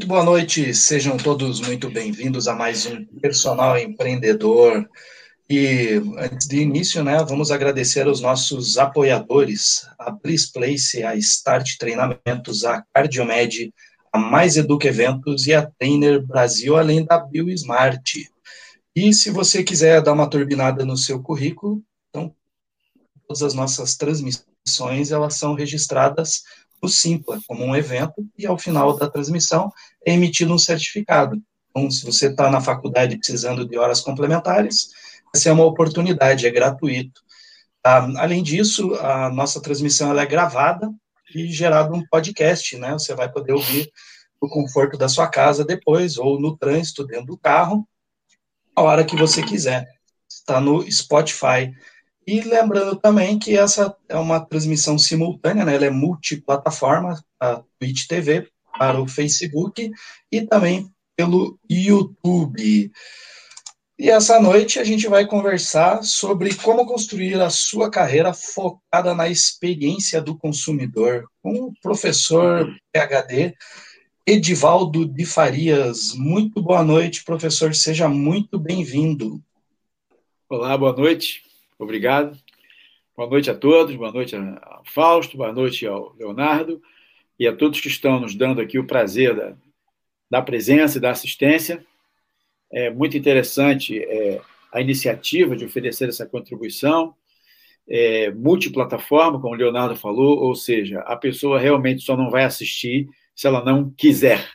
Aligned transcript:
Muito 0.00 0.08
boa 0.08 0.24
noite, 0.24 0.72
sejam 0.72 1.18
todos 1.18 1.60
muito 1.60 1.90
bem-vindos 1.90 2.48
a 2.48 2.54
mais 2.54 2.86
um 2.86 3.04
Personal 3.20 3.76
Empreendedor. 3.76 4.88
E 5.46 6.00
antes 6.16 6.48
de 6.48 6.62
início, 6.62 7.04
né, 7.04 7.22
vamos 7.22 7.50
agradecer 7.50 8.06
aos 8.06 8.18
nossos 8.18 8.78
apoiadores, 8.78 9.86
a 9.98 10.10
Bliss 10.10 10.50
Place, 10.50 11.02
a 11.02 11.14
Start 11.16 11.76
Treinamentos, 11.78 12.64
a 12.64 12.82
Cardiomed, 12.94 13.74
a 14.10 14.18
Mais 14.18 14.56
Educa 14.56 14.88
Eventos 14.88 15.46
e 15.46 15.52
a 15.52 15.70
Trainer 15.78 16.26
Brasil, 16.26 16.78
além 16.78 17.04
da 17.04 17.18
BioSmart. 17.18 18.14
E 18.96 19.12
se 19.12 19.30
você 19.30 19.62
quiser 19.62 20.00
dar 20.00 20.14
uma 20.14 20.30
turbinada 20.30 20.82
no 20.82 20.96
seu 20.96 21.22
currículo, 21.22 21.82
então 22.08 22.34
todas 23.28 23.42
as 23.42 23.52
nossas 23.52 23.98
transmissões 23.98 25.10
elas 25.10 25.34
são 25.34 25.52
registradas 25.52 26.42
Simpla 26.88 27.40
como 27.46 27.64
um 27.64 27.76
evento 27.76 28.26
e 28.36 28.46
ao 28.46 28.58
final 28.58 28.96
da 28.96 29.08
transmissão 29.08 29.72
é 30.04 30.12
emitido 30.12 30.52
um 30.52 30.58
certificado. 30.58 31.40
Então, 31.70 31.90
se 31.90 32.04
você 32.04 32.28
está 32.28 32.50
na 32.50 32.60
faculdade 32.60 33.16
precisando 33.16 33.66
de 33.66 33.78
horas 33.78 34.00
complementares, 34.00 34.90
essa 35.34 35.48
é 35.48 35.52
uma 35.52 35.64
oportunidade, 35.64 36.46
é 36.46 36.50
gratuito. 36.50 37.20
Ah, 37.84 38.08
além 38.18 38.42
disso, 38.42 38.94
a 38.96 39.30
nossa 39.30 39.60
transmissão 39.60 40.10
ela 40.10 40.22
é 40.22 40.26
gravada 40.26 40.90
e 41.34 41.46
gerado 41.46 41.94
um 41.94 42.04
podcast, 42.10 42.76
né? 42.76 42.92
Você 42.92 43.14
vai 43.14 43.30
poder 43.30 43.52
ouvir 43.52 43.90
no 44.42 44.48
conforto 44.48 44.96
da 44.96 45.08
sua 45.08 45.28
casa 45.28 45.64
depois, 45.64 46.18
ou 46.18 46.40
no 46.40 46.56
trânsito, 46.56 47.06
dentro 47.06 47.26
do 47.26 47.38
carro, 47.38 47.86
a 48.74 48.82
hora 48.82 49.04
que 49.04 49.16
você 49.16 49.42
quiser. 49.42 49.86
Está 50.28 50.60
no 50.60 50.90
Spotify. 50.90 51.72
E 52.26 52.40
lembrando 52.42 52.96
também 52.96 53.38
que 53.38 53.56
essa 53.56 53.96
é 54.08 54.16
uma 54.16 54.40
transmissão 54.40 54.98
simultânea, 54.98 55.64
né? 55.64 55.74
Ela 55.74 55.86
é 55.86 55.90
multiplataforma, 55.90 57.22
a 57.40 57.62
Twitch 57.78 58.06
TV, 58.06 58.48
para 58.78 59.00
o 59.00 59.08
Facebook 59.08 59.90
e 60.30 60.42
também 60.42 60.90
pelo 61.16 61.58
YouTube. 61.68 62.92
E 63.98 64.08
essa 64.08 64.40
noite 64.40 64.78
a 64.78 64.84
gente 64.84 65.06
vai 65.08 65.26
conversar 65.26 66.02
sobre 66.02 66.54
como 66.54 66.86
construir 66.86 67.38
a 67.40 67.50
sua 67.50 67.90
carreira 67.90 68.32
focada 68.32 69.14
na 69.14 69.28
experiência 69.28 70.22
do 70.22 70.38
consumidor, 70.38 71.28
com 71.42 71.66
o 71.66 71.74
professor 71.82 72.66
PhD 72.92 73.54
Edivaldo 74.26 75.04
de 75.04 75.26
Farias. 75.26 76.14
Muito 76.14 76.62
boa 76.62 76.82
noite, 76.82 77.24
professor, 77.24 77.74
seja 77.74 78.08
muito 78.08 78.58
bem-vindo. 78.58 79.42
Olá, 80.48 80.78
boa 80.78 80.94
noite, 80.94 81.42
obrigado. 81.84 82.38
Boa 83.16 83.28
noite 83.28 83.50
a 83.50 83.54
todos, 83.54 83.94
boa 83.96 84.12
noite 84.12 84.36
ao 84.36 84.82
Fausto, 84.84 85.36
boa 85.36 85.52
noite 85.52 85.86
ao 85.86 86.14
Leonardo 86.16 86.80
e 87.38 87.46
a 87.46 87.54
todos 87.54 87.80
que 87.80 87.88
estão 87.88 88.20
nos 88.20 88.34
dando 88.34 88.60
aqui 88.60 88.78
o 88.78 88.86
prazer 88.86 89.34
da, 89.34 89.56
da 90.30 90.42
presença 90.42 90.98
e 90.98 91.00
da 91.00 91.10
assistência 91.10 91.84
é 92.70 92.88
muito 92.88 93.16
interessante 93.16 93.98
é, 93.98 94.40
a 94.72 94.80
iniciativa 94.80 95.56
de 95.56 95.64
oferecer 95.64 96.08
essa 96.08 96.24
contribuição 96.24 97.14
é, 97.88 98.30
multiplataforma, 98.30 99.40
como 99.40 99.54
o 99.54 99.58
Leonardo 99.58 99.96
falou, 99.96 100.38
ou 100.38 100.54
seja, 100.54 101.00
a 101.00 101.16
pessoa 101.16 101.58
realmente 101.58 102.02
só 102.02 102.16
não 102.16 102.30
vai 102.30 102.44
assistir 102.44 103.08
se 103.34 103.48
ela 103.48 103.64
não 103.64 103.90
quiser, 103.90 104.48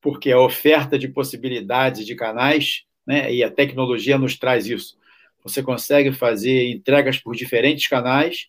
porque 0.00 0.32
a 0.32 0.40
oferta 0.40 0.98
de 0.98 1.06
possibilidades 1.06 2.04
de 2.04 2.16
canais 2.16 2.82
né, 3.06 3.32
e 3.32 3.44
a 3.44 3.50
tecnologia 3.50 4.18
nos 4.18 4.36
traz 4.36 4.66
isso. 4.66 4.96
Você 5.44 5.62
consegue 5.62 6.10
fazer 6.10 6.70
entregas 6.70 7.18
por 7.18 7.36
diferentes 7.36 7.86
canais 7.86 8.48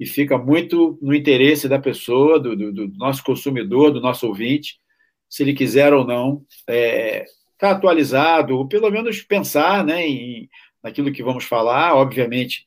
e 0.00 0.06
fica 0.06 0.36
muito 0.36 0.98
no 1.00 1.14
interesse 1.14 1.68
da 1.68 1.78
pessoa, 1.78 2.40
do, 2.40 2.56
do, 2.56 2.72
do 2.72 2.88
nosso 2.96 3.22
consumidor, 3.22 3.92
do 3.92 4.00
nosso 4.00 4.26
ouvinte, 4.26 4.78
se 5.28 5.42
ele 5.42 5.52
quiser 5.52 5.92
ou 5.92 6.04
não 6.04 6.42
é, 6.66 7.22
estar 7.22 7.28
tá 7.58 7.70
atualizado, 7.70 8.56
ou 8.56 8.66
pelo 8.66 8.90
menos 8.90 9.20
pensar 9.22 9.84
né, 9.84 10.06
em, 10.06 10.48
naquilo 10.82 11.12
que 11.12 11.22
vamos 11.22 11.44
falar, 11.44 11.94
obviamente, 11.94 12.64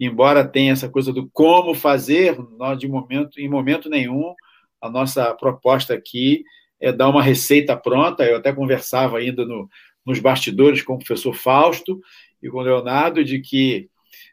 embora 0.00 0.46
tenha 0.46 0.72
essa 0.72 0.88
coisa 0.88 1.12
do 1.12 1.28
como 1.30 1.74
fazer, 1.74 2.38
nós, 2.56 2.78
de 2.78 2.88
momento, 2.88 3.40
em 3.40 3.48
momento 3.48 3.88
nenhum, 3.88 4.34
a 4.80 4.90
nossa 4.90 5.34
proposta 5.34 5.94
aqui 5.94 6.44
é 6.80 6.92
dar 6.92 7.08
uma 7.08 7.22
receita 7.22 7.76
pronta. 7.76 8.24
Eu 8.24 8.36
até 8.36 8.52
conversava 8.52 9.18
ainda 9.18 9.44
no, 9.44 9.68
nos 10.04 10.18
bastidores 10.18 10.82
com 10.82 10.94
o 10.94 10.98
professor 10.98 11.32
Fausto 11.32 12.00
e 12.46 12.50
com 12.50 12.58
o 12.58 12.62
Leonardo 12.62 13.24
de 13.24 13.40
que 13.40 13.88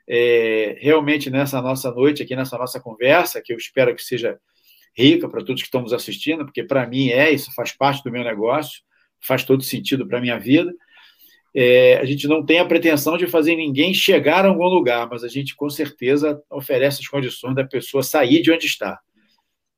é, 0.08 0.78
realmente 0.80 1.30
nessa 1.30 1.62
nossa 1.62 1.92
noite, 1.92 2.24
aqui 2.24 2.36
nessa 2.36 2.58
nossa 2.58 2.80
conversa, 2.80 3.42
que 3.42 3.54
eu 3.54 3.58
espero 3.58 3.96
que 3.96 4.04
seja 4.04 4.40
rica 4.96 5.28
para 5.28 5.44
todos 5.44 5.62
que 5.62 5.68
estamos 5.68 5.92
assistindo, 5.94 6.46
porque 6.46 6.64
para 6.64 6.88
mim 6.88 7.10
é, 7.10 7.32
isso 7.32 7.54
faz 7.54 7.72
parte 7.72 8.04
do 8.04 8.12
meu 8.12 8.24
negócio, 8.24 8.82
faz 9.20 9.44
todo 9.44 9.64
sentido 9.64 10.08
para 10.08 10.20
a 10.20 10.22
minha 10.22 10.38
vida. 10.38 10.72
É, 11.56 11.98
a 11.98 12.06
gente 12.06 12.28
não 12.28 12.44
tem 12.44 12.60
a 12.60 12.66
pretensão 12.66 13.18
de 13.18 13.28
fazer 13.28 13.56
ninguém 13.56 13.94
chegar 13.94 14.46
a 14.46 14.50
algum 14.50 14.68
lugar, 14.68 15.08
mas 15.10 15.24
a 15.24 15.28
gente 15.28 15.56
com 15.56 15.70
certeza 15.70 16.42
oferece 16.50 17.02
as 17.02 17.08
condições 17.08 17.56
da 17.56 17.64
pessoa 17.64 18.02
sair 18.04 18.42
de 18.42 18.52
onde 18.52 18.66
está. 18.66 19.00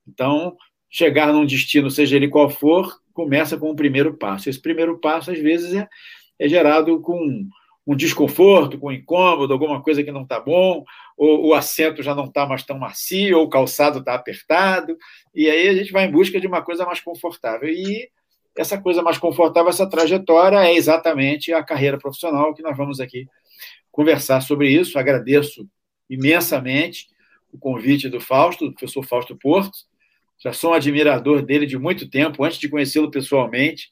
Então, 0.07 0.55
chegar 0.89 1.33
num 1.33 1.45
destino, 1.45 1.89
seja 1.91 2.15
ele 2.15 2.29
qual 2.29 2.49
for, 2.49 2.97
começa 3.13 3.57
com 3.57 3.69
o 3.69 3.75
primeiro 3.75 4.17
passo. 4.17 4.49
Esse 4.49 4.61
primeiro 4.61 4.99
passo, 4.99 5.31
às 5.31 5.39
vezes, 5.39 5.73
é, 5.73 5.87
é 6.39 6.47
gerado 6.47 7.01
com 7.01 7.47
um 7.87 7.95
desconforto, 7.95 8.79
com 8.79 8.87
um 8.87 8.91
incômodo, 8.91 9.53
alguma 9.53 9.81
coisa 9.81 10.03
que 10.03 10.11
não 10.11 10.23
está 10.23 10.39
bom, 10.39 10.83
ou 11.15 11.47
o 11.47 11.53
assento 11.53 12.01
já 12.01 12.15
não 12.15 12.25
está 12.25 12.45
mais 12.45 12.63
tão 12.63 12.79
macio, 12.79 13.37
ou 13.37 13.45
o 13.45 13.49
calçado 13.49 13.99
está 13.99 14.15
apertado, 14.15 14.97
e 15.33 15.49
aí 15.49 15.67
a 15.67 15.75
gente 15.75 15.91
vai 15.91 16.05
em 16.05 16.11
busca 16.11 16.39
de 16.39 16.47
uma 16.47 16.61
coisa 16.61 16.85
mais 16.85 16.99
confortável. 16.99 17.69
E 17.69 18.09
essa 18.57 18.81
coisa 18.81 19.03
mais 19.03 19.17
confortável, 19.17 19.69
essa 19.69 19.87
trajetória 19.87 20.57
é 20.57 20.73
exatamente 20.73 21.53
a 21.53 21.63
carreira 21.63 21.97
profissional 21.97 22.53
que 22.53 22.63
nós 22.63 22.75
vamos 22.75 22.99
aqui 22.99 23.27
conversar 23.91 24.41
sobre 24.41 24.69
isso. 24.69 24.97
Agradeço 24.97 25.67
imensamente 26.09 27.07
o 27.51 27.57
convite 27.57 28.09
do 28.09 28.19
Fausto, 28.19 28.65
do 28.65 28.73
professor 28.73 29.03
Fausto 29.03 29.35
Porto. 29.35 29.77
Já 30.43 30.51
sou 30.51 30.71
um 30.71 30.73
admirador 30.73 31.41
dele 31.41 31.65
de 31.65 31.77
muito 31.77 32.09
tempo, 32.09 32.43
antes 32.43 32.57
de 32.57 32.67
conhecê-lo 32.67 33.11
pessoalmente. 33.11 33.89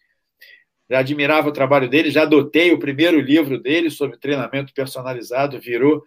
Já 0.89 0.99
admirava 0.99 1.49
o 1.49 1.53
trabalho 1.53 1.89
dele, 1.89 2.11
já 2.11 2.23
adotei 2.23 2.71
o 2.71 2.79
primeiro 2.79 3.19
livro 3.19 3.59
dele 3.59 3.89
sobre 3.89 4.17
treinamento 4.17 4.73
personalizado, 4.73 5.59
virou 5.59 6.03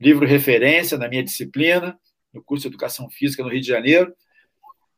livro 0.00 0.26
referência 0.26 0.98
na 0.98 1.08
minha 1.08 1.22
disciplina, 1.22 1.98
no 2.32 2.42
curso 2.42 2.62
de 2.62 2.68
Educação 2.68 3.08
Física 3.10 3.42
no 3.42 3.48
Rio 3.48 3.60
de 3.60 3.66
Janeiro. 3.66 4.12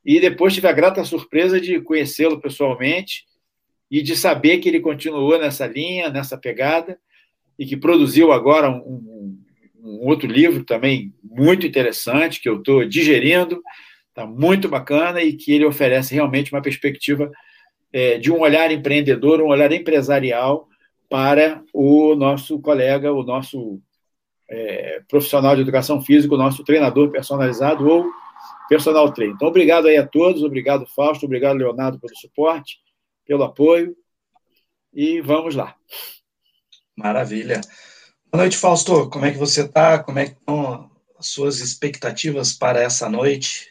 E 0.04 0.20
depois 0.20 0.54
tive 0.54 0.66
a 0.66 0.72
grata 0.72 1.04
surpresa 1.04 1.60
de 1.60 1.80
conhecê-lo 1.80 2.40
pessoalmente 2.40 3.24
e 3.90 4.02
de 4.02 4.16
saber 4.16 4.58
que 4.58 4.68
ele 4.68 4.80
continuou 4.80 5.38
nessa 5.38 5.66
linha, 5.66 6.08
nessa 6.08 6.38
pegada, 6.38 6.98
e 7.58 7.66
que 7.66 7.76
produziu 7.76 8.32
agora 8.32 8.70
um, 8.70 9.36
um, 9.78 10.06
outro 10.06 10.26
livro 10.26 10.64
também 10.64 11.12
muito 11.22 11.66
interessante, 11.66 12.40
que 12.40 12.48
eu 12.48 12.58
estou 12.58 12.84
digerindo, 12.84 13.62
está 14.08 14.24
muito 14.24 14.68
bacana, 14.68 15.22
e 15.22 15.34
que 15.34 15.52
ele 15.52 15.66
oferece 15.66 16.14
realmente 16.14 16.52
uma 16.52 16.62
perspectiva 16.62 17.30
é, 17.92 18.18
de 18.18 18.30
um 18.30 18.40
olhar 18.40 18.70
empreendedor, 18.70 19.40
um 19.40 19.48
olhar 19.48 19.70
empresarial 19.72 20.68
para 21.08 21.62
o 21.72 22.14
nosso 22.14 22.60
colega, 22.60 23.12
o 23.12 23.22
nosso 23.22 23.80
é, 24.48 25.02
profissional 25.08 25.54
de 25.54 25.62
educação 25.62 26.00
física, 26.00 26.34
o 26.34 26.38
nosso 26.38 26.64
treinador 26.64 27.10
personalizado 27.10 27.88
ou 27.88 28.06
personal 28.68 29.12
trainer. 29.12 29.34
Então, 29.34 29.48
obrigado 29.48 29.86
aí 29.86 29.96
a 29.96 30.06
todos, 30.06 30.42
obrigado, 30.42 30.86
Fausto, 30.86 31.26
obrigado, 31.26 31.56
Leonardo, 31.56 31.98
pelo 31.98 32.16
suporte, 32.16 32.78
pelo 33.26 33.42
apoio, 33.42 33.96
e 34.92 35.20
vamos 35.20 35.54
lá. 35.54 35.74
Maravilha. 36.96 37.60
Boa 38.30 38.42
noite, 38.42 38.56
Fausto. 38.56 39.08
Como 39.08 39.24
é 39.24 39.32
que 39.32 39.38
você 39.38 39.62
está? 39.62 39.98
Como 39.98 40.18
é 40.18 40.26
que 40.26 40.32
estão 40.32 40.90
as 41.18 41.28
suas 41.28 41.60
expectativas 41.60 42.52
para 42.52 42.80
essa 42.80 43.08
noite? 43.08 43.69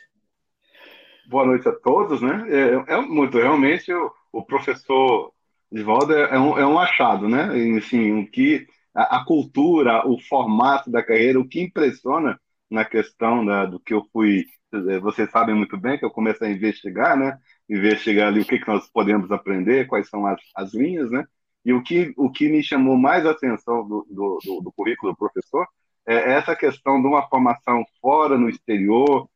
Boa 1.30 1.46
noite 1.46 1.70
a 1.70 1.72
todos, 1.72 2.24
né? 2.24 2.44
É, 2.50 2.96
é 2.96 3.02
muito, 3.02 3.38
realmente, 3.38 3.94
o, 3.94 4.12
o 4.32 4.44
professor 4.44 5.32
Divaldo 5.72 6.12
é, 6.12 6.36
é, 6.36 6.40
um, 6.40 6.58
é 6.58 6.66
um 6.66 6.80
achado, 6.80 7.30
né? 7.30 7.56
Enfim, 7.68 8.14
o 8.14 8.28
que 8.32 8.66
a, 8.96 9.18
a, 9.18 9.26
cultura, 9.26 10.08
o 10.08 10.20
formato 10.20 10.90
da 10.90 11.04
carreira, 11.04 11.40
o 11.40 11.48
que 11.48 11.62
impressiona 11.62 12.40
na 12.68 12.84
questão 12.84 13.46
da, 13.46 13.68
do 13.68 13.80
que 13.80 13.94
eu 13.94 14.04
fui 14.12 14.46
é, 14.74 15.00
vocês 15.00 15.30
sabem 15.30 15.54
muito 15.54 15.78
bem 15.78 16.00
que 16.00 16.06
eu 16.06 16.10
comecei 16.10 16.48
a 16.48 16.52
investigar, 16.52 17.16
né? 17.16 17.38
Investigar 17.70 18.30
ali 18.30 18.42
o 18.42 18.46
que, 18.46 18.58
que 18.58 18.68
nós 18.68 18.90
podemos 18.90 19.32
aprender, 19.32 19.86
quais 19.86 20.10
são 20.10 20.26
as, 20.26 20.42
as 20.56 20.74
linhas, 20.74 21.12
né? 21.12 21.28
E 21.64 21.72
o 21.74 21.84
que, 21.84 22.12
o 22.18 22.32
que 22.32 22.50
me 22.50 22.64
chamou 22.64 22.98
mais 22.98 23.24
atenção 23.28 23.88
do, 23.88 24.04
do, 24.10 24.40
do, 24.44 24.62
do 24.62 24.72
currículo 24.72 25.12
do 25.12 25.18
professor 25.18 25.68
é 26.08 26.34
essa 26.34 26.56
questão 26.56 27.00
de 27.00 27.08
uma 27.08 27.22
formação 27.30 27.86
fora, 28.02 28.36
no 28.36 28.50
exterior, 28.50 29.30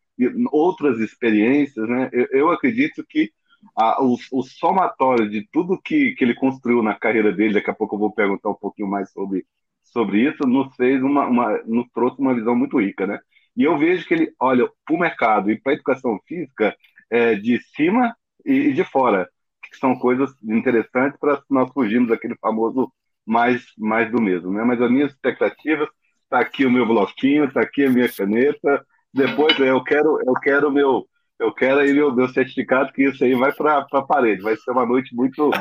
outras 0.52 1.00
experiências, 1.00 1.88
né? 1.88 2.10
Eu, 2.12 2.28
eu 2.32 2.52
acredito 2.52 3.04
que 3.08 3.32
a, 3.76 4.04
o, 4.04 4.18
o, 4.32 4.44
somatório 4.44 5.30
de 5.30 5.48
tudo 5.52 5.82
que, 5.82 6.14
que 6.16 6.24
ele 6.24 6.36
construiu 6.36 6.84
na 6.84 6.96
carreira 6.96 7.32
dele, 7.32 7.54
daqui 7.56 7.70
a 7.70 7.74
pouco 7.74 7.96
eu 7.96 8.00
vou 8.00 8.14
perguntar 8.14 8.50
um 8.50 8.56
pouquinho 8.56 8.90
mais 8.90 9.12
sobre, 9.12 9.46
sobre 9.84 10.30
isso, 10.30 10.46
nos 10.46 10.76
fez 10.76 11.02
uma, 11.02 11.26
uma 11.28 11.64
nos 11.64 11.88
trouxe 11.94 12.20
uma 12.20 12.34
visão 12.34 12.56
muito 12.56 12.80
rica, 12.80 13.08
né? 13.08 13.20
E 13.56 13.64
eu 13.64 13.78
vejo 13.78 14.08
que 14.08 14.14
ele 14.14 14.34
olha 14.40 14.70
para 14.86 14.96
o 14.96 15.00
mercado 15.00 15.52
e 15.52 15.60
para 15.60 15.74
a 15.74 15.76
educação 15.76 16.20
física 16.28 16.76
é, 17.10 17.36
de 17.36 17.60
cima 17.76 18.16
e 18.46 18.74
de 18.74 18.84
fora. 18.84 19.30
que 19.62 19.78
são 19.78 19.96
coisas 19.96 20.32
interessantes 20.44 21.20
para 21.20 21.42
nós 21.50 21.72
fugirmos 21.72 22.10
daquele 22.10 22.36
famoso 22.38 22.92
mais, 23.26 23.66
mais 23.78 24.12
do 24.12 24.22
mesmo. 24.22 24.52
Né? 24.52 24.64
Mas 24.64 24.82
as 24.82 24.92
minhas 24.92 25.12
expectativas, 25.12 25.88
está 26.24 26.40
aqui 26.40 26.66
o 26.66 26.72
meu 26.72 26.86
bloquinho, 26.86 27.46
está 27.46 27.62
aqui 27.62 27.86
a 27.86 27.90
minha 27.90 28.12
caneta, 28.12 28.86
depois 29.14 29.58
eu 29.60 29.84
quero 29.84 30.20
eu 30.26 30.34
quero 30.34 30.72
meu 30.72 31.08
eu 31.40 31.54
quero 31.54 31.80
aí 31.80 31.94
meu, 31.94 32.14
meu 32.14 32.30
certificado 32.30 32.94
que 32.94 33.04
isso 33.04 33.24
aí 33.24 33.34
vai 33.36 33.52
para 33.52 33.86
a 33.92 34.02
parede, 34.02 34.42
vai 34.42 34.56
ser 34.56 34.72
uma 34.72 34.86
noite 34.86 35.16
muito 35.16 35.52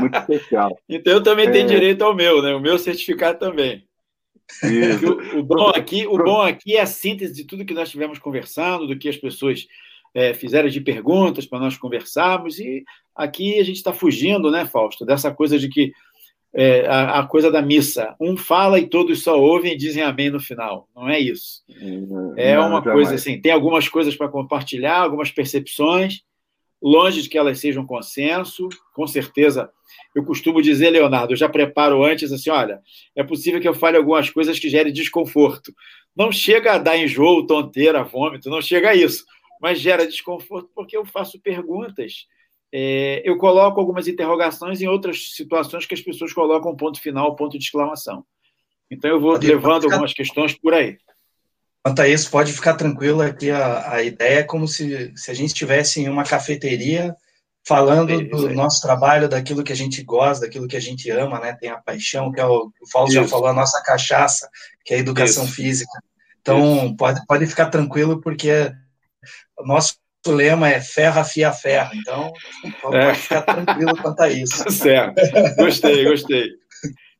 muito 0.00 0.18
especial. 0.18 0.76
Então 0.88 1.14
eu 1.14 1.22
também 1.22 1.48
é... 1.48 1.50
tenho 1.50 1.68
direito 1.68 2.02
ao 2.02 2.14
meu, 2.14 2.42
né? 2.42 2.54
O 2.54 2.60
meu 2.60 2.78
certificado 2.78 3.38
também. 3.38 3.84
O, 4.62 5.38
o, 5.38 5.42
bom 5.42 5.70
aqui, 5.70 6.06
o 6.06 6.18
bom 6.18 6.42
aqui 6.42 6.76
é 6.76 6.80
a 6.80 6.86
síntese 6.86 7.32
de 7.32 7.44
tudo 7.44 7.64
que 7.64 7.72
nós 7.72 7.90
tivemos 7.90 8.18
conversando, 8.18 8.86
do 8.86 8.98
que 8.98 9.08
as 9.08 9.16
pessoas 9.16 9.66
é, 10.14 10.34
fizeram 10.34 10.68
de 10.68 10.80
perguntas 10.80 11.46
para 11.46 11.58
nós 11.58 11.76
conversarmos, 11.76 12.58
e 12.58 12.84
aqui 13.14 13.58
a 13.58 13.64
gente 13.64 13.76
está 13.76 13.92
fugindo, 13.92 14.50
né, 14.50 14.66
Fausto, 14.66 15.06
dessa 15.06 15.32
coisa 15.32 15.58
de 15.58 15.68
que 15.68 15.92
é, 16.54 16.86
a, 16.86 17.20
a, 17.20 17.26
coisa 17.26 17.50
da 17.50 17.62
missa. 17.62 18.14
Um 18.20 18.36
fala 18.36 18.78
e 18.78 18.86
todos 18.86 19.22
só 19.22 19.40
ouvem 19.40 19.72
e 19.72 19.76
dizem 19.76 20.02
amém 20.02 20.30
no 20.30 20.40
final. 20.40 20.88
Não 20.94 21.08
é 21.08 21.18
isso. 21.18 21.62
É 22.36 22.58
uma 22.58 22.80
Não, 22.80 22.82
coisa 22.82 23.14
assim, 23.14 23.40
tem 23.40 23.52
algumas 23.52 23.88
coisas 23.88 24.14
para 24.14 24.28
compartilhar, 24.28 24.98
algumas 24.98 25.30
percepções, 25.30 26.22
longe 26.82 27.22
de 27.22 27.28
que 27.28 27.38
elas 27.38 27.58
sejam 27.58 27.86
consenso, 27.86 28.68
com 28.94 29.06
certeza. 29.06 29.70
Eu 30.14 30.24
costumo 30.24 30.60
dizer, 30.60 30.90
Leonardo, 30.90 31.32
eu 31.32 31.36
já 31.36 31.48
preparo 31.48 32.04
antes 32.04 32.32
assim, 32.32 32.50
olha, 32.50 32.80
é 33.16 33.22
possível 33.22 33.60
que 33.60 33.68
eu 33.68 33.74
fale 33.74 33.96
algumas 33.96 34.28
coisas 34.28 34.58
que 34.58 34.68
gerem 34.68 34.92
desconforto. 34.92 35.72
Não 36.14 36.30
chega 36.30 36.74
a 36.74 36.78
dar 36.78 36.98
enjoo, 36.98 37.46
tonteira, 37.46 38.04
vômito, 38.04 38.50
não 38.50 38.60
chega 38.60 38.90
a 38.90 38.94
isso, 38.94 39.24
mas 39.60 39.80
gera 39.80 40.06
desconforto 40.06 40.70
porque 40.74 40.96
eu 40.96 41.04
faço 41.06 41.40
perguntas 41.40 42.26
é, 42.72 43.22
eu 43.24 43.36
coloco 43.36 43.78
algumas 43.78 44.08
interrogações 44.08 44.80
em 44.80 44.88
outras 44.88 45.34
situações 45.34 45.84
que 45.84 45.94
as 45.94 46.00
pessoas 46.00 46.32
colocam 46.32 46.74
ponto 46.74 47.00
final, 47.00 47.36
ponto 47.36 47.58
de 47.58 47.64
exclamação. 47.64 48.24
Então, 48.90 49.10
eu 49.10 49.20
vou 49.20 49.32
pode, 49.32 49.46
levando 49.46 49.82
ficar... 49.82 49.94
algumas 49.94 50.14
questões 50.14 50.58
por 50.58 50.72
aí. 50.72 50.96
Quanto 51.84 52.00
a 52.00 52.08
isso, 52.08 52.30
pode 52.30 52.52
ficar 52.52 52.74
tranquilo 52.74 53.20
aqui. 53.20 53.50
A, 53.50 53.94
a 53.94 54.02
ideia 54.02 54.40
é 54.40 54.42
como 54.42 54.66
se, 54.66 55.12
se 55.16 55.30
a 55.30 55.34
gente 55.34 55.48
estivesse 55.48 56.00
em 56.00 56.08
uma 56.08 56.24
cafeteria 56.24 57.14
falando 57.64 58.10
é 58.12 58.24
do 58.24 58.50
nosso 58.50 58.80
trabalho, 58.80 59.28
daquilo 59.28 59.62
que 59.62 59.72
a 59.72 59.76
gente 59.76 60.02
gosta, 60.02 60.46
daquilo 60.46 60.66
que 60.66 60.76
a 60.76 60.80
gente 60.80 61.08
ama, 61.10 61.38
né? 61.38 61.52
Tem 61.54 61.70
a 61.70 61.78
paixão, 61.78 62.32
que 62.32 62.40
é 62.40 62.46
o, 62.46 62.72
o 62.80 62.90
Fausto 62.90 63.14
já 63.14 63.26
falou, 63.26 63.46
a 63.46 63.52
nossa 63.52 63.80
cachaça, 63.82 64.48
que 64.84 64.94
é 64.94 64.96
a 64.96 65.00
educação 65.00 65.44
isso. 65.44 65.54
física. 65.54 66.02
Então, 66.40 66.94
pode, 66.96 67.24
pode 67.26 67.46
ficar 67.46 67.66
tranquilo, 67.66 68.20
porque 68.20 68.72
o 69.58 69.64
nosso 69.64 69.94
o 70.26 70.32
lema 70.32 70.68
é 70.68 70.80
ferro 70.80 71.20
afia 71.20 71.52
ferro, 71.52 71.90
então 71.94 72.32
pode 72.80 72.96
é. 72.96 73.14
ficar 73.14 73.42
tranquilo 73.42 73.96
quanto 73.96 74.20
a 74.20 74.28
isso. 74.28 74.64
Certo, 74.70 75.20
gostei, 75.56 76.04
gostei, 76.04 76.50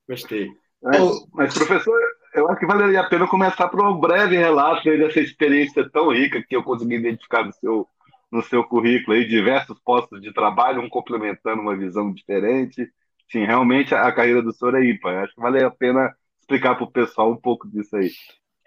gostei. 0.09 0.49
Mas, 0.83 1.01
mas, 1.33 1.55
professor, 1.55 1.99
eu 2.35 2.49
acho 2.49 2.61
que 2.61 2.67
valeria 2.67 3.01
a 3.01 3.09
pena 3.09 3.27
começar 3.27 3.69
por 3.69 3.85
um 3.85 3.99
breve 3.99 4.37
relato 4.37 4.85
dessa 4.85 5.21
experiência 5.21 5.89
tão 5.91 6.13
rica 6.13 6.43
que 6.43 6.57
eu 6.57 6.63
consegui 6.63 6.97
identificar 6.97 7.45
no 7.45 7.53
seu, 7.53 7.87
no 8.31 8.43
seu 8.43 8.65
currículo 8.65 9.17
aí, 9.17 9.27
diversos 9.27 9.79
postos 9.85 10.21
de 10.21 10.33
trabalho, 10.33 10.81
um 10.81 10.89
complementando 10.89 11.63
uma 11.63 11.77
visão 11.77 12.13
diferente. 12.13 12.89
Sim, 13.31 13.45
realmente 13.45 13.95
a 13.95 14.11
carreira 14.13 14.43
do 14.43 14.53
senhor 14.53 14.75
é 14.75 14.85
ímpar. 14.85 15.25
Acho 15.25 15.35
que 15.35 15.41
vale 15.41 15.63
a 15.63 15.71
pena 15.71 16.15
explicar 16.41 16.75
para 16.75 16.85
o 16.85 16.91
pessoal 16.91 17.31
um 17.31 17.37
pouco 17.37 17.69
disso 17.71 17.97
aí. 17.97 18.11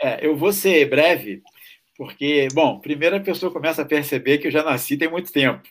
É, 0.02 0.26
eu 0.26 0.36
vou 0.36 0.52
ser 0.52 0.90
breve, 0.90 1.42
porque, 1.98 2.48
bom, 2.54 2.80
primeiro 2.80 3.16
a 3.16 3.20
pessoa 3.20 3.52
começa 3.52 3.82
a 3.82 3.86
perceber 3.86 4.38
que 4.38 4.48
eu 4.48 4.52
já 4.52 4.64
nasci 4.64 4.98
tem 4.98 5.10
muito 5.10 5.32
tempo. 5.32 5.62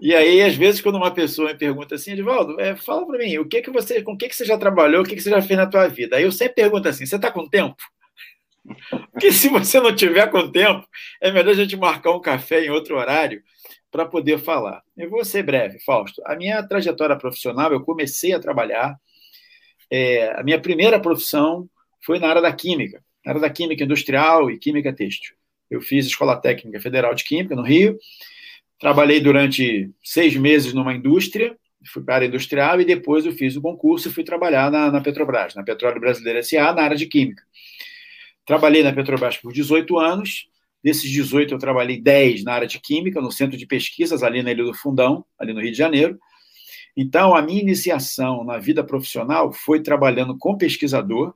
E 0.00 0.14
aí, 0.14 0.42
às 0.42 0.54
vezes, 0.54 0.80
quando 0.80 0.96
uma 0.96 1.10
pessoa 1.10 1.48
me 1.48 1.58
pergunta 1.58 1.96
assim, 1.96 2.12
Edvaldo, 2.12 2.60
é, 2.60 2.76
fala 2.76 3.04
para 3.06 3.18
mim, 3.18 3.38
o 3.38 3.48
que 3.48 3.62
que 3.62 3.70
você, 3.70 4.02
com 4.02 4.12
o 4.12 4.16
que, 4.16 4.28
que 4.28 4.36
você 4.36 4.44
já 4.44 4.56
trabalhou, 4.56 5.02
o 5.02 5.04
que, 5.04 5.16
que 5.16 5.20
você 5.20 5.30
já 5.30 5.42
fez 5.42 5.58
na 5.58 5.66
tua 5.66 5.88
vida? 5.88 6.16
Aí 6.16 6.22
eu 6.22 6.30
sempre 6.30 6.54
pergunto 6.54 6.88
assim, 6.88 7.04
você 7.04 7.16
está 7.16 7.32
com 7.32 7.48
tempo? 7.48 7.76
Porque 9.12 9.32
se 9.32 9.48
você 9.48 9.80
não 9.80 9.94
tiver 9.94 10.30
com 10.30 10.50
tempo, 10.50 10.86
é 11.20 11.32
melhor 11.32 11.52
a 11.52 11.54
gente 11.54 11.76
marcar 11.76 12.12
um 12.12 12.20
café 12.20 12.64
em 12.64 12.70
outro 12.70 12.96
horário 12.96 13.42
para 13.90 14.04
poder 14.04 14.38
falar. 14.38 14.82
Eu 14.96 15.08
vou 15.10 15.24
ser 15.24 15.42
breve, 15.42 15.78
Fausto. 15.80 16.22
A 16.26 16.36
minha 16.36 16.62
trajetória 16.62 17.16
profissional, 17.16 17.72
eu 17.72 17.82
comecei 17.82 18.32
a 18.34 18.40
trabalhar, 18.40 18.96
é, 19.90 20.32
a 20.38 20.42
minha 20.42 20.60
primeira 20.60 21.00
profissão 21.00 21.68
foi 22.04 22.18
na 22.18 22.28
área 22.28 22.42
da 22.42 22.52
química 22.52 23.02
era 23.26 23.40
da 23.40 23.50
Química 23.50 23.82
Industrial 23.82 24.48
e 24.50 24.56
Química 24.56 24.92
Têxtil. 24.92 25.34
Eu 25.68 25.80
fiz 25.80 26.06
Escola 26.06 26.36
Técnica 26.36 26.80
Federal 26.80 27.12
de 27.12 27.24
Química, 27.24 27.56
no 27.56 27.62
Rio. 27.62 27.98
Trabalhei 28.78 29.20
durante 29.20 29.90
seis 30.04 30.36
meses 30.36 30.72
numa 30.72 30.94
indústria, 30.94 31.56
fui 31.92 32.02
para 32.02 32.14
a 32.14 32.16
área 32.18 32.26
industrial 32.26 32.80
e 32.80 32.84
depois 32.84 33.26
eu 33.26 33.32
fiz 33.32 33.56
o 33.56 33.60
concurso 33.60 34.08
e 34.08 34.12
fui 34.12 34.22
trabalhar 34.22 34.70
na, 34.70 34.92
na 34.92 35.00
Petrobras, 35.00 35.54
na 35.54 35.64
Petróleo 35.64 36.00
Brasileira 36.00 36.38
S.A., 36.38 36.72
na 36.72 36.82
área 36.82 36.96
de 36.96 37.06
Química. 37.06 37.42
Trabalhei 38.44 38.82
na 38.84 38.92
Petrobras 38.92 39.36
por 39.36 39.52
18 39.52 39.98
anos. 39.98 40.48
Desses 40.82 41.10
18, 41.10 41.52
eu 41.52 41.58
trabalhei 41.58 42.00
10 42.00 42.44
na 42.44 42.52
área 42.52 42.66
de 42.68 42.78
Química, 42.78 43.20
no 43.20 43.32
Centro 43.32 43.56
de 43.56 43.66
Pesquisas, 43.66 44.22
ali 44.22 44.40
na 44.40 44.52
Ilha 44.52 44.62
do 44.62 44.74
Fundão, 44.74 45.24
ali 45.36 45.52
no 45.52 45.60
Rio 45.60 45.72
de 45.72 45.78
Janeiro. 45.78 46.16
Então, 46.96 47.34
a 47.34 47.42
minha 47.42 47.60
iniciação 47.60 48.44
na 48.44 48.58
vida 48.58 48.84
profissional 48.84 49.52
foi 49.52 49.82
trabalhando 49.82 50.38
com 50.38 50.56
pesquisador, 50.56 51.34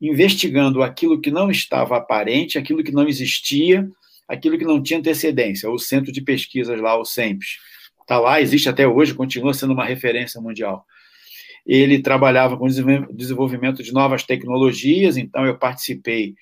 investigando 0.00 0.82
aquilo 0.82 1.20
que 1.20 1.30
não 1.30 1.50
estava 1.50 1.96
aparente, 1.96 2.58
aquilo 2.58 2.82
que 2.82 2.92
não 2.92 3.08
existia, 3.08 3.88
aquilo 4.28 4.58
que 4.58 4.64
não 4.64 4.82
tinha 4.82 4.98
antecedência. 4.98 5.70
O 5.70 5.78
Centro 5.78 6.12
de 6.12 6.20
Pesquisas 6.22 6.80
lá, 6.80 6.98
o 6.98 7.04
SEMPES, 7.04 7.58
está 8.00 8.18
lá, 8.18 8.40
existe 8.40 8.68
até 8.68 8.86
hoje, 8.86 9.14
continua 9.14 9.54
sendo 9.54 9.72
uma 9.72 9.84
referência 9.84 10.40
mundial. 10.40 10.84
Ele 11.66 12.00
trabalhava 12.00 12.56
com 12.56 12.66
desenvolvimento 12.66 13.82
de 13.82 13.92
novas 13.92 14.24
tecnologias, 14.24 15.16
então 15.16 15.44
eu 15.44 15.58
participei 15.58 16.34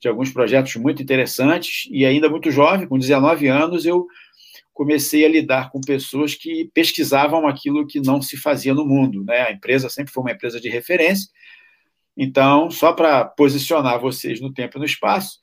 de 0.00 0.08
alguns 0.08 0.30
projetos 0.30 0.74
muito 0.76 1.02
interessantes 1.02 1.88
e 1.90 2.04
ainda 2.04 2.28
muito 2.28 2.50
jovem, 2.50 2.88
com 2.88 2.98
19 2.98 3.46
anos, 3.46 3.86
eu 3.86 4.06
comecei 4.72 5.24
a 5.24 5.28
lidar 5.28 5.70
com 5.70 5.80
pessoas 5.80 6.34
que 6.34 6.70
pesquisavam 6.74 7.46
aquilo 7.46 7.86
que 7.86 8.00
não 8.00 8.20
se 8.20 8.36
fazia 8.36 8.74
no 8.74 8.84
mundo. 8.84 9.22
Né? 9.24 9.42
A 9.42 9.52
empresa 9.52 9.88
sempre 9.88 10.12
foi 10.12 10.24
uma 10.24 10.32
empresa 10.32 10.60
de 10.60 10.68
referência, 10.68 11.28
então, 12.16 12.70
só 12.70 12.92
para 12.92 13.24
posicionar 13.24 14.00
vocês 14.00 14.40
no 14.40 14.52
tempo 14.52 14.76
e 14.76 14.80
no 14.80 14.84
espaço, 14.84 15.38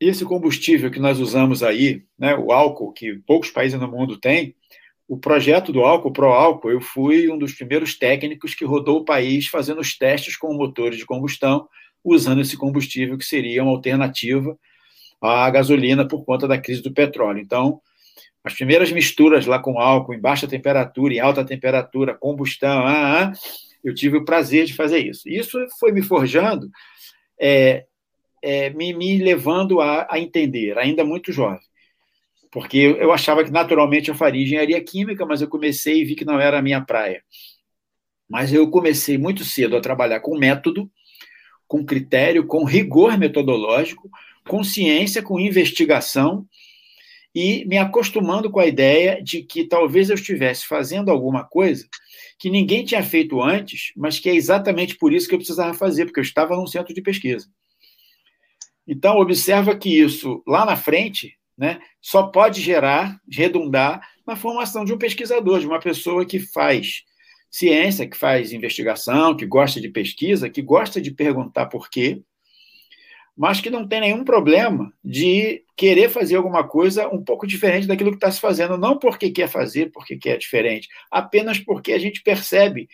esse 0.00 0.24
combustível 0.24 0.90
que 0.90 0.98
nós 0.98 1.18
usamos 1.18 1.62
aí, 1.62 2.04
né, 2.18 2.34
o 2.34 2.52
álcool, 2.52 2.92
que 2.92 3.14
poucos 3.26 3.50
países 3.50 3.78
no 3.78 3.88
mundo 3.88 4.18
têm, 4.18 4.54
o 5.08 5.16
projeto 5.16 5.72
do 5.72 5.82
álcool, 5.82 6.12
Pro 6.12 6.26
Álcool, 6.26 6.70
eu 6.70 6.80
fui 6.80 7.30
um 7.30 7.38
dos 7.38 7.54
primeiros 7.54 7.96
técnicos 7.96 8.54
que 8.54 8.64
rodou 8.64 8.98
o 8.98 9.04
país 9.04 9.46
fazendo 9.46 9.80
os 9.80 9.96
testes 9.96 10.36
com 10.36 10.52
motores 10.52 10.98
de 10.98 11.06
combustão, 11.06 11.68
usando 12.02 12.40
esse 12.40 12.56
combustível 12.56 13.16
que 13.16 13.24
seria 13.24 13.62
uma 13.62 13.72
alternativa 13.72 14.58
à 15.20 15.48
gasolina 15.48 16.06
por 16.06 16.24
conta 16.24 16.48
da 16.48 16.58
crise 16.58 16.82
do 16.82 16.92
petróleo. 16.92 17.38
Então, 17.38 17.80
as 18.42 18.54
primeiras 18.54 18.90
misturas 18.90 19.46
lá 19.46 19.58
com 19.58 19.78
álcool 19.78 20.14
em 20.14 20.20
baixa 20.20 20.46
temperatura, 20.46 21.14
em 21.14 21.20
alta 21.20 21.44
temperatura, 21.44 22.14
combustão, 22.14 22.86
ah, 22.86 23.22
ah, 23.22 23.32
eu 23.86 23.94
tive 23.94 24.16
o 24.16 24.24
prazer 24.24 24.66
de 24.66 24.74
fazer 24.74 24.98
isso. 24.98 25.28
Isso 25.28 25.64
foi 25.78 25.92
me 25.92 26.02
forjando, 26.02 26.68
é, 27.40 27.86
é, 28.42 28.70
me, 28.70 28.92
me, 28.92 29.16
levando 29.18 29.80
a, 29.80 30.08
a, 30.10 30.18
entender, 30.18 30.76
ainda 30.76 31.04
muito 31.04 31.30
jovem. 31.30 31.60
Porque 32.50 32.78
eu, 32.78 33.12
achava 33.12 33.44
que 33.44 33.50
naturalmente 33.50 34.08
eu 34.08 34.14
faria 34.14 34.42
engenharia 34.42 34.82
química, 34.82 35.24
mas 35.24 35.40
eu 35.40 35.48
comecei 35.48 36.00
e 36.00 36.04
vi 36.04 36.16
que 36.16 36.24
não 36.24 36.40
era 36.40 36.58
a 36.58 36.62
minha 36.62 36.80
praia. 36.80 37.22
Mas 38.28 38.52
eu 38.52 38.68
comecei 38.68 39.16
muito 39.16 39.44
cedo 39.44 39.76
a 39.76 39.80
trabalhar 39.80 40.18
com 40.18 40.36
método, 40.36 40.90
com 41.68 41.84
critério, 41.84 42.44
com 42.44 42.64
rigor 42.64 43.16
metodológico, 43.16 44.10
com 44.48 44.64
ciência, 44.64 45.22
com 45.22 45.38
investigação 45.38 46.44
e 47.36 47.66
me 47.66 47.76
acostumando 47.76 48.50
com 48.50 48.58
a 48.58 48.66
ideia 48.66 49.22
de 49.22 49.42
que 49.42 49.64
talvez 49.64 50.08
eu 50.08 50.14
estivesse 50.14 50.66
fazendo 50.66 51.10
alguma 51.10 51.44
coisa 51.44 51.86
que 52.38 52.48
ninguém 52.48 52.82
tinha 52.82 53.02
feito 53.02 53.42
antes, 53.42 53.92
mas 53.94 54.18
que 54.18 54.30
é 54.30 54.34
exatamente 54.34 54.96
por 54.96 55.12
isso 55.12 55.28
que 55.28 55.34
eu 55.34 55.38
precisava 55.38 55.74
fazer, 55.74 56.06
porque 56.06 56.18
eu 56.18 56.24
estava 56.24 56.56
num 56.56 56.66
centro 56.66 56.94
de 56.94 57.02
pesquisa. 57.02 57.46
Então, 58.88 59.18
observa 59.18 59.76
que 59.76 60.00
isso, 60.00 60.42
lá 60.46 60.64
na 60.64 60.76
frente, 60.76 61.36
né, 61.58 61.78
só 62.00 62.22
pode 62.22 62.62
gerar, 62.62 63.20
redundar 63.30 64.00
na 64.26 64.34
formação 64.34 64.82
de 64.82 64.94
um 64.94 64.98
pesquisador, 64.98 65.60
de 65.60 65.66
uma 65.66 65.78
pessoa 65.78 66.24
que 66.24 66.40
faz 66.40 67.02
ciência, 67.50 68.08
que 68.08 68.16
faz 68.16 68.50
investigação, 68.50 69.36
que 69.36 69.44
gosta 69.44 69.78
de 69.78 69.90
pesquisa, 69.90 70.48
que 70.48 70.62
gosta 70.62 71.02
de 71.02 71.10
perguntar 71.10 71.66
por 71.66 71.90
quê, 71.90 72.22
mas 73.36 73.60
que 73.60 73.68
não 73.68 73.86
tem 73.86 74.00
nenhum 74.00 74.24
problema 74.24 74.92
de 75.04 75.62
querer 75.76 76.08
fazer 76.08 76.36
alguma 76.36 76.66
coisa 76.66 77.08
um 77.08 77.22
pouco 77.22 77.46
diferente 77.46 77.86
daquilo 77.86 78.10
que 78.10 78.16
está 78.16 78.30
se 78.30 78.40
fazendo, 78.40 78.78
não 78.78 78.98
porque 78.98 79.30
quer 79.30 79.48
fazer, 79.48 79.90
porque 79.92 80.16
quer 80.16 80.38
diferente, 80.38 80.88
apenas 81.10 81.58
porque 81.58 81.92
a 81.92 81.98
gente 81.98 82.22
percebe 82.22 82.88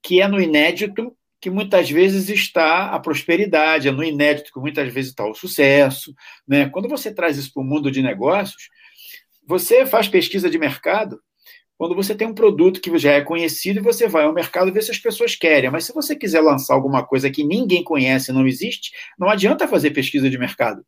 que 0.00 0.20
é 0.20 0.28
no 0.28 0.40
inédito 0.40 1.12
que 1.40 1.50
muitas 1.50 1.90
vezes 1.90 2.28
está 2.28 2.90
a 2.90 2.98
prosperidade, 2.98 3.88
é 3.88 3.92
no 3.92 4.02
inédito 4.02 4.52
que 4.52 4.60
muitas 4.60 4.92
vezes 4.92 5.10
está 5.10 5.24
o 5.24 5.34
sucesso. 5.34 6.12
Né? 6.46 6.68
Quando 6.68 6.88
você 6.88 7.14
traz 7.14 7.36
isso 7.36 7.52
para 7.52 7.62
o 7.62 7.66
mundo 7.66 7.90
de 7.90 8.02
negócios, 8.02 8.68
você 9.46 9.86
faz 9.86 10.08
pesquisa 10.08 10.50
de 10.50 10.58
mercado, 10.58 11.20
quando 11.78 11.94
você 11.94 12.12
tem 12.12 12.26
um 12.26 12.34
produto 12.34 12.80
que 12.80 12.98
já 12.98 13.12
é 13.12 13.20
conhecido 13.20 13.78
e 13.78 13.82
você 13.82 14.08
vai 14.08 14.24
ao 14.24 14.34
mercado 14.34 14.72
ver 14.72 14.82
se 14.82 14.90
as 14.90 14.98
pessoas 14.98 15.36
querem. 15.36 15.70
Mas 15.70 15.84
se 15.84 15.94
você 15.94 16.16
quiser 16.16 16.40
lançar 16.40 16.74
alguma 16.74 17.06
coisa 17.06 17.30
que 17.30 17.44
ninguém 17.44 17.84
conhece, 17.84 18.32
não 18.32 18.48
existe, 18.48 18.90
não 19.16 19.30
adianta 19.30 19.68
fazer 19.68 19.92
pesquisa 19.92 20.28
de 20.28 20.36
mercado. 20.36 20.84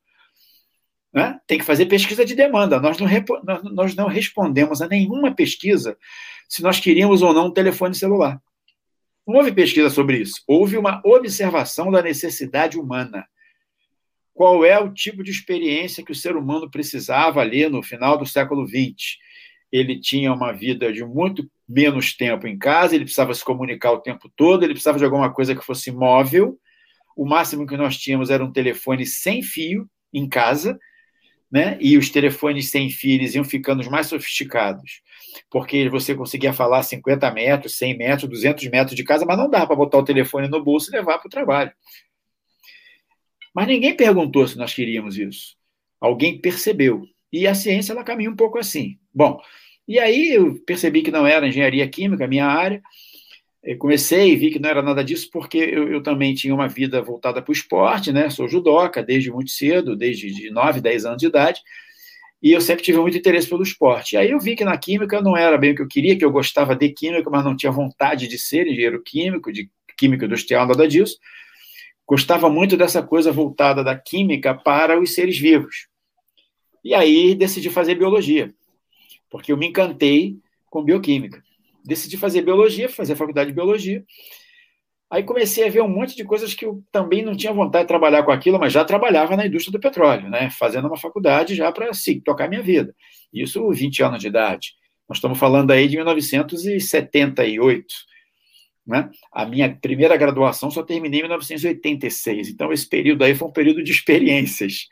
Né? 1.13 1.39
Tem 1.47 1.59
que 1.59 1.65
fazer 1.65 1.87
pesquisa 1.87 2.25
de 2.25 2.35
demanda. 2.35 2.81
Nós 2.81 2.99
não, 2.99 3.09
nós 3.73 3.95
não 3.95 4.09
respondemos 4.09 4.83
a 4.83 4.89
nenhuma 4.89 5.33
pesquisa 5.33 5.97
se 6.49 6.61
nós 6.61 6.81
queríamos 6.81 7.23
ou 7.23 7.33
não 7.33 7.47
um 7.47 7.53
telefone 7.53 7.95
celular. 7.95 8.43
Não 9.25 9.37
houve 9.37 9.53
pesquisa 9.53 9.91
sobre 9.91 10.19
isso. 10.19 10.43
Houve 10.45 10.77
uma 10.77 11.01
observação 11.05 11.93
da 11.93 12.03
necessidade 12.03 12.77
humana. 12.77 13.29
Qual 14.35 14.65
é 14.65 14.77
o 14.77 14.93
tipo 14.93 15.23
de 15.23 15.31
experiência 15.31 16.05
que 16.05 16.11
o 16.11 16.17
ser 16.17 16.35
humano 16.35 16.69
precisava 16.69 17.41
ali 17.41 17.69
no 17.69 17.81
final 17.81 18.19
do 18.19 18.27
século 18.27 18.67
XX? 18.67 19.30
Ele 19.73 19.99
tinha 20.01 20.33
uma 20.33 20.53
vida 20.53 20.93
de 20.93 21.05
muito 21.05 21.49
menos 21.69 22.15
tempo 22.17 22.47
em 22.47 22.59
casa, 22.59 22.95
ele 22.95 23.05
precisava 23.05 23.33
se 23.33 23.45
comunicar 23.45 23.93
o 23.93 24.01
tempo 24.01 24.31
todo, 24.35 24.65
ele 24.65 24.73
precisava 24.73 24.99
de 24.99 25.05
alguma 25.05 25.33
coisa 25.33 25.55
que 25.55 25.65
fosse 25.65 25.93
móvel. 25.93 26.59
O 27.17 27.25
máximo 27.25 27.67
que 27.67 27.77
nós 27.77 27.97
tínhamos 27.97 28.31
era 28.31 28.45
um 28.45 28.53
telefone 28.53 29.07
sem 29.07 29.43
fio 29.43 29.89
em 30.13 30.29
casa, 30.29 30.79
né? 31.51 31.77
E 31.81 31.97
os 31.97 32.11
telefones 32.11 32.71
sem 32.71 32.91
fio 32.91 33.15
eles 33.15 33.35
iam 33.35 33.45
ficando 33.45 33.89
mais 33.91 34.07
sofisticados, 34.07 35.03
porque 35.51 35.89
você 35.89 36.15
conseguia 36.15 36.53
falar 36.53 36.83
50 36.83 37.31
metros, 37.31 37.77
100 37.77 37.97
metros, 37.97 38.31
200 38.31 38.69
metros 38.69 38.97
de 38.97 39.05
casa, 39.05 39.25
mas 39.25 39.39
não 39.39 39.51
dava 39.51 39.69
para 39.69 39.77
botar 39.77 39.99
o 39.99 40.05
telefone 40.05 40.49
no 40.49 40.63
bolso 40.63 40.91
e 40.91 40.97
levar 40.97 41.19
para 41.19 41.27
o 41.27 41.31
trabalho. 41.31 41.73
Mas 43.55 43.67
ninguém 43.67 43.97
perguntou 43.97 44.47
se 44.47 44.57
nós 44.57 44.73
queríamos 44.73 45.17
isso. 45.19 45.57
Alguém 46.01 46.41
percebeu. 46.41 47.05
E 47.33 47.47
a 47.47 47.55
ciência 47.55 47.93
ela 47.93 48.05
caminha 48.05 48.31
um 48.31 48.37
pouco 48.37 48.59
assim. 48.59 48.99
Bom, 49.15 49.41
e 49.87 49.99
aí 49.99 50.31
eu 50.31 50.55
percebi 50.65 51.03
que 51.03 51.11
não 51.11 51.27
era 51.27 51.47
engenharia 51.47 51.89
química 51.89 52.25
a 52.25 52.29
minha 52.29 52.47
área. 52.47 52.83
Eu 53.63 53.77
comecei 53.77 54.31
e 54.31 54.37
vi 54.37 54.51
que 54.51 54.59
não 54.59 54.71
era 54.71 54.83
nada 54.83 55.05
disso, 55.05 55.29
porque 55.33 55.59
eu, 55.59 55.93
eu 55.93 56.03
também 56.03 56.35
tinha 56.35 56.55
uma 56.55 56.69
vida 56.69 57.03
voltada 57.03 57.43
para 57.43 57.51
o 57.51 57.53
esporte, 57.53 58.13
né? 58.13 58.31
Sou 58.31 58.49
judoca 58.49 59.03
desde 59.03 59.31
muito 59.31 59.51
cedo, 59.51 59.97
desde 59.97 60.33
de 60.33 60.51
9, 60.51 60.81
10 60.81 61.05
anos 61.05 61.19
de 61.19 61.27
idade, 61.27 61.61
e 62.43 62.53
eu 62.53 62.61
sempre 62.61 62.83
tive 62.83 62.99
muito 62.99 63.19
interesse 63.19 63.49
pelo 63.49 63.63
esporte. 63.63 64.15
E 64.15 64.17
aí 64.17 64.31
eu 64.31 64.41
vi 64.41 64.57
que 64.57 64.65
na 64.65 64.77
química 64.79 65.21
não 65.21 65.37
era 65.37 65.59
bem 65.59 65.73
o 65.73 65.75
que 65.75 65.83
eu 65.83 65.89
queria, 65.89 66.17
que 66.17 66.25
eu 66.25 66.31
gostava 66.31 66.75
de 66.75 66.89
química, 66.89 67.29
mas 67.29 67.45
não 67.45 67.57
tinha 67.57 67.71
vontade 67.71 68.27
de 68.29 68.39
ser 68.39 68.67
engenheiro 68.67 69.03
químico, 69.03 69.53
de 69.53 69.71
química 69.97 70.25
industrial, 70.25 70.67
nada 70.67 70.89
disso. 70.89 71.19
Gostava 72.07 72.49
muito 72.49 72.77
dessa 72.77 73.03
coisa 73.03 73.31
voltada 73.31 73.85
da 73.85 73.95
química 73.95 74.55
para 74.55 74.99
os 74.99 75.15
seres 75.15 75.39
vivos. 75.39 75.90
E 76.85 76.95
aí 76.95 77.35
decidi 77.35 77.71
fazer 77.71 77.95
biologia 77.95 78.55
porque 79.31 79.53
eu 79.53 79.57
me 79.57 79.69
encantei 79.69 80.37
com 80.69 80.83
bioquímica. 80.83 81.43
Decidi 81.85 82.19
fazer 82.19 82.43
biologia, 82.43 82.89
fazer 82.89 83.13
a 83.15 83.17
faculdade 83.17 83.51
de 83.51 83.55
biologia. 83.55 84.05
Aí 85.09 85.23
comecei 85.23 85.67
a 85.67 85.71
ver 85.71 85.83
um 85.83 85.89
monte 85.89 86.15
de 86.15 86.25
coisas 86.25 86.53
que 86.53 86.65
eu 86.65 86.85
também 86.93 87.25
não 87.25 87.35
tinha 87.35 87.53
vontade 87.53 87.85
de 87.85 87.89
trabalhar 87.89 88.23
com 88.23 88.31
aquilo, 88.31 88.59
mas 88.59 88.73
já 88.73 88.85
trabalhava 88.85 89.37
na 89.37 89.47
indústria 89.47 89.73
do 89.73 89.81
petróleo, 89.81 90.29
né? 90.29 90.51
fazendo 90.51 90.87
uma 90.87 90.97
faculdade 90.97 91.55
já 91.55 91.73
para 91.73 91.93
sim, 91.95 92.21
tocar 92.21 92.49
minha 92.49 92.63
vida. 92.63 92.95
Isso 93.33 93.69
20 93.71 94.03
anos 94.03 94.21
de 94.21 94.29
idade. 94.29 94.75
Nós 95.09 95.19
estamos 95.19 95.39
falando 95.39 95.71
aí 95.73 95.89
de 95.89 95.97
1978. 95.97 97.87
Né? 98.87 99.11
A 99.33 99.45
minha 99.45 99.77
primeira 99.81 100.17
graduação 100.17 100.71
só 100.71 100.83
terminei 100.83 101.21
em 101.21 101.23
1986. 101.25 102.49
Então, 102.49 102.73
esse 102.73 102.89
período 102.89 103.25
aí 103.25 103.35
foi 103.35 103.49
um 103.49 103.53
período 103.53 103.83
de 103.83 103.91
experiências 103.91 104.87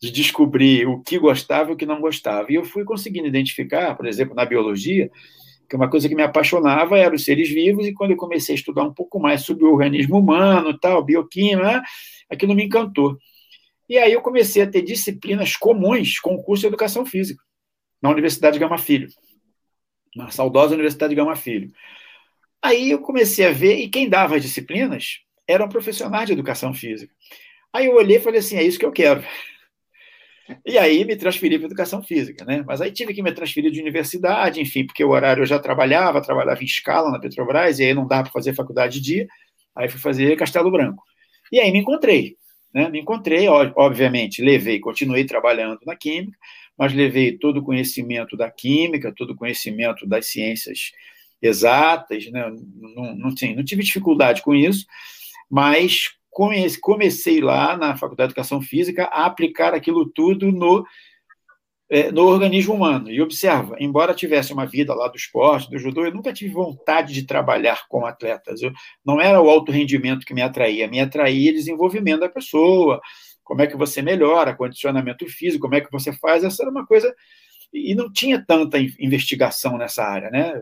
de 0.00 0.10
descobrir 0.10 0.86
o 0.86 1.00
que 1.02 1.18
gostava 1.18 1.70
e 1.70 1.74
o 1.74 1.76
que 1.76 1.86
não 1.86 2.00
gostava. 2.00 2.50
E 2.50 2.54
eu 2.54 2.64
fui 2.64 2.84
conseguindo 2.84 3.26
identificar, 3.26 3.94
por 3.94 4.06
exemplo, 4.06 4.34
na 4.34 4.44
biologia, 4.44 5.10
que 5.68 5.74
uma 5.74 5.90
coisa 5.90 6.08
que 6.08 6.14
me 6.14 6.22
apaixonava 6.22 6.98
era 6.98 7.14
os 7.14 7.24
seres 7.24 7.48
vivos, 7.48 7.86
e 7.86 7.92
quando 7.92 8.12
eu 8.12 8.16
comecei 8.16 8.54
a 8.54 8.58
estudar 8.58 8.84
um 8.84 8.92
pouco 8.92 9.18
mais 9.18 9.42
sobre 9.42 9.64
o 9.64 9.72
organismo 9.72 10.18
humano, 10.18 10.78
tal, 10.78 11.04
bioquímica, 11.04 11.82
aquilo 12.30 12.54
me 12.54 12.64
encantou. 12.64 13.18
E 13.88 13.98
aí 13.98 14.12
eu 14.12 14.20
comecei 14.20 14.62
a 14.62 14.66
ter 14.66 14.82
disciplinas 14.82 15.56
comuns 15.56 16.18
com 16.18 16.34
o 16.34 16.42
curso 16.42 16.62
de 16.62 16.66
Educação 16.68 17.06
Física, 17.06 17.42
na 18.00 18.10
Universidade 18.10 18.58
Gama 18.58 18.78
Filho, 18.78 19.08
na 20.14 20.30
saudosa 20.30 20.74
Universidade 20.74 21.14
Gama 21.14 21.36
Filho. 21.36 21.72
Aí 22.62 22.90
eu 22.90 23.00
comecei 23.00 23.46
a 23.46 23.52
ver, 23.52 23.78
e 23.78 23.88
quem 23.88 24.08
dava 24.08 24.36
as 24.36 24.42
disciplinas 24.42 25.20
eram 25.48 25.68
profissionais 25.68 26.26
de 26.26 26.32
Educação 26.32 26.74
Física. 26.74 27.14
Aí 27.72 27.86
eu 27.86 27.94
olhei 27.94 28.16
e 28.16 28.20
falei 28.20 28.40
assim, 28.40 28.56
é 28.56 28.62
isso 28.62 28.78
que 28.78 28.86
eu 28.86 28.92
quero. 28.92 29.22
E 30.64 30.78
aí 30.78 31.04
me 31.04 31.16
transferi 31.16 31.58
para 31.58 31.66
educação 31.66 32.02
física, 32.02 32.44
né? 32.44 32.62
Mas 32.66 32.80
aí 32.80 32.92
tive 32.92 33.12
que 33.12 33.22
me 33.22 33.32
transferir 33.32 33.70
de 33.70 33.80
universidade, 33.80 34.60
enfim, 34.60 34.86
porque 34.86 35.04
o 35.04 35.10
horário 35.10 35.42
eu 35.42 35.46
já 35.46 35.58
trabalhava, 35.58 36.22
trabalhava 36.22 36.62
em 36.62 36.66
escala 36.66 37.10
na 37.10 37.18
Petrobras, 37.18 37.78
e 37.78 37.84
aí 37.84 37.94
não 37.94 38.06
dava 38.06 38.24
para 38.24 38.32
fazer 38.32 38.54
faculdade 38.54 39.00
de 39.00 39.04
dia, 39.04 39.26
aí 39.74 39.88
fui 39.88 40.00
fazer 40.00 40.36
Castelo 40.36 40.70
Branco. 40.70 41.02
E 41.50 41.60
aí 41.60 41.70
me 41.72 41.78
encontrei, 41.80 42.36
né? 42.72 42.88
Me 42.88 43.00
encontrei, 43.00 43.48
obviamente, 43.48 44.42
levei, 44.42 44.78
continuei 44.78 45.24
trabalhando 45.24 45.80
na 45.84 45.96
química, 45.96 46.38
mas 46.78 46.92
levei 46.92 47.36
todo 47.36 47.58
o 47.58 47.62
conhecimento 47.62 48.36
da 48.36 48.50
química, 48.50 49.12
todo 49.16 49.30
o 49.30 49.36
conhecimento 49.36 50.06
das 50.06 50.26
ciências 50.26 50.92
exatas, 51.40 52.30
né? 52.30 52.50
Não, 52.94 53.16
não, 53.16 53.34
não 53.34 53.34
tive 53.34 53.82
dificuldade 53.82 54.42
com 54.42 54.54
isso, 54.54 54.86
mas 55.50 56.15
comecei 56.80 57.40
lá 57.40 57.76
na 57.76 57.96
Faculdade 57.96 58.28
de 58.28 58.32
Educação 58.32 58.60
Física 58.60 59.04
a 59.04 59.24
aplicar 59.24 59.72
aquilo 59.72 60.04
tudo 60.06 60.52
no, 60.52 60.84
é, 61.88 62.12
no 62.12 62.22
organismo 62.26 62.74
humano. 62.74 63.10
E 63.10 63.22
observa, 63.22 63.76
embora 63.80 64.14
tivesse 64.14 64.52
uma 64.52 64.66
vida 64.66 64.94
lá 64.94 65.08
do 65.08 65.16
esporte, 65.16 65.70
do 65.70 65.78
judô, 65.78 66.04
eu 66.04 66.12
nunca 66.12 66.32
tive 66.32 66.52
vontade 66.52 67.14
de 67.14 67.26
trabalhar 67.26 67.86
com 67.88 68.04
atletas. 68.04 68.60
Eu, 68.60 68.72
não 69.04 69.20
era 69.20 69.40
o 69.40 69.48
alto 69.48 69.72
rendimento 69.72 70.26
que 70.26 70.34
me 70.34 70.42
atraía, 70.42 70.86
me 70.88 71.00
atraía 71.00 71.52
o 71.52 71.54
desenvolvimento 71.54 72.20
da 72.20 72.28
pessoa, 72.28 73.00
como 73.42 73.62
é 73.62 73.66
que 73.66 73.76
você 73.76 74.02
melhora, 74.02 74.54
condicionamento 74.54 75.26
físico, 75.26 75.62
como 75.62 75.76
é 75.76 75.80
que 75.80 75.90
você 75.90 76.12
faz, 76.12 76.44
essa 76.44 76.62
era 76.62 76.70
uma 76.70 76.86
coisa... 76.86 77.14
E 77.72 77.94
não 77.94 78.10
tinha 78.10 78.42
tanta 78.42 78.78
investigação 78.78 79.76
nessa 79.76 80.02
área, 80.02 80.30
né? 80.30 80.54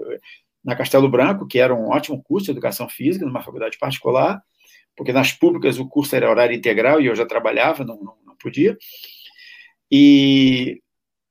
Na 0.65 0.75
Castelo 0.75 1.09
Branco, 1.09 1.47
que 1.47 1.61
era 1.61 1.75
um 1.75 1.91
ótimo 1.91 2.21
curso 2.23 2.47
de 2.47 2.53
educação 2.53 2.89
física, 2.89 3.27
numa 3.27 3.43
faculdade 3.43 3.79
particular, 3.79 4.43
porque 4.97 5.13
nas 5.13 5.33
públicas 5.33 5.79
o 5.79 5.89
curso 5.89 6.15
era 6.15 6.31
horário 6.31 6.57
integral 6.57 7.01
e 7.01 7.07
eu 7.07 7.15
já 7.15 7.27
trabalhava, 7.27 7.85
não, 7.85 7.97
não, 7.97 8.15
não 8.25 8.37
podia. 8.37 8.77
E 9.91 10.81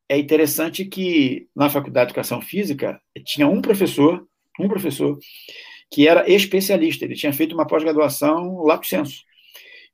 é 0.10 0.18
interessante 0.18 0.86
que 0.86 1.48
na 1.56 1.70
Faculdade 1.70 2.08
de 2.08 2.12
Educação 2.12 2.42
Física 2.42 3.02
tinha 3.26 3.48
um 3.48 3.62
professor, 3.62 4.28
um 4.60 4.68
professor, 4.68 5.18
que 5.92 6.08
era 6.08 6.30
especialista, 6.30 7.06
ele 7.06 7.16
tinha 7.16 7.34
feito 7.34 7.54
uma 7.54 7.68
pós-graduação 7.68 8.64
lato 8.64 8.88
senso. 8.88 9.24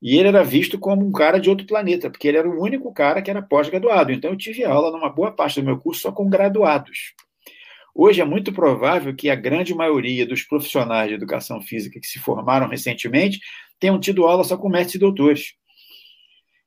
E 0.02 0.18
ele 0.18 0.30
era 0.30 0.44
visto 0.44 0.80
como 0.80 1.06
um 1.06 1.12
cara 1.12 1.40
de 1.40 1.50
outro 1.50 1.68
planeta, 1.68 2.10
porque 2.10 2.28
ele 2.28 2.38
era 2.38 2.50
o 2.50 2.62
único 2.62 2.94
cara 2.94 3.22
que 3.22 3.30
era 3.30 3.42
pós-graduado. 3.42 4.12
Então 4.12 4.32
eu 4.32 4.38
tive 4.38 4.64
aula 4.64 4.92
numa 4.92 5.10
boa 5.10 5.32
parte 5.32 5.60
do 5.60 5.66
meu 5.66 5.78
curso 5.78 6.02
só 6.02 6.12
com 6.12 6.30
graduados. 6.30 7.14
Hoje 7.94 8.22
é 8.22 8.26
muito 8.26 8.54
provável 8.54 9.16
que 9.16 9.30
a 9.30 9.36
grande 9.36 9.74
maioria 9.74 10.26
dos 10.26 10.44
profissionais 10.44 11.10
de 11.10 11.16
educação 11.16 11.62
física 11.62 12.00
que 12.00 12.08
se 12.08 12.20
formaram 12.20 12.68
recentemente 12.68 13.40
tenham 13.80 14.00
tido 14.00 14.26
aula 14.26 14.44
só 14.44 14.58
com 14.58 14.70
mestres 14.70 14.96
e 14.96 15.00
doutores. 15.00 15.54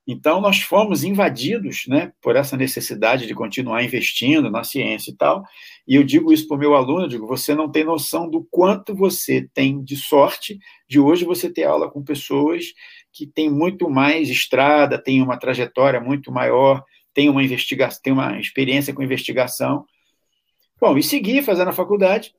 Então, 0.06 0.40
nós 0.40 0.60
fomos 0.60 1.04
invadidos 1.04 1.84
né, 1.86 2.12
por 2.20 2.34
essa 2.34 2.56
necessidade 2.56 3.24
de 3.24 3.34
continuar 3.34 3.84
investindo 3.84 4.50
na 4.50 4.64
ciência 4.64 5.12
e 5.12 5.16
tal. 5.16 5.44
E 5.86 5.94
eu 5.94 6.02
digo 6.02 6.32
isso 6.32 6.48
para 6.48 6.56
o 6.56 6.60
meu 6.60 6.74
aluno: 6.74 7.06
digo, 7.06 7.26
você 7.26 7.54
não 7.54 7.70
tem 7.70 7.84
noção 7.84 8.28
do 8.28 8.44
quanto 8.50 8.96
você 8.96 9.48
tem 9.54 9.82
de 9.82 9.96
sorte 9.96 10.58
de 10.88 10.98
hoje 10.98 11.24
você 11.24 11.48
ter 11.48 11.64
aula 11.64 11.88
com 11.88 12.02
pessoas 12.02 12.64
que 13.12 13.26
têm 13.26 13.48
muito 13.48 13.88
mais 13.88 14.28
estrada, 14.28 15.00
têm 15.00 15.22
uma 15.22 15.38
trajetória 15.38 16.00
muito 16.00 16.32
maior, 16.32 16.82
têm 17.14 17.28
uma 17.28 17.42
investigação, 17.42 18.00
têm 18.02 18.12
uma 18.12 18.40
experiência 18.40 18.92
com 18.92 19.02
investigação 19.02 19.84
Bom, 20.82 20.98
e 20.98 21.02
segui 21.04 21.40
fazendo 21.42 21.68
a 21.68 21.72
faculdade, 21.72 22.34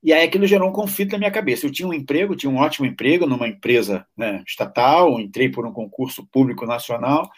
e 0.00 0.12
aí 0.12 0.22
aquilo 0.22 0.46
gerou 0.46 0.68
um 0.68 0.72
conflito 0.72 1.10
na 1.10 1.18
minha 1.18 1.30
cabeça. 1.32 1.66
Eu 1.66 1.72
tinha 1.72 1.88
um 1.88 1.92
emprego, 1.92 2.36
tinha 2.36 2.48
um 2.48 2.58
ótimo 2.58 2.86
emprego 2.86 3.26
numa 3.26 3.48
empresa 3.48 4.06
né, 4.16 4.44
estatal, 4.46 5.18
entrei 5.18 5.48
por 5.48 5.66
um 5.66 5.72
concurso 5.72 6.24
público 6.24 6.64
nacional 6.64 7.28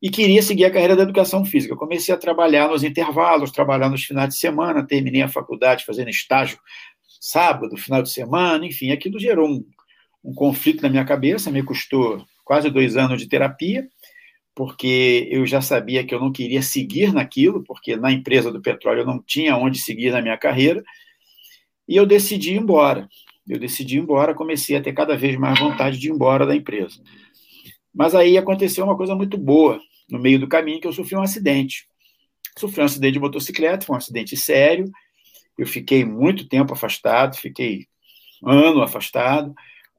e 0.00 0.08
queria 0.08 0.40
seguir 0.40 0.66
a 0.66 0.70
carreira 0.70 0.94
da 0.94 1.02
educação 1.02 1.44
física. 1.44 1.74
Eu 1.74 1.76
comecei 1.76 2.14
a 2.14 2.16
trabalhar 2.16 2.68
nos 2.68 2.84
intervalos, 2.84 3.50
trabalhar 3.50 3.88
nos 3.88 4.04
finais 4.04 4.28
de 4.28 4.38
semana, 4.38 4.86
terminei 4.86 5.22
a 5.22 5.28
faculdade 5.28 5.84
fazendo 5.84 6.10
estágio 6.10 6.56
sábado, 7.20 7.76
final 7.76 8.00
de 8.00 8.12
semana, 8.12 8.64
enfim, 8.66 8.92
aquilo 8.92 9.18
gerou 9.18 9.48
um, 9.48 9.64
um 10.22 10.32
conflito 10.32 10.80
na 10.80 10.88
minha 10.88 11.04
cabeça, 11.04 11.50
me 11.50 11.64
custou 11.64 12.24
quase 12.44 12.70
dois 12.70 12.96
anos 12.96 13.20
de 13.20 13.26
terapia 13.26 13.88
porque 14.58 15.28
eu 15.30 15.46
já 15.46 15.60
sabia 15.60 16.04
que 16.04 16.12
eu 16.12 16.18
não 16.18 16.32
queria 16.32 16.62
seguir 16.62 17.12
naquilo, 17.12 17.62
porque 17.62 17.94
na 17.94 18.10
empresa 18.10 18.50
do 18.50 18.60
petróleo 18.60 19.02
eu 19.02 19.06
não 19.06 19.22
tinha 19.22 19.56
onde 19.56 19.78
seguir 19.78 20.10
na 20.10 20.20
minha 20.20 20.36
carreira, 20.36 20.82
e 21.86 21.94
eu 21.94 22.04
decidi 22.04 22.54
ir 22.54 22.56
embora. 22.56 23.08
Eu 23.48 23.56
decidi 23.56 23.96
ir 23.96 24.00
embora, 24.00 24.34
comecei 24.34 24.74
a 24.74 24.82
ter 24.82 24.92
cada 24.92 25.16
vez 25.16 25.38
mais 25.38 25.60
vontade 25.60 25.96
de 25.96 26.08
ir 26.08 26.10
embora 26.10 26.44
da 26.44 26.56
empresa. 26.56 27.00
Mas 27.94 28.16
aí 28.16 28.36
aconteceu 28.36 28.84
uma 28.84 28.96
coisa 28.96 29.14
muito 29.14 29.38
boa 29.38 29.80
no 30.10 30.18
meio 30.18 30.40
do 30.40 30.48
caminho, 30.48 30.80
que 30.80 30.88
eu 30.88 30.92
sofri 30.92 31.14
um 31.14 31.22
acidente. 31.22 31.86
Sofri 32.58 32.80
um 32.82 32.86
acidente 32.86 33.12
de 33.12 33.20
motocicleta, 33.20 33.86
foi 33.86 33.94
um 33.94 33.98
acidente 33.98 34.36
sério, 34.36 34.90
eu 35.56 35.68
fiquei 35.68 36.04
muito 36.04 36.48
tempo 36.48 36.72
afastado, 36.72 37.36
fiquei 37.36 37.86
ano 38.44 38.82
afastado, 38.82 39.54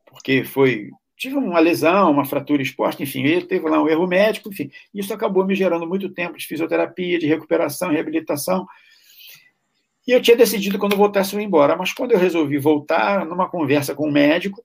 porque 0.06 0.44
foi 0.44 0.90
tive 1.20 1.36
uma 1.36 1.60
lesão, 1.60 2.12
uma 2.12 2.24
fratura 2.24 2.62
exposta, 2.62 3.04
enfim, 3.04 3.24
ele 3.24 3.46
teve 3.46 3.68
lá 3.68 3.84
um 3.84 3.90
erro 3.90 4.08
médico, 4.08 4.50
enfim, 4.50 4.72
isso 4.96 5.14
acabou 5.14 5.46
me 5.46 5.54
gerando 5.54 5.86
muito 5.86 6.10
tempo 6.10 6.38
de 6.38 6.48
fisioterapia, 6.48 7.20
de 7.20 7.28
recuperação, 7.28 7.92
reabilitação. 7.92 8.66
E 10.08 10.14
eu 10.14 10.22
tinha 10.22 10.38
decidido 10.38 10.80
quando 10.80 10.96
voltasse 10.96 11.36
eu 11.36 11.42
ir 11.42 11.44
embora, 11.44 11.76
mas 11.76 11.92
quando 11.92 12.14
eu 12.14 12.18
resolvi 12.18 12.58
voltar, 12.58 13.26
numa 13.26 13.50
conversa 13.50 13.94
com 13.94 14.08
um 14.08 14.12
médico, 14.12 14.64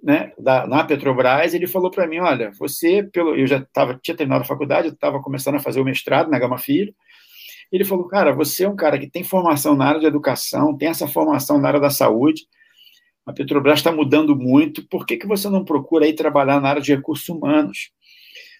né, 0.00 0.30
da, 0.38 0.66
na 0.66 0.84
Petrobras, 0.84 1.54
ele 1.54 1.66
falou 1.66 1.90
para 1.90 2.06
mim, 2.06 2.18
olha, 2.18 2.52
você, 2.58 3.02
pelo, 3.02 3.34
eu 3.34 3.46
já 3.46 3.64
tava, 3.72 3.98
tinha 4.00 4.14
terminado 4.14 4.42
a 4.42 4.46
faculdade, 4.46 4.88
estava 4.88 5.22
começando 5.22 5.54
a 5.54 5.60
fazer 5.60 5.80
o 5.80 5.84
mestrado 5.84 6.30
na 6.30 6.38
Gama 6.38 6.58
Filho, 6.58 6.94
ele 7.72 7.84
falou, 7.84 8.06
cara, 8.06 8.30
você 8.32 8.64
é 8.64 8.68
um 8.68 8.76
cara 8.76 8.98
que 8.98 9.08
tem 9.08 9.24
formação 9.24 9.74
na 9.74 9.86
área 9.86 10.00
de 10.00 10.06
educação, 10.06 10.76
tem 10.76 10.88
essa 10.88 11.08
formação 11.08 11.58
na 11.58 11.68
área 11.68 11.80
da 11.80 11.90
saúde, 11.90 12.46
a 13.26 13.32
Petrobras 13.32 13.80
está 13.80 13.90
mudando 13.90 14.36
muito, 14.36 14.86
por 14.88 15.04
que, 15.04 15.16
que 15.16 15.26
você 15.26 15.50
não 15.50 15.64
procura 15.64 16.04
aí 16.04 16.12
trabalhar 16.12 16.60
na 16.60 16.68
área 16.68 16.80
de 16.80 16.94
recursos 16.94 17.28
humanos? 17.28 17.90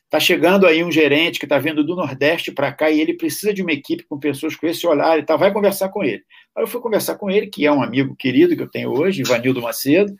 Está 0.05 0.19
chegando 0.19 0.67
aí 0.67 0.83
um 0.83 0.91
gerente 0.91 1.39
que 1.39 1.45
está 1.45 1.59
vindo 1.59 1.85
do 1.85 1.95
Nordeste 1.95 2.51
para 2.51 2.73
cá 2.73 2.91
e 2.91 3.01
ele 3.01 3.15
precisa 3.15 3.55
de 3.55 3.63
uma 3.63 3.73
equipe 3.73 4.05
com 4.09 4.19
pessoas 4.19 4.57
com 4.57 4.67
esse 4.67 4.85
olhar 4.87 5.19
e 5.19 5.23
tal, 5.23 5.39
vai 5.39 5.53
conversar 5.53 5.89
com 5.91 6.03
ele. 6.03 6.23
Aí 6.57 6.65
eu 6.65 6.67
fui 6.67 6.81
conversar 6.81 7.17
com 7.17 7.31
ele, 7.31 7.47
que 7.47 7.65
é 7.65 7.71
um 7.71 7.83
amigo 7.83 8.17
querido 8.17 8.57
que 8.57 8.63
eu 8.63 8.71
tenho 8.71 8.91
hoje, 8.91 9.23
Ivanildo 9.23 9.63
Macedo, 9.63 10.13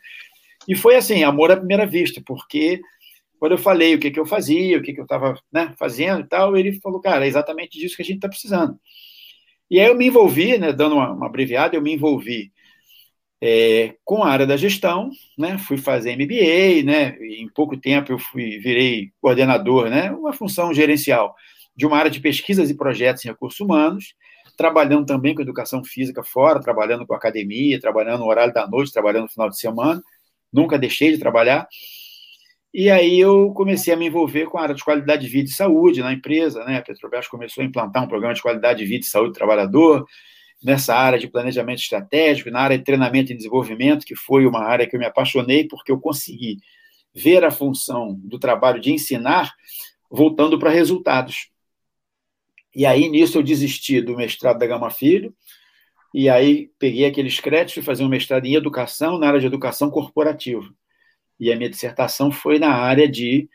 e 0.67 0.75
foi 0.75 0.95
assim, 0.95 1.23
amor 1.23 1.51
à 1.51 1.57
primeira 1.57 1.85
vista, 1.85 2.21
porque 2.25 2.79
quando 3.39 3.51
eu 3.53 3.57
falei 3.57 3.95
o 3.95 3.99
que, 3.99 4.11
que 4.11 4.19
eu 4.19 4.25
fazia, 4.25 4.77
o 4.77 4.81
que, 4.81 4.93
que 4.93 4.99
eu 4.99 5.05
estava 5.05 5.37
né, 5.51 5.73
fazendo 5.77 6.21
e 6.21 6.27
tal, 6.27 6.55
ele 6.55 6.79
falou, 6.79 7.01
cara, 7.01 7.25
é 7.25 7.27
exatamente 7.27 7.77
disso 7.77 7.95
que 7.95 8.01
a 8.01 8.05
gente 8.05 8.17
está 8.17 8.29
precisando. 8.29 8.77
E 9.69 9.79
aí 9.79 9.87
eu 9.87 9.95
me 9.95 10.07
envolvi, 10.07 10.57
né, 10.57 10.71
dando 10.71 10.95
uma, 10.95 11.11
uma 11.11 11.27
abreviada, 11.27 11.75
eu 11.75 11.81
me 11.81 11.93
envolvi 11.93 12.51
é, 13.41 13.95
com 14.03 14.23
a 14.23 14.29
área 14.29 14.47
da 14.47 14.57
gestão, 14.57 15.09
né, 15.37 15.57
fui 15.57 15.77
fazer 15.77 16.15
MBA, 16.15 16.83
né, 16.83 17.17
em 17.21 17.47
pouco 17.49 17.77
tempo 17.77 18.11
eu 18.11 18.17
fui, 18.17 18.57
virei 18.59 19.11
coordenador, 19.21 19.89
né, 19.89 20.11
uma 20.11 20.33
função 20.33 20.73
gerencial 20.73 21.35
de 21.75 21.85
uma 21.85 21.97
área 21.97 22.09
de 22.09 22.19
pesquisas 22.19 22.69
e 22.69 22.75
projetos 22.75 23.23
em 23.23 23.29
recursos 23.29 23.59
humanos, 23.59 24.15
trabalhando 24.57 25.05
também 25.05 25.35
com 25.35 25.41
educação 25.43 25.83
física 25.83 26.23
fora, 26.23 26.59
trabalhando 26.59 27.05
com 27.05 27.13
academia, 27.13 27.79
trabalhando 27.79 28.21
no 28.21 28.25
horário 28.27 28.51
da 28.53 28.67
noite, 28.67 28.91
trabalhando 28.91 29.23
no 29.23 29.29
final 29.29 29.49
de 29.49 29.59
semana, 29.59 30.01
nunca 30.51 30.79
deixei 30.79 31.11
de 31.11 31.19
trabalhar. 31.19 31.67
E 32.73 32.89
aí 32.89 33.19
eu 33.19 33.51
comecei 33.53 33.93
a 33.93 33.97
me 33.97 34.07
envolver 34.07 34.45
com 34.45 34.57
a 34.57 34.63
área 34.63 34.75
de 34.75 34.83
qualidade 34.83 35.23
de 35.23 35.29
vida 35.29 35.49
e 35.49 35.53
saúde 35.53 36.01
na 36.01 36.11
empresa, 36.11 36.63
né? 36.65 36.77
A 36.77 36.81
Petrobras 36.81 37.27
começou 37.27 37.63
a 37.63 37.65
implantar 37.65 38.03
um 38.03 38.07
programa 38.07 38.33
de 38.33 38.41
qualidade 38.41 38.79
de 38.79 38.85
vida 38.85 39.05
e 39.05 39.07
saúde 39.07 39.29
do 39.29 39.35
trabalhador, 39.35 40.05
nessa 40.63 40.95
área 40.95 41.19
de 41.19 41.27
planejamento 41.27 41.79
estratégico, 41.79 42.49
na 42.49 42.61
área 42.61 42.77
de 42.77 42.83
treinamento 42.83 43.31
e 43.31 43.35
desenvolvimento, 43.35 44.05
que 44.05 44.15
foi 44.15 44.45
uma 44.45 44.63
área 44.63 44.87
que 44.87 44.95
eu 44.95 44.99
me 44.99 45.05
apaixonei 45.05 45.67
porque 45.67 45.91
eu 45.91 45.99
consegui 45.99 46.57
ver 47.13 47.43
a 47.43 47.51
função 47.51 48.19
do 48.23 48.39
trabalho 48.39 48.79
de 48.79 48.91
ensinar 48.91 49.53
voltando 50.09 50.57
para 50.57 50.69
resultados. 50.69 51.49
E 52.73 52.85
aí, 52.85 53.09
nisso, 53.09 53.37
eu 53.37 53.43
desisti 53.43 54.01
do 54.01 54.15
mestrado 54.15 54.59
da 54.59 54.67
Gama 54.67 54.89
Filho, 54.89 55.33
e 56.13 56.29
aí 56.29 56.69
peguei 56.79 57.05
aqueles 57.05 57.39
créditos 57.39 57.77
e 57.77 57.85
fazer 57.85 58.03
um 58.03 58.09
mestrado 58.09 58.45
em 58.45 58.55
educação, 58.55 59.17
na 59.17 59.27
área 59.27 59.39
de 59.39 59.45
educação 59.45 59.89
corporativa. 59.89 60.67
E 61.39 61.51
a 61.51 61.55
minha 61.55 61.69
dissertação 61.69 62.31
foi 62.31 62.57
na 62.59 62.71
área 62.71 63.07
de 63.07 63.49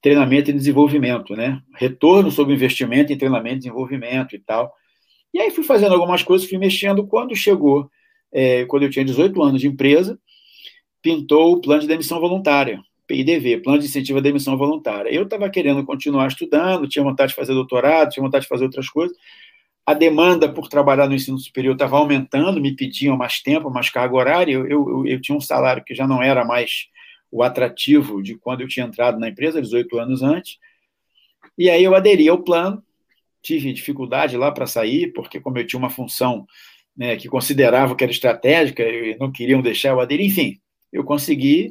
treinamento 0.00 0.50
e 0.50 0.54
desenvolvimento, 0.54 1.34
né? 1.34 1.60
Retorno 1.74 2.30
sobre 2.30 2.54
investimento 2.54 3.12
em 3.12 3.18
treinamento 3.18 3.56
e 3.56 3.58
desenvolvimento 3.60 4.34
e 4.36 4.38
tal. 4.38 4.72
E 5.36 5.38
aí 5.38 5.50
fui 5.50 5.62
fazendo 5.62 5.92
algumas 5.92 6.22
coisas, 6.22 6.48
fui 6.48 6.56
mexendo. 6.56 7.06
Quando 7.06 7.36
chegou, 7.36 7.90
é, 8.32 8.64
quando 8.64 8.84
eu 8.84 8.90
tinha 8.90 9.04
18 9.04 9.42
anos 9.42 9.60
de 9.60 9.68
empresa, 9.68 10.18
pintou 11.02 11.52
o 11.52 11.60
plano 11.60 11.82
de 11.82 11.86
demissão 11.86 12.18
voluntária, 12.18 12.80
PIDV, 13.06 13.58
Plano 13.58 13.78
de 13.78 13.84
Incentivo 13.84 14.18
à 14.18 14.22
Demissão 14.22 14.56
Voluntária. 14.56 15.10
Eu 15.10 15.24
estava 15.24 15.50
querendo 15.50 15.84
continuar 15.84 16.28
estudando, 16.28 16.88
tinha 16.88 17.04
vontade 17.04 17.32
de 17.32 17.36
fazer 17.36 17.52
doutorado, 17.52 18.08
tinha 18.08 18.24
vontade 18.24 18.44
de 18.44 18.48
fazer 18.48 18.64
outras 18.64 18.88
coisas. 18.88 19.14
A 19.84 19.92
demanda 19.92 20.50
por 20.50 20.68
trabalhar 20.68 21.06
no 21.06 21.14
ensino 21.14 21.38
superior 21.38 21.74
estava 21.74 21.98
aumentando, 21.98 22.58
me 22.58 22.74
pediam 22.74 23.14
mais 23.14 23.42
tempo, 23.42 23.68
mais 23.68 23.90
carga 23.90 24.16
horária. 24.16 24.54
Eu, 24.54 24.66
eu, 24.66 25.06
eu, 25.06 25.20
tinha 25.20 25.36
um 25.36 25.40
salário 25.40 25.84
que 25.84 25.94
já 25.94 26.06
não 26.06 26.22
era 26.22 26.46
mais 26.46 26.86
o 27.30 27.42
atrativo 27.42 28.22
de 28.22 28.38
quando 28.38 28.62
eu 28.62 28.68
tinha 28.68 28.86
entrado 28.86 29.20
na 29.20 29.28
empresa, 29.28 29.60
18 29.60 29.98
anos 29.98 30.22
antes. 30.22 30.56
E 31.58 31.68
aí 31.68 31.84
eu 31.84 31.94
aderi 31.94 32.26
ao 32.26 32.38
plano, 32.38 32.82
tive 33.42 33.72
dificuldade 33.72 34.36
lá 34.36 34.50
para 34.50 34.66
sair, 34.66 35.12
porque 35.12 35.40
como 35.40 35.58
eu 35.58 35.66
tinha 35.66 35.78
uma 35.78 35.90
função 35.90 36.46
né, 36.96 37.16
que 37.16 37.28
considerava 37.28 37.94
que 37.94 38.02
era 38.02 38.12
estratégica, 38.12 38.82
e 38.82 39.16
não 39.18 39.30
queriam 39.30 39.60
deixar 39.60 39.90
eu 39.90 40.00
aderir, 40.00 40.26
enfim, 40.26 40.58
eu 40.92 41.04
consegui 41.04 41.70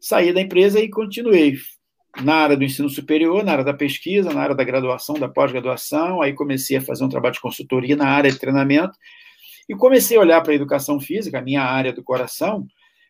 sair 0.00 0.32
da 0.32 0.40
empresa 0.40 0.80
e 0.80 0.88
continuei 0.88 1.56
na 2.22 2.34
área 2.34 2.56
do 2.56 2.64
ensino 2.64 2.88
superior, 2.88 3.44
na 3.44 3.52
área 3.52 3.64
da 3.64 3.74
pesquisa, 3.74 4.32
na 4.32 4.40
área 4.40 4.54
da 4.54 4.64
graduação, 4.64 5.16
da 5.16 5.28
pós-graduação, 5.28 6.22
aí 6.22 6.32
comecei 6.32 6.76
a 6.76 6.80
fazer 6.80 7.04
um 7.04 7.08
trabalho 7.08 7.34
de 7.34 7.40
consultoria 7.40 7.96
na 7.96 8.08
área 8.08 8.30
de 8.30 8.38
treinamento, 8.38 8.96
e 9.68 9.74
comecei 9.74 10.16
a 10.16 10.20
olhar 10.20 10.40
para 10.40 10.52
a 10.52 10.56
educação 10.56 10.98
física, 10.98 11.38
a 11.38 11.42
minha 11.42 11.62
área 11.62 11.92
do 11.92 12.02
coração, 12.02 12.66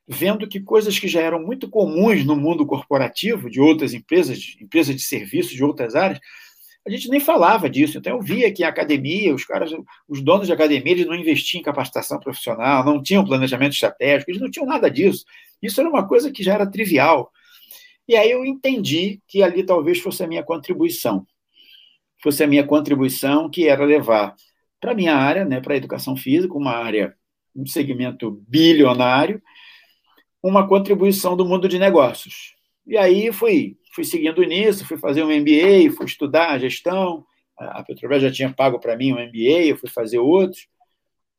vendo 0.07 0.49
que 0.49 0.61
coisas 0.61 0.99
que 0.99 1.09
já 1.09 1.21
eram 1.21 1.41
muito 1.41 1.71
comuns 1.71 2.25
no 2.25 2.37
mundo 2.37 2.67
corporativo, 2.67 3.49
de 3.49 3.61
outras 3.61 3.95
empresas, 3.95 4.57
empresas 4.61 4.95
de 4.95 5.03
serviços, 5.03 5.53
de 5.53 5.65
outras 5.65 5.95
áreas, 5.95 6.21
a 6.91 6.97
gente 6.97 7.09
nem 7.09 7.21
falava 7.21 7.71
disso. 7.71 7.99
Então, 7.99 8.17
eu 8.17 8.23
via 8.23 8.53
que 8.53 8.65
a 8.65 8.69
academia, 8.69 9.35
os 9.35 9.45
caras, 9.45 9.71
os 10.09 10.21
donos 10.23 10.47
de 10.47 10.53
academia, 10.53 10.93
eles 10.93 11.07
não 11.07 11.15
investiam 11.15 11.61
em 11.61 11.65
capacitação 11.65 12.19
profissional, 12.19 12.85
não 12.85 13.03
tinham 13.03 13.25
planejamento 13.25 13.75
estratégico, 13.75 14.31
eles 14.31 14.41
não 14.41 14.51
tinham 14.51 14.67
nada 14.67 14.91
disso. 14.91 15.25
Isso 15.63 15.81
era 15.81 15.89
uma 15.89 16.07
coisa 16.07 16.33
que 16.33 16.43
já 16.43 16.55
era 16.55 16.71
trivial. 16.71 17.31
E 18.09 18.17
aí 18.17 18.31
eu 18.31 18.45
entendi 18.45 19.21
que 19.29 19.43
ali 19.43 19.63
talvez 19.63 20.01
fosse 20.01 20.25
a 20.25 20.27
minha 20.27 20.43
contribuição. 20.43 21.25
Fosse 22.23 22.43
a 22.43 22.47
minha 22.47 22.67
contribuição, 22.67 23.49
que 23.49 23.69
era 23.69 23.85
levar 23.85 24.35
para 24.81 24.93
a 24.93 24.95
minha 24.95 25.15
área, 25.15 25.45
né, 25.45 25.61
para 25.61 25.75
a 25.75 25.77
educação 25.77 26.17
física, 26.17 26.57
uma 26.57 26.73
área, 26.73 27.15
um 27.55 27.67
segmento 27.67 28.43
bilionário, 28.49 29.41
uma 30.43 30.67
contribuição 30.67 31.37
do 31.37 31.45
mundo 31.45 31.69
de 31.69 31.79
negócios. 31.79 32.57
E 32.87 32.97
aí 32.97 33.31
fui 33.33 33.77
fui 34.01 34.05
seguindo 34.05 34.43
nisso, 34.43 34.87
fui 34.87 34.97
fazer 34.97 35.23
um 35.23 35.29
MBA, 35.29 35.95
fui 35.95 36.07
estudar 36.07 36.51
a 36.51 36.59
gestão. 36.59 37.25
A 37.59 37.83
Petrobras 37.83 38.23
já 38.23 38.31
tinha 38.31 38.51
pago 38.51 38.79
para 38.81 38.97
mim 38.97 39.13
um 39.13 39.17
MBA, 39.17 39.67
eu 39.67 39.77
fui 39.77 39.91
fazer 39.91 40.19
outros. 40.19 40.67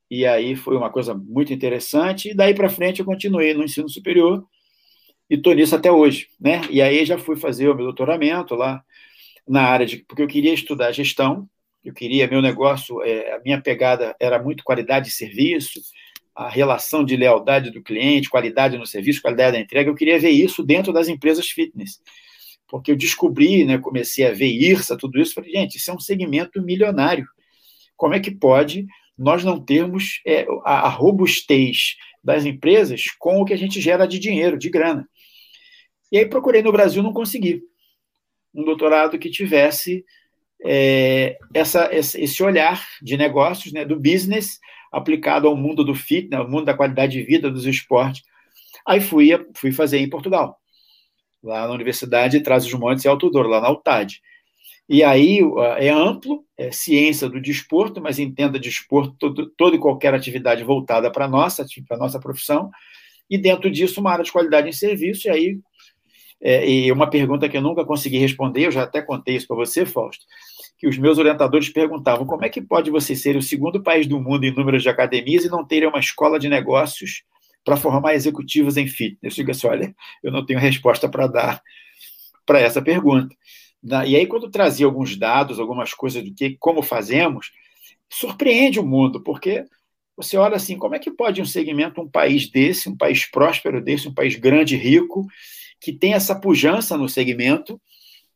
E 0.09 0.25
aí 0.25 0.55
foi 0.55 0.77
uma 0.77 0.91
coisa 0.91 1.15
muito 1.15 1.51
interessante. 1.51 2.29
E 2.29 2.33
daí 2.35 2.53
para 2.53 2.69
frente 2.69 2.99
eu 2.99 3.05
continuei 3.05 3.53
no 3.55 3.63
ensino 3.63 3.89
superior 3.89 4.45
e 5.29 5.35
estou 5.35 5.53
nisso 5.53 5.75
até 5.75 5.91
hoje, 5.91 6.27
né? 6.39 6.61
E 6.69 6.81
aí 6.81 7.03
já 7.03 7.17
fui 7.17 7.35
fazer 7.35 7.67
o 7.67 7.75
meu 7.75 7.85
doutoramento 7.85 8.53
lá 8.53 8.83
na 9.47 9.63
área 9.63 9.85
de 9.85 9.97
porque 9.97 10.21
eu 10.21 10.27
queria 10.27 10.53
estudar 10.53 10.91
gestão, 10.91 11.49
eu 11.83 11.93
queria 11.93 12.27
meu 12.27 12.41
negócio, 12.43 13.01
é, 13.01 13.33
a 13.33 13.39
minha 13.39 13.59
pegada 13.59 14.15
era 14.19 14.41
muito 14.41 14.63
qualidade 14.63 15.05
de 15.07 15.15
serviço, 15.15 15.81
a 16.35 16.47
relação 16.47 17.03
de 17.03 17.15
lealdade 17.15 17.71
do 17.71 17.81
cliente, 17.81 18.29
qualidade 18.29 18.77
no 18.77 18.85
serviço, 18.85 19.21
qualidade 19.21 19.53
da 19.53 19.63
entrega. 19.63 19.89
Eu 19.89 19.95
queria 19.95 20.19
ver 20.19 20.29
isso 20.29 20.61
dentro 20.63 20.93
das 20.93 21.07
empresas 21.07 21.49
fitness 21.49 21.99
porque 22.71 22.89
eu 22.89 22.95
descobri, 22.95 23.65
né, 23.65 23.77
comecei 23.77 24.25
a 24.25 24.31
ver 24.31 24.47
IRSA, 24.47 24.97
tudo 24.97 25.19
isso, 25.19 25.33
falei, 25.33 25.51
gente, 25.51 25.75
isso 25.75 25.91
é 25.91 25.93
um 25.93 25.99
segmento 25.99 26.61
milionário. 26.61 27.27
Como 27.97 28.13
é 28.13 28.19
que 28.19 28.31
pode 28.31 28.87
nós 29.17 29.43
não 29.43 29.59
termos 29.59 30.21
é, 30.25 30.47
a, 30.63 30.87
a 30.87 30.87
robustez 30.87 31.97
das 32.23 32.45
empresas 32.45 33.07
com 33.19 33.41
o 33.41 33.45
que 33.45 33.53
a 33.53 33.57
gente 33.57 33.81
gera 33.81 34.07
de 34.07 34.17
dinheiro, 34.17 34.57
de 34.57 34.69
grana? 34.69 35.05
E 36.09 36.17
aí 36.17 36.25
procurei 36.25 36.61
no 36.61 36.71
Brasil, 36.71 37.03
não 37.03 37.11
consegui. 37.11 37.61
Um 38.55 38.63
doutorado 38.63 39.19
que 39.19 39.29
tivesse 39.29 40.05
é, 40.63 41.37
essa, 41.53 41.89
esse 41.93 42.41
olhar 42.41 42.87
de 43.01 43.17
negócios, 43.17 43.73
né, 43.73 43.83
do 43.83 43.99
business, 43.99 44.59
aplicado 44.93 45.45
ao 45.45 45.57
mundo 45.57 45.83
do 45.83 45.93
fitness, 45.93 46.39
ao 46.39 46.49
mundo 46.49 46.65
da 46.65 46.73
qualidade 46.73 47.11
de 47.11 47.23
vida, 47.23 47.51
dos 47.51 47.65
esportes. 47.65 48.23
Aí 48.87 49.01
fui, 49.01 49.29
fui 49.55 49.73
fazer 49.73 49.99
em 49.99 50.09
Portugal 50.09 50.60
lá 51.43 51.67
na 51.67 51.73
Universidade 51.73 52.37
de 52.37 52.43
Trás-os-Montes 52.43 53.05
e 53.05 53.07
Alto 53.07 53.29
Douro, 53.29 53.49
lá 53.49 53.61
na 53.61 53.71
UTAD. 53.71 54.21
E 54.87 55.03
aí 55.03 55.39
é 55.77 55.89
amplo, 55.89 56.43
é 56.57 56.71
ciência 56.71 57.29
do 57.29 57.41
desporto, 57.41 58.01
mas 58.01 58.19
entenda 58.19 58.59
desporto, 58.59 59.15
todo, 59.17 59.49
toda 59.57 59.75
e 59.75 59.79
qualquer 59.79 60.13
atividade 60.13 60.63
voltada 60.63 61.09
para 61.11 61.25
a 61.25 61.29
nossa, 61.29 61.65
para 61.87 61.97
nossa 61.97 62.19
profissão, 62.19 62.69
e 63.29 63.37
dentro 63.37 63.71
disso 63.71 64.01
uma 64.01 64.11
área 64.11 64.23
de 64.23 64.31
qualidade 64.31 64.67
em 64.67 64.73
serviço, 64.73 65.27
e 65.27 65.31
aí 65.31 65.59
é, 66.41 66.67
e 66.67 66.91
uma 66.91 67.07
pergunta 67.07 67.47
que 67.47 67.55
eu 67.55 67.61
nunca 67.61 67.85
consegui 67.85 68.17
responder, 68.17 68.65
eu 68.65 68.71
já 68.71 68.83
até 68.83 69.01
contei 69.01 69.35
isso 69.35 69.47
para 69.47 69.55
você, 69.55 69.85
Fausto, 69.85 70.25
que 70.77 70.87
os 70.87 70.97
meus 70.97 71.19
orientadores 71.19 71.69
perguntavam 71.69 72.25
como 72.25 72.43
é 72.43 72.49
que 72.49 72.59
pode 72.59 72.89
você 72.89 73.15
ser 73.15 73.37
o 73.37 73.41
segundo 73.41 73.83
país 73.83 74.07
do 74.07 74.19
mundo 74.19 74.43
em 74.43 74.51
números 74.51 74.81
de 74.81 74.89
academias 74.89 75.45
e 75.45 75.49
não 75.49 75.63
ter 75.63 75.85
uma 75.87 75.99
escola 75.99 76.39
de 76.39 76.49
negócios 76.49 77.23
para 77.63 77.77
formar 77.77 78.13
executivos 78.13 78.77
em 78.77 78.87
fitness? 78.87 79.37
Eu 79.37 79.43
digo 79.43 79.51
assim, 79.51 79.67
olha, 79.67 79.95
eu 80.23 80.31
não 80.31 80.45
tenho 80.45 80.59
resposta 80.59 81.09
para 81.09 81.27
dar 81.27 81.61
para 82.45 82.59
essa 82.59 82.81
pergunta. 82.81 83.35
E 83.83 84.15
aí, 84.15 84.27
quando 84.27 84.51
trazia 84.51 84.85
alguns 84.85 85.15
dados, 85.15 85.59
algumas 85.59 85.93
coisas 85.93 86.23
do 86.23 86.33
que, 86.33 86.55
como 86.59 86.83
fazemos, 86.83 87.51
surpreende 88.09 88.79
o 88.79 88.85
mundo, 88.85 89.21
porque 89.21 89.65
você 90.15 90.37
olha 90.37 90.55
assim, 90.55 90.77
como 90.77 90.93
é 90.93 90.99
que 90.99 91.09
pode 91.09 91.41
um 91.41 91.45
segmento, 91.45 92.01
um 92.01 92.09
país 92.09 92.49
desse, 92.49 92.89
um 92.89 92.95
país 92.95 93.25
próspero 93.25 93.81
desse, 93.81 94.07
um 94.07 94.13
país 94.13 94.35
grande, 94.35 94.75
rico, 94.75 95.25
que 95.79 95.91
tem 95.91 96.13
essa 96.13 96.35
pujança 96.35 96.95
no 96.95 97.09
segmento, 97.09 97.81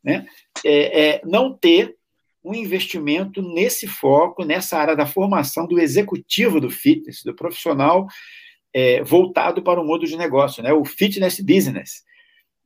né, 0.02 0.26
é, 0.64 1.08
é, 1.08 1.20
não 1.24 1.52
ter 1.52 1.94
um 2.42 2.54
investimento 2.54 3.42
nesse 3.42 3.86
foco, 3.86 4.44
nessa 4.44 4.78
área 4.78 4.96
da 4.96 5.06
formação 5.06 5.66
do 5.66 5.78
executivo 5.78 6.60
do 6.60 6.70
fitness, 6.70 7.22
do 7.22 7.34
profissional 7.34 8.06
é, 8.76 9.02
voltado 9.02 9.62
para 9.62 9.80
o 9.80 9.86
mundo 9.86 10.04
de 10.04 10.18
negócio, 10.18 10.62
né, 10.62 10.70
o 10.70 10.84
fitness 10.84 11.40
business. 11.40 12.04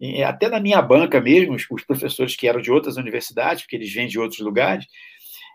E 0.01 0.25
até 0.25 0.49
na 0.49 0.59
minha 0.59 0.83
banca 0.83 1.21
mesmo, 1.21 1.55
os, 1.55 1.65
os 1.71 1.85
professores 1.85 2.35
que 2.35 2.49
eram 2.49 2.61
de 2.61 2.73
outras 2.73 2.97
universidades, 2.97 3.63
porque 3.63 3.77
eles 3.77 3.93
vêm 3.93 4.09
de 4.09 4.19
outros 4.19 4.41
lugares, 4.41 4.87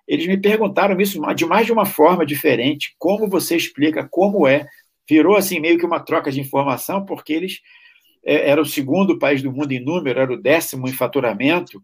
eles 0.08 0.26
me 0.26 0.38
perguntaram 0.38 0.98
isso 1.02 1.20
de 1.36 1.46
mais 1.46 1.66
de 1.66 1.74
uma 1.74 1.86
forma 1.86 2.26
diferente, 2.26 2.96
como 2.98 3.28
você 3.28 3.58
explica, 3.58 4.08
como 4.10 4.48
é. 4.48 4.66
Virou 5.10 5.36
assim 5.36 5.60
meio 5.60 5.78
que 5.78 5.86
uma 5.86 6.00
troca 6.00 6.32
de 6.32 6.40
informação, 6.40 7.04
porque 7.04 7.34
eles 7.34 7.60
é, 8.24 8.50
era 8.50 8.62
o 8.62 8.66
segundo 8.66 9.20
país 9.20 9.42
do 9.42 9.52
mundo 9.52 9.74
em 9.74 9.84
número, 9.84 10.22
era 10.22 10.32
o 10.32 10.42
décimo 10.42 10.88
em 10.88 10.94
faturamento, 10.94 11.84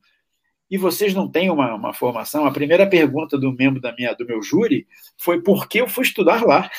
e 0.69 0.77
vocês 0.77 1.13
não 1.13 1.29
têm 1.29 1.49
uma, 1.49 1.75
uma 1.75 1.93
formação. 1.93 2.45
A 2.45 2.51
primeira 2.51 2.87
pergunta 2.87 3.37
do 3.37 3.51
membro 3.51 3.81
da 3.81 3.93
minha, 3.93 4.13
do 4.13 4.25
meu 4.25 4.41
júri 4.41 4.87
foi 5.17 5.41
por 5.41 5.67
que 5.67 5.81
eu 5.81 5.89
fui 5.89 6.05
estudar 6.05 6.45
lá, 6.45 6.71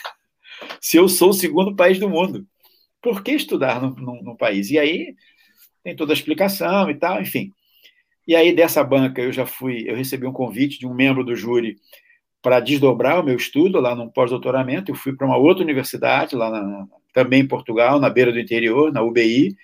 se 0.81 0.97
eu 0.97 1.09
sou 1.09 1.31
o 1.31 1.35
segundo 1.35 1.75
país 1.75 1.99
do 1.99 2.09
mundo. 2.09 2.47
Por 3.01 3.23
que 3.23 3.33
estudar 3.33 3.81
no, 3.81 4.37
país? 4.37 4.71
E 4.71 4.79
aí 4.79 5.15
tem 5.83 5.97
toda 5.97 6.13
a 6.13 6.15
explicação 6.15 6.91
e 6.91 6.95
tal, 6.95 7.21
enfim. 7.21 7.53
E 8.27 8.37
aí, 8.37 8.55
dessa 8.55 8.85
banca, 8.85 9.21
eu 9.21 9.33
já 9.33 9.45
fui, 9.45 9.85
eu 9.89 9.97
recebi 9.97 10.27
um 10.27 10.33
convite 10.33 10.79
de 10.79 10.87
um 10.87 10.95
membro 10.95 11.25
do 11.25 11.35
júri 11.35 11.77
para 12.41 12.61
desdobrar 12.61 13.21
o 13.21 13.23
meu 13.23 13.37
estudo 13.37 13.81
lá 13.81 13.95
no 13.95 14.13
pós-doutoramento. 14.13 14.91
Eu 14.91 14.95
fui 14.95 15.15
para 15.15 15.27
uma 15.27 15.37
outra 15.37 15.65
universidade, 15.65 16.37
lá 16.37 16.51
na, 16.51 16.87
também 17.13 17.41
em 17.41 17.49
Portugal, 17.49 17.99
na 17.99 18.09
beira 18.09 18.33
do 18.33 18.39
interior, 18.39 18.93
na 18.93 19.03
UBI, 19.03 19.57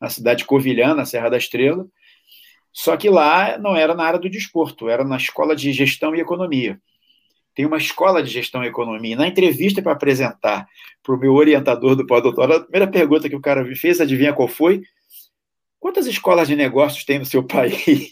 na 0.00 0.08
cidade 0.08 0.40
de 0.40 0.46
Covilhã, 0.46 0.94
na 0.94 1.04
Serra 1.04 1.28
da 1.28 1.36
Estrela. 1.36 1.86
Só 2.72 2.96
que 2.96 3.08
lá 3.08 3.58
não 3.58 3.76
era 3.76 3.94
na 3.94 4.04
área 4.04 4.18
do 4.18 4.30
desporto, 4.30 4.88
era 4.88 5.04
na 5.04 5.16
escola 5.16 5.54
de 5.54 5.72
gestão 5.72 6.14
e 6.14 6.20
economia. 6.20 6.80
Tem 7.60 7.66
uma 7.66 7.76
escola 7.76 8.22
de 8.22 8.30
gestão 8.30 8.64
e 8.64 8.68
economia. 8.68 9.14
Na 9.14 9.28
entrevista 9.28 9.82
para 9.82 9.92
apresentar 9.92 10.66
para 11.02 11.14
o 11.14 11.18
meu 11.18 11.34
orientador 11.34 11.94
do 11.94 12.06
pós-doutorado, 12.06 12.62
a 12.62 12.64
primeira 12.64 12.90
pergunta 12.90 13.28
que 13.28 13.36
o 13.36 13.40
cara 13.40 13.62
me 13.62 13.76
fez, 13.76 14.00
adivinha 14.00 14.32
qual 14.32 14.48
foi? 14.48 14.80
Quantas 15.78 16.06
escolas 16.06 16.48
de 16.48 16.56
negócios 16.56 17.04
tem 17.04 17.18
no 17.18 17.26
seu 17.26 17.44
país 17.46 18.10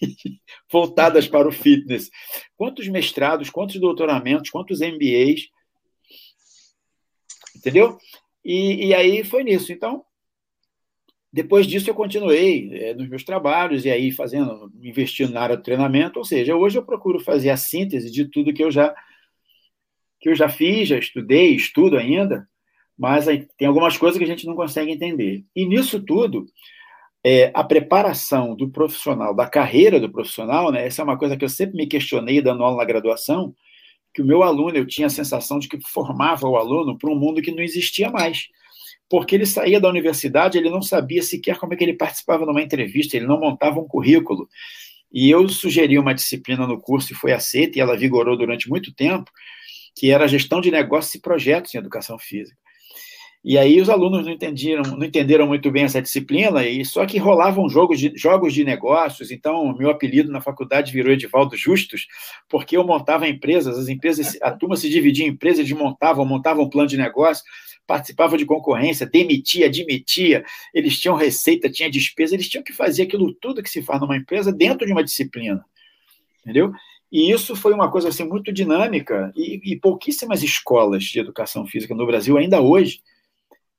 voltadas 0.71 1.27
para 1.27 1.49
o 1.49 1.51
fitness? 1.51 2.11
Quantos 2.59 2.87
mestrados, 2.89 3.49
quantos 3.49 3.81
doutoramentos, 3.81 4.51
quantos 4.51 4.81
MBAs? 4.81 5.49
Entendeu? 7.57 7.97
E, 8.45 8.89
e 8.89 8.95
aí 8.95 9.25
foi 9.25 9.45
nisso. 9.45 9.73
Então, 9.73 10.05
depois 11.33 11.67
disso 11.67 11.89
eu 11.89 11.95
continuei 11.95 12.69
é, 12.71 12.93
nos 12.93 13.09
meus 13.09 13.25
trabalhos 13.25 13.87
e 13.87 13.91
aí 13.91 14.13
fazendo, 14.13 14.71
investindo 14.83 15.33
na 15.33 15.41
área 15.41 15.57
do 15.57 15.63
treinamento. 15.63 16.19
Ou 16.19 16.25
seja, 16.27 16.55
hoje 16.55 16.77
eu 16.79 16.85
procuro 16.85 17.19
fazer 17.19 17.49
a 17.49 17.57
síntese 17.57 18.11
de 18.11 18.27
tudo 18.27 18.53
que 18.53 18.63
eu 18.63 18.71
já 18.71 18.95
que 20.21 20.29
eu 20.29 20.35
já 20.35 20.49
fiz, 20.49 20.89
já 20.89 20.99
estudei, 20.99 21.55
estudo 21.55 21.97
ainda, 21.97 22.49
mas 22.99 23.27
tem 23.57 23.69
algumas 23.69 23.97
coisas 23.97 24.19
que 24.19 24.25
a 24.25 24.27
gente 24.29 24.47
não 24.47 24.55
consegue 24.55 24.91
entender. 24.91 25.45
E 25.55 25.65
nisso 25.65 26.03
tudo, 26.03 26.47
é, 27.25 27.51
a 27.55 27.63
preparação 27.63 28.55
do 28.57 28.69
profissional, 28.69 29.35
da 29.35 29.47
carreira 29.49 30.01
do 30.01 30.11
profissional, 30.11 30.73
né, 30.73 30.87
essa 30.87 31.03
é 31.03 31.05
uma 31.05 31.19
coisa 31.19 31.37
que 31.37 31.45
eu 31.45 31.49
sempre 31.49 31.77
me 31.77 31.87
questionei 31.87 32.41
dando 32.41 32.65
aula 32.65 32.79
na 32.79 32.85
graduação, 32.85 33.55
que 34.15 34.23
o 34.23 34.25
meu 34.25 34.43
aluno, 34.43 34.77
eu 34.77 34.87
tinha 34.87 35.07
a 35.07 35.11
sensação 35.11 35.59
de 35.59 35.69
que 35.69 35.79
formava 35.87 36.49
o 36.49 36.57
aluno 36.57 36.99
para 36.99 37.11
um 37.11 37.15
mundo 37.15 37.43
que 37.43 37.53
não 37.53 37.63
existia 37.63 38.11
mais. 38.11 38.49
Porque 39.09 39.35
ele 39.35 39.47
saía 39.47 39.81
da 39.81 39.89
universidade, 39.89 40.59
ele 40.59 40.71
não 40.71 40.83
sabia 40.83 41.23
sequer 41.23 41.59
como 41.59 41.73
é 41.73 41.77
que 41.77 41.85
ele 41.85 41.95
participava 41.95 42.45
numa 42.45 42.63
entrevista, 42.63 43.17
ele 43.17 43.27
não 43.27 43.39
montava 43.39 43.81
um 43.81 43.87
currículo. 43.87 44.49
E 45.13 45.31
eu 45.31 45.49
sugeri 45.49 45.99
uma 45.99 46.15
disciplina 46.15 46.67
no 46.67 46.81
curso 46.81 47.13
e 47.13 47.17
foi 47.17 47.33
aceita, 47.33 47.79
e 47.79 47.81
ela 47.81 47.97
vigorou 47.97 48.37
durante 48.37 48.69
muito 48.69 48.93
tempo, 48.93 49.31
que 49.99 50.13
era 50.13 50.29
gestão 50.29 50.61
de 50.61 50.71
negócios 50.71 51.13
e 51.17 51.21
projetos 51.21 51.75
em 51.75 51.79
educação 51.79 52.17
física. 52.17 52.57
E 53.45 53.59
aí 53.59 53.81
os 53.81 53.89
alunos 53.89 54.25
não 54.25 54.33
entenderam, 54.33 54.83
não 54.83 55.05
entenderam 55.05 55.47
muito 55.47 55.71
bem 55.71 55.85
essa 55.85 56.03
disciplina, 56.03 56.65
e 56.65 56.85
só 56.85 57.05
que 57.05 57.19
rolavam 57.19 57.69
jogos 57.69 57.99
de, 57.99 58.13
jogos 58.17 58.53
de 58.53 58.65
negócios, 58.65 59.31
então 59.31 59.77
meu 59.77 59.91
apelido 59.91 60.31
na 60.31 60.41
faculdade 60.41 60.93
virou 60.93 61.13
Edivaldo 61.13 61.57
Justus, 61.57 62.07
porque 62.49 62.77
eu 62.77 62.85
montava 62.85 63.29
empresas, 63.29 63.79
as 63.79 63.89
empresas, 63.89 64.37
a 64.41 64.53
turma 64.53 64.77
se 64.77 64.89
dividia 64.89 65.25
em 65.25 65.31
empresas, 65.31 65.61
eles 65.61 65.73
montavam, 65.73 66.25
montavam 66.25 66.65
um 66.65 66.71
plano 66.71 66.89
de 66.89 66.97
negócio, 66.97 67.45
participavam 67.87 68.37
de 68.37 68.45
concorrência, 68.45 69.07
demitia, 69.07 69.67
admitia, 69.67 70.45
eles 70.75 70.99
tinham 71.01 71.17
receita, 71.17 71.71
tinha 71.71 71.91
despesa, 71.91 72.35
eles 72.35 72.49
tinham 72.49 72.63
que 72.63 72.73
fazer 72.73 73.05
aquilo 73.05 73.33
tudo 73.35 73.63
que 73.63 73.71
se 73.71 73.83
faz 73.83 74.01
numa 74.01 74.17
empresa 74.17 74.53
dentro 74.53 74.87
de 74.87 74.93
uma 74.93 75.03
disciplina, 75.03 75.65
entendeu? 76.43 76.73
E 77.11 77.31
isso 77.31 77.57
foi 77.57 77.73
uma 77.73 77.91
coisa 77.91 78.09
assim 78.09 78.25
muito 78.25 78.53
dinâmica 78.53 79.33
e, 79.35 79.73
e 79.73 79.77
pouquíssimas 79.77 80.43
escolas 80.43 81.05
de 81.05 81.19
educação 81.19 81.67
física 81.67 81.95
no 81.95 82.07
Brasil 82.07 82.37
ainda 82.37 82.61
hoje 82.61 83.01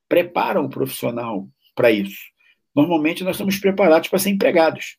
preparam 0.08 0.65
o 0.65 0.70
profissional 0.70 1.48
para 1.76 1.92
isso. 1.92 2.20
Normalmente 2.76 3.24
nós 3.24 3.38
somos 3.38 3.58
preparados 3.58 4.10
para 4.10 4.20
ser 4.20 4.32
empregados, 4.32 4.98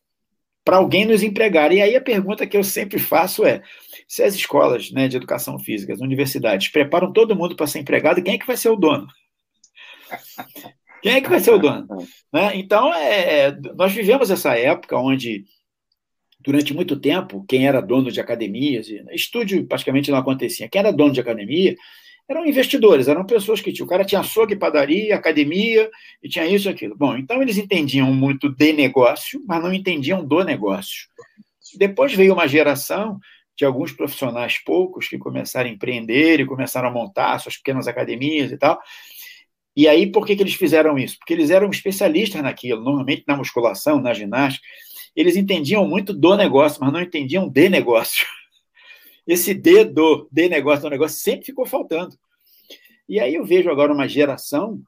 para 0.63 0.77
alguém 0.77 1.05
nos 1.05 1.23
empregar. 1.23 1.71
E 1.71 1.81
aí 1.81 1.95
a 1.95 2.01
pergunta 2.01 2.47
que 2.47 2.55
eu 2.55 2.63
sempre 2.63 2.99
faço 2.99 3.45
é: 3.45 3.61
se 4.07 4.23
as 4.23 4.33
escolas 4.33 4.91
né, 4.91 5.07
de 5.07 5.17
educação 5.17 5.59
física, 5.59 5.93
as 5.93 5.99
universidades, 5.99 6.69
preparam 6.69 7.11
todo 7.11 7.35
mundo 7.35 7.55
para 7.55 7.67
ser 7.67 7.79
empregado, 7.79 8.23
quem 8.23 8.35
é 8.35 8.37
que 8.37 8.47
vai 8.47 8.57
ser 8.57 8.69
o 8.69 8.75
dono? 8.75 9.07
Quem 11.01 11.13
é 11.13 11.21
que 11.21 11.29
vai 11.29 11.39
ser 11.39 11.51
o 11.51 11.57
dono? 11.57 11.87
Né? 12.33 12.55
Então, 12.55 12.93
é, 12.93 13.47
é, 13.47 13.51
nós 13.75 13.91
vivemos 13.91 14.31
essa 14.31 14.57
época 14.57 14.97
onde, 14.97 15.43
durante 16.43 16.73
muito 16.73 16.99
tempo, 16.99 17.45
quem 17.47 17.67
era 17.67 17.81
dono 17.81 18.11
de 18.11 18.19
academias, 18.19 18.87
estúdio 19.11 19.65
praticamente 19.65 20.11
não 20.11 20.17
acontecia, 20.17 20.69
quem 20.69 20.79
era 20.79 20.91
dono 20.91 21.13
de 21.13 21.19
academia 21.19 21.75
eram 22.31 22.45
investidores, 22.45 23.07
eram 23.07 23.25
pessoas 23.25 23.61
que 23.61 23.73
tinham. 23.73 23.85
O 23.85 23.89
cara 23.89 24.05
tinha 24.05 24.21
açougue, 24.21 24.55
padaria, 24.55 25.15
academia, 25.15 25.89
e 26.23 26.29
tinha 26.29 26.45
isso 26.47 26.69
e 26.69 26.71
aquilo. 26.71 26.95
Bom, 26.95 27.17
então 27.17 27.41
eles 27.41 27.57
entendiam 27.57 28.13
muito 28.13 28.49
de 28.49 28.71
negócio, 28.73 29.43
mas 29.45 29.61
não 29.61 29.73
entendiam 29.73 30.25
do 30.25 30.43
negócio. 30.43 31.07
Depois 31.77 32.13
veio 32.13 32.33
uma 32.33 32.47
geração 32.47 33.19
de 33.57 33.65
alguns 33.65 33.91
profissionais 33.91 34.57
poucos 34.57 35.07
que 35.07 35.17
começaram 35.17 35.69
a 35.69 35.73
empreender 35.73 36.39
e 36.39 36.45
começaram 36.45 36.87
a 36.87 36.91
montar 36.91 37.37
suas 37.39 37.57
pequenas 37.57 37.87
academias 37.87 38.51
e 38.51 38.57
tal. 38.57 38.79
E 39.75 39.87
aí, 39.87 40.11
por 40.11 40.25
que, 40.25 40.35
que 40.35 40.43
eles 40.43 40.55
fizeram 40.55 40.97
isso? 40.97 41.17
Porque 41.17 41.33
eles 41.33 41.49
eram 41.49 41.69
especialistas 41.69 42.41
naquilo, 42.41 42.83
normalmente 42.83 43.23
na 43.27 43.37
musculação, 43.37 44.01
na 44.01 44.13
ginástica. 44.13 44.65
Eles 45.15 45.35
entendiam 45.35 45.87
muito 45.87 46.13
do 46.13 46.35
negócio, 46.35 46.79
mas 46.81 46.93
não 46.93 47.01
entendiam 47.01 47.49
de 47.49 47.69
negócio 47.69 48.25
esse 49.27 49.53
dedo 49.53 50.27
de 50.31 50.49
negócio 50.49 50.83
do 50.83 50.89
negócio 50.89 51.17
sempre 51.17 51.45
ficou 51.45 51.65
faltando. 51.65 52.15
E 53.07 53.19
aí 53.19 53.35
eu 53.35 53.45
vejo 53.45 53.69
agora 53.69 53.93
uma 53.93 54.07
geração, 54.07 54.81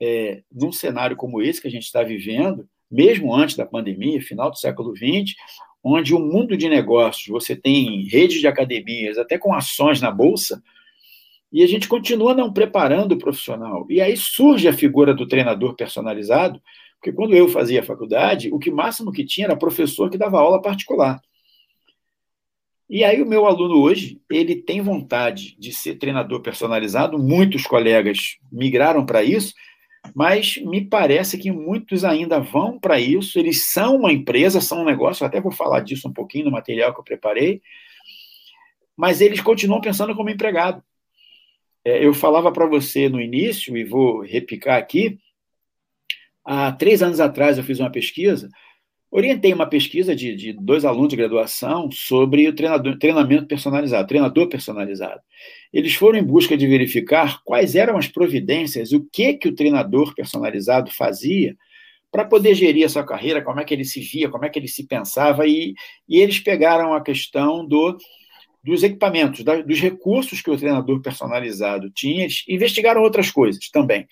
é, 0.00 0.42
num 0.50 0.72
cenário 0.72 1.16
como 1.16 1.42
esse 1.42 1.60
que 1.60 1.68
a 1.68 1.70
gente 1.70 1.84
está 1.84 2.02
vivendo, 2.02 2.68
mesmo 2.90 3.34
antes 3.34 3.56
da 3.56 3.66
pandemia, 3.66 4.20
final 4.22 4.50
do 4.50 4.58
século 4.58 4.94
XX, 4.96 5.34
onde 5.82 6.14
o 6.14 6.18
mundo 6.18 6.56
de 6.56 6.68
negócios, 6.68 7.26
você 7.28 7.54
tem 7.54 8.06
redes 8.08 8.40
de 8.40 8.46
academias, 8.46 9.18
até 9.18 9.38
com 9.38 9.54
ações 9.54 10.00
na 10.00 10.10
bolsa, 10.10 10.62
e 11.52 11.62
a 11.62 11.66
gente 11.66 11.88
continua 11.88 12.34
não 12.34 12.52
preparando 12.52 13.12
o 13.12 13.18
profissional. 13.18 13.86
E 13.88 14.00
aí 14.00 14.16
surge 14.16 14.68
a 14.68 14.72
figura 14.72 15.14
do 15.14 15.26
treinador 15.26 15.74
personalizado, 15.74 16.62
porque 17.00 17.12
quando 17.12 17.34
eu 17.34 17.48
fazia 17.48 17.82
faculdade, 17.82 18.52
o 18.52 18.58
que 18.58 18.70
máximo 18.70 19.10
que 19.10 19.24
tinha 19.24 19.46
era 19.46 19.56
professor 19.56 20.10
que 20.10 20.18
dava 20.18 20.38
aula 20.38 20.60
particular. 20.60 21.18
E 22.88 23.02
aí 23.02 23.22
o 23.22 23.26
meu 23.26 23.46
aluno 23.46 23.80
hoje, 23.80 24.20
ele 24.30 24.54
tem 24.54 24.82
vontade 24.82 25.56
de 25.58 25.72
ser 25.72 25.94
treinador 25.94 26.42
personalizado, 26.42 27.18
muitos 27.18 27.66
colegas 27.66 28.36
migraram 28.52 29.06
para 29.06 29.22
isso, 29.22 29.54
mas 30.14 30.58
me 30.58 30.84
parece 30.84 31.38
que 31.38 31.50
muitos 31.50 32.04
ainda 32.04 32.38
vão 32.38 32.78
para 32.78 33.00
isso, 33.00 33.38
eles 33.38 33.70
são 33.70 33.96
uma 33.96 34.12
empresa, 34.12 34.60
são 34.60 34.82
um 34.82 34.84
negócio, 34.84 35.24
até 35.24 35.40
vou 35.40 35.52
falar 35.52 35.80
disso 35.80 36.06
um 36.06 36.12
pouquinho 36.12 36.46
no 36.46 36.50
material 36.50 36.92
que 36.92 37.00
eu 37.00 37.04
preparei, 37.04 37.62
mas 38.94 39.22
eles 39.22 39.40
continuam 39.40 39.80
pensando 39.80 40.14
como 40.14 40.28
empregado. 40.28 40.82
É, 41.82 42.04
eu 42.04 42.12
falava 42.12 42.52
para 42.52 42.66
você 42.66 43.08
no 43.08 43.20
início, 43.20 43.74
e 43.74 43.84
vou 43.84 44.20
repicar 44.20 44.76
aqui, 44.76 45.18
há 46.44 46.72
três 46.72 47.02
anos 47.02 47.20
atrás 47.20 47.58
eu 47.58 47.64
fiz 47.64 47.78
uma 47.78 47.90
pesquisa 47.90 48.48
orientei 49.10 49.52
uma 49.52 49.66
pesquisa 49.66 50.14
de, 50.14 50.36
de, 50.36 50.52
dois 50.52 50.84
alunos 50.84 51.08
de 51.08 51.16
graduação 51.16 51.90
sobre 51.90 52.48
o 52.48 52.54
treinamento 52.54 53.46
personalizado, 53.46 54.06
treinador 54.06 54.48
personalizado. 54.48 55.20
Eles 55.72 55.94
foram 55.94 56.18
em 56.18 56.22
busca 56.22 56.56
de 56.56 56.66
verificar 56.66 57.42
quais 57.44 57.74
eram 57.74 57.98
as 57.98 58.06
providências, 58.06 58.92
o 58.92 59.04
que 59.12 59.34
que 59.34 59.48
o 59.48 59.54
treinador 59.54 60.14
personalizado 60.14 60.90
fazia 60.92 61.56
para 62.12 62.24
poder 62.24 62.54
gerir 62.54 62.84
a 62.84 62.88
sua 62.88 63.04
carreira, 63.04 63.42
como 63.42 63.60
é 63.60 63.64
que 63.64 63.74
ele 63.74 63.84
se 63.84 64.00
via, 64.00 64.28
como 64.28 64.44
é 64.44 64.48
que 64.48 64.58
ele 64.58 64.68
se 64.68 64.86
pensava, 64.86 65.46
e, 65.46 65.74
e 66.08 66.20
eles 66.20 66.38
pegaram 66.38 66.94
a 66.94 67.02
questão 67.02 67.66
do 67.66 67.96
dos 68.62 68.82
equipamentos, 68.82 69.42
da, 69.42 69.62
dos 69.62 69.80
recursos 69.80 70.42
que 70.42 70.50
o 70.50 70.56
treinador 70.56 71.00
personalizado 71.00 71.90
tinha, 71.90 72.28
investigaram 72.46 73.00
outras 73.00 73.30
coisas 73.30 73.70
também. 73.70 74.06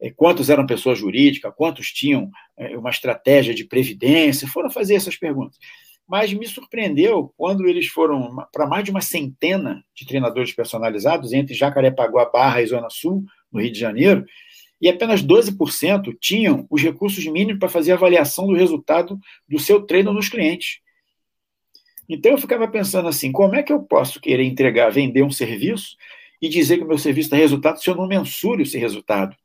É, 0.00 0.10
quantos 0.10 0.48
eram 0.48 0.66
pessoas 0.66 0.98
jurídicas, 0.98 1.52
quantos 1.56 1.92
tinham 1.92 2.30
é, 2.56 2.76
uma 2.76 2.90
estratégia 2.90 3.54
de 3.54 3.64
previdência, 3.64 4.48
foram 4.48 4.70
fazer 4.70 4.94
essas 4.94 5.16
perguntas. 5.16 5.58
Mas 6.08 6.32
me 6.32 6.46
surpreendeu 6.46 7.32
quando 7.36 7.68
eles 7.68 7.86
foram 7.86 8.36
para 8.52 8.66
mais 8.66 8.84
de 8.84 8.90
uma 8.90 9.00
centena 9.00 9.84
de 9.94 10.06
treinadores 10.06 10.52
personalizados 10.52 11.32
entre 11.32 11.54
Jacarepaguá, 11.54 12.24
Barra 12.30 12.62
e 12.62 12.66
Zona 12.66 12.88
Sul, 12.90 13.24
no 13.52 13.60
Rio 13.60 13.72
de 13.72 13.78
Janeiro, 13.78 14.24
e 14.80 14.88
apenas 14.88 15.22
12% 15.22 16.16
tinham 16.18 16.66
os 16.70 16.82
recursos 16.82 17.24
mínimos 17.26 17.58
para 17.58 17.68
fazer 17.68 17.92
avaliação 17.92 18.46
do 18.46 18.54
resultado 18.54 19.18
do 19.46 19.58
seu 19.58 19.82
treino 19.82 20.12
nos 20.12 20.28
clientes. 20.28 20.80
Então 22.08 22.32
eu 22.32 22.38
ficava 22.38 22.66
pensando 22.66 23.06
assim, 23.06 23.30
como 23.30 23.54
é 23.54 23.62
que 23.62 23.72
eu 23.72 23.80
posso 23.82 24.20
querer 24.20 24.44
entregar, 24.44 24.90
vender 24.90 25.22
um 25.22 25.30
serviço 25.30 25.96
e 26.40 26.48
dizer 26.48 26.78
que 26.78 26.84
o 26.84 26.88
meu 26.88 26.98
serviço 26.98 27.30
dá 27.30 27.36
resultado 27.36 27.80
se 27.80 27.88
eu 27.88 27.94
não 27.94 28.08
mensuro 28.08 28.62
esse 28.62 28.78
resultado? 28.78 29.36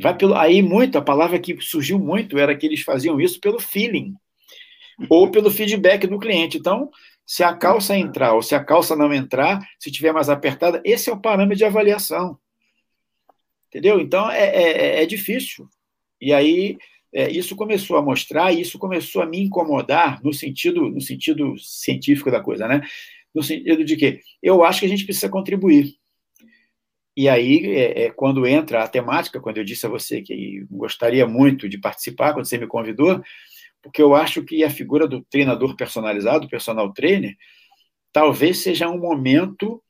Vai 0.00 0.16
pelo 0.16 0.34
aí 0.34 0.60
muito 0.60 0.98
a 0.98 1.02
palavra 1.02 1.38
que 1.38 1.60
surgiu 1.60 1.98
muito 1.98 2.38
era 2.38 2.56
que 2.56 2.66
eles 2.66 2.82
faziam 2.82 3.20
isso 3.20 3.40
pelo 3.40 3.60
feeling 3.60 4.14
ou 5.08 5.30
pelo 5.30 5.50
feedback 5.50 6.06
do 6.06 6.18
cliente. 6.18 6.58
Então, 6.58 6.90
se 7.26 7.42
a 7.42 7.54
calça 7.54 7.96
entrar 7.96 8.34
ou 8.34 8.42
se 8.42 8.54
a 8.54 8.62
calça 8.62 8.94
não 8.96 9.12
entrar, 9.12 9.60
se 9.78 9.90
tiver 9.90 10.12
mais 10.12 10.28
apertada, 10.28 10.82
esse 10.84 11.08
é 11.08 11.12
o 11.12 11.20
parâmetro 11.20 11.56
de 11.56 11.64
avaliação. 11.64 12.38
Entendeu? 13.68 14.00
Então 14.00 14.30
é, 14.30 14.44
é, 14.44 14.62
é, 14.62 15.02
é 15.02 15.06
difícil. 15.06 15.68
E 16.20 16.32
aí 16.32 16.76
é, 17.12 17.30
isso 17.30 17.54
começou 17.54 17.96
a 17.96 18.02
mostrar, 18.02 18.52
e 18.52 18.60
isso 18.60 18.78
começou 18.78 19.22
a 19.22 19.26
me 19.26 19.40
incomodar 19.40 20.22
no 20.22 20.32
sentido, 20.32 20.90
no 20.90 21.00
sentido 21.00 21.56
científico 21.58 22.30
da 22.30 22.40
coisa, 22.40 22.66
né? 22.66 22.82
No 23.32 23.42
sentido 23.42 23.84
de 23.84 23.96
que 23.96 24.20
eu 24.42 24.64
acho 24.64 24.80
que 24.80 24.86
a 24.86 24.88
gente 24.88 25.04
precisa 25.04 25.28
contribuir. 25.28 25.94
E 27.16 27.28
aí, 27.28 27.64
é, 27.66 28.04
é, 28.04 28.10
quando 28.10 28.46
entra 28.46 28.82
a 28.82 28.88
temática, 28.88 29.40
quando 29.40 29.58
eu 29.58 29.64
disse 29.64 29.86
a 29.86 29.88
você 29.88 30.20
que 30.20 30.66
gostaria 30.70 31.26
muito 31.26 31.68
de 31.68 31.78
participar, 31.78 32.32
quando 32.32 32.46
você 32.46 32.58
me 32.58 32.66
convidou, 32.66 33.22
porque 33.80 34.02
eu 34.02 34.14
acho 34.14 34.42
que 34.42 34.64
a 34.64 34.70
figura 34.70 35.06
do 35.06 35.22
treinador 35.24 35.76
personalizado, 35.76 36.48
personal 36.48 36.92
trainer, 36.92 37.36
talvez 38.12 38.58
seja 38.58 38.88
um 38.88 38.98
momento 38.98 39.82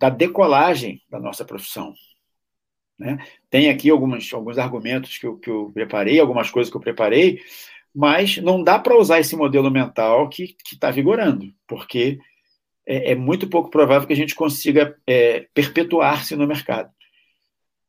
da 0.00 0.08
decolagem 0.08 1.00
da 1.08 1.20
nossa 1.20 1.44
profissão. 1.44 1.94
Né? 2.98 3.18
Tem 3.50 3.68
aqui 3.68 3.90
alguns, 3.90 4.32
alguns 4.32 4.58
argumentos 4.58 5.18
que 5.18 5.26
eu, 5.26 5.36
que 5.36 5.50
eu 5.50 5.70
preparei, 5.72 6.18
algumas 6.18 6.50
coisas 6.50 6.70
que 6.70 6.76
eu 6.76 6.80
preparei, 6.80 7.40
mas 7.94 8.38
não 8.38 8.62
dá 8.62 8.78
para 8.78 8.96
usar 8.96 9.20
esse 9.20 9.36
modelo 9.36 9.70
mental 9.70 10.28
que 10.28 10.56
está 10.72 10.90
vigorando, 10.90 11.52
porque 11.66 12.18
é, 12.86 13.12
é, 13.12 13.14
muito 13.14 13.48
pouco 13.48 13.70
provável 13.70 14.06
que 14.06 14.12
a 14.12 14.16
gente 14.16 14.34
consiga 14.34 14.96
é, 15.06 15.46
perpetuar-se 15.52 16.36
no 16.36 16.46
mercado. 16.46 16.90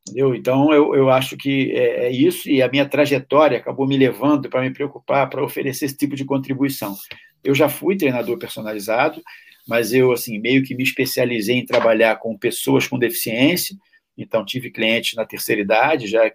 Entendeu? 0.02 0.34
Então, 0.34 0.72
eu, 0.72 0.94
eu 0.94 1.10
acho 1.10 1.36
que 1.36 1.70
é, 1.72 2.06
é 2.06 2.10
isso, 2.10 2.48
e 2.48 2.62
a 2.62 2.68
minha 2.68 2.88
trajetória 2.88 3.58
acabou 3.58 3.86
me 3.86 3.96
levando 3.96 4.48
para 4.48 4.62
me 4.62 4.72
preocupar, 4.72 5.28
para 5.28 5.44
oferecer 5.44 5.84
esse 5.84 5.96
tipo 5.96 6.16
de 6.16 6.24
contribuição. 6.24 6.96
Eu 7.44 7.54
já 7.54 7.68
fui 7.68 7.96
treinador 7.96 8.38
personalizado, 8.38 9.22
mas 9.66 9.92
eu, 9.92 10.10
assim, 10.10 10.38
meio 10.38 10.64
que 10.64 10.74
me 10.74 10.82
especializei 10.82 11.56
em 11.56 11.66
trabalhar 11.66 12.16
com 12.16 12.36
pessoas 12.36 12.86
com 12.86 12.98
deficiência, 12.98 13.76
então 14.16 14.44
tive 14.44 14.70
clientes 14.70 15.14
na 15.14 15.24
terceira 15.24 15.60
idade, 15.60 16.08
já 16.08 16.26
eh, 16.26 16.32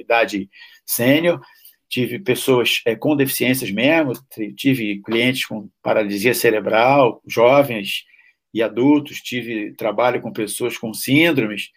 idade 0.00 0.48
sênior, 0.86 1.40
tive 1.94 2.18
pessoas 2.18 2.82
é, 2.84 2.96
com 2.96 3.14
deficiências 3.14 3.70
mesmo, 3.70 4.14
tive 4.56 5.00
clientes 5.00 5.46
com 5.46 5.68
paralisia 5.80 6.34
cerebral, 6.34 7.22
jovens 7.24 8.02
e 8.52 8.60
adultos, 8.60 9.20
tive 9.20 9.72
trabalho 9.76 10.20
com 10.20 10.32
pessoas 10.32 10.76
com 10.76 10.92
síndromes, 10.92 11.70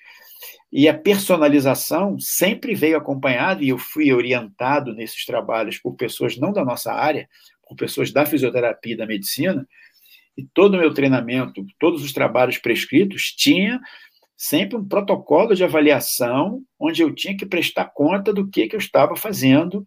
e 0.71 0.89
a 0.89 0.97
personalização 0.97 2.19
sempre 2.19 2.73
veio 2.73 2.97
acompanhada, 2.97 3.63
e 3.63 3.69
eu 3.69 3.77
fui 3.77 4.11
orientado 4.11 4.91
nesses 4.91 5.23
trabalhos 5.23 5.77
por 5.77 5.95
pessoas 5.95 6.35
não 6.35 6.51
da 6.51 6.65
nossa 6.65 6.91
área, 6.91 7.29
por 7.69 7.75
pessoas 7.75 8.11
da 8.11 8.25
fisioterapia 8.25 8.95
e 8.95 8.97
da 8.97 9.05
medicina, 9.05 9.67
e 10.35 10.43
todo 10.51 10.73
o 10.73 10.79
meu 10.79 10.95
treinamento, 10.95 11.63
todos 11.77 12.03
os 12.03 12.11
trabalhos 12.11 12.57
prescritos, 12.57 13.31
tinha 13.37 13.79
sempre 14.35 14.75
um 14.75 14.83
protocolo 14.83 15.53
de 15.53 15.63
avaliação 15.63 16.63
onde 16.79 17.03
eu 17.03 17.13
tinha 17.13 17.37
que 17.37 17.45
prestar 17.45 17.91
conta 17.93 18.33
do 18.33 18.47
que, 18.49 18.67
que 18.67 18.75
eu 18.75 18.79
estava 18.79 19.15
fazendo, 19.15 19.85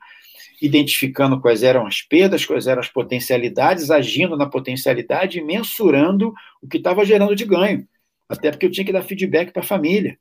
identificando 0.61 1.41
quais 1.41 1.63
eram 1.63 1.87
as 1.87 2.03
perdas, 2.03 2.45
quais 2.45 2.67
eram 2.67 2.81
as 2.81 2.89
potencialidades, 2.89 3.91
agindo 3.91 4.37
na 4.37 4.47
potencialidade 4.47 5.39
e 5.39 5.45
mensurando 5.45 6.33
o 6.63 6.69
que 6.69 6.77
estava 6.77 7.05
gerando 7.05 7.35
de 7.35 7.45
ganho. 7.45 7.87
Até 8.29 8.51
porque 8.51 8.67
eu 8.67 8.71
tinha 8.71 8.85
que 8.85 8.93
dar 8.93 9.03
feedback 9.03 9.53
para 9.53 9.63
a 9.63 9.67
família. 9.67 10.19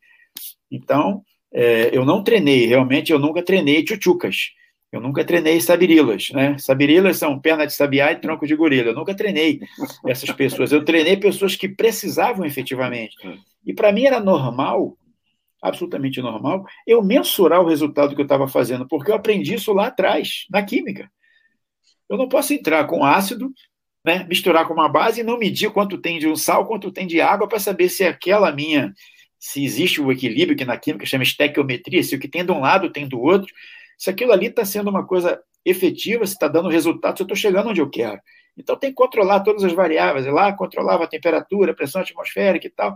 Então, 0.71 1.23
é, 1.51 1.89
eu 1.95 2.05
não 2.05 2.23
treinei, 2.23 2.65
realmente, 2.65 3.11
eu 3.11 3.19
nunca 3.19 3.43
treinei 3.43 3.83
tchutchucas. 3.83 4.51
Eu 4.91 4.99
nunca 4.99 5.23
treinei 5.23 5.61
sabirilas, 5.61 6.29
né? 6.31 6.57
Sabirilas 6.57 7.17
são 7.17 7.39
perna 7.39 7.67
de 7.67 7.73
sabiá 7.73 8.11
e 8.11 8.15
tronco 8.15 8.47
de 8.47 8.55
gorila. 8.55 8.89
Eu 8.89 8.95
nunca 8.95 9.13
treinei 9.13 9.59
essas 10.07 10.31
pessoas. 10.31 10.71
Eu 10.71 10.83
treinei 10.83 11.15
pessoas 11.15 11.55
que 11.55 11.69
precisavam 11.69 12.43
efetivamente. 12.43 13.15
E 13.63 13.71
para 13.71 13.91
mim 13.91 14.05
era 14.05 14.19
normal, 14.19 14.97
absolutamente 15.61 16.21
normal, 16.21 16.65
eu 16.87 17.01
mensurar 17.03 17.61
o 17.61 17.67
resultado 17.67 18.15
que 18.15 18.21
eu 18.21 18.25
estava 18.25 18.47
fazendo, 18.47 18.87
porque 18.87 19.11
eu 19.11 19.15
aprendi 19.15 19.55
isso 19.55 19.73
lá 19.73 19.87
atrás, 19.87 20.45
na 20.49 20.63
química. 20.63 21.11
Eu 22.09 22.17
não 22.17 22.27
posso 22.27 22.53
entrar 22.53 22.85
com 22.85 23.03
ácido, 23.03 23.51
né, 24.05 24.25
misturar 24.27 24.67
com 24.67 24.73
uma 24.73 24.89
base 24.89 25.21
e 25.21 25.23
não 25.23 25.37
medir 25.37 25.71
quanto 25.71 25.97
tem 25.97 26.17
de 26.17 26.27
um 26.27 26.35
sal, 26.35 26.65
quanto 26.65 26.91
tem 26.91 27.05
de 27.05 27.19
água, 27.19 27.47
para 27.47 27.59
saber 27.59 27.89
se 27.89 28.03
aquela 28.03 28.51
minha, 28.51 28.93
se 29.37 29.63
existe 29.63 30.01
o 30.01 30.11
equilíbrio 30.11 30.57
que 30.57 30.65
na 30.65 30.77
química 30.77 31.05
chama 31.05 31.23
estequiometria, 31.23 32.01
se 32.03 32.15
o 32.15 32.19
que 32.19 32.27
tem 32.27 32.45
de 32.45 32.51
um 32.51 32.61
lado 32.61 32.91
tem 32.91 33.07
do 33.07 33.19
outro, 33.19 33.53
se 33.97 34.09
aquilo 34.09 34.31
ali 34.31 34.47
está 34.47 34.63
sendo 34.63 34.89
uma 34.89 35.05
coisa 35.05 35.39
efetiva, 35.65 36.25
se 36.25 36.33
está 36.33 36.47
dando 36.47 36.69
resultado, 36.69 37.17
se 37.17 37.23
eu 37.23 37.25
estou 37.25 37.35
chegando 37.35 37.69
onde 37.69 37.81
eu 37.81 37.89
quero. 37.89 38.19
Então 38.57 38.75
tem 38.75 38.89
que 38.89 38.95
controlar 38.95 39.39
todas 39.41 39.63
as 39.63 39.71
variáveis. 39.71 40.25
Lá 40.25 40.51
controlava 40.53 41.05
a 41.05 41.07
temperatura, 41.07 41.71
a 41.71 41.75
pressão 41.75 42.01
atmosférica 42.01 42.67
e 42.67 42.69
tal. 42.69 42.95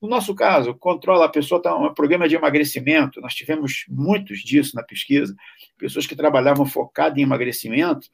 No 0.00 0.08
nosso 0.08 0.34
caso, 0.34 0.74
controla 0.74 1.26
a 1.26 1.28
pessoa, 1.28 1.58
está 1.58 1.74
um 1.74 1.92
programa 1.94 2.28
de 2.28 2.34
emagrecimento, 2.34 3.20
nós 3.20 3.34
tivemos 3.34 3.84
muitos 3.88 4.40
disso 4.40 4.76
na 4.76 4.82
pesquisa, 4.82 5.34
pessoas 5.78 6.06
que 6.06 6.14
trabalhavam 6.14 6.66
focado 6.66 7.18
em 7.18 7.22
emagrecimento 7.22 8.08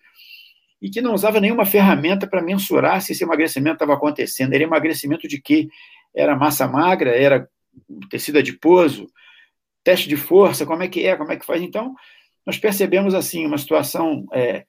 e 0.81 0.89
que 0.89 1.01
não 1.01 1.15
usavam 1.15 1.41
nenhuma 1.41 1.67
ferramenta 1.67 2.27
para 2.27 2.43
mensurar 2.43 3.03
se 3.03 3.13
esse 3.13 3.25
emagrecimento 3.25 3.75
estava 3.75 3.95
acontecendo. 3.95 4.55
Era 4.55 4.65
emagrecimento 4.65 5.29
de 5.29 5.41
quê? 5.41 5.69
Era 6.15 6.37
massa 6.37 6.67
magra, 6.67 7.11
era 7.11 7.49
tecido 8.09 8.39
adiposo, 8.39 9.07
teste 9.85 10.09
de 10.09 10.17
força, 10.17 10.65
como 10.65 10.83
é 10.83 10.89
que 10.89 11.07
é, 11.07 11.17
como 11.17 11.33
é 11.33 11.37
que 11.37 11.45
faz. 11.45 11.61
Então, 11.63 11.95
nós 12.47 12.59
percebemos 12.59 13.15
assim 13.15 13.47
uma 13.47 13.59
situação 13.59 14.27
é, 14.33 14.65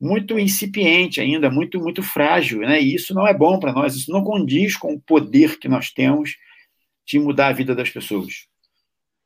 muito 0.00 0.38
incipiente 0.38 1.20
ainda, 1.20 1.50
muito 1.50 1.80
muito 1.80 2.02
frágil, 2.02 2.60
né? 2.60 2.80
E 2.80 2.94
isso 2.94 3.14
não 3.14 3.26
é 3.26 3.34
bom 3.34 3.58
para 3.58 3.72
nós, 3.72 3.94
isso 3.94 4.10
não 4.10 4.22
condiz 4.22 4.76
com 4.76 4.94
o 4.94 5.00
poder 5.00 5.58
que 5.58 5.68
nós 5.68 5.90
temos 5.90 6.36
de 7.06 7.18
mudar 7.18 7.48
a 7.48 7.52
vida 7.52 7.74
das 7.74 7.90
pessoas, 7.90 8.46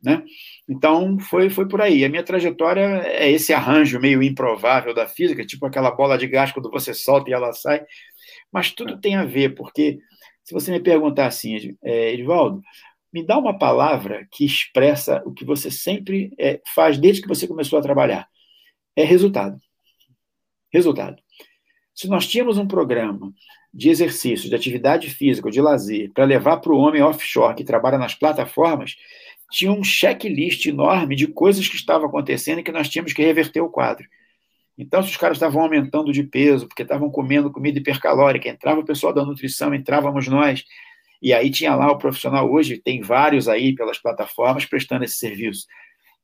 né? 0.03 0.23
Então 0.69 1.19
foi 1.19 1.51
foi 1.51 1.69
por 1.69 1.81
aí. 1.81 2.05
A 2.05 2.09
minha 2.09 2.23
trajetória 2.23 3.03
é 3.05 3.31
esse 3.31 3.53
arranjo 3.53 4.01
meio 4.01 4.23
improvável 4.23 4.95
da 4.95 5.07
física, 5.09 5.47
tipo 5.47 5.67
aquela 5.67 5.91
bola 5.91 6.19
de 6.19 6.27
gás 6.27 6.53
quando 6.53 6.71
você 6.71 6.95
solta 6.95 7.31
e 7.31 7.33
ela 7.33 7.53
sai, 7.53 7.85
mas 8.53 8.71
tudo 8.73 9.01
tem 9.01 9.17
a 9.17 9.25
ver 9.25 9.55
porque 9.55 9.99
se 10.45 10.55
você 10.55 10.71
me 10.71 10.81
perguntar 10.81 11.27
assim, 11.27 11.77
é, 11.83 12.15
Edvaldo, 12.15 12.63
me 13.13 13.23
dá 13.23 13.39
uma 13.39 13.59
palavra 13.59 14.27
que 14.31 14.45
expressa 14.45 15.23
o 15.27 15.33
que 15.33 15.45
você 15.45 15.71
sempre 15.71 16.33
é, 16.39 16.61
faz 16.75 16.99
desde 16.99 17.23
que 17.23 17.29
você 17.29 17.47
começou 17.47 17.79
a 17.79 17.83
trabalhar. 17.83 18.27
É 18.97 19.05
resultado. 19.05 19.59
Resultado. 20.73 21.23
Se 21.95 22.09
nós 22.09 22.27
tínhamos 22.27 22.59
um 22.59 22.67
programa 22.67 23.33
de 23.73 23.91
exercício, 23.91 24.49
de 24.49 24.55
atividade 24.55 25.11
física, 25.11 25.51
de 25.51 25.61
lazer, 25.61 26.11
para 26.13 26.25
levar 26.25 26.59
para 26.59 26.73
o 26.73 26.79
homem 26.79 27.03
offshore 27.03 27.55
que 27.55 27.65
trabalha 27.65 27.99
nas 27.99 28.15
plataformas, 28.15 28.97
tinha 29.51 29.73
um 29.73 29.83
checklist 29.83 30.67
enorme 30.67 31.17
de 31.17 31.27
coisas 31.27 31.67
que 31.69 31.77
estavam 31.77 32.09
acontecendo 32.09 32.61
e 32.61 32.63
que 32.63 32.73
nós 32.73 32.89
tínhamos 32.89 33.13
que 33.13 33.23
reverter 33.23 33.61
o 33.61 33.71
quadro. 33.71 34.07
Então, 34.77 35.03
se 35.03 35.11
os 35.11 35.17
caras 35.17 35.39
estavam 35.39 35.63
aumentando 35.63 36.13
de 36.13 36.23
peso, 36.23 36.69
porque 36.69 36.83
estavam 36.83 37.11
comendo 37.11 37.51
comida 37.51 37.79
hipercalórica, 37.79 38.49
entrava 38.49 38.81
o 38.81 38.85
pessoal 38.85 39.13
da 39.13 39.25
nutrição, 39.25 39.75
entrávamos 39.75 40.29
nós, 40.29 40.65
e 41.21 41.33
aí 41.33 41.51
tinha 41.51 41.75
lá 41.75 41.91
o 41.91 41.99
profissional, 41.99 42.51
hoje 42.51 42.79
tem 42.79 43.01
vários 43.01 43.49
aí 43.49 43.75
pelas 43.75 43.99
plataformas 43.99 44.65
prestando 44.65 45.05
esse 45.05 45.17
serviço. 45.17 45.67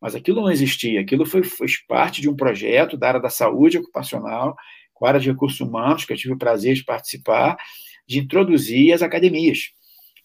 Mas 0.04 0.14
aquilo 0.14 0.42
não 0.42 0.50
existia, 0.50 1.00
aquilo 1.00 1.24
foi, 1.24 1.42
foi 1.42 1.66
parte 1.88 2.20
de 2.20 2.28
um 2.28 2.36
projeto 2.36 2.94
da 2.94 3.08
área 3.08 3.20
da 3.20 3.30
saúde 3.30 3.78
ocupacional, 3.78 4.54
com 4.92 5.06
a 5.06 5.08
área 5.08 5.18
de 5.18 5.30
recursos 5.30 5.58
humanos, 5.60 6.04
que 6.04 6.12
eu 6.12 6.16
tive 6.18 6.34
o 6.34 6.36
prazer 6.36 6.74
de 6.74 6.84
participar, 6.84 7.56
de 8.06 8.18
introduzir 8.18 8.92
as 8.92 9.00
academias. 9.00 9.70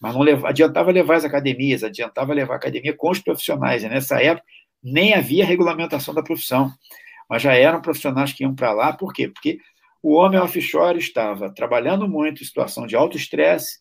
Mas 0.02 0.14
não 0.14 0.22
leva, 0.22 0.50
adiantava 0.50 0.92
levar 0.92 1.16
as 1.16 1.24
academias, 1.24 1.82
adiantava 1.82 2.34
levar 2.34 2.56
a 2.56 2.58
academia 2.58 2.94
com 2.94 3.10
os 3.10 3.20
profissionais. 3.20 3.82
E 3.82 3.88
nessa 3.88 4.22
época 4.22 4.46
nem 4.84 5.14
havia 5.14 5.46
regulamentação 5.46 6.14
da 6.14 6.22
profissão, 6.22 6.70
mas 7.30 7.42
já 7.42 7.54
eram 7.54 7.82
profissionais 7.82 8.34
que 8.34 8.44
iam 8.44 8.54
para 8.54 8.74
lá, 8.74 8.92
por 8.92 9.14
quê? 9.14 9.30
Porque 9.30 9.60
O 10.02 10.16
homem 10.16 10.40
offshore 10.40 11.00
estava 11.00 11.54
trabalhando 11.54 12.06
muito 12.06 12.42
em 12.42 12.46
situação 12.46 12.86
de 12.86 12.98
alto 12.98 13.16
estresse, 13.16 13.80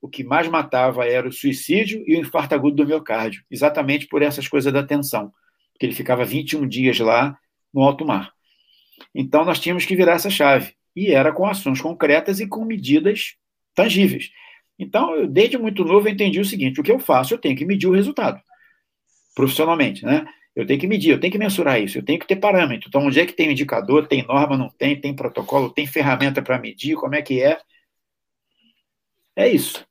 o 0.00 0.08
que 0.08 0.24
mais 0.24 0.48
matava 0.48 1.06
era 1.06 1.28
o 1.28 1.32
suicídio 1.32 2.02
e 2.06 2.16
o 2.16 2.20
infarto 2.20 2.54
agudo 2.54 2.76
do 2.76 2.86
miocárdio, 2.86 3.44
exatamente 3.50 4.06
por 4.06 4.22
essas 4.22 4.48
coisas 4.48 4.72
da 4.72 4.82
tensão, 4.82 5.32
porque 5.72 5.86
ele 5.86 5.94
ficava 5.94 6.24
21 6.24 6.66
dias 6.66 6.98
lá 6.98 7.38
no 7.72 7.82
alto 7.82 8.04
mar. 8.06 8.32
Então 9.14 9.44
nós 9.44 9.60
tínhamos 9.60 9.84
que 9.84 9.96
virar 9.96 10.14
essa 10.14 10.30
chave, 10.30 10.74
e 10.94 11.12
era 11.12 11.32
com 11.32 11.46
ações 11.46 11.80
concretas 11.80 12.40
e 12.40 12.46
com 12.46 12.64
medidas 12.64 13.36
tangíveis. 13.74 14.30
Então, 14.78 15.14
eu, 15.14 15.26
desde 15.26 15.58
muito 15.58 15.84
novo, 15.84 16.08
eu 16.08 16.12
entendi 16.12 16.40
o 16.40 16.44
seguinte: 16.44 16.80
o 16.80 16.82
que 16.82 16.90
eu 16.90 16.98
faço, 16.98 17.34
eu 17.34 17.38
tenho 17.38 17.56
que 17.56 17.66
medir 17.66 17.86
o 17.86 17.92
resultado, 17.92 18.40
profissionalmente, 19.34 20.04
né? 20.04 20.26
Eu 20.56 20.66
tenho 20.66 20.80
que 20.80 20.86
medir, 20.86 21.10
eu 21.10 21.20
tenho 21.20 21.32
que 21.32 21.38
mensurar 21.38 21.80
isso, 21.80 21.98
eu 21.98 22.04
tenho 22.04 22.18
que 22.18 22.26
ter 22.26 22.36
parâmetro. 22.36 22.88
Então, 22.88 23.06
onde 23.06 23.20
é 23.20 23.26
que 23.26 23.32
tem 23.32 23.52
indicador, 23.52 24.08
tem 24.08 24.26
norma, 24.26 24.56
não 24.56 24.68
tem, 24.68 25.00
tem 25.00 25.14
protocolo, 25.14 25.70
tem 25.70 25.86
ferramenta 25.86 26.42
para 26.42 26.58
medir, 26.58 26.96
como 26.96 27.14
é 27.14 27.22
que 27.22 27.40
é? 27.42 27.58
É 29.36 29.48
isso. 29.48 29.86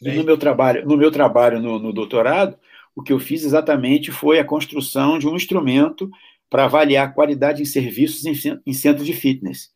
E 0.00 0.12
no 0.12 0.24
meu 0.24 0.36
trabalho, 0.36 0.86
no 0.86 0.96
meu 0.96 1.10
trabalho 1.10 1.60
no, 1.60 1.78
no 1.78 1.92
doutorado, 1.92 2.58
o 2.94 3.02
que 3.02 3.12
eu 3.12 3.18
fiz 3.18 3.44
exatamente 3.44 4.10
foi 4.10 4.38
a 4.38 4.44
construção 4.44 5.18
de 5.18 5.26
um 5.26 5.36
instrumento 5.36 6.10
para 6.48 6.64
avaliar 6.64 7.06
a 7.06 7.10
qualidade 7.10 7.62
em 7.62 7.64
serviços 7.64 8.24
em, 8.26 8.60
em 8.66 8.72
centros 8.72 9.06
de 9.06 9.12
fitness. 9.12 9.70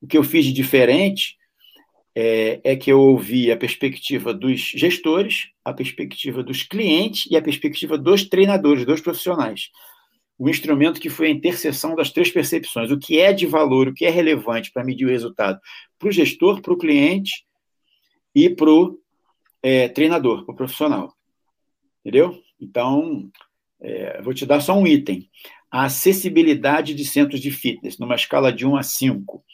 O 0.00 0.06
que 0.06 0.18
eu 0.18 0.22
fiz 0.22 0.44
de 0.44 0.52
diferente 0.52 1.36
é, 2.14 2.60
é, 2.62 2.76
que 2.76 2.92
eu 2.92 3.00
ouvi 3.00 3.50
a 3.50 3.56
perspectiva 3.56 4.34
dos 4.34 4.60
gestores, 4.60 5.48
a 5.64 5.72
perspectiva 5.72 6.42
dos 6.42 6.62
clientes 6.62 7.26
e 7.30 7.36
a 7.36 7.42
perspectiva 7.42 7.96
dos 7.96 8.28
treinadores, 8.28 8.84
dos 8.84 9.00
profissionais. 9.00 9.70
O 10.38 10.48
instrumento 10.48 11.00
que 11.00 11.08
foi 11.08 11.28
a 11.28 11.30
interseção 11.30 11.94
das 11.94 12.10
três 12.10 12.30
percepções: 12.30 12.90
o 12.90 12.98
que 12.98 13.18
é 13.18 13.32
de 13.32 13.46
valor, 13.46 13.88
o 13.88 13.94
que 13.94 14.04
é 14.04 14.10
relevante 14.10 14.70
para 14.72 14.84
medir 14.84 15.06
o 15.06 15.10
resultado 15.10 15.58
para 15.98 16.08
o 16.08 16.12
gestor, 16.12 16.60
para 16.60 16.72
o 16.72 16.78
cliente 16.78 17.44
e 18.34 18.50
para 18.50 18.70
o 18.70 18.98
é, 19.62 19.88
treinador, 19.88 20.44
para 20.44 20.52
o 20.52 20.56
profissional. 20.56 21.14
Entendeu? 22.00 22.38
Então, 22.60 23.30
é, 23.80 24.20
vou 24.22 24.34
te 24.34 24.44
dar 24.44 24.60
só 24.60 24.76
um 24.76 24.86
item. 24.86 25.28
A 25.70 25.84
acessibilidade 25.84 26.94
de 26.94 27.04
centros 27.04 27.40
de 27.40 27.50
fitness, 27.50 27.98
numa 27.98 28.14
escala 28.14 28.52
de 28.52 28.66
1 28.66 28.76
a 28.76 28.82
5, 28.82 29.44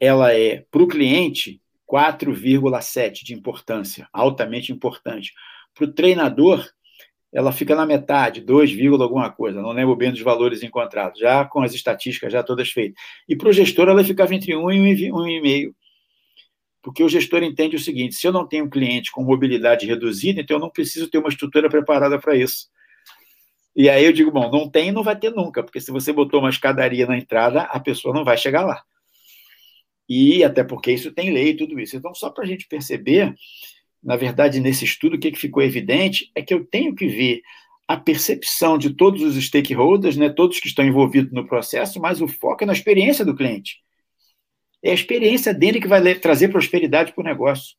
ela 0.00 0.32
é, 0.32 0.64
para 0.70 0.82
o 0.82 0.88
cliente, 0.88 1.60
4,7 1.90 3.24
de 3.24 3.34
importância, 3.34 4.08
altamente 4.12 4.72
importante. 4.72 5.32
Para 5.74 5.84
o 5.84 5.92
treinador, 5.92 6.66
ela 7.32 7.52
fica 7.52 7.74
na 7.74 7.86
metade, 7.86 8.40
2, 8.40 8.72
alguma 9.00 9.30
coisa, 9.30 9.60
não 9.60 9.72
lembro 9.72 9.96
bem 9.96 10.10
dos 10.10 10.20
valores 10.20 10.62
encontrados, 10.62 11.18
já 11.18 11.44
com 11.44 11.62
as 11.62 11.74
estatísticas 11.74 12.32
já 12.32 12.42
todas 12.42 12.70
feitas. 12.70 13.00
E 13.28 13.36
para 13.36 13.48
o 13.48 13.52
gestor, 13.52 13.88
ela 13.88 14.04
ficava 14.04 14.34
entre 14.34 14.54
1 14.54 14.70
e 14.70 15.10
1,5. 15.10 15.74
Porque 16.82 17.02
o 17.02 17.08
gestor 17.08 17.42
entende 17.42 17.76
o 17.76 17.80
seguinte: 17.80 18.14
se 18.14 18.26
eu 18.26 18.32
não 18.32 18.46
tenho 18.46 18.68
cliente 18.68 19.12
com 19.12 19.22
mobilidade 19.22 19.86
reduzida, 19.86 20.40
então 20.40 20.56
eu 20.56 20.60
não 20.60 20.70
preciso 20.70 21.08
ter 21.08 21.18
uma 21.18 21.28
estrutura 21.28 21.70
preparada 21.70 22.18
para 22.18 22.36
isso. 22.36 22.68
E 23.74 23.88
aí 23.88 24.04
eu 24.04 24.12
digo, 24.12 24.30
bom, 24.30 24.50
não 24.50 24.68
tem 24.68 24.88
e 24.88 24.92
não 24.92 25.02
vai 25.02 25.18
ter 25.18 25.30
nunca, 25.30 25.62
porque 25.62 25.80
se 25.80 25.90
você 25.90 26.12
botou 26.12 26.40
uma 26.40 26.50
escadaria 26.50 27.06
na 27.06 27.16
entrada, 27.16 27.62
a 27.62 27.80
pessoa 27.80 28.14
não 28.14 28.24
vai 28.24 28.36
chegar 28.36 28.66
lá. 28.66 28.82
E 30.06 30.44
até 30.44 30.62
porque 30.62 30.92
isso 30.92 31.10
tem 31.12 31.32
lei 31.32 31.50
e 31.50 31.56
tudo 31.56 31.80
isso. 31.80 31.96
Então, 31.96 32.14
só 32.14 32.28
para 32.28 32.44
a 32.44 32.46
gente 32.46 32.68
perceber, 32.68 33.34
na 34.02 34.14
verdade, 34.14 34.60
nesse 34.60 34.84
estudo, 34.84 35.16
o 35.16 35.18
que 35.18 35.32
ficou 35.34 35.62
evidente 35.62 36.30
é 36.34 36.42
que 36.42 36.52
eu 36.52 36.66
tenho 36.66 36.94
que 36.94 37.06
ver 37.06 37.40
a 37.88 37.96
percepção 37.96 38.76
de 38.76 38.90
todos 38.90 39.22
os 39.22 39.42
stakeholders, 39.42 40.16
né, 40.16 40.28
todos 40.28 40.60
que 40.60 40.68
estão 40.68 40.84
envolvidos 40.84 41.32
no 41.32 41.46
processo, 41.46 42.00
mas 42.00 42.20
o 42.20 42.28
foco 42.28 42.64
é 42.64 42.66
na 42.66 42.72
experiência 42.72 43.24
do 43.24 43.34
cliente. 43.34 43.80
É 44.82 44.90
a 44.90 44.94
experiência 44.94 45.54
dele 45.54 45.80
que 45.80 45.86
vai 45.86 46.14
trazer 46.16 46.48
prosperidade 46.48 47.12
para 47.12 47.22
o 47.22 47.24
negócio. 47.24 47.76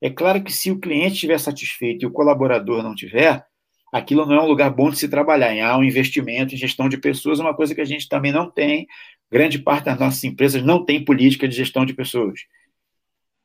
É 0.00 0.08
claro 0.08 0.42
que 0.42 0.52
se 0.52 0.70
o 0.70 0.78
cliente 0.78 1.14
estiver 1.14 1.38
satisfeito 1.38 2.04
e 2.04 2.06
o 2.06 2.12
colaborador 2.12 2.82
não 2.82 2.94
tiver, 2.94 3.44
aquilo 3.92 4.24
não 4.24 4.36
é 4.36 4.42
um 4.42 4.46
lugar 4.46 4.70
bom 4.70 4.90
de 4.90 4.98
se 4.98 5.08
trabalhar. 5.08 5.52
Há 5.66 5.76
um 5.76 5.82
investimento 5.82 6.54
em 6.54 6.58
gestão 6.58 6.88
de 6.88 6.96
pessoas, 6.96 7.40
uma 7.40 7.54
coisa 7.54 7.74
que 7.74 7.80
a 7.80 7.84
gente 7.84 8.08
também 8.08 8.30
não 8.30 8.48
tem. 8.50 8.86
Grande 9.30 9.58
parte 9.58 9.86
das 9.86 9.98
nossas 9.98 10.22
empresas 10.22 10.62
não 10.62 10.84
tem 10.84 11.04
política 11.04 11.48
de 11.48 11.56
gestão 11.56 11.84
de 11.84 11.92
pessoas. 11.92 12.40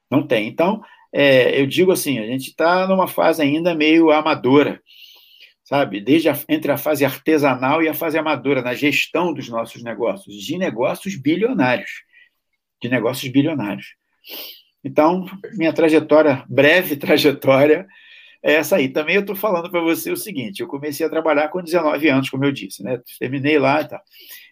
Não 0.09 0.25
tem. 0.25 0.47
Então, 0.47 0.83
é, 1.11 1.59
eu 1.59 1.65
digo 1.65 1.91
assim, 1.91 2.19
a 2.19 2.25
gente 2.27 2.49
está 2.49 2.87
numa 2.87 3.07
fase 3.07 3.41
ainda 3.41 3.73
meio 3.73 4.11
amadora, 4.11 4.79
sabe? 5.63 5.99
Desde 5.99 6.29
a, 6.29 6.39
entre 6.47 6.71
a 6.71 6.77
fase 6.77 7.03
artesanal 7.03 7.81
e 7.81 7.87
a 7.87 7.93
fase 7.93 8.17
amadora, 8.17 8.61
na 8.61 8.75
gestão 8.75 9.33
dos 9.33 9.49
nossos 9.49 9.81
negócios, 9.83 10.35
de 10.35 10.57
negócios 10.57 11.15
bilionários. 11.15 11.89
De 12.83 12.89
negócios 12.89 13.31
bilionários. 13.31 13.95
Então, 14.83 15.25
minha 15.53 15.71
trajetória, 15.71 16.43
breve 16.49 16.97
trajetória, 16.99 17.87
é 18.43 18.55
essa 18.55 18.75
aí. 18.75 18.89
Também 18.89 19.15
eu 19.15 19.21
estou 19.21 19.37
falando 19.37 19.71
para 19.71 19.79
você 19.79 20.11
o 20.11 20.17
seguinte: 20.17 20.59
eu 20.59 20.67
comecei 20.67 21.05
a 21.05 21.09
trabalhar 21.09 21.47
com 21.47 21.63
19 21.63 22.09
anos, 22.09 22.29
como 22.29 22.43
eu 22.43 22.51
disse, 22.51 22.83
né? 22.83 22.99
Terminei 23.17 23.57
lá 23.57 23.81
e 23.81 23.87
tal. 23.87 24.01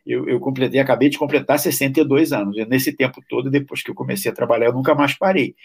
Eu, 0.05 0.29
eu 0.29 0.39
completei, 0.39 0.79
acabei 0.79 1.09
de 1.09 1.17
completar 1.17 1.59
62 1.59 2.31
anos. 2.31 2.55
E 2.57 2.65
nesse 2.65 2.95
tempo 2.95 3.21
todo, 3.27 3.51
depois 3.51 3.83
que 3.83 3.91
eu 3.91 3.95
comecei 3.95 4.31
a 4.31 4.33
trabalhar, 4.33 4.67
eu 4.67 4.73
nunca 4.73 4.95
mais 4.95 5.17
parei. 5.17 5.55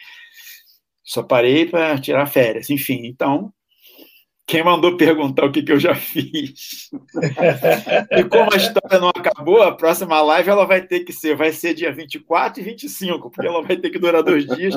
Só 1.05 1.23
parei 1.23 1.67
para 1.67 1.97
tirar 2.01 2.27
férias, 2.27 2.69
enfim. 2.69 3.07
Então, 3.07 3.53
quem 4.47 4.63
mandou 4.63 4.97
perguntar 4.97 5.45
o 5.45 5.51
que, 5.51 5.61
que 5.61 5.73
eu 5.73 5.81
já 5.81 5.95
fiz? 5.95 6.89
e 8.13 8.25
como 8.25 8.53
a 8.53 8.57
história 8.57 9.01
não 9.01 9.09
acabou, 9.09 9.61
a 9.61 9.75
próxima 9.75 10.23
live 10.23 10.49
ela 10.49 10.65
vai 10.65 10.87
ter 10.87 11.01
que 11.01 11.13
ser, 11.13 11.37
vai 11.37 11.51
ser 11.51 11.75
dia 11.75 11.93
24 11.93 12.61
e 12.61 12.65
25, 12.65 13.29
porque 13.31 13.47
ela 13.47 13.61
vai 13.61 13.77
ter 13.77 13.91
que 13.91 13.99
durar 13.99 14.23
dois 14.23 14.47
dias, 14.47 14.77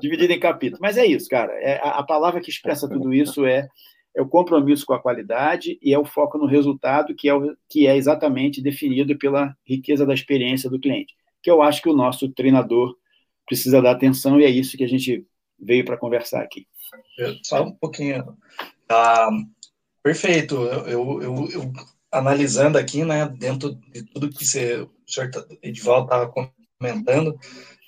dividida 0.00 0.34
em 0.34 0.38
capítulos. 0.38 0.80
Mas 0.80 0.98
é 0.98 1.06
isso, 1.06 1.30
cara. 1.30 1.50
É, 1.54 1.78
a, 1.78 1.98
a 1.98 2.02
palavra 2.02 2.42
que 2.42 2.50
expressa 2.50 2.86
tudo 2.86 3.14
isso 3.14 3.46
é, 3.46 3.66
é 4.14 4.20
o 4.20 4.28
compromisso 4.28 4.84
com 4.84 4.92
a 4.92 5.00
qualidade 5.00 5.78
e 5.80 5.94
é 5.94 5.98
o 5.98 6.04
foco 6.04 6.36
no 6.36 6.46
resultado, 6.46 7.14
que 7.14 7.26
é, 7.26 7.34
o, 7.34 7.56
que 7.70 7.86
é 7.86 7.96
exatamente 7.96 8.60
definido 8.60 9.16
pela 9.16 9.56
riqueza 9.64 10.04
da 10.04 10.12
experiência 10.12 10.68
do 10.68 10.78
cliente, 10.78 11.14
que 11.42 11.50
eu 11.50 11.62
acho 11.62 11.80
que 11.80 11.88
o 11.88 11.96
nosso 11.96 12.28
treinador 12.28 12.94
precisa 13.46 13.80
dar 13.80 13.92
atenção 13.92 14.38
e 14.38 14.44
é 14.44 14.50
isso 14.50 14.76
que 14.76 14.84
a 14.84 14.88
gente 14.88 15.24
veio 15.58 15.86
para 15.86 15.96
conversar 15.96 16.42
aqui. 16.42 16.66
Só 17.42 17.62
um 17.62 17.72
pouquinho 17.72 18.22
ah, 18.88 19.28
perfeito. 20.02 20.56
Eu, 20.56 21.20
eu, 21.20 21.50
eu, 21.50 21.72
analisando 22.10 22.78
aqui, 22.78 23.04
né, 23.04 23.28
dentro 23.38 23.74
de 23.92 24.02
tudo 24.04 24.30
que 24.30 24.44
você, 24.44 24.76
o 24.76 24.90
senhor 25.06 25.30
tá, 25.30 25.44
Edivaldo 25.62 26.04
estava 26.04 26.32
comentando, 26.78 27.38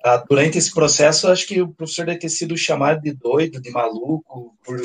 ah, 0.05 0.23
durante 0.29 0.59
esse 0.59 0.73
processo, 0.73 1.29
acho 1.29 1.47
que 1.47 1.61
o 1.61 1.73
professor 1.73 2.07
deve 2.07 2.19
ter 2.19 2.29
sido 2.29 2.57
chamado 2.57 3.01
de 3.01 3.13
doido, 3.13 3.61
de 3.61 3.71
maluco, 3.71 4.57
por 4.65 4.81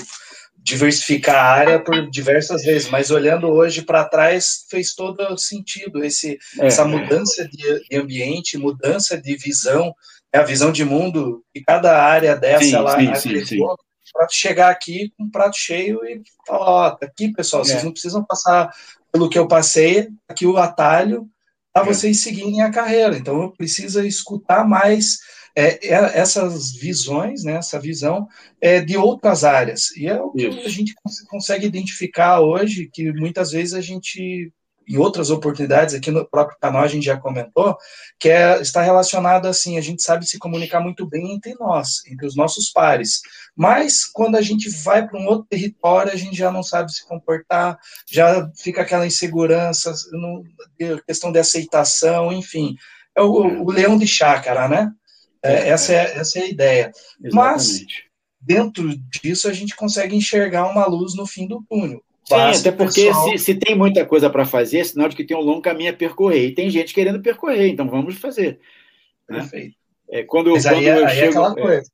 diversificar 0.58 1.36
a 1.36 1.52
área 1.52 1.80
por 1.84 2.10
diversas 2.10 2.64
vezes, 2.64 2.90
mas 2.90 3.12
olhando 3.12 3.48
hoje 3.48 3.82
para 3.82 4.06
trás, 4.06 4.66
fez 4.70 4.96
todo 4.96 5.38
sentido 5.38 6.04
esse, 6.04 6.40
é, 6.60 6.68
essa 6.68 6.86
mudança 6.86 7.48
de, 7.48 7.84
de, 7.90 7.98
ambiente, 7.98 8.58
mudança 8.58 9.22
de 9.22 9.36
visão, 9.36 9.94
né, 10.34 10.40
a 10.40 10.44
visão 10.44 10.72
de 10.72 10.86
mundo, 10.86 11.44
e 11.54 11.62
cada 11.62 12.02
área 12.02 12.36
dessa 12.36 12.64
sim, 12.64 12.76
ela 12.76 12.98
sim, 12.98 13.16
sim, 13.16 13.46
sim 13.46 13.60
para 14.12 14.28
chegar 14.30 14.70
aqui 14.70 15.14
com 15.18 15.26
um 15.26 15.30
prato 15.30 15.58
cheio 15.58 16.04
e 16.06 16.22
falar, 16.46 16.70
ó, 16.70 16.92
tá 16.92 17.06
aqui, 17.06 17.32
pessoal, 17.32 17.64
vocês 17.64 17.82
é. 17.82 17.86
não 17.86 17.92
precisam 17.92 18.24
passar 18.24 18.74
pelo 19.12 19.30
que 19.30 19.38
eu 19.38 19.48
passei, 19.48 20.10
aqui 20.28 20.46
o 20.46 20.58
atalho 20.58 21.30
para 21.72 21.84
é. 21.84 21.86
vocês 21.86 22.20
seguirem 22.20 22.62
a 22.62 22.72
carreira. 22.72 23.18
Então, 23.18 23.42
eu 23.42 23.52
preciso 23.52 24.02
escutar 24.02 24.68
mais 24.68 25.18
é, 25.56 25.88
é, 25.88 26.20
essas 26.20 26.74
visões, 26.74 27.44
né, 27.44 27.54
essa 27.54 27.80
visão 27.80 28.28
é, 28.60 28.82
de 28.82 28.98
outras 28.98 29.44
áreas. 29.44 29.92
E 29.96 30.08
é 30.08 30.20
o 30.20 30.32
que 30.32 30.48
Isso. 30.48 30.66
a 30.66 30.70
gente 30.70 30.96
consegue 31.28 31.66
identificar 31.66 32.42
hoje, 32.42 32.90
que 32.92 33.12
muitas 33.14 33.52
vezes 33.52 33.74
a 33.74 33.82
gente 33.82 34.52
em 34.88 34.98
outras 34.98 35.30
oportunidades, 35.30 35.96
aqui 35.96 36.12
no 36.12 36.26
próprio 36.26 36.58
canal 36.60 36.84
a 36.84 36.88
gente 36.88 37.06
já 37.06 37.18
comentou, 37.18 37.78
que 38.20 38.30
é, 38.30 38.62
está 38.62 38.82
relacionado 38.82 39.48
assim, 39.48 39.78
a 39.78 39.82
gente 39.82 40.02
sabe 40.02 40.26
se 40.28 40.38
comunicar 40.38 40.80
muito 40.80 41.08
bem 41.08 41.34
entre 41.34 41.54
nós, 41.56 42.06
entre 42.08 42.26
os 42.26 42.36
nossos 42.36 42.70
pares, 42.70 43.22
mas 43.56 44.06
quando 44.06 44.36
a 44.36 44.42
gente 44.42 44.70
vai 44.70 45.08
para 45.08 45.20
um 45.20 45.26
outro 45.28 45.48
território, 45.50 46.12
a 46.12 46.18
gente 46.18 46.38
já 46.38 46.52
não 46.52 46.64
sabe 46.64 46.92
se 46.92 47.06
comportar, 47.06 47.78
já 48.10 48.50
fica 48.58 48.82
aquela 48.82 49.06
insegurança, 49.06 49.94
questão 51.06 51.32
de 51.32 51.40
aceitação, 51.40 52.32
enfim, 52.32 52.76
é 53.16 53.22
o, 53.22 53.64
o 53.64 53.72
leão 53.72 53.98
de 53.98 54.08
chácara, 54.08 54.68
né? 54.68 54.92
É, 55.44 55.54
é, 55.54 55.70
essa, 55.70 55.94
é, 55.94 56.18
essa 56.18 56.40
é 56.40 56.44
a 56.44 56.48
ideia. 56.48 56.92
Exatamente. 57.22 57.36
Mas, 57.36 57.86
dentro 58.40 58.98
disso, 58.98 59.50
a 59.50 59.54
gente 59.54 59.76
consegue 59.76 60.16
enxergar 60.16 60.70
uma 60.70 60.86
luz 60.86 61.16
no 61.16 61.28
fim 61.28 61.48
do 61.48 61.64
túnel. 61.70 62.02
Sim, 62.26 62.36
até 62.36 62.72
porque 62.72 63.08
pessoal... 63.08 63.30
se, 63.32 63.38
se, 63.38 63.56
tem 63.56 63.76
muita 63.76 64.06
coisa 64.06 64.30
para 64.30 64.46
fazer, 64.46 64.80
é 64.80 64.84
sinal 64.84 65.10
de 65.10 65.16
que 65.16 65.26
tem 65.26 65.36
um 65.36 65.42
longo 65.42 65.62
caminho 65.62 65.92
a 65.92 65.96
percorrer. 65.96 66.48
E 66.48 66.54
tem 66.54 66.70
gente 66.70 66.94
querendo 66.94 67.22
percorrer, 67.22 67.68
então 67.68 67.88
vamos 67.88 68.16
fazer. 68.16 68.60
Né? 69.30 69.40
Perfeito. 69.40 69.76
É, 70.10 70.24
quando, 70.24 70.52
Mas 70.52 70.64
quando 70.64 70.76
aí, 70.78 70.86
eu 70.86 70.96
aí 70.98 71.04
é 71.04 71.10
chego, 71.10 71.26
é 71.26 71.30
aquela 71.30 71.56
coisa. 71.56 71.92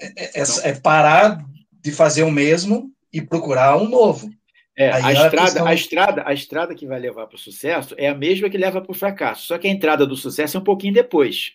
É, 0.00 0.40
é, 0.40 0.70
é, 0.70 0.74
parar 0.80 1.44
de 1.82 1.90
fazer 1.90 2.22
o 2.22 2.30
mesmo 2.30 2.92
e 3.12 3.22
procurar 3.22 3.76
um 3.78 3.88
novo. 3.88 4.30
É, 4.76 4.90
a, 4.90 5.10
estrada, 5.10 5.40
questão... 5.40 5.66
a, 5.66 5.74
estrada, 5.74 6.22
a 6.26 6.34
estrada 6.34 6.74
que 6.74 6.86
vai 6.86 7.00
levar 7.00 7.26
para 7.26 7.36
o 7.36 7.38
sucesso 7.38 7.94
é 7.96 8.08
a 8.08 8.14
mesma 8.14 8.50
que 8.50 8.58
leva 8.58 8.82
para 8.82 8.90
o 8.90 8.94
fracasso, 8.94 9.46
só 9.46 9.56
que 9.56 9.66
a 9.66 9.70
entrada 9.70 10.06
do 10.06 10.14
sucesso 10.14 10.58
é 10.58 10.60
um 10.60 10.64
pouquinho 10.64 10.92
depois. 10.92 11.52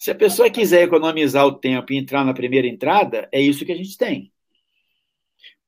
Se 0.00 0.10
a 0.10 0.14
pessoa 0.16 0.50
quiser 0.50 0.82
economizar 0.82 1.46
o 1.46 1.52
tempo 1.52 1.92
e 1.92 1.96
entrar 1.96 2.24
na 2.24 2.34
primeira 2.34 2.66
entrada, 2.66 3.28
é 3.30 3.40
isso 3.40 3.64
que 3.64 3.70
a 3.70 3.76
gente 3.76 3.96
tem. 3.96 4.32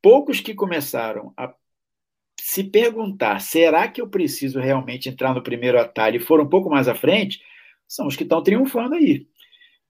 Poucos 0.02 0.40
que 0.40 0.52
começaram 0.52 1.32
a 1.36 1.54
se 2.40 2.64
perguntar, 2.64 3.40
será 3.40 3.86
que 3.86 4.00
eu 4.00 4.08
preciso 4.08 4.58
realmente 4.58 5.08
entrar 5.08 5.32
no 5.32 5.42
primeiro 5.42 5.78
atalho 5.78 6.16
e 6.16 6.20
foram 6.20 6.44
um 6.44 6.48
pouco 6.48 6.68
mais 6.68 6.88
à 6.88 6.94
frente, 6.94 7.40
são 7.86 8.06
os 8.06 8.16
que 8.16 8.24
estão 8.24 8.42
triunfando 8.42 8.96
aí. 8.96 9.26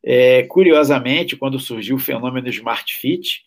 É, 0.04 0.42
curiosamente, 0.44 1.36
quando 1.36 1.58
surgiu 1.58 1.96
o 1.96 2.00
fenômeno 2.00 2.48
Smart 2.48 2.94
Fit, 2.94 3.44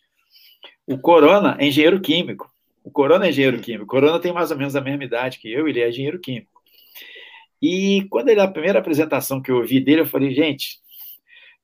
o 0.86 0.98
Corona 0.98 1.56
é 1.60 1.66
engenheiro 1.66 2.00
químico. 2.00 2.52
O 2.82 2.90
Corona 2.90 3.26
é 3.26 3.28
engenheiro 3.30 3.60
químico. 3.60 3.84
O 3.84 3.88
Corona 3.88 4.18
tem 4.18 4.32
mais 4.32 4.50
ou 4.50 4.56
menos 4.56 4.74
a 4.74 4.80
mesma 4.80 5.04
idade 5.04 5.38
que 5.38 5.52
eu, 5.52 5.68
ele 5.68 5.80
é 5.80 5.88
engenheiro 5.88 6.18
químico. 6.18 6.62
E 7.60 8.06
quando 8.10 8.28
ele, 8.28 8.40
a 8.40 8.48
primeira 8.48 8.78
apresentação 8.78 9.40
que 9.40 9.50
eu 9.50 9.56
ouvi 9.56 9.80
dele, 9.80 10.02
eu 10.02 10.06
falei, 10.06 10.34
gente, 10.34 10.78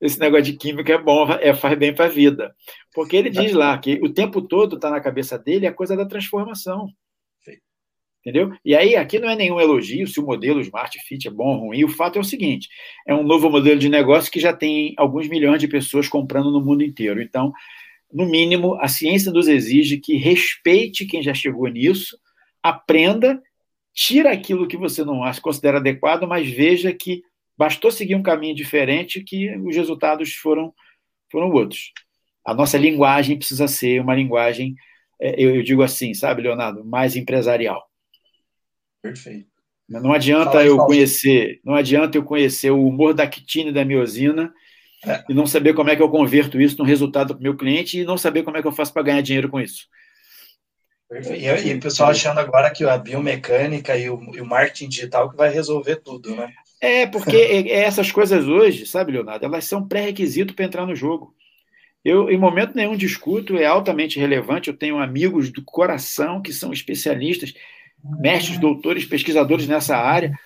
esse 0.02 0.18
negócio 0.18 0.46
de 0.46 0.54
química 0.54 0.92
é 0.92 0.98
bom, 0.98 1.30
é, 1.30 1.54
faz 1.54 1.78
bem 1.78 1.94
para 1.94 2.06
a 2.06 2.08
vida. 2.08 2.52
Porque 2.92 3.16
ele 3.16 3.30
diz 3.30 3.52
lá 3.52 3.78
que 3.78 4.00
o 4.02 4.12
tempo 4.12 4.42
todo 4.42 4.74
está 4.74 4.90
na 4.90 5.00
cabeça 5.00 5.38
dele 5.38 5.64
a 5.64 5.72
coisa 5.72 5.96
da 5.96 6.04
transformação. 6.04 6.88
Entendeu? 8.20 8.52
E 8.64 8.74
aí, 8.74 8.94
aqui 8.94 9.18
não 9.18 9.28
é 9.28 9.34
nenhum 9.34 9.60
elogio 9.60 10.06
se 10.06 10.20
o 10.20 10.24
modelo 10.24 10.60
Smart 10.60 10.96
Fit 11.06 11.26
é 11.26 11.30
bom 11.30 11.54
ou 11.54 11.66
ruim. 11.66 11.84
O 11.84 11.88
fato 11.88 12.18
é 12.18 12.20
o 12.20 12.24
seguinte: 12.24 12.68
é 13.06 13.14
um 13.14 13.24
novo 13.24 13.48
modelo 13.48 13.78
de 13.78 13.88
negócio 13.88 14.30
que 14.30 14.38
já 14.38 14.52
tem 14.52 14.94
alguns 14.96 15.28
milhões 15.28 15.60
de 15.60 15.66
pessoas 15.66 16.08
comprando 16.08 16.50
no 16.50 16.60
mundo 16.60 16.84
inteiro. 16.84 17.20
Então, 17.20 17.52
no 18.12 18.26
mínimo, 18.26 18.76
a 18.80 18.86
ciência 18.86 19.32
nos 19.32 19.48
exige 19.48 19.98
que 19.98 20.16
respeite 20.16 21.06
quem 21.06 21.22
já 21.22 21.34
chegou 21.34 21.66
nisso, 21.66 22.16
aprenda, 22.62 23.42
tira 23.92 24.30
aquilo 24.30 24.68
que 24.68 24.76
você 24.76 25.04
não 25.04 25.20
considera 25.40 25.78
adequado, 25.78 26.26
mas 26.26 26.48
veja 26.48 26.92
que 26.92 27.22
bastou 27.62 27.92
seguir 27.92 28.16
um 28.16 28.24
caminho 28.24 28.56
diferente 28.56 29.22
que 29.22 29.56
os 29.58 29.76
resultados 29.76 30.34
foram, 30.34 30.74
foram 31.30 31.48
outros. 31.52 31.92
A 32.44 32.52
nossa 32.52 32.76
linguagem 32.76 33.38
precisa 33.38 33.68
ser 33.68 34.00
uma 34.00 34.16
linguagem, 34.16 34.74
é, 35.20 35.40
eu 35.40 35.62
digo 35.62 35.80
assim, 35.80 36.12
sabe, 36.12 36.42
Leonardo, 36.42 36.84
mais 36.84 37.14
empresarial. 37.14 37.80
Perfeito. 39.00 39.46
Não 39.88 40.12
adianta 40.12 40.64
eu 40.64 40.76
conhecer, 40.78 41.60
não 41.64 41.76
adianta 41.76 42.18
eu 42.18 42.24
conhecer 42.24 42.72
o 42.72 42.84
humor 42.84 43.14
da 43.14 43.28
quitina 43.28 43.70
da 43.70 43.84
miosina 43.84 44.52
é. 45.06 45.22
e 45.28 45.34
não 45.34 45.46
saber 45.46 45.72
como 45.72 45.90
é 45.90 45.94
que 45.94 46.02
eu 46.02 46.10
converto 46.10 46.60
isso 46.60 46.78
no 46.78 46.84
resultado 46.84 47.34
para 47.34 47.40
o 47.40 47.42
meu 47.42 47.56
cliente 47.56 48.00
e 48.00 48.04
não 48.04 48.18
saber 48.18 48.42
como 48.42 48.56
é 48.56 48.62
que 48.62 48.66
eu 48.66 48.72
faço 48.72 48.92
para 48.92 49.04
ganhar 49.04 49.20
dinheiro 49.20 49.48
com 49.48 49.60
isso. 49.60 49.86
Perfeito. 51.08 51.40
E, 51.40 51.70
e 51.70 51.74
o 51.74 51.80
pessoal 51.80 52.10
achando 52.10 52.40
agora 52.40 52.72
que 52.72 52.82
a 52.82 52.98
biomecânica 52.98 53.96
e 53.96 54.10
o, 54.10 54.34
e 54.34 54.40
o 54.40 54.46
marketing 54.46 54.88
digital 54.88 55.30
que 55.30 55.36
vai 55.36 55.50
resolver 55.50 55.96
tudo, 55.96 56.34
né? 56.34 56.52
É, 56.82 57.06
porque 57.06 57.36
essas 57.70 58.10
coisas 58.10 58.48
hoje, 58.48 58.84
sabe, 58.86 59.12
Leonardo, 59.12 59.46
elas 59.46 59.64
são 59.64 59.86
pré-requisito 59.86 60.52
para 60.52 60.64
entrar 60.64 60.84
no 60.84 60.96
jogo. 60.96 61.32
Eu, 62.04 62.28
em 62.28 62.36
momento 62.36 62.74
nenhum, 62.74 62.96
discuto, 62.96 63.56
é 63.56 63.64
altamente 63.64 64.18
relevante. 64.18 64.68
Eu 64.68 64.76
tenho 64.76 64.98
amigos 64.98 65.52
do 65.52 65.62
coração 65.64 66.42
que 66.42 66.52
são 66.52 66.72
especialistas, 66.72 67.54
mestres, 68.02 68.58
doutores, 68.58 69.04
pesquisadores 69.04 69.68
nessa 69.68 69.96
área. 69.96 70.36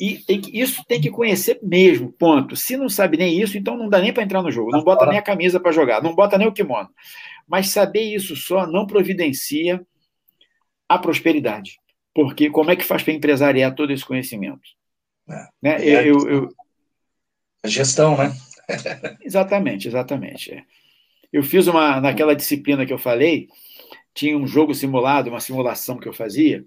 E 0.00 0.16
tem 0.16 0.40
que, 0.40 0.58
isso 0.58 0.82
tem 0.88 0.98
que 0.98 1.10
conhecer 1.10 1.58
mesmo, 1.62 2.10
ponto. 2.10 2.56
Se 2.56 2.74
não 2.74 2.88
sabe 2.88 3.18
nem 3.18 3.38
isso, 3.38 3.58
então 3.58 3.76
não 3.76 3.90
dá 3.90 3.98
nem 3.98 4.14
para 4.14 4.22
entrar 4.22 4.40
no 4.40 4.50
jogo. 4.50 4.70
Não 4.70 4.82
bota 4.82 5.04
nem 5.04 5.18
a 5.18 5.22
camisa 5.22 5.60
para 5.60 5.72
jogar, 5.72 6.02
não 6.02 6.14
bota 6.14 6.38
nem 6.38 6.48
o 6.48 6.52
kimono. 6.52 6.88
Mas 7.46 7.68
saber 7.68 8.14
isso 8.14 8.34
só 8.34 8.66
não 8.66 8.86
providencia 8.86 9.84
a 10.88 10.96
prosperidade. 10.96 11.78
Porque 12.14 12.48
como 12.48 12.70
é 12.70 12.76
que 12.76 12.84
faz 12.84 13.02
para 13.02 13.12
empresariar 13.12 13.74
todo 13.74 13.92
esse 13.92 14.06
conhecimento? 14.06 14.62
É, 15.32 15.48
né? 15.62 15.88
É, 15.88 16.08
eu, 16.08 16.28
eu, 16.28 16.48
a 17.62 17.68
gestão, 17.68 18.16
né? 18.16 18.32
exatamente, 19.24 19.88
exatamente. 19.88 20.52
É. 20.52 20.62
Eu 21.32 21.42
fiz 21.42 21.66
uma, 21.66 22.00
naquela 22.00 22.36
disciplina 22.36 22.84
que 22.84 22.92
eu 22.92 22.98
falei, 22.98 23.48
tinha 24.12 24.36
um 24.36 24.46
jogo 24.46 24.74
simulado, 24.74 25.30
uma 25.30 25.40
simulação 25.40 25.98
que 25.98 26.08
eu 26.08 26.12
fazia, 26.12 26.64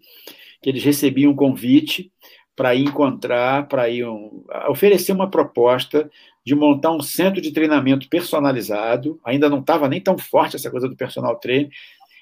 que 0.61 0.69
eles 0.69 0.83
recebiam 0.83 1.31
um 1.31 1.35
convite 1.35 2.11
para 2.55 2.73
ir 2.73 2.85
encontrar, 2.85 3.67
para 3.67 3.89
ir 3.89 4.05
um, 4.07 4.43
oferecer 4.69 5.11
uma 5.11 5.29
proposta 5.29 6.09
de 6.43 6.55
montar 6.55 6.91
um 6.91 7.01
centro 7.01 7.41
de 7.41 7.51
treinamento 7.51 8.07
personalizado. 8.07 9.19
Ainda 9.25 9.49
não 9.49 9.59
estava 9.59 9.89
nem 9.89 9.99
tão 9.99 10.17
forte 10.17 10.55
essa 10.55 10.71
coisa 10.71 10.87
do 10.87 10.95
personal 10.95 11.35
trainer, 11.37 11.69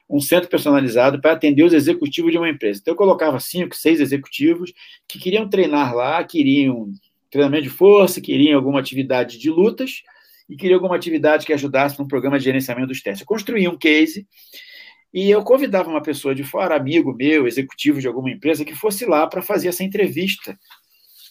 um 0.09 0.19
centro 0.19 0.49
personalizado 0.49 1.19
para 1.21 1.31
atender 1.31 1.63
os 1.63 1.73
executivos 1.73 2.31
de 2.31 2.37
uma 2.37 2.49
empresa. 2.49 2.79
Então, 2.81 2.93
eu 2.93 2.97
colocava 2.97 3.39
cinco, 3.39 3.75
seis 3.75 3.99
executivos 3.99 4.73
que 5.07 5.19
queriam 5.19 5.49
treinar 5.49 5.95
lá, 5.95 6.23
queriam 6.23 6.91
treinamento 7.31 7.63
de 7.63 7.69
força, 7.69 8.21
queriam 8.21 8.57
alguma 8.57 8.79
atividade 8.79 9.39
de 9.39 9.49
lutas 9.49 10.03
e 10.47 10.55
queriam 10.55 10.77
alguma 10.77 10.95
atividade 10.95 11.45
que 11.45 11.53
ajudasse 11.53 11.97
no 11.97 12.07
programa 12.07 12.37
de 12.37 12.45
gerenciamento 12.45 12.87
dos 12.87 13.01
testes. 13.01 13.21
Eu 13.21 13.27
construí 13.27 13.67
um 13.67 13.77
case 13.77 14.27
e 15.13 15.29
eu 15.29 15.43
convidava 15.43 15.89
uma 15.89 16.01
pessoa 16.01 16.35
de 16.35 16.43
fora, 16.43 16.75
amigo 16.75 17.13
meu, 17.13 17.47
executivo 17.47 17.99
de 17.99 18.07
alguma 18.07 18.31
empresa, 18.31 18.65
que 18.65 18.75
fosse 18.75 19.05
lá 19.05 19.25
para 19.25 19.41
fazer 19.41 19.69
essa 19.69 19.83
entrevista 19.83 20.57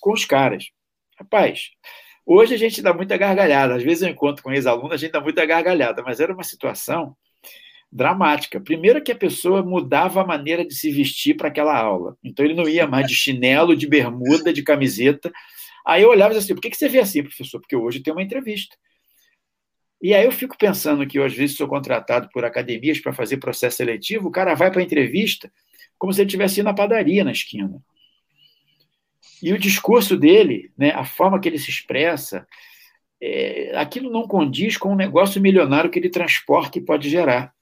com 0.00 0.12
os 0.12 0.24
caras. 0.24 0.70
Rapaz, 1.18 1.70
hoje 2.26 2.54
a 2.54 2.58
gente 2.58 2.82
dá 2.82 2.92
muita 2.92 3.16
gargalhada. 3.16 3.76
Às 3.76 3.82
vezes 3.82 4.02
eu 4.02 4.08
encontro 4.08 4.42
com 4.42 4.52
ex-alunos, 4.52 4.92
a 4.92 4.96
gente 4.96 5.12
dá 5.12 5.20
muita 5.20 5.44
gargalhada, 5.46 6.02
mas 6.02 6.18
era 6.18 6.32
uma 6.32 6.42
situação 6.42 7.16
dramática. 7.92 8.58
Primeiro 8.58 9.02
que 9.02 9.12
a 9.12 9.16
pessoa 9.16 9.62
mudava 9.62 10.22
a 10.22 10.26
maneira 10.26 10.64
de 10.64 10.74
se 10.74 10.90
vestir 10.90 11.36
para 11.36 11.48
aquela 11.48 11.78
aula. 11.78 12.16
Então 12.24 12.44
ele 12.44 12.54
não 12.54 12.68
ia 12.68 12.86
mais 12.86 13.06
de 13.06 13.14
chinelo, 13.14 13.76
de 13.76 13.86
bermuda, 13.86 14.52
de 14.52 14.62
camiseta. 14.62 15.30
Aí 15.86 16.02
eu 16.02 16.08
olhava 16.08 16.34
e 16.34 16.38
assim: 16.38 16.54
por 16.54 16.62
que 16.62 16.74
você 16.74 16.88
vê 16.88 17.00
assim, 17.00 17.22
professor? 17.22 17.60
Porque 17.60 17.76
hoje 17.76 18.00
tem 18.00 18.12
uma 18.12 18.22
entrevista. 18.22 18.76
E 20.00 20.14
aí 20.14 20.24
eu 20.24 20.32
fico 20.32 20.56
pensando 20.58 21.06
que 21.06 21.18
eu, 21.18 21.24
às 21.24 21.32
vezes, 21.32 21.56
sou 21.56 21.68
contratado 21.68 22.28
por 22.32 22.44
academias 22.44 22.98
para 22.98 23.12
fazer 23.12 23.36
processo 23.36 23.76
seletivo, 23.76 24.28
o 24.28 24.32
cara 24.32 24.54
vai 24.54 24.68
para 24.68 24.80
a 24.80 24.84
entrevista 24.84 25.52
como 25.96 26.12
se 26.12 26.20
ele 26.20 26.26
estivesse 26.26 26.60
na 26.64 26.74
padaria 26.74 27.22
na 27.22 27.30
esquina. 27.30 27.80
E 29.40 29.52
o 29.52 29.58
discurso 29.58 30.16
dele, 30.16 30.72
né, 30.76 30.90
a 30.90 31.04
forma 31.04 31.38
que 31.38 31.48
ele 31.48 31.58
se 31.58 31.70
expressa, 31.70 32.44
é, 33.20 33.72
aquilo 33.76 34.10
não 34.10 34.26
condiz 34.26 34.76
com 34.76 34.92
o 34.92 34.96
negócio 34.96 35.40
milionário 35.40 35.88
que 35.88 36.00
ele 36.00 36.10
transporta 36.10 36.78
e 36.78 36.84
pode 36.84 37.08
gerar. 37.08 37.54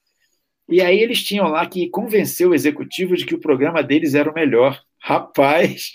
E 0.71 0.81
aí 0.81 1.01
eles 1.01 1.23
tinham 1.23 1.49
lá 1.49 1.67
que 1.67 1.91
convencer 1.91 2.47
o 2.47 2.55
executivo 2.55 3.17
de 3.17 3.27
que 3.27 3.35
o 3.35 3.41
programa 3.41 3.83
deles 3.83 4.15
era 4.15 4.31
o 4.31 4.35
melhor. 4.35 4.81
Rapaz! 4.99 5.91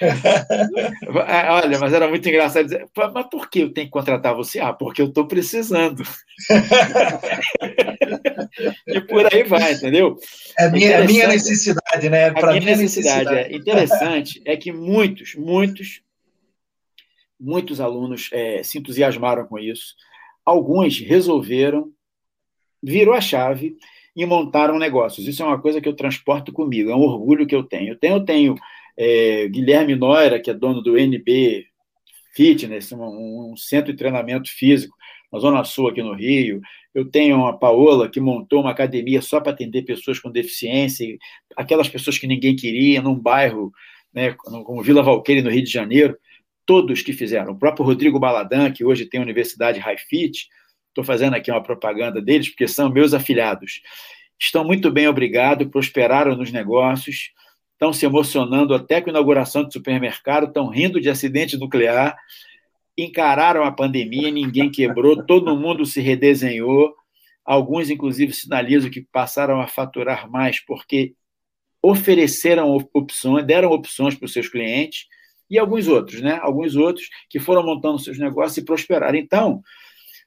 Olha, 1.50 1.78
mas 1.78 1.92
era 1.92 2.08
muito 2.08 2.28
engraçado 2.28 2.64
dizer, 2.64 2.88
mas 3.12 3.26
por 3.28 3.50
que 3.50 3.60
eu 3.60 3.72
tenho 3.72 3.86
que 3.86 3.92
contratar 3.92 4.34
você? 4.34 4.58
Ah, 4.58 4.72
porque 4.72 5.02
eu 5.02 5.06
estou 5.06 5.26
precisando. 5.26 6.02
e 8.86 9.00
por 9.02 9.32
aí 9.32 9.42
vai, 9.42 9.74
entendeu? 9.74 10.16
É 10.58 10.70
minha, 10.70 10.92
é 10.92 11.06
minha 11.06 11.28
necessidade, 11.28 12.08
né? 12.08 12.28
A 12.28 12.32
minha 12.32 12.76
necessidade. 12.76 12.76
necessidade. 12.76 13.52
É 13.52 13.56
interessante 13.56 14.40
é 14.44 14.56
que 14.56 14.72
muitos, 14.72 15.34
muitos, 15.34 16.00
muitos 17.38 17.80
alunos 17.80 18.30
é, 18.32 18.62
se 18.62 18.78
entusiasmaram 18.78 19.46
com 19.46 19.58
isso. 19.58 19.94
Alguns 20.46 20.98
resolveram, 20.98 21.92
virou 22.82 23.14
a 23.14 23.20
chave 23.20 23.76
e 24.14 24.26
montaram 24.26 24.78
negócios. 24.78 25.26
Isso 25.26 25.42
é 25.42 25.46
uma 25.46 25.60
coisa 25.60 25.80
que 25.80 25.88
eu 25.88 25.94
transporto 25.94 26.52
comigo, 26.52 26.90
é 26.90 26.94
um 26.94 27.00
orgulho 27.00 27.46
que 27.46 27.54
eu 27.54 27.62
tenho. 27.62 27.92
Eu 27.92 27.98
tenho, 27.98 28.16
eu 28.16 28.24
tenho 28.24 28.54
é, 28.96 29.48
Guilherme 29.48 29.94
Noira, 29.94 30.40
que 30.40 30.50
é 30.50 30.54
dono 30.54 30.82
do 30.82 30.98
NB 30.98 31.66
Fitness, 32.34 32.92
um, 32.92 33.52
um, 33.52 33.56
centro 33.56 33.92
de 33.92 33.98
treinamento 33.98 34.50
físico 34.50 34.96
na 35.32 35.38
Zona 35.38 35.64
Sul 35.64 35.88
aqui 35.88 36.02
no 36.02 36.14
Rio. 36.14 36.60
Eu 36.94 37.04
tenho 37.04 37.46
a 37.46 37.52
Paola, 37.52 38.08
que 38.08 38.20
montou 38.20 38.60
uma 38.60 38.70
academia 38.70 39.22
só 39.22 39.40
para 39.40 39.52
atender 39.52 39.82
pessoas 39.82 40.18
com 40.18 40.30
deficiência, 40.30 41.06
aquelas 41.56 41.88
pessoas 41.88 42.18
que 42.18 42.26
ninguém 42.26 42.56
queria, 42.56 43.00
num 43.00 43.14
bairro 43.14 43.72
né, 44.12 44.34
como 44.42 44.82
Vila 44.82 45.02
Valqueire, 45.02 45.42
no 45.42 45.50
Rio 45.50 45.64
de 45.64 45.70
Janeiro. 45.70 46.16
Todos 46.66 47.02
que 47.02 47.12
fizeram. 47.12 47.52
O 47.52 47.58
próprio 47.58 47.84
Rodrigo 47.84 48.20
Baladan, 48.20 48.70
que 48.70 48.84
hoje 48.84 49.06
tem 49.06 49.18
a 49.18 49.24
Universidade 49.24 49.80
High 49.80 49.98
Fit, 49.98 50.48
Estou 50.90 51.04
fazendo 51.04 51.34
aqui 51.34 51.50
uma 51.50 51.62
propaganda 51.62 52.20
deles, 52.20 52.48
porque 52.48 52.68
são 52.68 52.90
meus 52.90 53.14
afiliados. 53.14 53.80
Estão 54.38 54.64
muito 54.64 54.90
bem, 54.90 55.06
obrigado, 55.06 55.70
prosperaram 55.70 56.36
nos 56.36 56.50
negócios, 56.50 57.32
estão 57.72 57.92
se 57.92 58.04
emocionando 58.04 58.74
até 58.74 59.00
com 59.00 59.08
a 59.08 59.12
inauguração 59.12 59.64
de 59.64 59.72
supermercado, 59.72 60.48
estão 60.48 60.68
rindo 60.68 61.00
de 61.00 61.08
acidente 61.08 61.56
nuclear, 61.56 62.16
encararam 62.96 63.64
a 63.64 63.72
pandemia, 63.72 64.30
ninguém 64.30 64.70
quebrou, 64.70 65.22
todo 65.24 65.56
mundo 65.56 65.86
se 65.86 66.00
redesenhou. 66.00 66.94
Alguns, 67.44 67.88
inclusive, 67.88 68.32
sinalizam 68.32 68.90
que 68.90 69.00
passaram 69.00 69.60
a 69.60 69.66
faturar 69.66 70.30
mais 70.30 70.60
porque 70.60 71.14
ofereceram 71.82 72.76
opções, 72.92 73.46
deram 73.46 73.70
opções 73.70 74.14
para 74.14 74.26
os 74.26 74.32
seus 74.32 74.48
clientes, 74.48 75.06
e 75.50 75.58
alguns 75.58 75.88
outros, 75.88 76.20
né? 76.20 76.38
Alguns 76.42 76.76
outros 76.76 77.08
que 77.28 77.40
foram 77.40 77.64
montando 77.64 77.98
seus 77.98 78.18
negócios 78.18 78.56
e 78.58 78.64
prosperaram. 78.64 79.18
Então, 79.18 79.62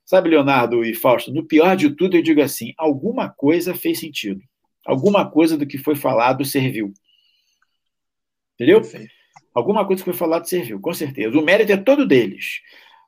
Sabe, 0.05 0.29
Leonardo 0.29 0.83
e 0.83 0.93
Fausto, 0.93 1.33
no 1.33 1.45
pior 1.45 1.75
de 1.75 1.89
tudo, 1.95 2.17
eu 2.17 2.21
digo 2.21 2.41
assim: 2.41 2.73
alguma 2.77 3.29
coisa 3.29 3.73
fez 3.73 3.99
sentido. 3.99 4.41
Alguma 4.85 5.29
coisa 5.29 5.57
do 5.57 5.65
que 5.65 5.77
foi 5.77 5.95
falado 5.95 6.43
serviu. 6.43 6.93
Entendeu? 8.55 8.81
Alguma 9.53 9.85
coisa 9.85 10.03
que 10.03 10.09
foi 10.09 10.17
falado 10.17 10.45
serviu, 10.45 10.79
com 10.79 10.93
certeza. 10.93 11.37
O 11.37 11.43
mérito 11.43 11.71
é 11.71 11.77
todo 11.77 12.05
deles. 12.05 12.61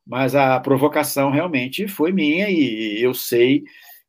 Mas 0.05 0.35
a 0.35 0.59
provocação 0.59 1.31
realmente 1.31 1.87
foi 1.87 2.11
minha 2.11 2.49
e 2.49 3.01
eu 3.01 3.13
sei 3.13 3.63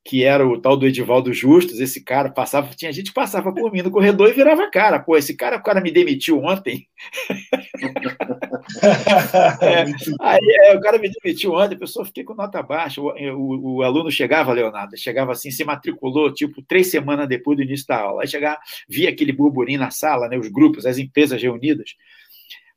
que 0.06 0.22
era 0.22 0.46
o 0.46 0.60
tal 0.60 0.76
do 0.76 0.86
Edivaldo 0.86 1.34
Justus, 1.34 1.80
esse 1.80 2.00
cara 2.00 2.30
passava, 2.30 2.72
tinha 2.76 2.92
gente 2.92 3.08
que 3.08 3.14
passava 3.14 3.52
por 3.52 3.72
mim 3.72 3.82
no 3.82 3.90
corredor 3.90 4.30
e 4.30 4.32
virava 4.32 4.70
cara. 4.70 5.00
Pô, 5.00 5.16
esse 5.16 5.34
cara, 5.34 5.56
o 5.56 5.62
cara 5.62 5.80
me 5.80 5.90
demitiu 5.90 6.40
ontem. 6.44 6.86
é, 9.60 9.84
aí 10.20 10.56
é, 10.62 10.76
o 10.76 10.80
cara 10.80 10.96
me 10.98 11.10
demitiu 11.10 11.54
ontem, 11.54 11.74
a 11.74 11.78
pessoa 11.78 12.06
fiquei 12.06 12.22
com 12.22 12.34
nota 12.34 12.62
baixa. 12.62 13.00
O, 13.00 13.08
o, 13.08 13.78
o, 13.78 13.82
aluno 13.82 14.08
chegava, 14.08 14.52
Leonardo, 14.52 14.96
chegava 14.96 15.32
assim, 15.32 15.50
se 15.50 15.64
matriculou, 15.64 16.32
tipo, 16.32 16.62
três 16.62 16.88
semanas 16.88 17.26
depois 17.26 17.56
do 17.56 17.64
início 17.64 17.88
da 17.88 17.98
aula. 17.98 18.22
Aí 18.22 18.28
chegava, 18.28 18.60
via 18.88 19.10
aquele 19.10 19.32
burburinho 19.32 19.80
na 19.80 19.90
sala, 19.90 20.28
né, 20.28 20.38
os 20.38 20.48
grupos, 20.48 20.86
as 20.86 20.98
empresas 20.98 21.42
reunidas. 21.42 21.96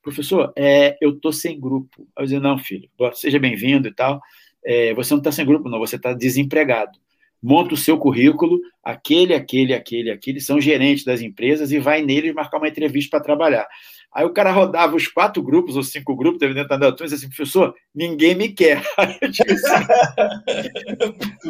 Professor, 0.01 0.51
é, 0.55 0.97
eu 0.99 1.19
tô 1.19 1.32
sem 1.32 1.59
grupo. 1.59 2.07
Eu 2.17 2.23
dizia, 2.23 2.39
não, 2.39 2.57
filho, 2.57 2.89
seja 3.13 3.38
bem-vindo 3.38 3.88
e 3.88 3.93
tal. 3.93 4.19
É, 4.65 4.95
você 4.95 5.13
não 5.13 5.19
está 5.19 5.32
sem 5.32 5.45
grupo, 5.45 5.69
não, 5.69 5.77
você 5.77 5.95
está 5.95 6.11
desempregado 6.11 6.97
monta 7.41 7.73
o 7.73 7.77
seu 7.77 7.97
currículo, 7.97 8.59
aquele, 8.83 9.33
aquele, 9.33 9.73
aquele, 9.73 10.11
aquele, 10.11 10.41
são 10.41 10.59
gerentes 10.59 11.03
das 11.03 11.21
empresas 11.21 11.71
e 11.71 11.79
vai 11.79 12.01
neles 12.01 12.33
marcar 12.33 12.57
uma 12.57 12.67
entrevista 12.67 13.11
para 13.11 13.23
trabalhar. 13.23 13.67
Aí 14.11 14.25
o 14.25 14.33
cara 14.33 14.51
rodava 14.51 14.95
os 14.95 15.07
quatro 15.07 15.41
grupos 15.43 15.75
ou 15.75 15.83
cinco 15.83 16.15
grupos, 16.15 16.39
dentro 16.39 16.67
da 16.67 16.87
e 16.87 16.91
dizia 16.93 17.15
assim, 17.15 17.29
professor, 17.29 17.75
ninguém 17.93 18.33
me 18.33 18.49
quer. 18.49 18.81
Aí 18.97 19.17
eu 19.21 19.29
digo 19.29 19.51
assim, 19.53 19.85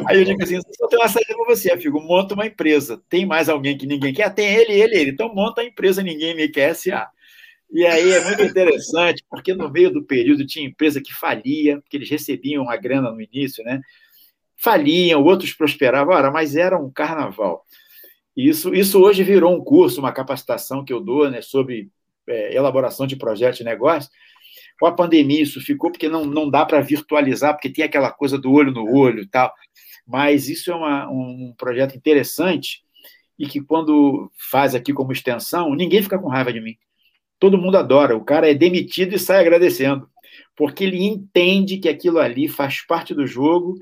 aí 0.06 0.18
eu 0.18 0.24
digo 0.24 0.42
assim 0.42 0.60
só 0.78 0.86
tem 0.88 0.98
uma 0.98 1.08
saída 1.08 1.34
para 1.34 1.46
você, 1.46 1.72
amigo, 1.72 2.00
monta 2.00 2.34
uma 2.34 2.46
empresa. 2.46 3.02
Tem 3.08 3.24
mais 3.24 3.48
alguém 3.48 3.78
que 3.78 3.86
ninguém 3.86 4.12
quer? 4.12 4.32
Tem 4.34 4.46
ele, 4.54 4.72
ele, 4.72 4.96
ele. 4.96 5.10
Então 5.10 5.34
monta 5.34 5.62
a 5.62 5.64
empresa 5.64 6.02
Ninguém 6.02 6.34
Me 6.34 6.48
Quer 6.48 6.70
S.A. 6.70 7.08
E 7.72 7.86
aí 7.86 8.12
é 8.12 8.24
muito 8.24 8.42
interessante, 8.42 9.24
porque 9.30 9.54
no 9.54 9.70
meio 9.70 9.90
do 9.90 10.02
período 10.02 10.46
tinha 10.46 10.66
empresa 10.66 11.00
que 11.00 11.14
falia, 11.14 11.80
porque 11.80 11.96
eles 11.96 12.10
recebiam 12.10 12.68
a 12.68 12.76
grana 12.76 13.10
no 13.12 13.20
início, 13.20 13.62
né? 13.64 13.80
Faliam, 14.60 15.24
outros 15.24 15.54
prosperavam, 15.54 16.14
ora, 16.14 16.30
mas 16.30 16.54
era 16.54 16.78
um 16.78 16.90
carnaval. 16.90 17.64
Isso, 18.36 18.74
isso 18.74 19.00
hoje 19.00 19.24
virou 19.24 19.54
um 19.54 19.64
curso, 19.64 20.00
uma 20.00 20.12
capacitação 20.12 20.84
que 20.84 20.92
eu 20.92 21.00
dou 21.00 21.30
né, 21.30 21.40
sobre 21.40 21.88
é, 22.28 22.54
elaboração 22.54 23.06
de 23.06 23.16
projetos 23.16 23.58
de 23.58 23.64
negócio. 23.64 24.10
Com 24.78 24.86
a 24.86 24.92
pandemia, 24.92 25.42
isso 25.42 25.60
ficou 25.60 25.90
porque 25.90 26.08
não, 26.08 26.24
não 26.24 26.48
dá 26.48 26.64
para 26.64 26.80
virtualizar, 26.80 27.54
porque 27.54 27.70
tem 27.70 27.84
aquela 27.84 28.10
coisa 28.10 28.38
do 28.38 28.52
olho 28.52 28.70
no 28.70 28.94
olho 28.94 29.22
e 29.22 29.26
tal. 29.26 29.52
Mas 30.06 30.48
isso 30.48 30.70
é 30.70 30.74
uma, 30.74 31.08
um 31.10 31.54
projeto 31.56 31.96
interessante 31.96 32.82
e 33.38 33.46
que, 33.46 33.60
quando 33.62 34.30
faz 34.50 34.74
aqui 34.74 34.92
como 34.92 35.12
extensão, 35.12 35.74
ninguém 35.74 36.02
fica 36.02 36.18
com 36.18 36.28
raiva 36.28 36.52
de 36.52 36.60
mim. 36.60 36.76
Todo 37.38 37.58
mundo 37.58 37.76
adora. 37.78 38.14
O 38.14 38.24
cara 38.24 38.50
é 38.50 38.54
demitido 38.54 39.14
e 39.14 39.18
sai 39.18 39.40
agradecendo, 39.40 40.06
porque 40.54 40.84
ele 40.84 41.02
entende 41.02 41.78
que 41.78 41.88
aquilo 41.88 42.18
ali 42.18 42.48
faz 42.48 42.84
parte 42.86 43.14
do 43.14 43.26
jogo 43.26 43.78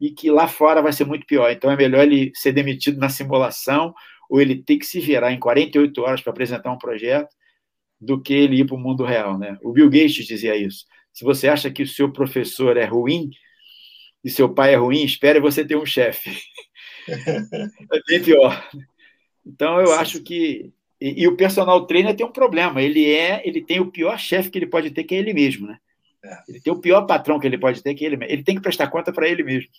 e 0.00 0.10
que 0.10 0.30
lá 0.30 0.46
fora 0.46 0.82
vai 0.82 0.92
ser 0.92 1.04
muito 1.04 1.26
pior. 1.26 1.50
Então 1.50 1.70
é 1.70 1.76
melhor 1.76 2.02
ele 2.02 2.30
ser 2.34 2.52
demitido 2.52 2.98
na 2.98 3.08
simulação 3.08 3.94
ou 4.28 4.40
ele 4.40 4.62
ter 4.62 4.76
que 4.76 4.86
se 4.86 5.00
virar 5.00 5.32
em 5.32 5.38
48 5.38 6.00
horas 6.02 6.20
para 6.20 6.32
apresentar 6.32 6.72
um 6.72 6.78
projeto 6.78 7.34
do 8.00 8.20
que 8.20 8.34
ele 8.34 8.60
ir 8.60 8.66
para 8.66 8.76
o 8.76 8.80
mundo 8.80 9.04
real. 9.04 9.38
Né? 9.38 9.56
O 9.62 9.72
Bill 9.72 9.88
Gates 9.88 10.26
dizia 10.26 10.56
isso. 10.56 10.84
Se 11.12 11.24
você 11.24 11.48
acha 11.48 11.70
que 11.70 11.82
o 11.82 11.88
seu 11.88 12.12
professor 12.12 12.76
é 12.76 12.84
ruim 12.84 13.30
e 14.22 14.28
seu 14.28 14.52
pai 14.52 14.74
é 14.74 14.76
ruim, 14.76 15.02
espere 15.02 15.40
você 15.40 15.64
ter 15.64 15.76
um 15.76 15.86
chefe. 15.86 16.30
é 17.08 18.00
bem 18.06 18.22
pior. 18.22 18.68
Então 19.46 19.80
eu 19.80 19.86
Sim. 19.86 19.92
acho 19.94 20.22
que 20.22 20.72
e, 21.00 21.22
e, 21.22 21.28
o 21.28 21.36
personal 21.36 21.86
trainer 21.86 22.14
tem 22.14 22.26
um 22.26 22.32
problema. 22.32 22.82
Ele 22.82 23.10
é, 23.10 23.46
ele 23.46 23.62
tem 23.62 23.80
o 23.80 23.90
pior 23.90 24.18
chefe 24.18 24.50
que 24.50 24.58
ele 24.58 24.66
pode 24.66 24.90
ter, 24.90 25.04
que 25.04 25.14
é 25.14 25.18
ele 25.18 25.34
mesmo, 25.34 25.66
né? 25.66 25.78
É. 26.26 26.38
Ele 26.48 26.60
tem 26.60 26.72
o 26.72 26.80
pior 26.80 27.06
patrão 27.06 27.38
que 27.38 27.46
ele 27.46 27.58
pode 27.58 27.82
ter, 27.82 27.94
que 27.94 28.04
ele, 28.04 28.18
ele 28.24 28.42
tem 28.42 28.56
que 28.56 28.62
prestar 28.62 28.88
conta 28.88 29.12
para 29.12 29.28
ele 29.28 29.44
mesmo. 29.44 29.70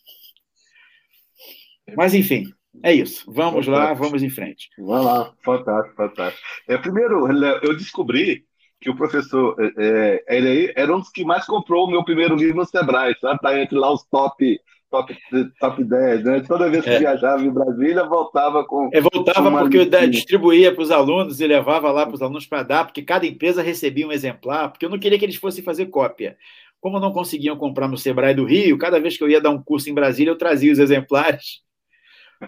Mas, 1.96 2.14
enfim, 2.14 2.46
é 2.84 2.94
isso. 2.94 3.26
Vamos 3.28 3.66
fantástico. 3.66 3.72
lá, 3.72 3.94
vamos 3.94 4.24
em 4.24 4.30
frente. 4.30 4.70
Vamos 4.78 5.06
lá, 5.06 5.34
fantástico, 5.44 5.96
fantástico. 5.96 6.48
É, 6.68 6.78
primeiro, 6.78 7.28
eu 7.64 7.76
descobri 7.76 8.46
que 8.80 8.90
o 8.90 8.96
professor 8.96 9.56
é, 9.78 10.24
é 10.28 10.38
ele 10.38 10.74
era 10.76 10.96
um 10.96 11.00
dos 11.00 11.10
que 11.10 11.26
mais 11.26 11.46
comprou 11.46 11.86
o 11.86 11.92
meu 11.92 12.04
primeiro 12.04 12.36
livro 12.36 12.58
no 12.58 12.66
Sebrae, 12.66 13.16
sabe? 13.20 13.40
Tá 13.40 13.60
entre 13.60 13.78
lá 13.78 13.92
os 13.92 14.04
top 14.06 14.60
top, 14.90 15.18
top 15.60 15.84
10, 15.84 16.24
né? 16.24 16.44
Toda 16.48 16.70
vez 16.70 16.84
que 16.84 16.90
é. 16.90 17.00
viajava 17.00 17.42
em 17.42 17.52
Brasília, 17.52 18.04
voltava 18.06 18.66
com. 18.66 18.90
É, 18.94 19.02
voltava 19.02 19.52
com 19.52 19.58
porque 19.60 19.78
eu 19.78 20.10
distribuía 20.10 20.74
para 20.74 20.82
os 20.82 20.92
alunos 20.92 21.40
e 21.40 21.48
levava 21.48 21.92
lá 21.92 22.06
para 22.06 22.16
os 22.16 22.22
alunos 22.22 22.46
para 22.46 22.64
dar, 22.64 22.86
porque 22.86 23.02
cada 23.02 23.26
empresa 23.26 23.62
recebia 23.62 24.08
um 24.08 24.12
exemplar, 24.12 24.70
porque 24.72 24.86
eu 24.86 24.90
não 24.90 25.00
queria 25.00 25.20
que 25.20 25.26
eles 25.26 25.36
fossem 25.36 25.64
fazer 25.64 25.88
cópia. 25.88 26.38
Como 26.80 27.00
não 27.00 27.12
conseguiam 27.12 27.58
comprar 27.58 27.88
no 27.88 27.98
Sebrae 27.98 28.36
do 28.36 28.46
Rio, 28.46 28.78
cada 28.78 29.00
vez 29.00 29.18
que 29.18 29.24
eu 29.24 29.30
ia 29.30 29.42
dar 29.42 29.50
um 29.50 29.62
curso 29.62 29.90
em 29.90 29.94
Brasília, 29.94 30.32
eu 30.32 30.38
trazia 30.38 30.72
os 30.72 30.80
exemplares. 30.80 31.62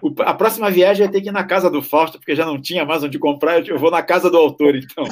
O, 0.01 0.13
a 0.19 0.35
próxima 0.35 0.69
viagem 0.69 1.05
ia 1.05 1.11
ter 1.11 1.21
que 1.21 1.29
ir 1.29 1.31
na 1.31 1.43
casa 1.43 1.69
do 1.69 1.81
Fausto, 1.81 2.19
porque 2.19 2.35
já 2.35 2.45
não 2.45 2.61
tinha 2.61 2.85
mais 2.85 3.03
onde 3.03 3.17
comprar, 3.17 3.67
eu 3.67 3.79
vou 3.79 3.89
na 3.89 4.03
casa 4.03 4.29
do 4.29 4.37
autor, 4.37 4.75
então. 4.75 5.03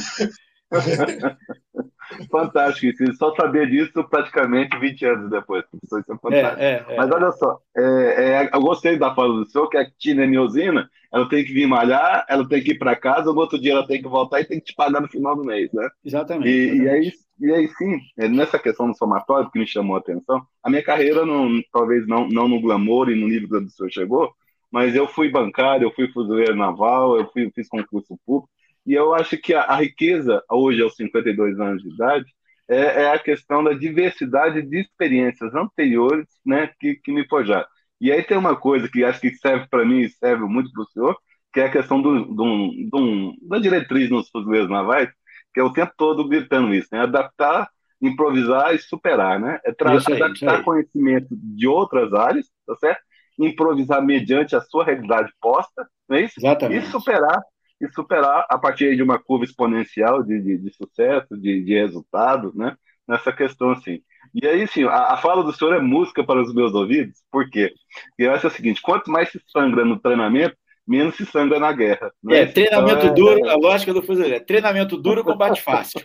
Fantástico, 2.29 3.03
isso. 3.03 3.17
Só 3.17 3.33
saber 3.35 3.69
disso 3.69 4.03
praticamente 4.09 4.77
20 4.77 5.05
anos 5.05 5.29
depois. 5.29 5.63
Isso 5.83 5.97
é 5.97 6.03
fantástico. 6.03 6.61
É, 6.61 6.71
é, 6.71 6.85
é. 6.89 6.97
Mas 6.97 7.11
olha 7.11 7.31
só, 7.31 7.59
é, 7.75 7.81
é, 7.81 8.49
eu 8.53 8.61
gostei 8.61 8.97
da 8.97 9.13
fala 9.13 9.33
do 9.33 9.45
senhor, 9.45 9.69
que 9.69 9.77
a 9.77 9.89
Tina 9.97 10.25
Niosina, 10.25 10.89
ela 11.13 11.27
tem 11.27 11.43
que 11.43 11.53
vir 11.53 11.67
malhar, 11.67 12.25
ela 12.29 12.47
tem 12.47 12.63
que 12.63 12.71
ir 12.71 12.77
para 12.77 12.95
casa, 12.95 13.31
no 13.31 13.39
outro 13.39 13.59
dia 13.59 13.73
ela 13.73 13.87
tem 13.87 14.01
que 14.01 14.07
voltar 14.07 14.41
e 14.41 14.45
tem 14.45 14.59
que 14.59 14.65
te 14.65 14.75
pagar 14.75 15.01
no 15.01 15.07
final 15.07 15.35
do 15.35 15.43
mês, 15.43 15.71
né? 15.73 15.87
Exatamente. 16.03 16.49
E, 16.49 16.81
exatamente. 16.81 16.85
e 16.85 16.89
aí, 16.89 17.11
e 17.39 17.53
aí 17.53 17.67
sim, 17.69 17.99
nessa 18.29 18.59
questão 18.59 18.89
do 18.89 18.97
somatório 18.97 19.49
que 19.51 19.59
me 19.59 19.67
chamou 19.67 19.95
a 19.95 19.99
atenção, 19.99 20.45
a 20.63 20.69
minha 20.69 20.83
carreira 20.83 21.25
não, 21.25 21.49
talvez 21.71 22.07
não, 22.07 22.27
não 22.27 22.47
no 22.47 22.61
glamour 22.61 23.09
e 23.09 23.15
no 23.15 23.27
nível 23.27 23.59
que 23.61 23.67
o 23.67 23.69
senhor 23.69 23.91
chegou, 23.91 24.33
mas 24.71 24.95
eu 24.95 25.07
fui 25.07 25.29
bancário, 25.29 25.85
eu 25.85 25.91
fui 25.93 26.07
fuzileiro 26.11 26.55
naval, 26.55 27.17
eu 27.17 27.27
fui, 27.31 27.49
fiz 27.53 27.67
concurso 27.69 28.17
público, 28.25 28.49
e 28.87 28.93
eu 28.93 29.13
acho 29.13 29.37
que 29.37 29.53
a, 29.53 29.63
a 29.63 29.75
riqueza, 29.75 30.41
hoje, 30.49 30.81
aos 30.81 30.95
52 30.95 31.59
anos 31.59 31.83
de 31.83 31.93
idade, 31.93 32.33
é, 32.69 33.03
é, 33.03 33.11
a 33.11 33.19
questão 33.19 33.61
da 33.61 33.73
diversidade 33.73 34.61
de 34.61 34.79
experiências 34.79 35.53
anteriores 35.53 36.25
né, 36.45 36.71
que, 36.79 36.95
que 36.95 37.11
me 37.11 37.27
forjaram. 37.27 37.67
E 37.99 38.11
aí 38.11 38.23
tem 38.23 38.37
uma 38.37 38.55
coisa 38.55 38.87
que 38.87 39.03
acho 39.03 39.19
que 39.19 39.35
serve 39.35 39.67
para 39.67 39.85
mim 39.85 40.01
e 40.01 40.09
serve 40.09 40.45
muito 40.45 40.71
para 40.71 40.83
o 40.83 40.87
senhor, 40.87 41.17
que 41.53 41.59
é 41.59 41.65
a 41.65 41.71
questão 41.71 42.01
do, 42.01 42.25
do, 42.25 42.71
do, 42.89 43.33
da 43.41 43.59
diretriz 43.59 44.09
nos 44.09 44.29
fuzileiros 44.29 44.69
navais, 44.69 45.09
que 45.53 45.59
é 45.59 45.63
o 45.63 45.73
tempo 45.73 45.91
todo 45.97 46.27
gritando 46.27 46.73
isso, 46.73 46.87
né? 46.91 47.01
Adaptar, 47.01 47.67
improvisar 48.01 48.73
e 48.73 48.79
superar, 48.79 49.39
né? 49.39 49.59
É 49.65 49.73
aí, 49.87 50.21
adaptar 50.23 50.63
conhecimento 50.63 51.27
de 51.31 51.67
outras 51.67 52.13
áreas, 52.13 52.45
tá 52.65 52.75
certo? 52.75 53.01
Improvisar 53.39 54.01
mediante 54.01 54.55
a 54.55 54.61
sua 54.61 54.85
realidade 54.85 55.31
posta, 55.41 55.87
não 56.07 56.17
é 56.17 56.21
isso? 56.23 56.35
Exatamente. 56.37 56.85
E 56.85 56.91
superar 56.91 57.41
e 57.79 57.87
superar 57.89 58.45
a 58.49 58.57
partir 58.57 58.95
de 58.95 59.03
uma 59.03 59.19
curva 59.19 59.45
exponencial 59.45 60.23
de, 60.23 60.39
de, 60.41 60.57
de 60.57 60.73
sucesso, 60.73 61.37
de, 61.37 61.63
de 61.63 61.73
resultado, 61.73 62.51
né? 62.55 62.75
Nessa 63.07 63.31
questão 63.31 63.71
assim. 63.71 64.01
E 64.33 64.45
aí, 64.45 64.67
sim, 64.67 64.83
a, 64.83 65.13
a, 65.13 65.17
fala 65.17 65.43
do 65.43 65.53
senhor 65.53 65.73
é 65.73 65.79
música 65.79 66.23
para 66.23 66.41
os 66.41 66.53
meus 66.53 66.73
ouvidos, 66.73 67.23
por 67.31 67.49
quê? 67.49 67.73
Porque 68.09 68.23
eu 68.23 68.31
acho 68.31 68.47
o 68.47 68.51
seguinte: 68.51 68.81
quanto 68.81 69.09
mais 69.09 69.29
se 69.31 69.41
sangra 69.47 69.85
no 69.85 69.99
treinamento, 69.99 70.57
menos 70.85 71.15
se 71.15 71.25
sangra 71.25 71.59
na 71.59 71.71
guerra. 71.71 72.11
Né? 72.23 72.41
É, 72.41 72.45
treinamento 72.45 73.05
então, 73.05 73.11
é... 73.11 73.13
duro, 73.13 73.49
a 73.49 73.55
lógica 73.55 73.93
do 73.93 74.01
fuzileiro 74.01 74.35
é 74.35 74.39
treinamento 74.39 74.97
duro, 74.97 75.23
combate 75.23 75.61
fácil. 75.61 76.01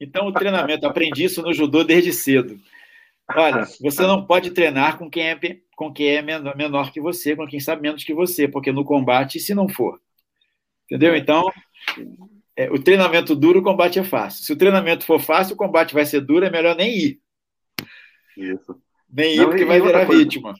Então, 0.00 0.26
o 0.26 0.32
treinamento, 0.32 0.86
aprendi 0.86 1.24
isso 1.24 1.42
no 1.42 1.52
judô 1.52 1.82
desde 1.82 2.12
cedo. 2.12 2.56
Olha, 3.34 3.64
você 3.80 4.02
não 4.02 4.26
pode 4.26 4.50
treinar 4.50 4.98
com 4.98 5.08
quem 5.08 5.30
é, 5.30 5.38
com 5.74 5.92
quem 5.92 6.08
é 6.08 6.22
menor, 6.22 6.56
menor 6.56 6.92
que 6.92 7.00
você, 7.00 7.34
com 7.34 7.46
quem 7.46 7.58
sabe 7.58 7.80
menos 7.80 8.04
que 8.04 8.12
você, 8.12 8.46
porque 8.46 8.70
no 8.70 8.84
combate, 8.84 9.40
se 9.40 9.54
não 9.54 9.66
for 9.66 9.98
Entendeu? 10.90 11.16
Então, 11.16 11.50
é, 12.56 12.70
o 12.70 12.82
treinamento 12.82 13.34
duro, 13.34 13.60
o 13.60 13.62
combate 13.62 13.98
é 13.98 14.04
fácil. 14.04 14.44
Se 14.44 14.52
o 14.52 14.56
treinamento 14.56 15.04
for 15.04 15.20
fácil, 15.20 15.54
o 15.54 15.58
combate 15.58 15.94
vai 15.94 16.06
ser 16.06 16.20
duro, 16.20 16.44
é 16.44 16.50
melhor 16.50 16.76
nem 16.76 16.96
ir. 16.96 17.20
Isso. 18.36 18.76
Nem 19.10 19.34
ir, 19.34 19.38
Não, 19.38 19.48
porque 19.48 19.64
vai 19.64 19.80
virar 19.80 20.06
coisa. 20.06 20.22
vítima. 20.22 20.54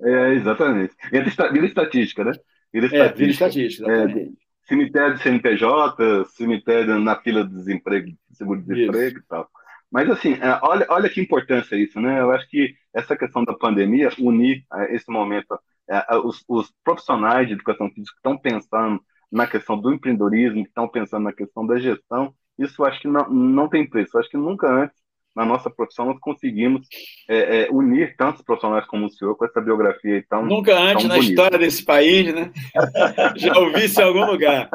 É, 0.00 0.34
exatamente. 0.34 0.94
Vira 1.10 1.66
estatística, 1.66 2.24
né? 2.24 2.32
Vira 2.72 2.86
estatística. 2.86 3.04
É, 3.04 3.16
vira 3.16 3.30
estatística 3.30 3.92
é, 3.92 4.28
cemitério 4.64 5.14
de 5.14 5.22
CNPJ, 5.22 6.24
cemitério 6.36 6.98
na 6.98 7.20
fila 7.20 7.44
de 7.44 7.54
desemprego, 7.54 8.10
seguro-desemprego 8.32 9.18
e 9.18 9.22
tal. 9.22 9.48
Mas, 9.90 10.08
assim, 10.08 10.34
é, 10.34 10.58
olha, 10.62 10.86
olha 10.88 11.08
que 11.08 11.20
importância 11.20 11.76
isso, 11.76 12.00
né? 12.00 12.20
Eu 12.20 12.30
acho 12.30 12.48
que 12.48 12.74
essa 12.94 13.16
questão 13.16 13.44
da 13.44 13.52
pandemia, 13.52 14.10
unir 14.18 14.64
é, 14.74 14.94
esse 14.94 15.10
momento, 15.10 15.58
é, 15.88 16.16
os, 16.16 16.42
os 16.48 16.72
profissionais 16.82 17.46
de 17.46 17.52
educação 17.54 17.90
física 17.90 18.14
que 18.14 18.18
estão 18.18 18.38
pensando 18.38 19.02
na 19.32 19.46
questão 19.46 19.80
do 19.80 19.92
empreendedorismo, 19.92 20.62
que 20.62 20.68
estão 20.68 20.86
pensando 20.86 21.24
na 21.24 21.32
questão 21.32 21.66
da 21.66 21.78
gestão, 21.78 22.34
isso 22.58 22.84
acho 22.84 23.00
que 23.00 23.08
não, 23.08 23.28
não 23.30 23.68
tem 23.68 23.88
preço. 23.88 24.18
Acho 24.18 24.28
que 24.28 24.36
nunca 24.36 24.68
antes 24.68 25.02
na 25.34 25.46
nossa 25.46 25.70
profissão 25.70 26.04
nós 26.04 26.18
conseguimos 26.20 26.86
é, 27.26 27.62
é, 27.62 27.70
unir 27.70 28.14
tantos 28.16 28.42
profissionais 28.42 28.84
como 28.86 29.06
o 29.06 29.10
senhor 29.10 29.34
com 29.34 29.46
essa 29.46 29.62
biografia 29.62 30.16
aí 30.16 30.22
tão 30.22 30.44
Nunca 30.44 30.78
antes 30.78 31.04
tão 31.04 31.08
na 31.08 31.14
bonita. 31.14 31.30
história 31.30 31.58
desse 31.58 31.82
país, 31.84 32.34
né? 32.34 32.52
Já 33.36 33.58
ouvi 33.58 33.86
isso 33.86 34.00
em 34.00 34.04
algum 34.04 34.26
lugar. 34.26 34.68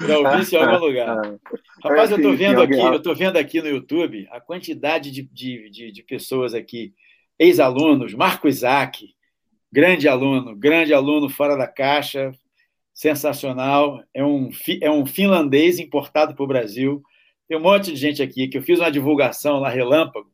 Já 0.00 0.18
ouvi 0.18 0.40
isso 0.42 0.54
em 0.54 0.58
algum 0.58 0.86
lugar. 0.86 1.38
Rapaz, 1.82 2.10
eu 2.12 2.18
estou 2.18 2.36
vendo 2.36 2.62
aqui, 2.62 2.78
eu 2.78 3.02
tô 3.02 3.14
vendo 3.14 3.36
aqui 3.36 3.60
no 3.60 3.68
YouTube 3.68 4.28
a 4.30 4.40
quantidade 4.40 5.10
de, 5.10 5.22
de, 5.24 5.68
de, 5.70 5.92
de 5.92 6.02
pessoas 6.04 6.54
aqui, 6.54 6.94
ex-alunos, 7.36 8.14
Marco 8.14 8.46
Isaac, 8.46 9.08
grande 9.72 10.06
aluno, 10.06 10.54
grande 10.54 10.94
aluno 10.94 11.28
fora 11.28 11.56
da 11.56 11.66
caixa, 11.66 12.30
sensacional, 12.92 14.02
é 14.12 14.24
um, 14.24 14.50
é 14.80 14.90
um 14.90 15.06
finlandês 15.06 15.78
importado 15.78 16.34
para 16.34 16.44
o 16.44 16.48
Brasil. 16.48 17.02
Tem 17.48 17.56
um 17.56 17.62
monte 17.62 17.92
de 17.92 17.96
gente 17.96 18.22
aqui 18.22 18.48
que 18.48 18.58
eu 18.58 18.62
fiz 18.62 18.78
uma 18.78 18.90
divulgação 18.90 19.58
lá 19.58 19.68
relâmpago. 19.68 20.30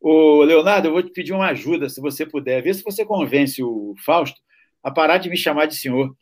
Ô, 0.00 0.42
Leonardo, 0.42 0.88
eu 0.88 0.92
vou 0.92 1.02
te 1.02 1.10
pedir 1.10 1.32
uma 1.32 1.48
ajuda, 1.48 1.88
se 1.88 2.00
você 2.00 2.26
puder. 2.26 2.62
Vê 2.62 2.72
se 2.74 2.82
você 2.82 3.04
convence 3.04 3.62
o 3.62 3.94
Fausto 4.04 4.40
a 4.82 4.90
parar 4.90 5.18
de 5.18 5.30
me 5.30 5.36
chamar 5.36 5.66
de 5.66 5.76
senhor. 5.76 6.14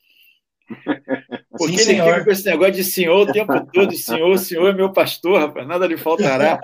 Porque 1.50 1.78
Sim, 1.78 1.90
ele 1.90 2.00
senhor. 2.00 2.12
fica 2.12 2.24
com 2.24 2.30
esse 2.30 2.46
negócio 2.46 2.72
de 2.72 2.84
senhor 2.84 3.28
o 3.28 3.32
tempo 3.32 3.66
todo, 3.72 3.92
senhor, 3.92 4.38
senhor 4.38 4.68
é 4.68 4.72
meu 4.72 4.92
pastor, 4.92 5.40
rapaz, 5.40 5.66
nada 5.66 5.86
lhe 5.86 5.96
faltará. 5.96 6.58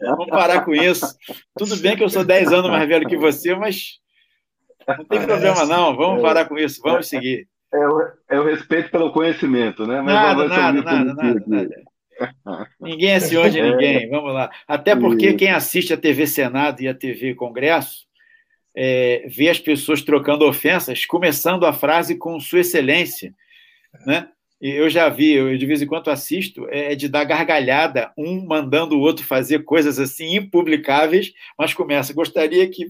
Vamos 0.00 0.28
parar 0.28 0.64
com 0.64 0.74
isso. 0.74 1.06
Tudo 1.56 1.76
bem 1.76 1.96
que 1.96 2.02
eu 2.02 2.08
sou 2.08 2.24
10 2.24 2.52
anos 2.52 2.70
mais 2.70 2.88
velho 2.88 3.08
que 3.08 3.16
você, 3.16 3.54
mas 3.54 4.00
não 4.88 5.04
tem 5.04 5.22
problema 5.22 5.64
não, 5.64 5.94
vamos 5.94 6.22
parar 6.22 6.46
com 6.46 6.58
isso, 6.58 6.80
vamos 6.82 7.06
seguir. 7.06 7.46
É 7.72 7.88
o, 7.88 8.08
é 8.28 8.40
o 8.40 8.44
respeito 8.44 8.90
pelo 8.90 9.12
conhecimento, 9.12 9.86
né? 9.86 10.00
Mas 10.02 10.14
Nada, 10.14 10.48
nada, 10.48 10.82
nada, 10.82 11.14
nada, 11.14 11.44
nada. 11.46 11.82
Ninguém 12.80 13.10
é 13.10 13.20
senhor 13.20 13.48
de 13.48 13.60
ninguém, 13.62 14.08
vamos 14.08 14.32
lá. 14.32 14.50
Até 14.68 14.94
porque 14.94 15.34
quem 15.34 15.50
assiste 15.50 15.92
a 15.92 15.96
TV 15.96 16.26
Senado 16.26 16.82
e 16.82 16.88
a 16.88 16.94
TV 16.94 17.34
Congresso 17.34 18.06
é, 18.74 19.26
vê 19.26 19.48
as 19.48 19.58
pessoas 19.58 20.02
trocando 20.02 20.46
ofensas, 20.46 21.04
começando 21.06 21.66
a 21.66 21.72
frase 21.72 22.16
com 22.16 22.38
Sua 22.40 22.60
Excelência, 22.60 23.34
né? 24.06 24.28
E 24.60 24.70
eu 24.70 24.88
já 24.88 25.08
vi, 25.08 25.32
eu 25.32 25.58
de 25.58 25.66
vez 25.66 25.82
em 25.82 25.86
quando 25.86 26.08
assisto, 26.08 26.68
é 26.70 26.94
de 26.94 27.08
dar 27.08 27.24
gargalhada, 27.24 28.12
um 28.16 28.46
mandando 28.46 28.96
o 28.96 29.00
outro 29.00 29.26
fazer 29.26 29.64
coisas 29.64 29.98
assim 29.98 30.36
impublicáveis, 30.36 31.32
mas 31.58 31.74
começa. 31.74 32.14
Gostaria 32.14 32.68
que 32.70 32.86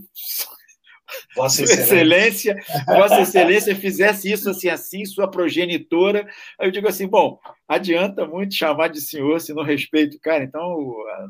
Vossa 1.35 1.63
Excelência. 1.63 2.53
Excelência, 2.53 2.57
Vossa 2.87 3.21
Excelência 3.21 3.77
fizesse 3.77 4.31
isso 4.31 4.51
assim, 4.51 4.69
assim, 4.69 5.05
sua 5.05 5.31
progenitora. 5.31 6.27
Aí 6.59 6.69
eu 6.69 6.73
digo 6.73 6.89
assim: 6.89 7.07
bom, 7.07 7.39
adianta 7.69 8.27
muito 8.27 8.55
chamar 8.55 8.89
de 8.89 9.01
senhor 9.01 9.41
se 9.41 9.53
não 9.55 9.63
respeito 9.63 10.17
o 10.17 10.21
cara, 10.21 10.45
então 10.45 10.77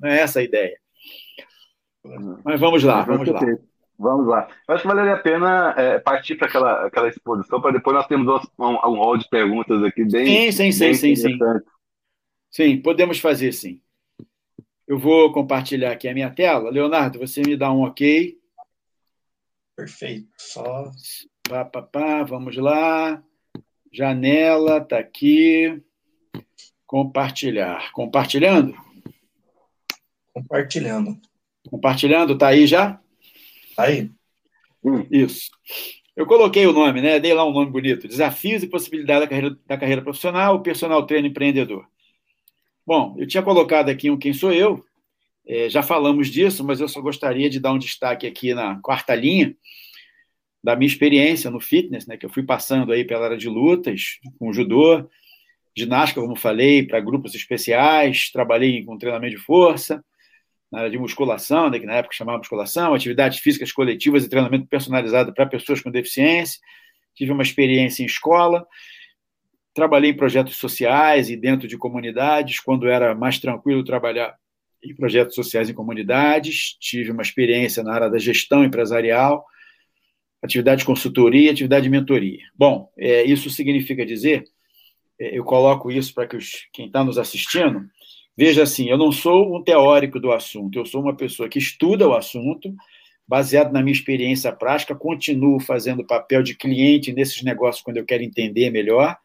não 0.01 0.09
é 0.09 0.21
essa 0.21 0.41
a 0.41 0.43
ideia. 0.43 0.77
Mas 2.45 2.59
vamos 2.59 2.83
lá, 2.83 3.03
vamos 3.03 3.29
lá. 3.29 3.41
Vamos 3.99 4.27
lá. 4.27 4.49
Eu 4.69 4.75
acho 4.75 4.83
que 4.83 4.89
valeria 4.89 5.15
a 5.15 5.19
pena 5.19 5.75
é, 5.77 5.99
partir 6.01 6.35
para 6.35 6.49
aquela, 6.49 6.87
aquela 6.87 7.09
exposição, 7.09 7.61
para 7.61 7.73
depois 7.73 7.95
nós 7.95 8.07
temos 8.09 8.27
um, 8.27 8.65
um, 8.65 8.71
um 8.73 8.97
rol 8.97 9.17
de 9.17 9.29
perguntas 9.29 9.81
aqui 9.85 10.05
bem. 10.05 10.51
Sim, 10.51 10.73
sim, 10.73 10.79
bem 10.81 10.95
sim, 10.95 11.15
sim, 11.15 11.17
sim. 11.17 11.39
Sim, 12.51 12.83
podemos 12.83 13.21
fazer 13.21 13.53
sim. 13.53 13.81
Eu 14.89 14.99
vou 14.99 15.33
compartilhar 15.33 15.93
aqui 15.93 16.09
a 16.09 16.15
minha 16.15 16.31
tela. 16.31 16.69
Leonardo, 16.69 17.19
você 17.19 17.43
me 17.43 17.57
dá 17.57 17.73
um 17.73 17.83
ok. 17.83 18.37
Perfeito. 19.77 20.29
Só. 20.37 20.91
Pá, 21.49 21.65
pá, 21.65 21.83
pá, 21.83 22.23
vamos 22.23 22.57
lá. 22.57 23.23
Janela, 23.93 24.81
tá 24.81 24.99
aqui. 24.99 25.83
Compartilhar. 26.87 27.93
Compartilhando? 27.93 28.75
Compartilhando. 30.33 31.21
Compartilhando, 31.69 32.39
tá 32.39 32.49
aí 32.49 32.67
já? 32.67 33.01
Tá 33.77 33.85
aí. 33.85 34.11
Hum. 34.85 35.07
Isso. 35.11 35.51
Eu 36.15 36.27
coloquei 36.27 36.67
o 36.67 36.73
nome, 36.73 37.01
né? 37.01 37.19
Dei 37.19 37.33
lá 37.33 37.45
um 37.45 37.53
nome 37.53 37.71
bonito. 37.71 38.07
Desafios 38.07 38.63
e 38.63 38.67
possibilidades 38.67 39.23
da 39.23 39.29
carreira, 39.29 39.59
da 39.67 39.79
carreira 39.79 40.03
profissional, 40.03 40.63
personal 40.63 41.07
treino 41.07 41.29
empreendedor. 41.29 41.87
Bom, 42.87 43.15
eu 43.19 43.27
tinha 43.27 43.43
colocado 43.43 43.89
aqui 43.89 44.11
um 44.11 44.19
Quem 44.19 44.33
Sou 44.33 44.53
Eu, 44.53 44.85
é, 45.47 45.69
já 45.69 45.83
falamos 45.83 46.29
disso, 46.29 46.65
mas 46.65 46.81
eu 46.81 46.89
só 46.89 47.01
gostaria 47.01 47.51
de 47.51 47.59
dar 47.59 47.73
um 47.73 47.79
destaque 47.79 48.27
aqui 48.27 48.55
na 48.55 48.81
quarta 48.81 49.15
linha 49.15 49.55
da 50.63 50.77
minha 50.77 50.87
experiência 50.87 51.51
no 51.51 51.61
fitness, 51.61 52.07
né, 52.07 52.17
que 52.17 52.25
eu 52.25 52.31
fui 52.31 52.45
passando 52.45 52.93
aí 52.93 53.05
pela 53.05 53.25
área 53.25 53.37
de 53.37 53.49
lutas, 53.49 54.19
com 54.39 54.53
judô, 54.53 55.09
ginástica, 55.77 56.21
como 56.21 56.37
falei, 56.37 56.87
para 56.87 57.01
grupos 57.01 57.35
especiais, 57.35 58.31
trabalhei 58.31 58.85
com 58.85 58.97
treinamento 58.97 59.37
de 59.37 59.43
força, 59.43 60.05
na 60.71 60.81
área 60.81 60.91
de 60.91 60.99
musculação, 60.99 61.69
né, 61.69 61.81
que 61.81 61.87
na 61.87 61.97
época 61.97 62.15
chamava 62.15 62.39
musculação, 62.39 62.95
atividades 62.95 63.41
físicas 63.41 63.73
coletivas 63.73 64.25
e 64.25 64.29
treinamento 64.29 64.67
personalizado 64.67 65.35
para 65.35 65.47
pessoas 65.47 65.81
com 65.81 65.91
deficiência, 65.91 66.61
tive 67.15 67.33
uma 67.33 67.43
experiência 67.43 68.03
em 68.03 68.07
escola, 68.07 68.65
trabalhei 69.75 70.11
em 70.11 70.17
projetos 70.17 70.57
sociais 70.57 71.29
e 71.29 71.37
dentro 71.37 71.67
de 71.67 71.77
comunidades, 71.77 72.61
quando 72.61 72.89
era 72.89 73.15
mais 73.15 73.39
tranquilo 73.39 73.83
trabalhar 73.83 74.37
em 74.83 74.95
projetos 74.95 75.35
sociais 75.35 75.71
em 75.71 75.75
comunidades, 75.75 76.77
tive 76.81 77.11
uma 77.11 77.23
experiência 77.23 77.83
na 77.83 77.95
área 77.95 78.11
da 78.11 78.19
gestão 78.19 78.65
empresarial, 78.65 79.45
atividade 80.43 80.81
de 80.81 80.87
consultoria, 80.87 81.53
atividade 81.53 81.85
de 81.85 81.91
mentoria. 81.91 82.41
Bom, 82.57 82.91
é, 82.99 83.23
isso 83.25 83.49
significa 83.49 84.05
dizer, 84.05 84.45
é, 85.19 85.39
eu 85.39 85.45
coloco 85.45 85.91
isso 85.91 86.13
para 86.13 86.27
que 86.27 86.37
os, 86.37 86.67
quem 86.73 86.87
está 86.87 87.05
nos 87.05 87.19
assistindo 87.19 87.89
veja 88.37 88.63
assim, 88.63 88.89
eu 88.89 88.97
não 88.97 89.13
sou 89.13 89.57
um 89.57 89.63
teórico 89.63 90.19
do 90.19 90.33
assunto, 90.33 90.79
eu 90.79 90.87
sou 90.87 91.03
uma 91.03 91.15
pessoa 91.15 91.49
que 91.49 91.59
estuda 91.59 92.09
o 92.09 92.15
assunto, 92.15 92.75
baseado 93.29 93.73
na 93.73 93.83
minha 93.83 93.93
experiência 93.93 94.51
prática, 94.53 94.95
continuo 94.95 95.61
fazendo 95.61 96.07
papel 96.07 96.43
de 96.43 96.57
cliente 96.57 97.13
nesses 97.13 97.43
negócios 97.43 97.85
quando 97.85 97.99
eu 97.99 98.05
quero 98.05 98.23
entender 98.23 98.71
melhor, 98.71 99.17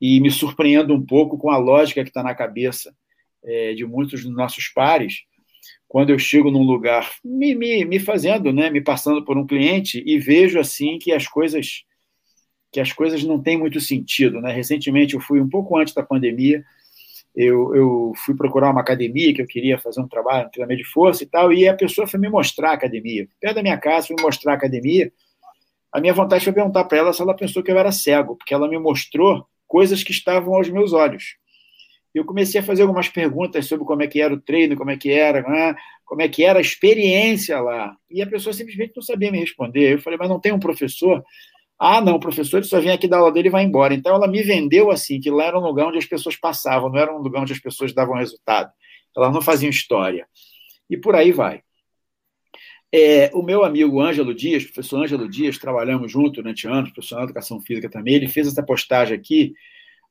e 0.00 0.20
me 0.20 0.30
surpreendo 0.30 0.94
um 0.94 1.04
pouco 1.04 1.36
com 1.36 1.50
a 1.50 1.58
lógica 1.58 2.02
que 2.02 2.08
está 2.08 2.22
na 2.22 2.34
cabeça 2.34 2.94
é, 3.44 3.74
de 3.74 3.84
muitos 3.84 4.24
dos 4.24 4.34
nossos 4.34 4.68
pares, 4.68 5.24
quando 5.90 6.10
eu 6.10 6.18
chego 6.20 6.50
num 6.50 6.62
lugar, 6.62 7.10
me, 7.24 7.54
me, 7.54 7.84
me 7.84 7.98
fazendo, 7.98 8.52
né, 8.52 8.70
me 8.70 8.80
passando 8.80 9.24
por 9.24 9.36
um 9.36 9.46
cliente 9.46 10.02
e 10.06 10.18
vejo 10.18 10.58
assim 10.60 10.98
que 10.98 11.12
as 11.12 11.26
coisas 11.26 11.84
que 12.72 12.78
as 12.78 12.92
coisas 12.92 13.24
não 13.24 13.42
têm 13.42 13.58
muito 13.58 13.80
sentido, 13.80 14.40
né? 14.40 14.52
Recentemente 14.52 15.14
eu 15.14 15.20
fui 15.20 15.40
um 15.40 15.48
pouco 15.48 15.76
antes 15.76 15.92
da 15.92 16.04
pandemia, 16.04 16.64
eu, 17.34 17.74
eu 17.74 18.12
fui 18.24 18.36
procurar 18.36 18.70
uma 18.70 18.80
academia 18.80 19.34
que 19.34 19.42
eu 19.42 19.46
queria 19.46 19.76
fazer 19.76 20.00
um 20.00 20.06
trabalho, 20.06 20.46
um 20.46 20.50
treinamento 20.50 20.84
de 20.84 20.88
força 20.88 21.24
e 21.24 21.26
tal, 21.26 21.52
e 21.52 21.66
a 21.66 21.74
pessoa 21.74 22.06
foi 22.06 22.20
me 22.20 22.28
mostrar 22.28 22.70
a 22.70 22.74
academia, 22.74 23.26
perto 23.40 23.56
da 23.56 23.62
minha 23.62 23.76
casa, 23.76 24.06
foi 24.06 24.14
me 24.14 24.22
mostrar 24.22 24.52
a 24.52 24.54
academia. 24.54 25.12
A 25.92 26.00
minha 26.00 26.14
vontade 26.14 26.44
foi 26.44 26.52
perguntar 26.52 26.84
para 26.84 26.98
ela 26.98 27.12
se 27.12 27.20
ela 27.20 27.34
pensou 27.34 27.60
que 27.60 27.72
eu 27.72 27.76
era 27.76 27.90
cego, 27.90 28.36
porque 28.36 28.54
ela 28.54 28.68
me 28.68 28.78
mostrou 28.78 29.44
coisas 29.66 30.04
que 30.04 30.12
estavam 30.12 30.54
aos 30.54 30.70
meus 30.70 30.92
olhos 30.92 31.39
eu 32.14 32.24
comecei 32.24 32.60
a 32.60 32.64
fazer 32.64 32.82
algumas 32.82 33.08
perguntas 33.08 33.66
sobre 33.66 33.86
como 33.86 34.02
é 34.02 34.06
que 34.06 34.20
era 34.20 34.34
o 34.34 34.40
treino, 34.40 34.76
como 34.76 34.90
é 34.90 34.96
que 34.96 35.10
era, 35.10 35.42
né? 35.42 35.76
como 36.10 36.22
é 36.22 36.28
que 36.28 36.44
era 36.44 36.58
a 36.58 36.60
experiência 36.60 37.60
lá. 37.60 37.96
E 38.10 38.20
a 38.20 38.26
pessoa 38.26 38.52
simplesmente 38.52 38.92
não 38.96 39.02
sabia 39.02 39.30
me 39.30 39.38
responder. 39.38 39.92
Eu 39.92 40.00
falei, 40.00 40.18
mas 40.18 40.28
não 40.28 40.40
tem 40.40 40.50
um 40.50 40.58
professor? 40.58 41.24
Ah, 41.78 42.00
não, 42.00 42.16
o 42.16 42.20
professor 42.20 42.56
ele 42.56 42.66
só 42.66 42.80
vem 42.80 42.90
aqui 42.90 43.06
dar 43.06 43.18
aula 43.18 43.30
dele 43.30 43.46
e 43.46 43.50
vai 43.50 43.62
embora. 43.62 43.94
Então 43.94 44.16
ela 44.16 44.26
me 44.26 44.42
vendeu 44.42 44.90
assim, 44.90 45.20
que 45.20 45.30
lá 45.30 45.44
era 45.44 45.56
um 45.56 45.62
lugar 45.62 45.86
onde 45.86 45.98
as 45.98 46.06
pessoas 46.06 46.34
passavam, 46.34 46.90
não 46.90 46.98
era 46.98 47.14
um 47.14 47.22
lugar 47.22 47.42
onde 47.42 47.52
as 47.52 47.60
pessoas 47.60 47.92
davam 47.92 48.16
resultado. 48.16 48.72
Elas 49.16 49.32
não 49.32 49.40
faziam 49.40 49.70
história. 49.70 50.26
E 50.90 50.96
por 50.96 51.14
aí 51.14 51.30
vai. 51.30 51.62
É, 52.92 53.30
o 53.32 53.40
meu 53.40 53.62
amigo 53.64 54.00
Ângelo 54.00 54.34
Dias, 54.34 54.64
professor 54.64 55.04
Ângelo 55.04 55.28
Dias, 55.28 55.58
trabalhamos 55.58 56.10
juntos 56.10 56.42
durante 56.42 56.66
anos, 56.66 56.90
profissional 56.90 57.24
de 57.24 57.30
educação 57.30 57.60
física 57.60 57.88
também, 57.88 58.14
ele 58.14 58.26
fez 58.26 58.48
essa 58.48 58.64
postagem 58.64 59.16
aqui 59.16 59.54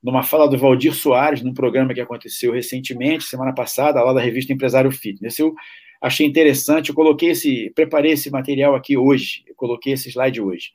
numa 0.01 0.23
fala 0.23 0.47
do 0.47 0.57
Valdir 0.57 0.93
Soares, 0.93 1.41
num 1.41 1.53
programa 1.53 1.93
que 1.93 2.01
aconteceu 2.01 2.53
recentemente, 2.53 3.25
semana 3.25 3.53
passada, 3.53 4.01
lá 4.01 4.13
da 4.13 4.21
revista 4.21 4.53
Empresário 4.53 4.91
Fitness. 4.91 5.37
Eu 5.37 5.53
achei 6.01 6.25
interessante, 6.25 6.89
eu 6.89 6.95
coloquei 6.95 7.29
esse, 7.31 7.71
preparei 7.75 8.13
esse 8.13 8.29
material 8.29 8.75
aqui 8.75 8.97
hoje, 8.97 9.43
eu 9.45 9.55
coloquei 9.55 9.93
esse 9.93 10.09
slide 10.09 10.41
hoje. 10.41 10.71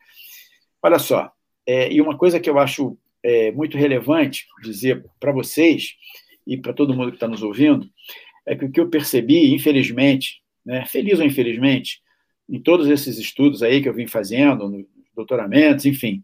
Olha 0.82 0.98
só, 0.98 1.32
é, 1.66 1.90
e 1.90 2.00
uma 2.00 2.16
coisa 2.16 2.38
que 2.38 2.50
eu 2.50 2.58
acho 2.58 2.96
é, 3.22 3.50
muito 3.52 3.78
relevante 3.78 4.46
dizer 4.62 5.04
para 5.18 5.32
vocês 5.32 5.94
e 6.46 6.58
para 6.58 6.74
todo 6.74 6.94
mundo 6.94 7.10
que 7.10 7.16
está 7.16 7.26
nos 7.26 7.42
ouvindo, 7.42 7.88
é 8.46 8.54
que 8.54 8.66
o 8.66 8.70
que 8.70 8.78
eu 8.78 8.90
percebi, 8.90 9.54
infelizmente, 9.54 10.42
né, 10.64 10.84
feliz 10.84 11.18
ou 11.18 11.24
infelizmente, 11.24 12.00
em 12.48 12.60
todos 12.60 12.86
esses 12.88 13.16
estudos 13.18 13.62
aí 13.62 13.82
que 13.82 13.88
eu 13.88 13.94
vim 13.94 14.06
fazendo, 14.06 14.86
doutoramentos, 15.14 15.86
enfim, 15.86 16.22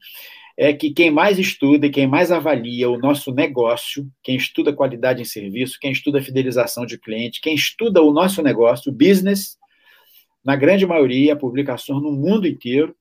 é 0.62 0.74
que 0.74 0.90
quem 0.90 1.10
mais 1.10 1.38
estuda 1.38 1.86
e 1.86 1.90
quem 1.90 2.06
mais 2.06 2.30
avalia 2.30 2.90
o 2.90 2.98
nosso 2.98 3.32
negócio, 3.32 4.06
quem 4.22 4.36
estuda 4.36 4.74
qualidade 4.74 5.22
em 5.22 5.24
serviço, 5.24 5.78
quem 5.80 5.90
estuda 5.90 6.20
fidelização 6.20 6.84
de 6.84 6.98
cliente, 6.98 7.40
quem 7.40 7.54
estuda 7.54 8.02
o 8.02 8.12
nosso 8.12 8.42
negócio, 8.42 8.92
o 8.92 8.94
business, 8.94 9.56
na 10.44 10.54
grande 10.56 10.86
maioria, 10.86 11.34
publicações 11.34 12.02
no 12.02 12.12
mundo 12.12 12.46
inteiro, 12.46 12.94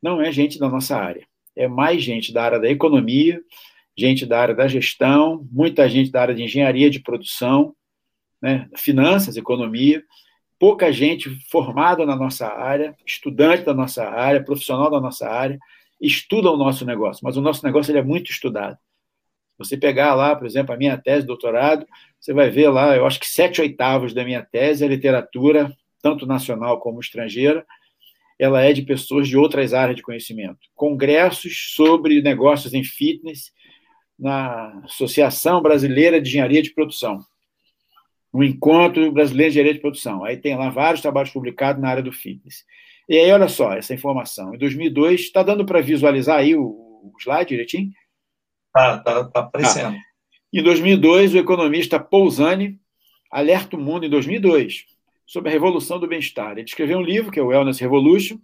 não 0.00 0.22
é 0.22 0.30
gente 0.30 0.56
da 0.56 0.68
nossa 0.68 0.96
área. 0.96 1.26
É 1.56 1.66
mais 1.66 2.00
gente 2.00 2.32
da 2.32 2.44
área 2.44 2.60
da 2.60 2.70
economia, 2.70 3.42
gente 3.96 4.24
da 4.24 4.40
área 4.40 4.54
da 4.54 4.68
gestão, 4.68 5.44
muita 5.50 5.88
gente 5.88 6.12
da 6.12 6.22
área 6.22 6.34
de 6.36 6.44
engenharia 6.44 6.88
de 6.88 7.00
produção, 7.00 7.74
né? 8.40 8.68
finanças, 8.76 9.36
economia, 9.36 10.00
pouca 10.60 10.92
gente 10.92 11.28
formada 11.50 12.06
na 12.06 12.14
nossa 12.14 12.46
área, 12.46 12.94
estudante 13.04 13.64
da 13.64 13.74
nossa 13.74 14.08
área, 14.08 14.44
profissional 14.44 14.88
da 14.92 15.00
nossa 15.00 15.28
área, 15.28 15.58
estuda 16.00 16.50
o 16.50 16.56
nosso 16.56 16.84
negócio, 16.84 17.24
mas 17.24 17.36
o 17.36 17.40
nosso 17.40 17.64
negócio 17.64 17.90
ele 17.90 17.98
é 17.98 18.02
muito 18.02 18.30
estudado. 18.30 18.78
Você 19.58 19.76
pegar 19.76 20.14
lá, 20.14 20.36
por 20.36 20.46
exemplo, 20.46 20.72
a 20.72 20.78
minha 20.78 20.96
tese 20.96 21.22
de 21.22 21.26
doutorado, 21.26 21.86
você 22.20 22.32
vai 22.32 22.48
ver 22.48 22.68
lá, 22.68 22.96
eu 22.96 23.04
acho 23.04 23.18
que 23.18 23.26
sete 23.26 23.60
oitavos 23.60 24.14
da 24.14 24.24
minha 24.24 24.42
tese 24.42 24.84
é 24.84 24.88
literatura, 24.88 25.76
tanto 26.00 26.26
nacional 26.26 26.78
como 26.78 27.00
estrangeira, 27.00 27.66
ela 28.38 28.62
é 28.62 28.72
de 28.72 28.82
pessoas 28.82 29.26
de 29.26 29.36
outras 29.36 29.74
áreas 29.74 29.96
de 29.96 30.02
conhecimento. 30.02 30.60
Congressos 30.76 31.74
sobre 31.74 32.22
negócios 32.22 32.72
em 32.72 32.84
fitness 32.84 33.52
na 34.16 34.80
Associação 34.84 35.60
Brasileira 35.60 36.20
de 36.20 36.28
Engenharia 36.28 36.62
de 36.62 36.70
Produção. 36.70 37.18
O 38.32 38.44
Encontro 38.44 39.10
Brasileiro 39.10 39.50
de 39.50 39.58
Engenharia 39.58 39.74
de 39.74 39.80
Produção. 39.80 40.24
Aí 40.24 40.36
tem 40.36 40.56
lá 40.56 40.70
vários 40.70 41.02
trabalhos 41.02 41.30
publicados 41.32 41.82
na 41.82 41.88
área 41.88 42.02
do 42.02 42.12
fitness. 42.12 42.64
E 43.08 43.18
aí, 43.18 43.32
olha 43.32 43.48
só, 43.48 43.72
essa 43.72 43.94
informação. 43.94 44.54
Em 44.54 44.58
2002, 44.58 45.20
está 45.22 45.42
dando 45.42 45.64
para 45.64 45.80
visualizar 45.80 46.38
aí 46.38 46.54
o, 46.54 46.64
o 46.64 47.12
slide 47.18 47.48
direitinho? 47.48 47.90
Tá, 48.72 48.98
tá, 48.98 49.24
tá 49.24 49.40
aparecendo. 49.40 49.96
Ah. 49.96 50.00
Em 50.52 50.62
2002, 50.62 51.34
o 51.34 51.38
economista 51.38 51.98
Pousani 51.98 52.78
alerta 53.30 53.76
o 53.76 53.80
mundo, 53.80 54.04
em 54.06 54.10
2002, 54.10 54.84
sobre 55.26 55.48
a 55.48 55.52
revolução 55.52 55.98
do 55.98 56.06
bem-estar. 56.06 56.52
Ele 56.52 56.62
escreveu 56.62 56.98
um 56.98 57.02
livro, 57.02 57.30
que 57.30 57.38
é 57.38 57.42
o 57.42 57.46
Wellness 57.46 57.78
Revolution, 57.78 58.38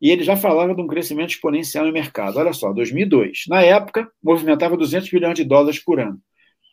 e 0.00 0.10
ele 0.10 0.22
já 0.22 0.36
falava 0.36 0.74
de 0.74 0.80
um 0.80 0.86
crescimento 0.86 1.30
exponencial 1.30 1.84
no 1.84 1.92
mercado. 1.92 2.38
Olha 2.38 2.52
só, 2.52 2.72
2002. 2.72 3.44
Na 3.48 3.62
época, 3.62 4.10
movimentava 4.22 4.76
200 4.76 5.10
bilhões 5.10 5.34
de 5.34 5.44
dólares 5.44 5.80
por 5.80 5.98
ano. 5.98 6.20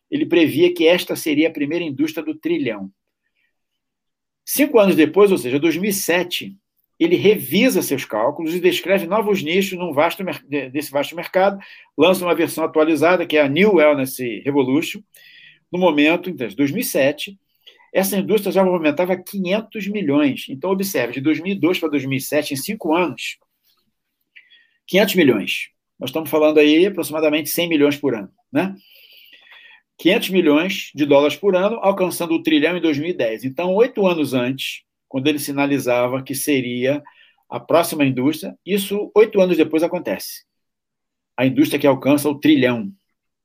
Ele 0.10 0.26
previa 0.26 0.74
que 0.74 0.88
esta 0.88 1.16
seria 1.16 1.48
a 1.48 1.52
primeira 1.52 1.84
indústria 1.84 2.24
do 2.24 2.36
trilhão. 2.36 2.92
Cinco 4.46 4.80
anos 4.80 4.96
depois, 4.96 5.32
ou 5.32 5.40
seja, 5.40 5.60
2007, 5.60 6.56
ele 7.00 7.16
revisa 7.16 7.82
seus 7.82 8.06
cálculos 8.06 8.54
e 8.56 8.60
descreve 8.60 9.06
novos 9.06 9.43
nichos 9.43 9.78
vasto, 9.93 10.24
desse 10.72 10.91
vasto 10.91 11.16
mercado, 11.16 11.60
lança 11.98 12.24
uma 12.24 12.36
versão 12.36 12.64
atualizada, 12.64 13.26
que 13.26 13.38
é 13.38 13.41
a 13.41 13.50
New 13.50 13.76
Wellness 13.76 14.18
Revolution. 14.43 15.02
No 15.72 15.80
momento, 15.80 16.30
então, 16.30 16.48
2007, 16.48 17.38
essa 17.93 18.18
indústria 18.18 18.52
já 18.52 18.64
movimentava 18.64 19.16
500 19.18 19.88
milhões. 19.88 20.46
Então, 20.50 20.72
observe, 20.72 21.14
de 21.14 21.22
2002 21.22 21.80
para 21.80 21.89
2007, 21.89 22.54
em 22.54 22.58
cinco 22.58 22.93
anos, 22.93 23.38
500 24.88 25.16
milhões. 25.16 25.70
Nós 26.00 26.10
estamos 26.10 26.30
falando 26.30 26.60
aí 26.60 26.86
aproximadamente 26.86 27.50
100 27.50 27.70
milhões 27.70 27.98
por 27.98 28.16
ano, 28.16 28.30
né? 28.52 28.76
500 29.98 30.30
milhões 30.30 30.91
de 30.93 31.06
dólares 31.06 31.38
por 31.38 31.56
ano, 31.56 31.78
alcançando 31.82 32.34
o 32.34 32.43
trilhão 32.43 32.76
em 32.78 32.82
2010. 32.82 33.46
Então, 33.46 33.74
oito 33.74 34.06
anos 34.06 34.34
antes, 34.34 34.84
quando 35.16 35.28
ele 35.28 35.39
sinalizava 35.39 36.22
que 36.22 36.36
seria 36.36 37.01
a 37.49 37.57
próxima 37.57 38.03
indústria, 38.03 38.53
isso 38.66 39.09
oito 39.16 39.39
anos 39.39 39.55
depois 39.55 39.82
acontece. 39.82 40.43
A 41.38 41.45
indústria 41.45 41.80
que 41.80 41.88
alcança 41.88 42.28
o 42.28 42.38
trilhão. 42.38 42.91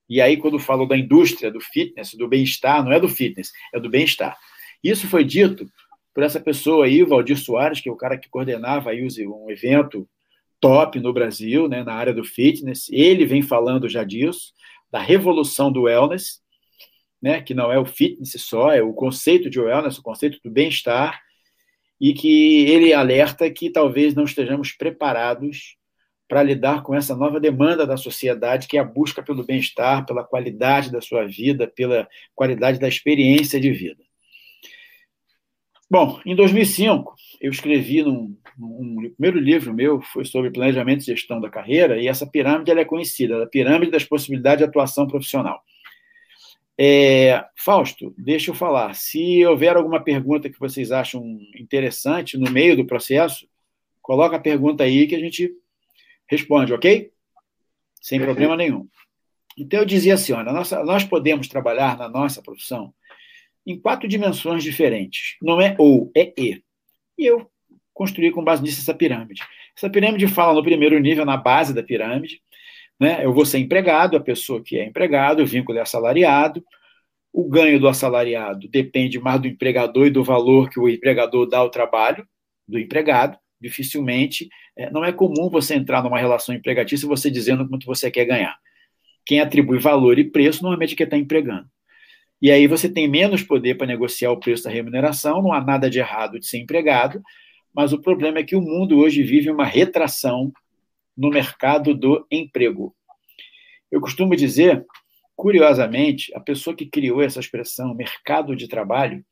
E 0.08 0.20
aí, 0.20 0.36
quando 0.36 0.58
falo 0.58 0.84
da 0.84 0.96
indústria 0.96 1.48
do 1.48 1.60
fitness, 1.60 2.12
do 2.14 2.26
bem-estar, 2.26 2.84
não 2.84 2.90
é 2.90 2.98
do 2.98 3.08
fitness, 3.08 3.52
é 3.72 3.78
do 3.78 3.88
bem-estar. 3.88 4.36
Isso 4.82 5.06
foi 5.06 5.22
dito 5.22 5.64
por 6.12 6.24
essa 6.24 6.40
pessoa 6.40 6.86
aí, 6.86 7.04
o 7.04 7.06
Valdir 7.06 7.38
Soares, 7.38 7.80
que 7.80 7.88
é 7.88 7.92
o 7.92 7.96
cara 7.96 8.18
que 8.18 8.28
coordenava 8.28 8.90
aí 8.90 9.06
um 9.28 9.48
evento 9.48 10.08
top 10.58 10.98
no 10.98 11.12
Brasil, 11.12 11.68
né, 11.68 11.84
na 11.84 11.94
área 11.94 12.12
do 12.12 12.24
fitness. 12.24 12.88
Ele 12.90 13.24
vem 13.24 13.42
falando 13.42 13.88
já 13.88 14.02
disso, 14.02 14.52
da 14.90 14.98
revolução 14.98 15.70
do 15.70 15.82
wellness, 15.82 16.42
né, 17.22 17.40
que 17.40 17.54
não 17.54 17.70
é 17.70 17.78
o 17.78 17.86
fitness 17.86 18.32
só, 18.38 18.72
é 18.72 18.82
o 18.82 18.92
conceito 18.92 19.48
de 19.48 19.60
wellness, 19.60 19.98
o 19.98 20.02
conceito 20.02 20.40
do 20.42 20.50
bem-estar, 20.50 21.29
e 22.00 22.14
que 22.14 22.64
ele 22.66 22.92
alerta 22.92 23.50
que 23.50 23.70
talvez 23.70 24.14
não 24.14 24.24
estejamos 24.24 24.72
preparados 24.72 25.76
para 26.26 26.42
lidar 26.42 26.82
com 26.82 26.94
essa 26.94 27.14
nova 27.16 27.40
demanda 27.40 27.84
da 27.86 27.96
sociedade, 27.96 28.68
que 28.68 28.78
é 28.78 28.80
a 28.80 28.84
busca 28.84 29.20
pelo 29.20 29.44
bem-estar, 29.44 30.06
pela 30.06 30.24
qualidade 30.24 30.90
da 30.90 31.00
sua 31.00 31.26
vida, 31.26 31.66
pela 31.66 32.08
qualidade 32.34 32.78
da 32.78 32.86
experiência 32.86 33.60
de 33.60 33.70
vida. 33.72 34.02
Bom, 35.90 36.20
em 36.24 36.36
2005, 36.36 37.16
eu 37.40 37.50
escrevi 37.50 38.04
num, 38.04 38.36
primeiro 39.16 39.40
livro 39.40 39.74
meu, 39.74 40.00
foi 40.00 40.24
sobre 40.24 40.52
planejamento 40.52 41.02
e 41.02 41.06
gestão 41.06 41.40
da 41.40 41.50
carreira, 41.50 42.00
e 42.00 42.06
essa 42.06 42.24
pirâmide 42.24 42.70
ela 42.70 42.80
é 42.80 42.84
conhecida, 42.84 43.42
a 43.42 43.46
pirâmide 43.48 43.90
das 43.90 44.04
possibilidades 44.04 44.58
de 44.58 44.64
atuação 44.64 45.08
profissional. 45.08 45.60
É, 46.82 47.44
Fausto, 47.54 48.14
deixa 48.16 48.50
eu 48.50 48.54
falar. 48.54 48.94
Se 48.94 49.44
houver 49.44 49.76
alguma 49.76 50.02
pergunta 50.02 50.48
que 50.48 50.58
vocês 50.58 50.90
acham 50.90 51.22
interessante 51.54 52.38
no 52.38 52.50
meio 52.50 52.74
do 52.74 52.86
processo, 52.86 53.46
coloca 54.00 54.36
a 54.36 54.40
pergunta 54.40 54.82
aí 54.82 55.06
que 55.06 55.14
a 55.14 55.18
gente 55.18 55.52
responde, 56.26 56.72
ok? 56.72 57.12
Sem 58.00 58.18
Perfeito. 58.18 58.24
problema 58.24 58.56
nenhum. 58.56 58.88
Então, 59.58 59.80
eu 59.80 59.84
dizia 59.84 60.14
assim: 60.14 60.32
olha, 60.32 60.54
nossa, 60.54 60.82
nós 60.82 61.04
podemos 61.04 61.48
trabalhar 61.48 61.98
na 61.98 62.08
nossa 62.08 62.40
profissão 62.40 62.94
em 63.66 63.78
quatro 63.78 64.08
dimensões 64.08 64.64
diferentes. 64.64 65.36
Não 65.42 65.60
é 65.60 65.76
ou, 65.78 66.10
é 66.16 66.32
e. 66.34 66.62
E 67.18 67.26
eu 67.26 67.50
construí 67.92 68.32
com 68.32 68.42
base 68.42 68.62
nisso 68.62 68.80
essa 68.80 68.94
pirâmide. 68.94 69.42
Essa 69.76 69.90
pirâmide 69.90 70.26
fala 70.28 70.54
no 70.54 70.62
primeiro 70.62 70.98
nível, 70.98 71.26
na 71.26 71.36
base 71.36 71.74
da 71.74 71.82
pirâmide. 71.82 72.40
Né? 73.00 73.24
Eu 73.24 73.32
vou 73.32 73.46
ser 73.46 73.58
empregado, 73.58 74.16
a 74.16 74.20
pessoa 74.20 74.62
que 74.62 74.78
é 74.78 74.84
empregado, 74.84 75.42
o 75.42 75.46
vínculo 75.46 75.78
é 75.78 75.80
assalariado. 75.80 76.62
O 77.32 77.48
ganho 77.48 77.80
do 77.80 77.88
assalariado 77.88 78.68
depende 78.68 79.18
mais 79.18 79.40
do 79.40 79.48
empregador 79.48 80.06
e 80.06 80.10
do 80.10 80.22
valor 80.22 80.68
que 80.68 80.78
o 80.78 80.88
empregador 80.88 81.48
dá 81.48 81.58
ao 81.58 81.70
trabalho 81.70 82.26
do 82.68 82.78
empregado 82.78 83.38
dificilmente. 83.60 84.48
É, 84.76 84.90
não 84.90 85.04
é 85.04 85.12
comum 85.12 85.48
você 85.48 85.74
entrar 85.74 86.02
numa 86.02 86.18
relação 86.18 86.54
empregatícia 86.54 87.06
você 87.06 87.30
dizendo 87.30 87.68
quanto 87.68 87.86
você 87.86 88.10
quer 88.10 88.24
ganhar. 88.24 88.56
Quem 89.24 89.40
atribui 89.40 89.78
valor 89.78 90.18
e 90.18 90.24
preço 90.24 90.62
normalmente 90.62 90.94
é 90.94 90.96
quem 90.96 91.04
está 91.04 91.16
empregando. 91.16 91.66
E 92.42 92.50
aí 92.50 92.66
você 92.66 92.88
tem 92.88 93.06
menos 93.06 93.42
poder 93.42 93.76
para 93.76 93.86
negociar 93.86 94.32
o 94.32 94.40
preço 94.40 94.64
da 94.64 94.70
remuneração, 94.70 95.42
não 95.42 95.52
há 95.52 95.60
nada 95.62 95.90
de 95.90 95.98
errado 95.98 96.38
de 96.38 96.46
ser 96.46 96.58
empregado, 96.58 97.22
mas 97.72 97.92
o 97.92 98.00
problema 98.00 98.38
é 98.38 98.42
que 98.42 98.56
o 98.56 98.62
mundo 98.62 98.98
hoje 98.98 99.22
vive 99.22 99.50
uma 99.50 99.64
retração 99.64 100.50
no 101.20 101.30
mercado 101.30 101.94
do 101.94 102.26
emprego. 102.30 102.94
Eu 103.90 104.00
costumo 104.00 104.34
dizer, 104.34 104.84
curiosamente, 105.36 106.32
a 106.34 106.40
pessoa 106.40 106.74
que 106.74 106.86
criou 106.86 107.22
essa 107.22 107.40
expressão 107.40 107.94
mercado 107.94 108.56
de 108.56 108.66
trabalho 108.66 109.24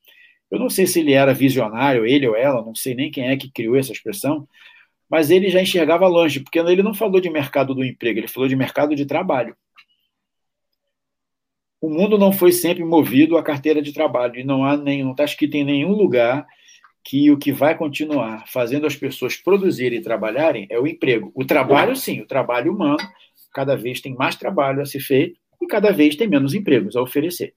eu 0.50 0.58
não 0.58 0.70
sei 0.70 0.86
se 0.86 1.00
ele 1.00 1.12
era 1.12 1.34
visionário, 1.34 2.06
ele 2.06 2.26
ou 2.26 2.34
ela, 2.36 2.64
não 2.64 2.74
sei 2.74 2.94
nem 2.94 3.10
quem 3.10 3.28
é 3.28 3.36
que 3.36 3.50
criou 3.50 3.76
essa 3.76 3.92
expressão, 3.92 4.48
mas 5.08 5.30
ele 5.30 5.50
já 5.50 5.60
enxergava 5.60 6.06
longe, 6.06 6.40
porque 6.40 6.58
ele 6.58 6.82
não 6.82 6.94
falou 6.94 7.20
de 7.20 7.30
mercado 7.30 7.74
do 7.74 7.84
emprego, 7.84 8.20
ele 8.20 8.28
falou 8.28 8.48
de 8.48 8.56
mercado 8.56 8.94
de 8.94 9.06
trabalho. 9.06 9.56
O 11.80 11.88
mundo 11.90 12.18
não 12.18 12.32
foi 12.32 12.50
sempre 12.50 12.84
movido 12.84 13.36
à 13.36 13.42
carteira 13.42 13.80
de 13.82 13.92
trabalho, 13.92 14.40
e 14.40 14.44
não 14.44 14.64
há 14.64 14.76
nem, 14.76 15.04
não 15.04 15.12
está 15.12 15.24
escrito 15.24 15.54
em 15.54 15.64
nenhum 15.64 15.92
lugar 15.92 16.46
que 17.08 17.30
o 17.30 17.38
que 17.38 17.50
vai 17.50 17.74
continuar 17.74 18.44
fazendo 18.46 18.86
as 18.86 18.94
pessoas 18.94 19.34
produzirem 19.34 19.98
e 19.98 20.02
trabalharem 20.02 20.66
é 20.68 20.78
o 20.78 20.86
emprego. 20.86 21.32
O 21.34 21.42
trabalho, 21.42 21.96
sim, 21.96 22.20
o 22.20 22.26
trabalho 22.26 22.70
humano, 22.70 22.98
cada 23.54 23.74
vez 23.74 23.98
tem 24.02 24.14
mais 24.14 24.36
trabalho 24.36 24.82
a 24.82 24.84
ser 24.84 25.00
feito 25.00 25.40
e 25.58 25.66
cada 25.66 25.90
vez 25.90 26.16
tem 26.16 26.28
menos 26.28 26.52
empregos 26.52 26.96
a 26.96 27.00
oferecer. 27.00 27.54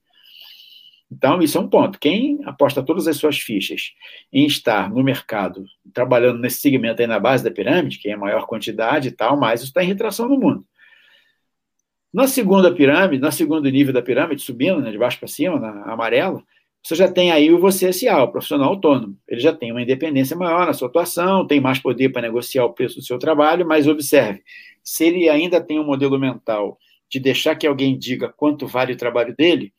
Então, 1.10 1.42
isso 1.42 1.58
é 1.58 1.60
um 1.60 1.68
ponto. 1.68 1.98
Quem 1.98 2.40
aposta 2.46 2.82
todas 2.82 3.06
as 3.06 3.18
suas 3.18 3.38
fichas 3.38 3.92
em 4.32 4.46
estar 4.46 4.88
no 4.88 5.04
mercado, 5.04 5.66
trabalhando 5.92 6.38
nesse 6.38 6.60
segmento 6.60 7.02
aí 7.02 7.06
na 7.06 7.20
base 7.20 7.44
da 7.44 7.50
pirâmide, 7.50 7.98
que 7.98 8.08
é 8.08 8.14
a 8.14 8.18
maior 8.18 8.46
quantidade 8.46 9.08
e 9.08 9.12
tal, 9.12 9.38
mais 9.38 9.60
isso 9.60 9.68
está 9.68 9.84
em 9.84 9.88
retração 9.88 10.30
no 10.30 10.40
mundo. 10.40 10.64
Na 12.10 12.26
segunda 12.26 12.74
pirâmide, 12.74 13.20
no 13.20 13.30
segundo 13.30 13.68
nível 13.68 13.92
da 13.92 14.00
pirâmide, 14.00 14.40
subindo, 14.40 14.80
né, 14.80 14.90
de 14.90 14.96
baixo 14.96 15.18
para 15.18 15.28
cima, 15.28 15.60
na 15.60 15.92
amarela, 15.92 16.42
você 16.82 16.96
já 16.96 17.10
tem 17.10 17.30
aí 17.30 17.52
o 17.52 17.60
você 17.60 17.92
SA, 17.92 18.24
o 18.24 18.32
profissional 18.32 18.70
autônomo. 18.70 19.16
Ele 19.28 19.40
já 19.40 19.52
tem 19.52 19.70
uma 19.70 19.82
independência 19.82 20.36
maior 20.36 20.66
na 20.66 20.72
sua 20.72 20.88
atuação, 20.88 21.46
tem 21.46 21.60
mais 21.60 21.78
poder 21.78 22.08
para 22.08 22.22
negociar 22.22 22.64
o 22.64 22.72
preço 22.72 22.96
do 22.96 23.04
seu 23.04 23.18
trabalho, 23.18 23.66
mas 23.66 23.86
observe, 23.86 24.42
se 24.82 25.04
ele 25.04 25.28
ainda 25.28 25.60
tem 25.60 25.78
um 25.78 25.84
modelo 25.84 26.18
mental 26.18 26.76
de 27.08 27.20
deixar 27.20 27.54
que 27.54 27.66
alguém 27.66 27.96
diga 27.96 28.32
quanto 28.36 28.66
vale 28.66 28.94
o 28.94 28.96
trabalho 28.96 29.34
dele, 29.36 29.72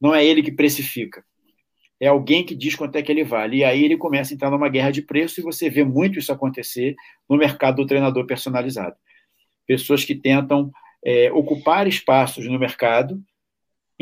não 0.00 0.14
é 0.14 0.24
ele 0.24 0.42
que 0.42 0.52
precifica. 0.52 1.24
É 1.98 2.08
alguém 2.08 2.44
que 2.44 2.54
diz 2.54 2.74
quanto 2.74 2.96
é 2.96 3.02
que 3.02 3.10
ele 3.10 3.22
vale. 3.22 3.58
E 3.58 3.64
aí 3.64 3.84
ele 3.84 3.96
começa 3.96 4.32
a 4.32 4.34
entrar 4.34 4.50
numa 4.50 4.68
guerra 4.68 4.90
de 4.90 5.00
preço 5.00 5.40
e 5.40 5.44
você 5.44 5.70
vê 5.70 5.84
muito 5.84 6.18
isso 6.18 6.32
acontecer 6.32 6.96
no 7.30 7.36
mercado 7.36 7.76
do 7.76 7.86
treinador 7.86 8.26
personalizado. 8.26 8.96
Pessoas 9.66 10.04
que 10.04 10.14
tentam 10.14 10.70
é, 11.04 11.30
ocupar 11.32 11.86
espaços 11.86 12.44
no 12.46 12.58
mercado, 12.58 13.22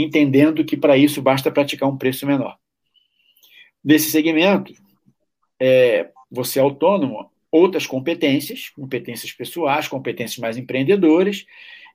entendendo 0.03 0.65
que 0.65 0.77
para 0.77 0.97
isso 0.97 1.23
basta 1.23 1.51
praticar 1.51 1.89
um 1.89 1.97
preço 1.97 2.27
menor. 2.27 2.57
Nesse 3.83 4.11
segmento, 4.11 4.73
é, 5.59 6.11
você 6.31 6.59
é 6.59 6.63
autônomo, 6.63 7.31
outras 7.51 7.87
competências, 7.87 8.69
competências 8.71 9.33
pessoais, 9.33 9.89
competências 9.89 10.39
mais 10.39 10.57
empreendedoras, 10.57 11.45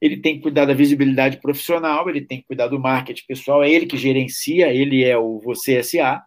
ele 0.02 0.18
tem 0.18 0.36
que 0.36 0.42
cuidar 0.42 0.66
da 0.66 0.74
visibilidade 0.74 1.38
profissional, 1.38 2.10
ele 2.10 2.22
tem 2.22 2.40
que 2.40 2.48
cuidar 2.48 2.68
do 2.68 2.80
marketing 2.80 3.26
pessoal, 3.26 3.64
é 3.64 3.70
ele 3.70 3.86
que 3.86 3.98
gerencia, 3.98 4.74
ele 4.74 5.04
é 5.04 5.18
o 5.18 5.40
Você 5.40 5.82
SA, 5.82 6.24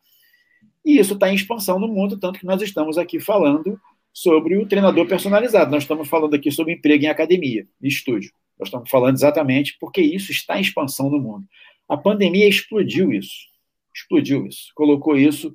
e 0.84 0.98
isso 0.98 1.14
está 1.14 1.30
em 1.30 1.34
expansão 1.34 1.78
no 1.78 1.88
mundo, 1.88 2.18
tanto 2.18 2.40
que 2.40 2.46
nós 2.46 2.62
estamos 2.62 2.96
aqui 2.96 3.20
falando 3.20 3.78
sobre 4.12 4.56
o 4.56 4.66
treinador 4.66 5.06
personalizado. 5.06 5.70
Nós 5.70 5.84
estamos 5.84 6.08
falando 6.08 6.34
aqui 6.34 6.50
sobre 6.50 6.72
emprego 6.72 7.04
em 7.04 7.08
academia, 7.08 7.66
em 7.82 7.88
estúdio. 7.88 8.32
Nós 8.58 8.68
estamos 8.68 8.90
falando 8.90 9.14
exatamente 9.14 9.76
porque 9.78 10.00
isso 10.00 10.32
está 10.32 10.58
em 10.58 10.62
expansão 10.62 11.10
no 11.10 11.20
mundo. 11.20 11.46
A 11.89 11.97
pandemia 11.97 12.49
explodiu 12.49 13.12
isso. 13.12 13.49
Explodiu 13.95 14.47
isso. 14.47 14.70
Colocou 14.74 15.16
isso 15.16 15.53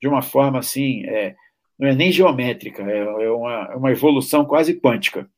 de 0.00 0.08
uma 0.08 0.22
forma 0.22 0.58
assim, 0.58 1.04
é, 1.06 1.34
não 1.78 1.88
é 1.88 1.94
nem 1.94 2.10
geométrica, 2.10 2.82
é, 2.82 2.98
é 2.98 3.30
uma, 3.30 3.68
é 3.72 3.76
uma 3.76 3.92
evolução 3.92 4.44
quase 4.44 4.74
quântica. 4.74 5.28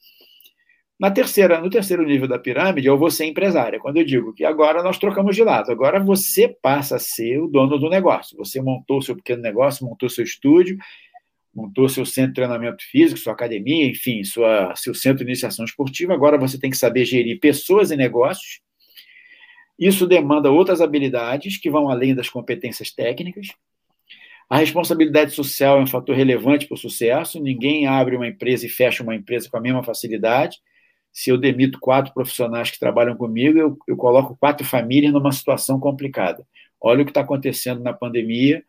Na 0.99 1.11
terceira, 1.11 1.61
no 1.61 1.69
terceiro 1.69 2.05
nível 2.05 2.29
da 2.29 2.39
pirâmide, 2.39 2.87
eu 2.87 2.97
vou 2.97 3.11
ser 3.11 3.27
empresária. 3.27 3.81
Quando 3.81 3.97
eu 3.97 4.05
digo 4.05 4.33
que 4.33 4.45
agora 4.45 4.83
nós 4.83 4.97
trocamos 4.97 5.35
de 5.35 5.43
lado, 5.43 5.71
agora 5.71 5.99
você 5.99 6.49
passa 6.49 6.97
a 6.97 7.01
ser 7.01 7.41
o 7.41 7.49
dono 7.49 7.79
do 7.79 7.91
negócio. 7.91 8.37
Você 8.39 8.61
montou 8.63 9.03
seu 9.03 9.17
pequeno 9.17 9.43
negócio, 9.43 9.85
montou 9.85 10.09
seu 10.09 10.25
estúdio, 10.25 10.79
montou 11.55 11.89
seu 11.89 12.07
centro 12.07 12.31
de 12.31 12.35
treinamento 12.37 12.83
físico, 12.91 13.19
sua 13.19 13.33
academia, 13.33 13.87
enfim, 13.87 14.23
sua, 14.23 14.75
seu 14.77 14.95
centro 14.95 15.25
de 15.25 15.31
iniciação 15.31 15.65
esportiva. 15.65 16.15
Agora 16.15 16.39
você 16.39 16.59
tem 16.59 16.71
que 16.71 16.77
saber 16.77 17.05
gerir 17.05 17.41
pessoas 17.41 17.91
e 17.91 17.97
negócios. 17.97 18.61
Isso 19.79 20.07
demanda 20.07 20.51
outras 20.51 20.81
habilidades 20.81 21.57
que 21.57 21.71
vão 21.71 21.89
além 21.89 22.15
das 22.15 22.29
competências 22.29 22.91
técnicas. 22.91 23.49
A 24.49 24.59
responsabilidade 24.59 25.33
social 25.33 25.79
é 25.79 25.83
um 25.83 25.87
fator 25.87 26.15
relevante 26.15 26.67
para 26.67 26.75
o 26.75 26.79
sucesso. 26.79 27.41
Ninguém 27.41 27.87
abre 27.87 28.17
uma 28.17 28.29
empresa 28.29 28.67
e 28.67 28.69
fecha 28.69 29.03
uma 29.03 29.15
empresa 29.15 29.49
com 29.49 29.57
a 29.57 29.61
mesma 29.61 29.83
facilidade 29.83 30.59
se 31.15 31.31
eu 31.31 31.39
demito 31.39 31.79
quatro 31.79 32.13
profissionais 32.13 32.73
que 32.73 32.79
trabalham 32.79 33.17
comigo, 33.17 33.57
eu, 33.57 33.79
eu 33.87 33.97
coloco 33.97 34.37
quatro 34.37 34.67
famílias 34.67 35.13
numa 35.13 35.31
situação 35.31 35.79
complicada. 35.79 36.45
Olha 36.81 37.03
o 37.03 37.05
que 37.05 37.13
está 37.13 37.21
acontecendo 37.21 37.81
na 37.81 37.93
pandemia, 37.93 38.65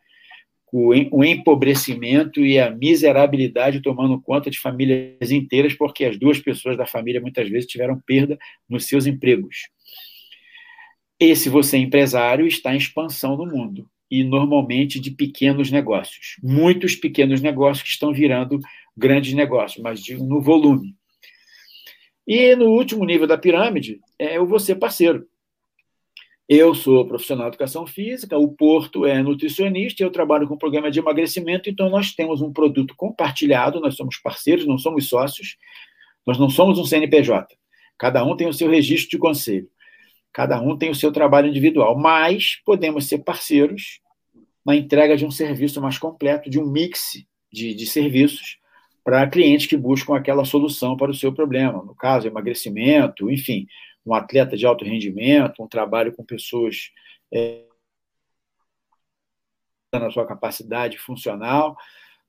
o 0.72 1.24
empobrecimento 1.24 2.46
e 2.46 2.60
a 2.60 2.70
miserabilidade 2.70 3.82
tomando 3.82 4.22
conta 4.22 4.50
de 4.50 4.60
famílias 4.60 5.32
inteiras, 5.32 5.74
porque 5.74 6.06
as 6.06 6.20
duas 6.20 6.38
pessoas 6.38 6.78
da 6.78 6.86
família 6.86 7.20
muitas 7.20 7.50
vezes 7.50 7.68
tiveram 7.68 8.00
perda 8.06 8.38
nos 8.70 8.86
seus 8.86 9.08
empregos. 9.08 9.70
Esse 11.20 11.50
você 11.50 11.78
empresário 11.78 12.46
está 12.46 12.74
em 12.74 12.78
expansão 12.78 13.38
no 13.38 13.46
mundo 13.46 13.90
e 14.12 14.24
normalmente 14.24 15.00
de 15.00 15.12
pequenos 15.12 15.72
negócios. 15.72 16.38
Muitos 16.44 16.96
pequenos 16.96 17.42
negócios 17.42 17.84
que 17.84 17.90
estão 17.90 18.14
virando 18.14 18.60
grandes 18.96 19.34
negócios, 19.34 19.82
mas 19.82 20.04
de, 20.04 20.16
no 20.16 20.42
volume. 20.42 20.96
E 22.28 22.56
no 22.56 22.66
último 22.66 23.06
nível 23.06 23.28
da 23.28 23.38
pirâmide, 23.38 24.00
é 24.18 24.40
o 24.40 24.46
você 24.46 24.76
parceiro. 24.76 25.28
Eu 26.48 26.76
sou 26.76 27.08
profissional 27.08 27.46
de 27.46 27.56
educação 27.56 27.88
física, 27.88 28.38
o 28.38 28.50
Porto 28.50 29.06
é 29.06 29.22
nutricionista, 29.22 30.04
eu 30.04 30.12
trabalho 30.12 30.48
com 30.48 30.58
programa 30.58 30.92
de 30.92 31.00
emagrecimento, 31.00 31.70
então 31.70 31.90
nós 31.90 32.14
temos 32.14 32.40
um 32.40 32.54
produto 32.54 32.94
compartilhado, 32.96 33.80
nós 33.80 33.96
somos 33.96 34.18
parceiros, 34.18 34.68
não 34.68 34.78
somos 34.78 35.08
sócios, 35.10 35.58
nós 36.26 36.38
não 36.38 36.50
somos 36.50 36.78
um 36.78 36.86
CNPJ. 36.86 37.56
Cada 37.98 38.24
um 38.24 38.36
tem 38.36 38.48
o 38.48 38.54
seu 38.54 38.70
registro 38.70 39.10
de 39.12 39.18
conselho, 39.18 39.68
cada 40.36 40.62
um 40.62 40.78
tem 40.78 40.90
o 40.90 40.96
seu 40.96 41.14
trabalho 41.14 41.48
individual, 41.48 41.98
mas 41.98 42.58
podemos 42.66 43.08
ser 43.08 43.20
parceiros 43.20 44.02
na 44.66 44.76
entrega 44.76 45.16
de 45.16 45.26
um 45.26 45.32
serviço 45.32 45.82
mais 45.82 45.98
completo, 45.98 46.50
de 46.50 46.60
um 46.60 46.70
mix 46.70 47.26
de, 47.50 47.74
de 47.74 47.86
serviços, 47.86 48.58
para 49.02 49.30
clientes 49.30 49.66
que 49.66 49.78
buscam 49.78 50.14
aquela 50.14 50.44
solução 50.44 50.98
para 50.98 51.10
o 51.10 51.14
seu 51.14 51.34
problema. 51.34 51.82
No 51.82 51.96
caso, 51.96 52.28
emagrecimento, 52.28 53.32
enfim, 53.32 53.66
um 54.06 54.14
atleta 54.14 54.58
de 54.58 54.66
alto 54.66 54.84
rendimento, 54.84 55.64
um 55.64 55.70
trabalho 55.70 56.12
com 56.12 56.26
pessoas 56.26 56.92
é, 57.34 57.64
na 59.94 60.12
sua 60.12 60.28
capacidade 60.28 60.98
funcional. 60.98 61.78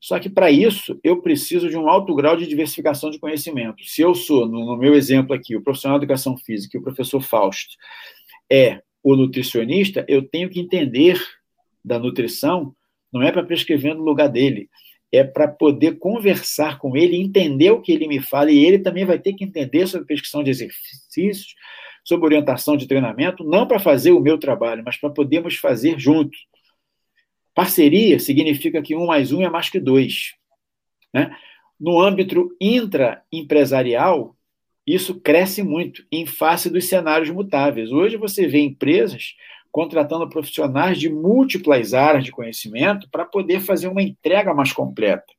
Só 0.07 0.21
que 0.21 0.31
para 0.31 0.53
isso 0.53 1.01
eu 1.03 1.21
preciso 1.21 1.69
de 1.69 1.77
um 1.77 1.89
alto 1.89 2.15
grau 2.15 2.37
de 2.37 2.47
diversificação 2.47 3.11
de 3.11 3.19
conhecimento. 3.19 3.85
Se 3.85 4.03
eu 4.03 4.15
sou, 4.15 4.47
no, 4.47 4.77
meu 4.77 4.95
exemplo 4.95 5.35
aqui, 5.35 5.57
o 5.57 5.61
profissional 5.61 5.99
de 5.99 6.05
educação 6.05 6.37
física 6.37 6.77
e 6.77 6.81
o 6.81 6.83
professor 6.85 7.21
Fausto 7.21 7.75
é 8.49 8.83
o 9.03 9.17
nutricionista, 9.17 10.05
eu 10.07 10.23
tenho 10.23 10.49
que 10.49 10.61
entender 10.61 11.21
da 11.85 11.99
nutrição, 11.99 12.73
não 13.13 13.21
é 13.21 13.33
para 13.33 13.43
prescrever 13.43 13.97
no 13.97 14.05
lugar 14.05 14.29
dele, 14.29 14.71
é 15.11 15.25
para 15.25 15.49
poder 15.49 15.99
conversar 15.99 16.79
com 16.79 16.97
ele, 16.97 17.17
entender 17.17 17.73
o 17.73 17.83
que 17.83 17.91
ele 17.91 18.07
me 18.07 18.21
fala, 18.21 18.53
e 18.53 18.65
ele 18.65 18.79
também 18.79 19.05
vai 19.05 19.19
ter 19.19 19.33
que 19.33 19.43
entender 19.43 19.89
sobre 19.89 20.07
prescrição 20.07 20.45
de 20.45 20.51
exercícios, 20.51 21.57
sobre 22.05 22.27
orientação 22.27 22.77
de 22.77 22.87
treinamento, 22.87 23.43
não 23.43 23.67
para 23.67 23.81
fazer 23.81 24.13
o 24.13 24.21
meu 24.21 24.39
trabalho, 24.39 24.85
mas 24.87 24.97
para 24.97 25.11
podermos 25.11 25.57
fazer 25.57 25.99
juntos. 25.99 26.47
Parceria 27.57 28.19
significa 28.19 28.83
que 28.83 28.95
um 28.95 29.07
mais 29.07 29.33
um 29.33 29.41
é 29.41 29.49
mais 29.49 29.71
que 29.71 29.81
dois. 29.81 30.35
Né? 31.11 31.35
No 31.81 31.99
âmbito 31.99 32.55
intraempresarial, 32.61 34.37
isso 34.87 35.19
cresce 35.19 35.63
muito 35.63 36.05
em 36.13 36.27
face 36.27 36.69
dos 36.69 36.85
cenários 36.87 37.31
mutáveis. 37.31 37.91
Hoje 37.91 38.19
você 38.19 38.47
vê 38.47 38.59
empresas 38.61 39.35
contratando 39.73 40.29
profissionais 40.29 40.99
de 40.99 41.09
múltiplas 41.09 41.95
áreas 41.95 42.27
de 42.27 42.31
conhecimento 42.31 43.09
para 43.09 43.25
poder 43.25 43.61
fazer 43.61 43.89
uma 43.89 44.03
entrega 44.03 44.53
mais 44.53 44.71
completa, 44.71 45.33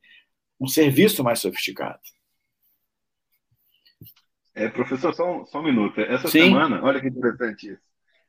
um 0.59 0.67
serviço 0.67 1.23
mais 1.23 1.39
sofisticado. 1.39 1.99
É, 4.55 4.67
professor, 4.69 5.13
só 5.13 5.41
um, 5.41 5.45
só 5.45 5.59
um 5.59 5.63
minuto. 5.63 6.01
Essa 6.01 6.27
Sim. 6.29 6.45
semana, 6.45 6.83
olha 6.83 6.99
que 6.99 7.09
interessante 7.09 7.73
isso. 7.73 7.86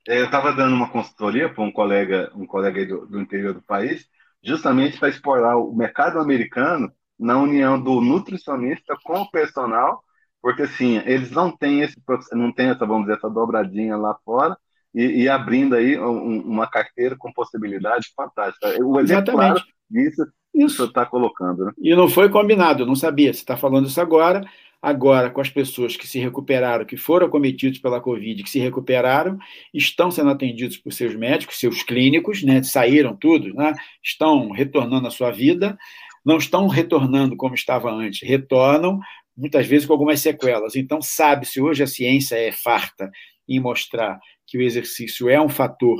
É, 0.08 0.20
eu 0.20 0.24
estava 0.24 0.54
dando 0.54 0.74
uma 0.74 0.88
consultoria 0.88 1.52
para 1.52 1.62
um 1.62 1.70
colega, 1.70 2.32
um 2.34 2.46
colega 2.46 2.84
do, 2.86 3.06
do 3.06 3.20
interior 3.20 3.52
do 3.52 3.60
país, 3.60 4.06
justamente 4.42 4.98
para 4.98 5.10
explorar 5.10 5.58
o 5.58 5.74
mercado 5.76 6.18
americano 6.18 6.90
na 7.18 7.36
união 7.36 7.78
do 7.78 8.00
nutricionista 8.00 8.96
com 9.04 9.20
o 9.20 9.30
personal, 9.30 10.02
porque 10.40 10.62
assim, 10.62 10.96
eles 11.04 11.30
não 11.30 11.54
têm 11.54 11.82
esse 11.82 11.96
não 12.32 12.50
tem 12.50 12.70
essa, 12.70 12.86
vamos 12.86 13.02
dizer, 13.02 13.18
essa 13.18 13.28
dobradinha 13.28 13.98
lá 13.98 14.16
fora, 14.24 14.56
e, 14.94 15.24
e 15.24 15.28
abrindo 15.28 15.74
aí 15.74 16.00
um, 16.00 16.40
uma 16.40 16.66
carteira 16.66 17.14
com 17.14 17.30
possibilidade 17.30 18.10
fantástica. 18.16 18.82
O 18.82 18.98
exemplo 18.98 19.34
claro 19.34 19.60
disso 19.90 20.24
isso 20.54 20.84
está 20.84 21.04
colocando. 21.06 21.66
Né? 21.66 21.72
E 21.78 21.94
não 21.94 22.08
foi 22.08 22.28
combinado, 22.28 22.86
não 22.86 22.96
sabia. 22.96 23.32
Você 23.32 23.40
está 23.40 23.56
falando 23.56 23.86
isso 23.86 24.00
agora. 24.00 24.40
Agora, 24.80 25.28
com 25.28 25.40
as 25.40 25.50
pessoas 25.50 25.96
que 25.96 26.06
se 26.06 26.20
recuperaram, 26.20 26.84
que 26.84 26.96
foram 26.96 27.26
acometidos 27.26 27.80
pela 27.80 28.00
Covid, 28.00 28.44
que 28.44 28.50
se 28.50 28.60
recuperaram, 28.60 29.36
estão 29.74 30.08
sendo 30.08 30.30
atendidos 30.30 30.76
por 30.76 30.92
seus 30.92 31.16
médicos, 31.16 31.58
seus 31.58 31.82
clínicos, 31.82 32.44
né, 32.44 32.62
saíram 32.62 33.16
tudo, 33.16 33.52
né, 33.54 33.74
estão 34.02 34.50
retornando 34.50 35.08
à 35.08 35.10
sua 35.10 35.32
vida, 35.32 35.76
não 36.24 36.36
estão 36.36 36.68
retornando 36.68 37.36
como 37.36 37.56
estava 37.56 37.90
antes, 37.90 38.26
retornam, 38.26 39.00
muitas 39.36 39.66
vezes 39.66 39.84
com 39.86 39.94
algumas 39.94 40.20
sequelas. 40.20 40.76
Então, 40.76 41.02
sabe-se, 41.02 41.60
hoje 41.60 41.82
a 41.82 41.86
ciência 41.86 42.36
é 42.36 42.52
farta 42.52 43.10
em 43.48 43.58
mostrar 43.58 44.20
que 44.46 44.58
o 44.58 44.62
exercício 44.62 45.28
é 45.28 45.40
um 45.40 45.48
fator 45.48 45.98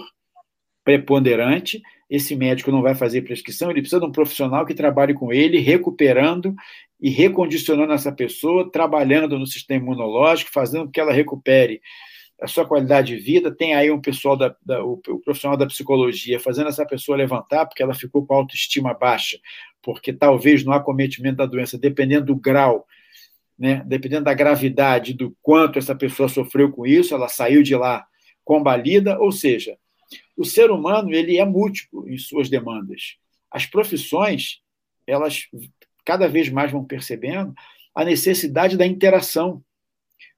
preponderante, 0.85 1.83
esse 2.09 2.35
médico 2.35 2.71
não 2.71 2.81
vai 2.81 2.95
fazer 2.95 3.23
prescrição, 3.23 3.71
ele 3.71 3.81
precisa 3.81 4.01
de 4.01 4.07
um 4.07 4.13
profissional 4.13 4.65
que 4.65 4.73
trabalhe 4.73 5.13
com 5.13 5.33
ele, 5.33 5.59
recuperando 5.59 6.55
e 7.01 7.11
recondicionando 7.11 7.93
essa 7.93 8.11
pessoa, 8.11 8.71
trabalhando 8.71 9.39
no 9.39 9.47
sistema 9.47 9.83
imunológico, 9.83 10.51
fazendo 10.53 10.87
com 10.87 10.91
que 10.91 11.01
ela 11.01 11.13
recupere 11.13 11.81
a 12.41 12.47
sua 12.47 12.67
qualidade 12.67 13.17
de 13.17 13.23
vida. 13.23 13.55
Tem 13.55 13.75
aí 13.75 13.91
um 13.91 14.01
pessoal 14.01 14.37
da, 14.37 14.55
da 14.65 14.85
o, 14.85 15.01
o, 15.09 15.19
profissional 15.21 15.57
da 15.57 15.67
psicologia 15.67 16.39
fazendo 16.39 16.69
essa 16.69 16.87
pessoa 16.87 17.17
levantar, 17.17 17.67
porque 17.67 17.83
ela 17.83 17.95
ficou 17.95 18.27
com 18.27 18.35
a 18.35 18.39
autoestima 18.39 18.95
baixa, 18.95 19.39
porque 19.83 20.13
talvez 20.13 20.65
no 20.65 20.73
acometimento 20.73 21.37
da 21.37 21.47
doença, 21.47 21.79
dependendo 21.79 22.27
do 22.27 22.37
grau, 22.37 22.87
né, 23.59 23.83
dependendo 23.87 24.25
da 24.25 24.35
gravidade, 24.35 25.15
do 25.15 25.37
quanto 25.43 25.79
essa 25.79 25.95
pessoa 25.95 26.29
sofreu 26.29 26.71
com 26.71 26.87
isso, 26.87 27.15
ela 27.15 27.29
saiu 27.29 27.63
de 27.63 27.75
lá 27.75 28.07
combalida, 28.45 29.19
ou 29.19 29.31
seja, 29.31 29.77
o 30.37 30.45
ser 30.45 30.71
humano 30.71 31.13
ele 31.13 31.37
é 31.37 31.45
múltiplo 31.45 32.09
em 32.09 32.17
suas 32.17 32.49
demandas. 32.49 33.17
As 33.51 33.67
profissões, 33.67 34.61
elas 35.07 35.49
cada 36.09 36.27
vez 36.27 36.49
mais 36.49 36.73
vão 36.73 36.83
percebendo 36.83 37.55
a 37.95 38.03
necessidade 38.03 38.79
da 38.79 38.87
interação. 38.87 39.63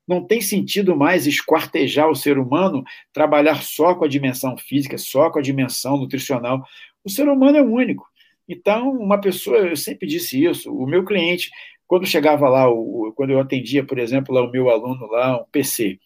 Não 0.06 0.26
tem 0.26 0.40
sentido 0.40 0.96
mais 0.96 1.28
esquartejar 1.28 2.10
o 2.10 2.16
ser 2.16 2.38
humano, 2.38 2.82
trabalhar 3.12 3.62
só 3.62 3.94
com 3.94 4.04
a 4.04 4.08
dimensão 4.08 4.58
física, 4.58 4.98
só 4.98 5.30
com 5.30 5.38
a 5.38 5.42
dimensão 5.42 5.96
nutricional. 5.96 6.64
O 7.04 7.08
ser 7.08 7.28
humano 7.28 7.56
é 7.56 7.62
único. 7.62 8.04
Então, 8.48 8.90
uma 8.90 9.20
pessoa, 9.20 9.58
eu 9.58 9.76
sempre 9.76 10.08
disse 10.08 10.44
isso, 10.44 10.74
o 10.74 10.88
meu 10.88 11.04
cliente, 11.04 11.52
quando 11.86 12.04
chegava 12.04 12.48
lá, 12.48 12.66
quando 13.14 13.30
eu 13.30 13.38
atendia, 13.38 13.86
por 13.86 14.00
exemplo, 14.00 14.34
lá 14.34 14.42
o 14.42 14.50
meu 14.50 14.68
aluno 14.70 15.06
lá, 15.06 15.40
um 15.40 15.44
PC, 15.52 16.00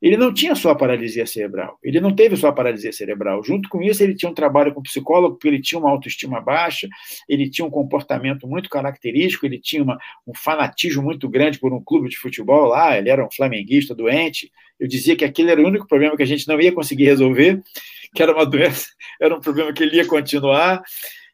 Ele 0.00 0.16
não 0.16 0.32
tinha 0.32 0.54
só 0.54 0.74
paralisia 0.74 1.26
cerebral, 1.26 1.78
ele 1.82 2.00
não 2.00 2.14
teve 2.14 2.34
só 2.36 2.50
paralisia 2.50 2.92
cerebral. 2.92 3.42
Junto 3.44 3.68
com 3.68 3.82
isso, 3.82 4.02
ele 4.02 4.14
tinha 4.14 4.30
um 4.30 4.34
trabalho 4.34 4.72
com 4.72 4.80
psicólogo, 4.80 5.34
porque 5.34 5.48
ele 5.48 5.60
tinha 5.60 5.78
uma 5.78 5.90
autoestima 5.90 6.40
baixa, 6.40 6.88
ele 7.28 7.50
tinha 7.50 7.66
um 7.66 7.70
comportamento 7.70 8.48
muito 8.48 8.70
característico, 8.70 9.44
ele 9.44 9.60
tinha 9.60 9.82
uma, 9.82 9.98
um 10.26 10.34
fanatismo 10.34 11.02
muito 11.02 11.28
grande 11.28 11.58
por 11.58 11.72
um 11.72 11.82
clube 11.82 12.08
de 12.08 12.16
futebol 12.16 12.66
lá, 12.68 12.96
ele 12.96 13.10
era 13.10 13.24
um 13.24 13.30
flamenguista 13.30 13.94
doente. 13.94 14.50
Eu 14.78 14.88
dizia 14.88 15.14
que 15.14 15.24
aquele 15.24 15.50
era 15.50 15.60
o 15.60 15.66
único 15.66 15.86
problema 15.86 16.16
que 16.16 16.22
a 16.22 16.26
gente 16.26 16.48
não 16.48 16.58
ia 16.58 16.72
conseguir 16.72 17.04
resolver, 17.04 17.62
que 18.14 18.22
era 18.22 18.32
uma 18.32 18.46
doença, 18.46 18.88
era 19.20 19.36
um 19.36 19.40
problema 19.40 19.72
que 19.72 19.82
ele 19.82 19.96
ia 19.96 20.06
continuar. 20.06 20.82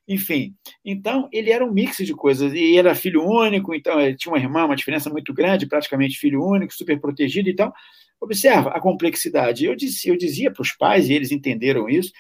Enfim, 0.09 0.55
então 0.85 1.29
ele 1.33 1.51
era 1.51 1.65
um 1.65 1.73
mix 1.73 1.97
de 1.99 2.15
coisas, 2.15 2.53
e 2.53 2.77
era 2.77 2.95
filho 2.95 3.25
único, 3.25 3.75
então 3.75 4.01
ele 4.01 4.17
tinha 4.17 4.33
uma 4.33 4.39
irmã, 4.39 4.65
uma 4.65 4.77
diferença 4.77 5.11
muito 5.11 5.35
grande, 5.35 5.67
praticamente 5.67 6.19
filho 6.19 6.45
único, 6.45 6.73
super 6.73 7.01
protegido, 7.01 7.51
então 7.51 7.73
Observa 8.21 8.71
a 8.71 8.81
complexidade. 8.81 9.65
Eu 9.65 9.75
dizia, 9.75 10.13
eu 10.13 10.17
dizia 10.17 10.51
para 10.51 10.63
os 10.63 10.73
pais, 10.73 11.09
e 11.09 11.13
eles 11.13 11.31
entenderam 11.31 11.89
isso, 11.89 12.13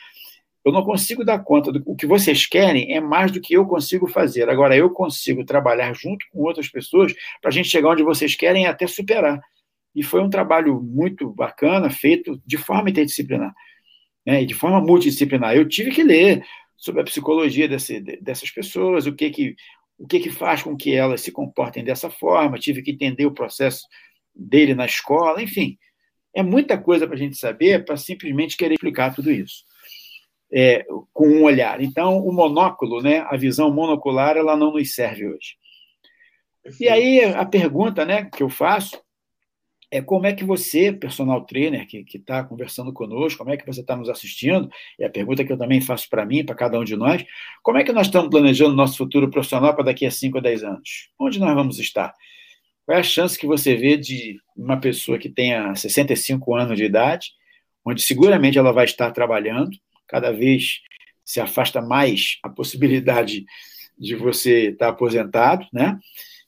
eu 0.66 0.72
não 0.72 0.82
consigo 0.82 1.24
dar 1.24 1.38
conta 1.44 1.70
do 1.70 1.80
o 1.86 1.94
que 1.94 2.06
vocês 2.06 2.44
querem 2.44 2.92
é 2.92 3.00
mais 3.00 3.30
do 3.30 3.40
que 3.40 3.54
eu 3.54 3.64
consigo 3.66 4.08
fazer. 4.08 4.48
Agora, 4.48 4.76
eu 4.76 4.90
consigo 4.90 5.44
trabalhar 5.44 5.94
junto 5.94 6.26
com 6.32 6.40
outras 6.40 6.68
pessoas 6.68 7.14
para 7.40 7.50
a 7.50 7.52
gente 7.52 7.68
chegar 7.68 7.90
onde 7.90 8.02
vocês 8.02 8.34
querem 8.34 8.64
e 8.64 8.66
até 8.66 8.84
superar. 8.88 9.40
E 9.94 10.02
foi 10.02 10.20
um 10.20 10.28
trabalho 10.28 10.82
muito 10.82 11.30
bacana, 11.30 11.88
feito 11.88 12.42
de 12.44 12.58
forma 12.58 12.90
interdisciplinar, 12.90 13.54
né, 14.26 14.44
de 14.44 14.54
forma 14.54 14.80
multidisciplinar. 14.80 15.54
Eu 15.54 15.68
tive 15.68 15.92
que 15.92 16.02
ler 16.02 16.44
sobre 16.76 17.00
a 17.00 17.04
psicologia 17.04 17.68
desse, 17.68 18.00
dessas 18.20 18.50
pessoas, 18.50 19.06
o 19.06 19.14
que 19.14 19.30
que, 19.30 19.54
o 19.96 20.06
que 20.06 20.18
que 20.18 20.30
faz 20.30 20.64
com 20.64 20.76
que 20.76 20.92
elas 20.94 21.20
se 21.20 21.30
comportem 21.30 21.84
dessa 21.84 22.10
forma, 22.10 22.58
tive 22.58 22.82
que 22.82 22.90
entender 22.90 23.24
o 23.24 23.32
processo 23.32 23.86
dele 24.34 24.74
na 24.74 24.84
escola, 24.84 25.40
enfim. 25.40 25.78
É 26.36 26.42
muita 26.42 26.76
coisa 26.76 27.06
para 27.06 27.16
a 27.16 27.18
gente 27.18 27.38
saber 27.38 27.82
para 27.86 27.96
simplesmente 27.96 28.58
querer 28.58 28.74
explicar 28.74 29.14
tudo 29.14 29.32
isso. 29.32 29.64
É, 30.52 30.84
com 31.12 31.26
um 31.26 31.44
olhar. 31.44 31.80
Então, 31.80 32.18
o 32.18 32.30
monóculo, 32.30 33.02
né, 33.02 33.26
a 33.30 33.36
visão 33.38 33.72
monocular, 33.72 34.36
ela 34.36 34.54
não 34.54 34.70
nos 34.70 34.94
serve 34.94 35.26
hoje. 35.26 35.56
E 36.78 36.88
aí, 36.88 37.24
a 37.24 37.44
pergunta 37.46 38.04
né, 38.04 38.28
que 38.30 38.42
eu 38.42 38.50
faço 38.50 39.00
é 39.90 40.02
como 40.02 40.26
é 40.26 40.34
que 40.34 40.44
você, 40.44 40.92
personal 40.92 41.44
trainer, 41.46 41.86
que 41.86 42.04
está 42.12 42.44
conversando 42.44 42.92
conosco, 42.92 43.38
como 43.38 43.52
é 43.52 43.56
que 43.56 43.66
você 43.66 43.80
está 43.80 43.96
nos 43.96 44.10
assistindo, 44.10 44.68
e 44.98 45.04
a 45.04 45.10
pergunta 45.10 45.42
que 45.42 45.52
eu 45.52 45.58
também 45.58 45.80
faço 45.80 46.06
para 46.10 46.26
mim, 46.26 46.44
para 46.44 46.54
cada 46.54 46.78
um 46.78 46.84
de 46.84 46.96
nós, 46.96 47.24
como 47.62 47.78
é 47.78 47.84
que 47.84 47.92
nós 47.92 48.08
estamos 48.08 48.28
planejando 48.28 48.76
nosso 48.76 48.98
futuro 48.98 49.30
profissional 49.30 49.74
para 49.74 49.84
daqui 49.84 50.04
a 50.04 50.10
5 50.10 50.36
a 50.36 50.40
10 50.42 50.64
anos? 50.64 51.10
Onde 51.18 51.40
nós 51.40 51.54
vamos 51.54 51.78
estar? 51.78 52.14
Qual 52.86 52.96
é 52.96 53.00
a 53.00 53.04
chance 53.04 53.36
que 53.36 53.46
você 53.46 53.74
vê 53.74 53.96
de 53.96 54.40
uma 54.56 54.80
pessoa 54.80 55.18
que 55.18 55.28
tenha 55.28 55.74
65 55.74 56.54
anos 56.54 56.76
de 56.76 56.84
idade, 56.84 57.32
onde 57.84 58.00
seguramente 58.00 58.56
ela 58.56 58.72
vai 58.72 58.84
estar 58.84 59.10
trabalhando, 59.10 59.76
cada 60.06 60.30
vez 60.30 60.82
se 61.24 61.40
afasta 61.40 61.82
mais 61.82 62.38
a 62.44 62.48
possibilidade 62.48 63.44
de 63.98 64.14
você 64.14 64.68
estar 64.68 64.88
aposentado, 64.88 65.66
né? 65.72 65.98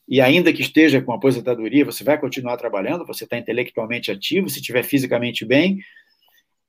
E 0.06 0.20
ainda 0.20 0.52
que 0.52 0.62
esteja 0.62 1.02
com 1.02 1.12
aposentadoria, 1.12 1.84
você 1.84 2.04
vai 2.04 2.18
continuar 2.18 2.56
trabalhando, 2.56 3.04
você 3.04 3.24
está 3.24 3.36
intelectualmente 3.36 4.10
ativo, 4.10 4.48
se 4.48 4.60
estiver 4.60 4.84
fisicamente 4.84 5.44
bem. 5.44 5.80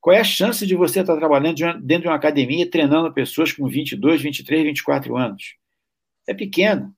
Qual 0.02 0.16
é 0.16 0.20
a 0.20 0.24
chance 0.24 0.66
de 0.66 0.76
você 0.76 1.02
estar 1.02 1.16
trabalhando 1.16 1.58
dentro 1.80 2.04
de 2.04 2.08
uma 2.08 2.16
academia 2.16 2.70
treinando 2.70 3.14
pessoas 3.14 3.52
com 3.52 3.68
22, 3.68 4.22
23, 4.22 4.64
24 4.64 5.16
anos? 5.16 5.56
É 6.28 6.34
pequeno. 6.34 6.94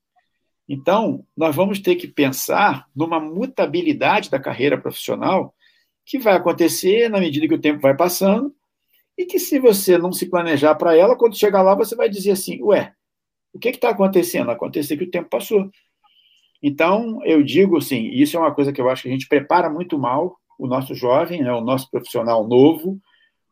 Então, 0.74 1.26
nós 1.36 1.54
vamos 1.54 1.82
ter 1.82 1.98
que 1.98 2.08
pensar 2.08 2.88
numa 2.96 3.20
mutabilidade 3.20 4.30
da 4.30 4.40
carreira 4.40 4.80
profissional 4.80 5.54
que 6.06 6.18
vai 6.18 6.34
acontecer 6.34 7.10
na 7.10 7.20
medida 7.20 7.46
que 7.46 7.54
o 7.54 7.60
tempo 7.60 7.82
vai 7.82 7.94
passando 7.94 8.56
e 9.18 9.26
que, 9.26 9.38
se 9.38 9.60
você 9.60 9.98
não 9.98 10.14
se 10.14 10.30
planejar 10.30 10.76
para 10.76 10.96
ela, 10.96 11.18
quando 11.18 11.38
chegar 11.38 11.62
lá, 11.62 11.76
você 11.76 11.94
vai 11.94 12.08
dizer 12.08 12.32
assim: 12.32 12.64
ué, 12.64 12.94
o 13.54 13.60
que 13.60 13.68
está 13.68 13.90
acontecendo? 13.90 14.50
Aconteceu 14.50 14.98
que 14.98 15.04
o 15.04 15.12
tempo 15.12 15.28
passou. 15.28 15.70
Então, 16.64 17.20
eu 17.26 17.44
digo 17.44 17.78
assim: 17.78 18.08
isso 18.08 18.38
é 18.38 18.40
uma 18.40 18.56
coisa 18.56 18.72
que 18.72 18.80
eu 18.80 18.90
acho 18.90 19.02
que 19.02 19.10
a 19.10 19.12
gente 19.12 19.28
prepara 19.28 19.70
muito 19.70 20.00
mal 20.00 20.40
o 20.58 20.68
nosso 20.68 20.96
jovem, 20.96 21.44
né, 21.44 21.52
o 21.52 21.60
nosso 21.60 21.92
profissional 21.92 22.48
novo, 22.48 22.98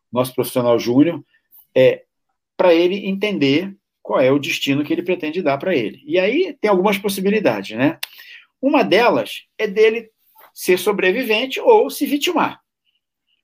nosso 0.09 0.33
profissional 0.33 0.79
júnior, 0.79 1.21
é, 1.75 2.05
para 2.55 2.73
ele 2.73 3.09
entender 3.09 3.75
qual 4.09 4.19
é 4.19 4.31
o 4.31 4.39
destino 4.39 4.83
que 4.83 4.91
ele 4.91 5.03
pretende 5.03 5.39
dar 5.39 5.59
para 5.59 5.75
ele. 5.75 6.01
E 6.03 6.17
aí 6.17 6.57
tem 6.59 6.67
algumas 6.67 6.97
possibilidades, 6.97 7.77
né? 7.77 7.99
Uma 8.59 8.81
delas 8.81 9.43
é 9.55 9.67
dele 9.67 10.09
ser 10.51 10.79
sobrevivente 10.79 11.59
ou 11.59 11.91
se 11.91 12.07
vitimar, 12.07 12.59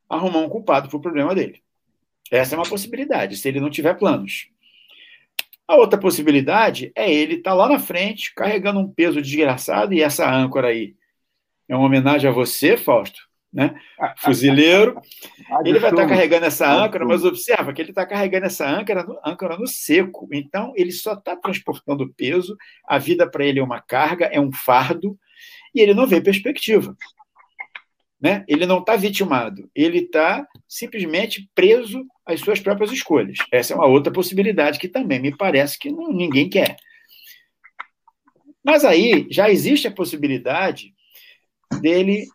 arrumar 0.10 0.40
um 0.40 0.50
culpado 0.50 0.90
para 0.90 0.98
o 0.98 1.02
problema 1.02 1.36
dele. 1.36 1.62
Essa 2.32 2.56
é 2.56 2.58
uma 2.58 2.68
possibilidade, 2.68 3.38
se 3.38 3.48
ele 3.48 3.60
não 3.60 3.70
tiver 3.70 3.94
planos. 3.94 4.48
A 5.68 5.76
outra 5.76 6.00
possibilidade 6.00 6.92
é 6.96 7.14
ele 7.14 7.36
estar 7.36 7.52
tá 7.52 7.56
lá 7.56 7.70
na 7.70 7.78
frente, 7.78 8.34
carregando 8.34 8.80
um 8.80 8.92
peso 8.92 9.22
desgraçado, 9.22 9.94
e 9.94 10.02
essa 10.02 10.28
âncora 10.28 10.70
aí 10.70 10.96
é 11.70 11.76
uma 11.76 11.86
homenagem 11.86 12.28
a 12.28 12.34
você, 12.34 12.76
Fausto, 12.76 13.30
né? 13.56 13.74
Fuzileiro. 14.18 15.00
Ele 15.64 15.80
vai 15.80 15.90
estar 15.90 16.06
carregando 16.06 16.46
essa 16.46 16.70
âncora, 16.70 17.06
mas 17.06 17.24
observa 17.24 17.72
que 17.72 17.82
ele 17.82 17.92
está 17.92 18.06
carregando 18.06 18.48
essa 18.48 18.68
âncora 18.68 19.04
no, 19.04 19.18
âncora 19.26 19.58
no 19.58 19.66
seco. 19.66 20.28
Então, 20.34 20.74
ele 20.76 20.92
só 20.92 21.14
está 21.14 21.38
transportando 21.38 22.14
peso, 22.14 22.58
a 22.86 22.98
vida 22.98 23.30
para 23.30 23.46
ele 23.46 23.60
é 23.60 23.64
uma 23.64 23.80
carga, 23.80 24.26
é 24.26 24.40
um 24.40 24.52
fardo, 24.52 25.18
e 25.74 25.80
ele 25.80 25.94
não 25.94 26.06
vê 26.06 26.20
perspectiva. 26.20 26.96
Né? 28.20 28.44
Ele 28.48 28.66
não 28.66 28.80
está 28.80 28.98
vitimado, 28.98 29.70
ele 29.74 30.00
está 30.00 30.46
simplesmente 30.68 31.50
preso 31.56 32.06
às 32.26 32.42
suas 32.42 32.60
próprias 32.60 32.92
escolhas. 32.92 33.38
Essa 33.52 33.74
é 33.74 33.76
uma 33.78 33.88
outra 33.88 34.12
possibilidade 34.12 34.80
que 34.80 34.90
também 34.90 35.20
me 35.20 35.36
parece 35.36 35.80
que 35.80 35.90
não, 35.90 36.12
ninguém 36.12 36.50
quer. 36.50 36.76
Mas 38.64 38.84
aí 38.84 39.28
já 39.30 39.50
existe 39.50 39.88
a 39.88 39.92
possibilidade 39.92 40.94
dele 41.82 42.26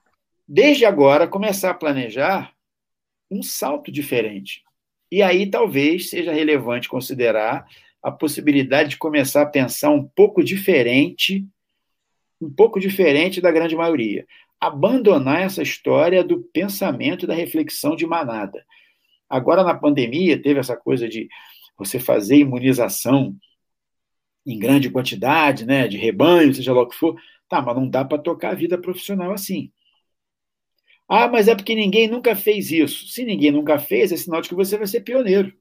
desde 0.53 0.85
agora, 0.85 1.29
começar 1.29 1.71
a 1.71 1.75
planejar 1.75 2.53
um 3.31 3.41
salto 3.41 3.93
diferente. 3.93 4.65
E 5.09 5.23
aí 5.23 5.49
talvez 5.49 6.11
seja 6.11 6.33
relevante 6.33 6.89
considerar 6.89 7.65
a 8.03 8.11
possibilidade 8.11 8.91
de 8.91 8.97
começar 8.97 9.43
a 9.43 9.47
pensar 9.47 9.91
um 9.91 10.05
pouco 10.05 10.43
diferente, 10.43 11.47
um 12.41 12.51
pouco 12.51 12.81
diferente 12.81 13.41
da 13.41 13.53
grande 13.53 13.77
maioria. 13.77 14.27
Abandonar 14.61 15.43
essa 15.43 15.63
história 15.63 16.25
do 16.25 16.43
pensamento 16.53 17.25
e 17.25 17.29
da 17.29 17.35
reflexão 17.35 17.95
de 17.95 18.05
manada. 18.05 18.67
Agora, 19.29 19.63
na 19.63 19.75
pandemia, 19.75 20.43
teve 20.43 20.59
essa 20.59 20.77
coisa 20.77 21.09
de 21.09 21.29
você 21.79 22.01
fazer 22.01 22.39
imunização 22.39 23.37
em 24.45 24.59
grande 24.59 24.91
quantidade, 24.91 25.65
né, 25.65 25.87
de 25.87 25.97
rebanho, 25.97 26.53
seja 26.53 26.73
lá 26.73 26.83
o 26.83 26.89
que 26.89 26.97
for. 26.97 27.15
Tá, 27.49 27.63
mas 27.63 27.77
não 27.77 27.89
dá 27.89 28.05
para 28.05 28.19
tocar 28.19 28.51
a 28.51 28.55
vida 28.55 28.77
profissional 28.77 29.33
assim. 29.33 29.71
Ah, 31.13 31.27
mas 31.27 31.49
é 31.49 31.57
porque 31.57 31.75
ninguém 31.75 32.07
nunca 32.07 32.37
fez 32.37 32.71
isso. 32.71 33.09
Se 33.09 33.25
ninguém 33.25 33.51
nunca 33.51 33.81
fez, 33.81 34.13
é 34.13 34.17
sinal 34.17 34.41
de 34.41 34.49
que 34.49 34.55
você 34.55 34.79
vai 34.79 34.87
ser 34.87 35.01
pioneiro. 35.01 35.53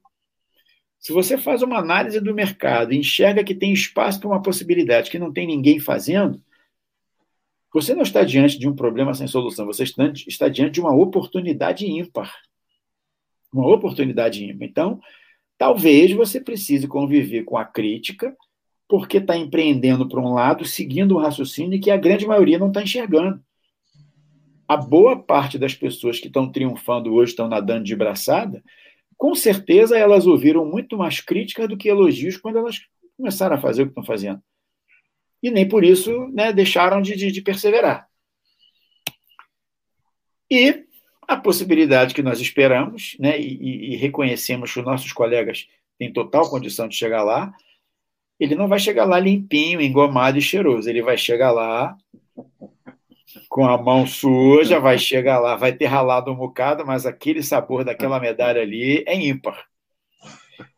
Se 0.96 1.12
você 1.12 1.36
faz 1.36 1.60
uma 1.60 1.76
análise 1.76 2.20
do 2.20 2.32
mercado 2.32 2.94
enxerga 2.94 3.42
que 3.42 3.52
tem 3.52 3.72
espaço 3.72 4.20
para 4.20 4.28
uma 4.28 4.40
possibilidade 4.40 5.10
que 5.10 5.18
não 5.18 5.32
tem 5.32 5.48
ninguém 5.48 5.80
fazendo, 5.80 6.40
você 7.74 7.96
não 7.96 8.02
está 8.02 8.22
diante 8.22 8.60
de 8.60 8.68
um 8.68 8.76
problema 8.76 9.12
sem 9.12 9.26
solução, 9.26 9.66
você 9.66 9.82
está 9.82 10.48
diante 10.48 10.74
de 10.74 10.80
uma 10.80 10.94
oportunidade 10.94 11.84
ímpar. 11.84 12.32
Uma 13.52 13.74
oportunidade 13.74 14.44
ímpar. 14.44 14.68
Então, 14.68 15.00
talvez 15.58 16.12
você 16.12 16.40
precise 16.40 16.86
conviver 16.86 17.42
com 17.42 17.58
a 17.58 17.64
crítica, 17.64 18.36
porque 18.86 19.16
está 19.16 19.36
empreendendo 19.36 20.08
para 20.08 20.20
um 20.20 20.32
lado, 20.32 20.64
seguindo 20.64 21.16
um 21.16 21.20
raciocínio 21.20 21.80
que 21.80 21.90
a 21.90 21.96
grande 21.96 22.24
maioria 22.24 22.58
não 22.58 22.68
está 22.68 22.80
enxergando 22.84 23.42
a 24.70 24.76
boa 24.76 25.20
parte 25.20 25.58
das 25.58 25.74
pessoas 25.74 26.20
que 26.20 26.28
estão 26.28 26.48
triunfando 26.48 27.12
hoje, 27.12 27.32
estão 27.32 27.48
nadando 27.48 27.82
de 27.82 27.96
braçada, 27.96 28.62
com 29.16 29.34
certeza 29.34 29.98
elas 29.98 30.28
ouviram 30.28 30.64
muito 30.64 30.96
mais 30.96 31.20
críticas 31.20 31.68
do 31.68 31.76
que 31.76 31.88
elogios 31.88 32.36
quando 32.36 32.58
elas 32.58 32.80
começaram 33.16 33.56
a 33.56 33.60
fazer 33.60 33.82
o 33.82 33.86
que 33.86 33.90
estão 33.90 34.04
fazendo. 34.04 34.40
E 35.42 35.50
nem 35.50 35.66
por 35.66 35.82
isso 35.82 36.28
né, 36.28 36.52
deixaram 36.52 37.02
de, 37.02 37.16
de, 37.16 37.32
de 37.32 37.42
perseverar. 37.42 38.06
E 40.48 40.84
a 41.26 41.36
possibilidade 41.36 42.14
que 42.14 42.22
nós 42.22 42.40
esperamos, 42.40 43.16
né, 43.18 43.40
e, 43.40 43.94
e, 43.94 43.96
reconhecemos 43.96 44.72
que 44.72 44.78
os 44.78 44.86
nossos 44.86 45.12
colegas 45.12 45.66
têm 45.98 46.12
total 46.12 46.48
condição 46.48 46.86
de 46.86 46.94
chegar 46.94 47.24
lá, 47.24 47.52
ele 48.38 48.54
não 48.54 48.68
vai 48.68 48.78
chegar 48.78 49.04
lá 49.04 49.18
limpinho, 49.18 49.80
engomado 49.80 50.38
e 50.38 50.40
cheiroso. 50.40 50.88
Ele 50.88 51.02
vai 51.02 51.18
chegar 51.18 51.50
lá 51.50 51.96
com 53.48 53.66
a 53.66 53.76
mão 53.80 54.06
suja, 54.06 54.80
vai 54.80 54.98
chegar 54.98 55.38
lá, 55.38 55.56
vai 55.56 55.72
ter 55.72 55.86
ralado 55.86 56.30
um 56.30 56.36
bocado, 56.36 56.86
mas 56.86 57.06
aquele 57.06 57.42
sabor 57.42 57.84
daquela 57.84 58.20
medalha 58.20 58.62
ali 58.62 59.04
é 59.06 59.14
ímpar. 59.14 59.64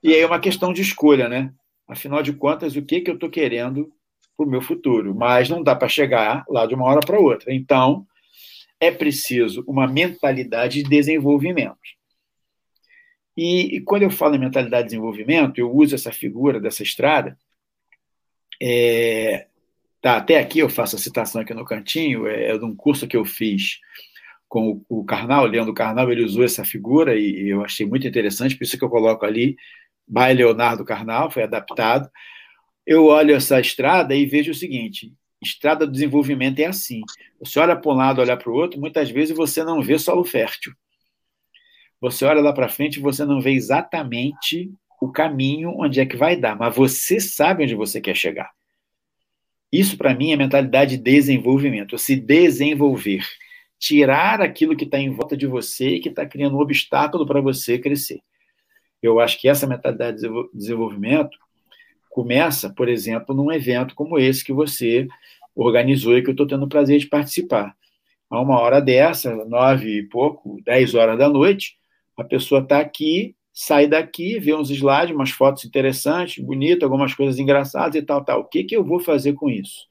E 0.02 0.14
aí 0.14 0.20
é 0.20 0.26
uma 0.26 0.40
questão 0.40 0.72
de 0.72 0.82
escolha, 0.82 1.28
né? 1.28 1.52
Afinal 1.88 2.22
de 2.22 2.32
contas, 2.32 2.76
o 2.76 2.82
que, 2.82 3.00
que 3.00 3.10
eu 3.10 3.14
estou 3.14 3.30
querendo 3.30 3.92
para 4.36 4.46
o 4.46 4.48
meu 4.48 4.60
futuro? 4.60 5.14
Mas 5.14 5.48
não 5.48 5.62
dá 5.62 5.74
para 5.74 5.88
chegar 5.88 6.44
lá 6.48 6.66
de 6.66 6.74
uma 6.74 6.86
hora 6.86 7.00
para 7.00 7.18
outra. 7.18 7.52
Então, 7.52 8.06
é 8.80 8.90
preciso 8.90 9.64
uma 9.66 9.86
mentalidade 9.86 10.82
de 10.82 10.88
desenvolvimento. 10.88 11.76
E, 13.36 13.76
e, 13.76 13.80
quando 13.80 14.02
eu 14.02 14.10
falo 14.10 14.34
em 14.34 14.40
mentalidade 14.40 14.84
de 14.84 14.88
desenvolvimento, 14.90 15.58
eu 15.58 15.74
uso 15.74 15.94
essa 15.94 16.12
figura 16.12 16.60
dessa 16.60 16.82
estrada. 16.82 17.38
É, 18.60 19.46
tá, 20.02 20.16
até 20.16 20.38
aqui 20.38 20.58
eu 20.58 20.68
faço 20.68 20.96
a 20.96 20.98
citação 20.98 21.40
aqui 21.40 21.54
no 21.54 21.64
cantinho, 21.64 22.26
é, 22.26 22.50
é 22.50 22.58
de 22.58 22.64
um 22.64 22.74
curso 22.74 23.06
que 23.06 23.16
eu 23.16 23.24
fiz 23.24 23.78
com 24.48 24.82
o, 24.88 25.00
o 25.00 25.04
Karnal, 25.04 25.44
o 25.44 25.46
Leandro 25.46 25.72
Karnal, 25.72 26.12
ele 26.12 26.24
usou 26.24 26.44
essa 26.44 26.64
figura 26.64 27.18
e, 27.18 27.44
e 27.44 27.48
eu 27.48 27.64
achei 27.64 27.86
muito 27.86 28.06
interessante, 28.06 28.56
por 28.56 28.64
isso 28.64 28.76
que 28.76 28.84
eu 28.84 28.90
coloco 28.90 29.24
ali, 29.24 29.56
by 30.06 30.34
Leonardo 30.34 30.84
Karnal, 30.84 31.30
foi 31.30 31.44
adaptado. 31.44 32.10
Eu 32.86 33.06
olho 33.06 33.34
essa 33.34 33.60
estrada 33.60 34.14
e 34.14 34.26
vejo 34.26 34.50
o 34.50 34.54
seguinte: 34.54 35.14
estrada 35.40 35.86
do 35.86 35.92
desenvolvimento 35.92 36.58
é 36.58 36.66
assim. 36.66 37.00
Você 37.40 37.58
olha 37.58 37.76
para 37.76 37.90
um 37.90 37.94
lado, 37.94 38.20
olha 38.20 38.36
para 38.36 38.50
o 38.50 38.54
outro, 38.54 38.78
muitas 38.78 39.08
vezes 39.10 39.34
você 39.34 39.64
não 39.64 39.80
vê 39.80 39.98
solo 39.98 40.24
fértil. 40.24 40.74
Você 42.00 42.24
olha 42.24 42.42
lá 42.42 42.52
para 42.52 42.68
frente 42.68 42.96
e 42.96 43.02
você 43.02 43.24
não 43.24 43.40
vê 43.40 43.52
exatamente 43.52 44.70
o 45.00 45.10
caminho 45.10 45.72
onde 45.78 46.00
é 46.00 46.06
que 46.06 46.16
vai 46.16 46.36
dar, 46.36 46.56
mas 46.56 46.74
você 46.74 47.20
sabe 47.20 47.64
onde 47.64 47.74
você 47.74 48.00
quer 48.00 48.16
chegar. 48.16 48.50
Isso, 49.72 49.96
para 49.96 50.14
mim, 50.14 50.32
é 50.32 50.36
mentalidade 50.36 50.96
de 50.96 51.02
desenvolvimento, 51.02 51.96
se 51.96 52.14
desenvolver. 52.14 53.24
Tirar 53.78 54.40
aquilo 54.40 54.76
que 54.76 54.84
está 54.84 54.98
em 54.98 55.10
volta 55.10 55.36
de 55.36 55.46
você 55.46 55.96
e 55.96 56.00
que 56.00 56.10
está 56.10 56.26
criando 56.26 56.56
um 56.56 56.60
obstáculo 56.60 57.26
para 57.26 57.40
você 57.40 57.78
crescer. 57.78 58.20
Eu 59.02 59.18
acho 59.18 59.40
que 59.40 59.48
essa 59.48 59.66
mentalidade 59.66 60.20
de 60.20 60.28
desenvolvimento 60.54 61.36
começa, 62.10 62.70
por 62.70 62.88
exemplo, 62.88 63.34
num 63.34 63.50
evento 63.50 63.94
como 63.94 64.18
esse 64.18 64.44
que 64.44 64.52
você 64.52 65.08
organizou 65.56 66.16
e 66.16 66.22
que 66.22 66.28
eu 66.28 66.32
estou 66.32 66.46
tendo 66.46 66.64
o 66.64 66.68
prazer 66.68 66.98
de 66.98 67.08
participar. 67.08 67.74
A 68.30 68.40
uma 68.40 68.60
hora 68.60 68.80
dessa, 68.80 69.34
nove 69.46 69.98
e 69.98 70.02
pouco, 70.02 70.60
dez 70.64 70.94
horas 70.94 71.18
da 71.18 71.28
noite, 71.28 71.76
a 72.16 72.22
pessoa 72.22 72.60
está 72.60 72.78
aqui, 72.78 73.34
sai 73.52 73.86
daqui, 73.86 74.38
vê 74.38 74.54
uns 74.54 74.70
slides, 74.70 75.14
umas 75.14 75.30
fotos 75.30 75.64
interessantes, 75.64 76.42
bonitas, 76.42 76.82
algumas 76.84 77.14
coisas 77.14 77.38
engraçadas 77.38 77.94
e 77.96 78.02
tal, 78.02 78.24
tal. 78.24 78.40
O 78.40 78.44
que, 78.44 78.64
que 78.64 78.76
eu 78.76 78.84
vou 78.84 78.98
fazer 78.98 79.34
com 79.34 79.50
isso? 79.50 79.86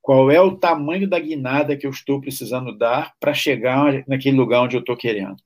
Qual 0.00 0.30
é 0.30 0.40
o 0.40 0.56
tamanho 0.56 1.08
da 1.08 1.18
guinada 1.18 1.76
que 1.76 1.86
eu 1.86 1.90
estou 1.90 2.20
precisando 2.20 2.76
dar 2.76 3.12
para 3.20 3.34
chegar 3.34 4.04
naquele 4.08 4.36
lugar 4.36 4.62
onde 4.62 4.76
eu 4.76 4.80
estou 4.80 4.96
querendo? 4.96 5.36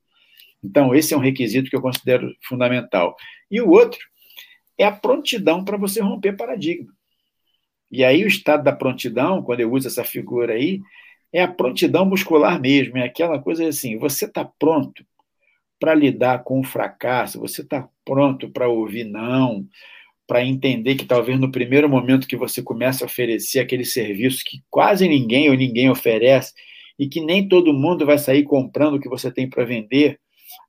Então, 0.63 0.95
esse 0.95 1.13
é 1.13 1.17
um 1.17 1.21
requisito 1.21 1.69
que 1.69 1.75
eu 1.75 1.83
considero 1.83 2.33
fundamental. 2.45 3.17
E 3.51 3.61
o 3.61 3.69
outro 3.71 3.99
é 4.79 4.85
a 4.85 4.93
prontidão 4.93 5.65
para 5.65 5.77
você 5.77 6.01
romper 6.01 6.37
paradigma. 6.37 6.93
E 7.91 8.05
aí, 8.05 8.25
o 8.25 8.29
estado 8.29 8.63
da 8.63 8.73
prontidão, 8.73 9.43
quando 9.43 9.61
eu 9.61 9.73
uso 9.73 9.89
essa 9.89 10.05
figura 10.05 10.55
aí, 10.55 10.81
é 11.33 11.43
a 11.43 11.49
prontidão 11.49 12.05
muscular 12.05 12.61
mesmo, 12.61 12.99
é 12.99 13.05
aquela 13.05 13.41
coisa 13.41 13.67
assim: 13.67 13.99
você 13.99 14.27
está 14.27 14.45
pronto 14.45 15.05
para 15.83 15.97
lidar 15.97 16.45
com 16.45 16.61
o 16.61 16.65
fracasso, 16.65 17.41
você 17.41 17.61
está 17.61 17.89
pronto 18.05 18.49
para 18.49 18.69
ouvir 18.69 19.03
não, 19.03 19.67
para 20.29 20.45
entender 20.45 20.95
que 20.95 21.05
talvez 21.05 21.41
no 21.41 21.51
primeiro 21.51 21.89
momento 21.89 22.29
que 22.29 22.37
você 22.37 22.63
começa 22.63 23.05
a 23.05 23.07
oferecer 23.07 23.59
aquele 23.59 23.85
serviço 23.85 24.45
que 24.47 24.63
quase 24.71 25.09
ninguém 25.09 25.51
ou 25.51 25.57
ninguém 25.57 25.91
oferece 25.91 26.55
e 26.97 27.09
que 27.09 27.21
nem 27.21 27.49
todo 27.49 27.73
mundo 27.73 28.07
vai 28.07 28.17
sair 28.17 28.45
comprando 28.45 28.95
o 28.95 29.01
que 29.01 29.09
você 29.09 29.29
tem 29.29 29.51
para 29.51 29.65
vender, 29.65 30.21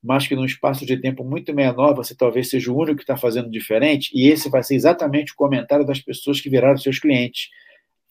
mas 0.01 0.25
que 0.25 0.35
num 0.35 0.45
espaço 0.45 0.83
de 0.83 0.97
tempo 0.97 1.23
muito 1.23 1.53
menor 1.53 1.93
você 1.93 2.15
talvez 2.15 2.49
seja 2.49 2.71
o 2.71 2.75
único 2.75 2.95
que 2.95 3.03
está 3.03 3.15
fazendo 3.15 3.51
diferente, 3.51 4.09
e 4.15 4.27
esse 4.27 4.49
vai 4.49 4.63
ser 4.63 4.73
exatamente 4.73 5.33
o 5.33 5.35
comentário 5.35 5.85
das 5.85 6.01
pessoas 6.01 6.41
que 6.41 6.49
viraram 6.49 6.77
seus 6.79 6.97
clientes. 6.97 7.49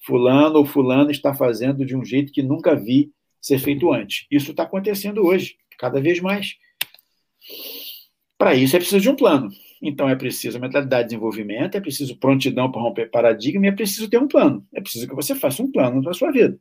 Fulano 0.07 0.61
ou 0.61 0.65
fulano 0.65 1.11
está 1.11 1.35
fazendo 1.35 1.85
de 1.85 1.97
um 1.97 2.05
jeito 2.05 2.33
que 2.33 2.45
nunca 2.45 2.77
vi 2.77 3.11
ser 3.41 3.59
feito 3.59 3.93
antes. 3.93 4.25
Isso 4.31 4.53
está 4.53 4.63
acontecendo 4.63 5.27
hoje, 5.27 5.57
cada 5.77 6.01
vez 6.01 6.21
mais. 6.21 6.63
Para 8.39 8.55
isso 8.55 8.75
é 8.75 8.79
preciso 8.79 9.01
de 9.01 9.09
um 9.09 9.17
plano. 9.17 9.51
Então 9.81 10.09
é 10.09 10.15
preciso 10.15 10.61
mentalidade 10.61 11.05
de 11.05 11.09
desenvolvimento, 11.11 11.77
é 11.77 11.81
preciso 11.81 12.17
prontidão 12.17 12.71
para 12.71 12.81
romper 12.81 13.11
paradigma 13.11 13.67
e 13.67 13.69
é 13.69 13.73
preciso 13.73 14.09
ter 14.09 14.19
um 14.19 14.29
plano. 14.29 14.67
É 14.75 14.81
preciso 14.81 15.09
que 15.09 15.15
você 15.15 15.35
faça 15.35 15.63
um 15.63 15.71
plano 15.71 16.03
para 16.03 16.13
sua 16.13 16.31
vida. 16.31 16.59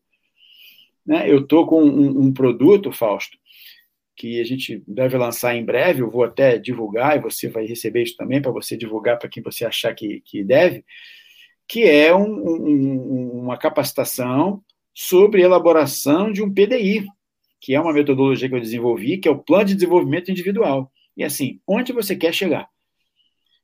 Né? 1.05 1.29
Eu 1.29 1.39
estou 1.39 1.65
com 1.65 1.83
um, 1.83 2.25
um, 2.25 2.33
produto, 2.33 2.91
Fausto, 2.91 3.37
que 4.15 4.39
a 4.39 4.43
gente 4.43 4.83
deve 4.87 5.17
lançar 5.17 5.55
em 5.55 5.65
breve, 5.65 6.01
eu 6.01 6.09
vou 6.09 6.23
até 6.23 6.57
divulgar, 6.57 7.17
e 7.17 7.21
você 7.21 7.47
vai 7.47 7.65
receber 7.65 8.03
isso 8.03 8.15
também 8.15 8.41
para 8.41 8.51
você 8.51 8.77
divulgar 8.77 9.17
para 9.17 9.29
quem 9.29 9.41
você 9.41 9.65
achar 9.65 9.93
que, 9.93 10.21
que 10.21 10.43
deve, 10.43 10.85
que 11.67 11.83
é 11.83 12.15
um, 12.15 12.25
um, 12.25 13.39
uma 13.43 13.57
capacitação 13.57 14.63
sobre 14.93 15.41
elaboração 15.41 16.31
de 16.31 16.43
um 16.43 16.53
PDI, 16.53 17.05
que 17.61 17.75
é 17.75 17.79
uma 17.79 17.93
metodologia 17.93 18.49
que 18.49 18.55
eu 18.55 18.59
desenvolvi, 18.59 19.19
que 19.19 19.27
é 19.27 19.31
o 19.31 19.37
Plano 19.37 19.65
de 19.65 19.75
Desenvolvimento 19.75 20.31
Individual. 20.31 20.91
E 21.15 21.23
assim, 21.23 21.61
onde 21.67 21.93
você 21.93 22.15
quer 22.15 22.33
chegar? 22.33 22.67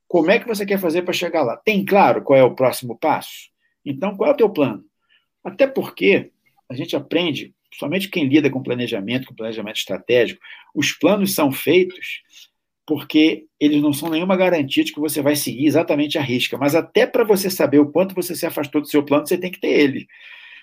Como 0.07 0.29
é 0.29 0.39
que 0.39 0.47
você 0.47 0.65
quer 0.65 0.79
fazer 0.79 1.01
para 1.01 1.13
chegar 1.13 1.41
lá? 1.41 1.57
Tem 1.57 1.83
claro 1.83 2.21
qual 2.21 2.37
é 2.37 2.43
o 2.43 2.53
próximo 2.53 2.97
passo? 2.97 3.49
Então, 3.83 4.15
qual 4.15 4.29
é 4.29 4.33
o 4.33 4.37
teu 4.37 4.49
plano? 4.49 4.85
Até 5.43 5.65
porque 5.65 6.31
a 6.69 6.75
gente 6.75 6.95
aprende, 6.95 7.53
somente 7.73 8.09
quem 8.09 8.27
lida 8.27 8.49
com 8.49 8.61
planejamento, 8.61 9.27
com 9.27 9.35
planejamento 9.35 9.77
estratégico, 9.77 10.39
os 10.75 10.91
planos 10.91 11.33
são 11.33 11.51
feitos 11.51 12.21
porque 12.85 13.45
eles 13.59 13.81
não 13.81 13.91
são 13.91 14.09
nenhuma 14.09 14.37
garantia 14.37 14.83
de 14.83 14.93
que 14.93 14.99
você 14.99 15.21
vai 15.21 15.35
seguir 15.35 15.65
exatamente 15.65 16.17
a 16.17 16.21
risca, 16.21 16.57
mas 16.57 16.73
até 16.73 17.05
para 17.05 17.25
você 17.25 17.49
saber 17.49 17.79
o 17.79 17.91
quanto 17.91 18.15
você 18.15 18.33
se 18.33 18.45
afastou 18.45 18.79
do 18.79 18.87
seu 18.87 19.03
plano, 19.03 19.27
você 19.27 19.37
tem 19.37 19.51
que 19.51 19.59
ter 19.59 19.67
ele. 19.67 20.07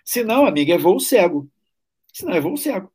Senão, 0.02 0.46
amigo, 0.46 0.72
é 0.72 0.78
voo 0.78 0.98
cego. 0.98 1.46
Senão 2.12 2.32
é 2.32 2.40
voo 2.40 2.56
cego. 2.56 2.90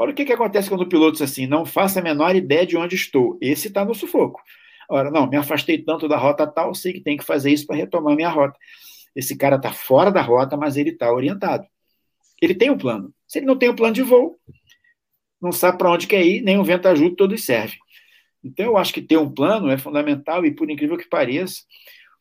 Olha 0.00 0.12
o 0.12 0.14
que, 0.14 0.24
que 0.24 0.32
acontece 0.32 0.66
quando 0.66 0.80
o 0.80 0.88
piloto 0.88 1.12
diz 1.12 1.20
assim: 1.20 1.46
não 1.46 1.66
faça 1.66 2.00
a 2.00 2.02
menor 2.02 2.34
ideia 2.34 2.66
de 2.66 2.74
onde 2.74 2.94
estou. 2.96 3.36
Esse 3.38 3.68
está 3.68 3.84
no 3.84 3.94
sufoco. 3.94 4.40
Ora, 4.88 5.10
não, 5.10 5.28
me 5.28 5.36
afastei 5.36 5.76
tanto 5.76 6.08
da 6.08 6.16
rota 6.16 6.46
tal, 6.46 6.74
sei 6.74 6.94
que 6.94 7.02
tem 7.02 7.18
que 7.18 7.24
fazer 7.24 7.50
isso 7.52 7.66
para 7.66 7.76
retomar 7.76 8.16
minha 8.16 8.30
rota. 8.30 8.58
Esse 9.14 9.36
cara 9.36 9.56
está 9.56 9.70
fora 9.70 10.10
da 10.10 10.22
rota, 10.22 10.56
mas 10.56 10.78
ele 10.78 10.88
está 10.88 11.12
orientado. 11.12 11.66
Ele 12.40 12.54
tem 12.54 12.70
um 12.70 12.78
plano. 12.78 13.12
Se 13.28 13.40
ele 13.40 13.46
não 13.46 13.58
tem 13.58 13.68
um 13.68 13.76
plano 13.76 13.92
de 13.92 14.00
voo, 14.00 14.38
não 15.38 15.52
sabe 15.52 15.76
para 15.76 15.90
onde 15.90 16.06
quer 16.06 16.24
ir, 16.24 16.40
nem 16.40 16.58
o 16.58 16.64
vento 16.64 16.88
ajuda, 16.88 17.14
todos 17.14 17.44
servem. 17.44 17.78
Então, 18.42 18.64
eu 18.64 18.78
acho 18.78 18.94
que 18.94 19.02
ter 19.02 19.18
um 19.18 19.30
plano 19.30 19.70
é 19.70 19.76
fundamental 19.76 20.46
e, 20.46 20.50
por 20.50 20.70
incrível 20.70 20.96
que 20.96 21.10
pareça, 21.10 21.60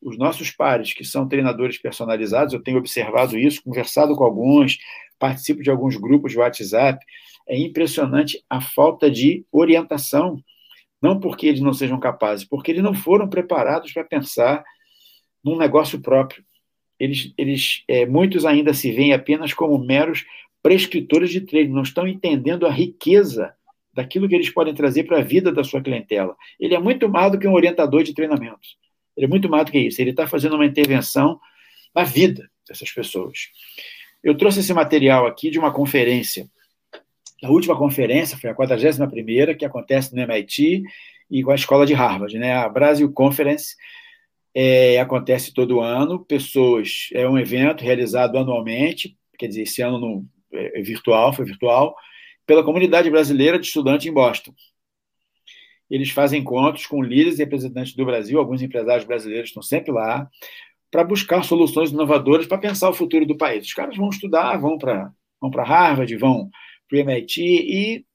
os 0.01 0.17
nossos 0.17 0.51
pares, 0.51 0.91
que 0.91 1.05
são 1.05 1.29
treinadores 1.29 1.77
personalizados, 1.77 2.53
eu 2.53 2.61
tenho 2.61 2.77
observado 2.77 3.39
isso, 3.39 3.63
conversado 3.63 4.17
com 4.17 4.25
alguns, 4.25 4.77
participo 5.17 5.63
de 5.63 5.69
alguns 5.69 5.95
grupos 5.95 6.33
de 6.33 6.39
WhatsApp, 6.39 6.99
é 7.49 7.57
impressionante 7.57 8.43
a 8.47 8.61
falta 8.61 9.09
de 9.09 9.43
orientação, 9.51 10.41
não 11.01 11.19
porque 11.19 11.47
eles 11.47 11.61
não 11.61 11.73
sejam 11.73 11.99
capazes, 11.99 12.45
porque 12.45 12.71
eles 12.71 12.83
não 12.83 12.93
foram 12.93 13.27
preparados 13.27 13.91
para 13.91 14.03
pensar 14.03 14.63
num 15.43 15.57
negócio 15.57 15.99
próprio. 15.99 16.43
Eles, 16.99 17.33
eles 17.37 17.83
é, 17.87 18.05
muitos 18.05 18.45
ainda 18.45 18.73
se 18.73 18.91
veem 18.91 19.13
apenas 19.13 19.51
como 19.51 19.79
meros 19.79 20.25
prescritores 20.61 21.31
de 21.31 21.41
treino, 21.41 21.73
não 21.73 21.81
estão 21.81 22.07
entendendo 22.07 22.67
a 22.67 22.71
riqueza 22.71 23.53
daquilo 23.93 24.29
que 24.29 24.35
eles 24.35 24.49
podem 24.51 24.73
trazer 24.73 25.05
para 25.05 25.17
a 25.17 25.23
vida 25.23 25.51
da 25.51 25.63
sua 25.63 25.81
clientela. 25.81 26.35
Ele 26.59 26.75
é 26.75 26.79
muito 26.79 27.09
mais 27.09 27.31
do 27.31 27.39
que 27.39 27.47
um 27.47 27.53
orientador 27.53 28.03
de 28.03 28.13
treinamentos. 28.13 28.77
Ele 29.17 29.25
é 29.25 29.29
muito 29.29 29.49
mais 29.49 29.65
do 29.65 29.71
que 29.71 29.79
isso. 29.79 29.99
Ele 30.01 30.11
está 30.11 30.27
fazendo 30.27 30.55
uma 30.55 30.65
intervenção 30.65 31.39
na 31.95 32.03
vida 32.03 32.47
dessas 32.67 32.91
pessoas. 32.91 33.49
Eu 34.23 34.37
trouxe 34.37 34.59
esse 34.59 34.73
material 34.73 35.25
aqui 35.25 35.49
de 35.49 35.57
uma 35.57 35.73
conferência 35.73 36.47
a 37.43 37.49
última 37.49 37.77
conferência 37.77 38.37
foi 38.37 38.49
a 38.49 38.55
41ª, 38.55 39.55
que 39.55 39.65
acontece 39.65 40.13
no 40.13 40.21
MIT 40.21 40.83
e 41.29 41.43
com 41.43 41.51
a 41.51 41.55
escola 41.55 41.85
de 41.85 41.93
Harvard, 41.93 42.37
né? 42.37 42.53
A 42.53 42.67
Brasil 42.67 43.11
Conference 43.11 43.75
é, 44.53 44.99
acontece 44.99 45.53
todo 45.53 45.79
ano, 45.79 46.25
pessoas, 46.25 47.09
é 47.13 47.27
um 47.27 47.37
evento 47.37 47.83
realizado 47.83 48.37
anualmente, 48.37 49.17
quer 49.37 49.47
dizer, 49.47 49.61
esse 49.61 49.81
ano 49.81 49.99
no, 49.99 50.25
é, 50.51 50.79
é 50.79 50.81
virtual, 50.81 51.31
foi 51.33 51.45
virtual, 51.45 51.95
pela 52.45 52.63
comunidade 52.63 53.09
brasileira 53.09 53.59
de 53.59 53.67
estudantes 53.67 54.07
em 54.07 54.13
Boston. 54.13 54.53
Eles 55.89 56.09
fazem 56.09 56.41
encontros 56.41 56.85
com 56.85 57.01
líderes 57.01 57.39
e 57.39 57.43
representantes 57.43 57.95
do 57.95 58.05
Brasil, 58.05 58.39
alguns 58.39 58.61
empresários 58.61 59.05
brasileiros 59.05 59.49
estão 59.49 59.63
sempre 59.63 59.91
lá, 59.91 60.27
para 60.91 61.03
buscar 61.03 61.43
soluções 61.43 61.91
inovadoras 61.91 62.47
para 62.47 62.57
pensar 62.57 62.89
o 62.89 62.93
futuro 62.93 63.25
do 63.25 63.37
país. 63.37 63.65
Os 63.65 63.73
caras 63.73 63.95
vão 63.95 64.09
estudar, 64.09 64.57
vão 64.57 64.77
para 64.77 65.11
vão 65.39 65.51
Harvard, 65.51 66.15
vão 66.17 66.49
MIT 66.97 67.41
e 67.41 68.05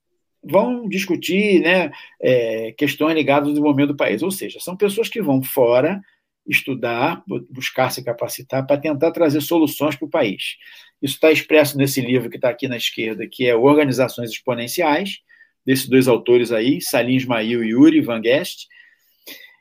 vão 0.42 0.88
discutir 0.88 1.60
né, 1.60 1.90
é, 2.20 2.72
questões 2.72 3.14
ligadas 3.14 3.48
ao 3.48 3.52
desenvolvimento 3.52 3.88
do 3.88 3.96
país. 3.96 4.22
Ou 4.22 4.30
seja, 4.30 4.60
são 4.60 4.76
pessoas 4.76 5.09
que 5.09 5.22
vão 5.22 5.42
fora 5.42 6.01
estudar, 6.46 7.22
buscar 7.51 7.90
se 7.90 8.05
capacitar 8.05 8.66
para 8.66 8.80
tentar 8.80 9.10
trazer 9.12 9.40
soluções 9.40 9.96
para 9.96 10.06
o 10.06 10.10
país. 10.10 10.56
Isso 11.01 11.14
está 11.14 11.32
expresso 11.32 11.76
nesse 11.76 12.01
livro 12.01 12.28
que 12.28 12.36
está 12.36 12.51
aqui 12.51 12.68
na 12.68 12.76
esquerda, 12.76 13.26
que 13.26 13.46
é 13.46 13.56
Organizações 13.56 14.30
Exponenciais, 14.30 15.20
desses 15.64 15.88
dois 15.88 16.06
autores 16.06 16.52
aí, 16.52 16.80
Salim 16.80 17.16
Ismail 17.16 17.64
e 17.64 17.70
Yuri 17.70 18.01
Van 18.02 18.20
Guest. 18.20 18.66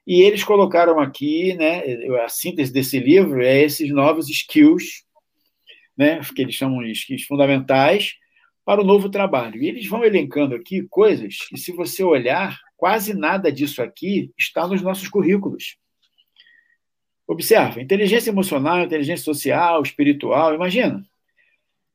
E 0.05 0.21
eles 0.21 0.43
colocaram 0.43 0.99
aqui, 0.99 1.53
né, 1.53 1.81
a 2.25 2.27
síntese 2.27 2.73
desse 2.73 2.99
livro 2.99 3.41
é 3.41 3.61
esses 3.61 3.89
novos 3.89 4.29
skills, 4.29 5.05
né, 5.97 6.19
que 6.35 6.41
eles 6.41 6.55
chamam 6.55 6.83
de 6.83 6.91
skills 6.91 7.23
fundamentais, 7.23 8.15
para 8.65 8.81
o 8.81 8.83
novo 8.83 9.09
trabalho. 9.09 9.61
E 9.61 9.67
eles 9.67 9.87
vão 9.87 10.03
elencando 10.03 10.55
aqui 10.55 10.83
coisas 10.89 11.37
que, 11.49 11.57
se 11.57 11.71
você 11.71 12.03
olhar, 12.03 12.59
quase 12.77 13.13
nada 13.13 13.51
disso 13.51 13.81
aqui 13.81 14.31
está 14.37 14.67
nos 14.67 14.81
nossos 14.81 15.07
currículos. 15.07 15.77
Observa, 17.27 17.81
inteligência 17.81 18.29
emocional, 18.29 18.81
inteligência 18.81 19.23
social, 19.23 19.81
espiritual, 19.81 20.53
imagina. 20.53 21.05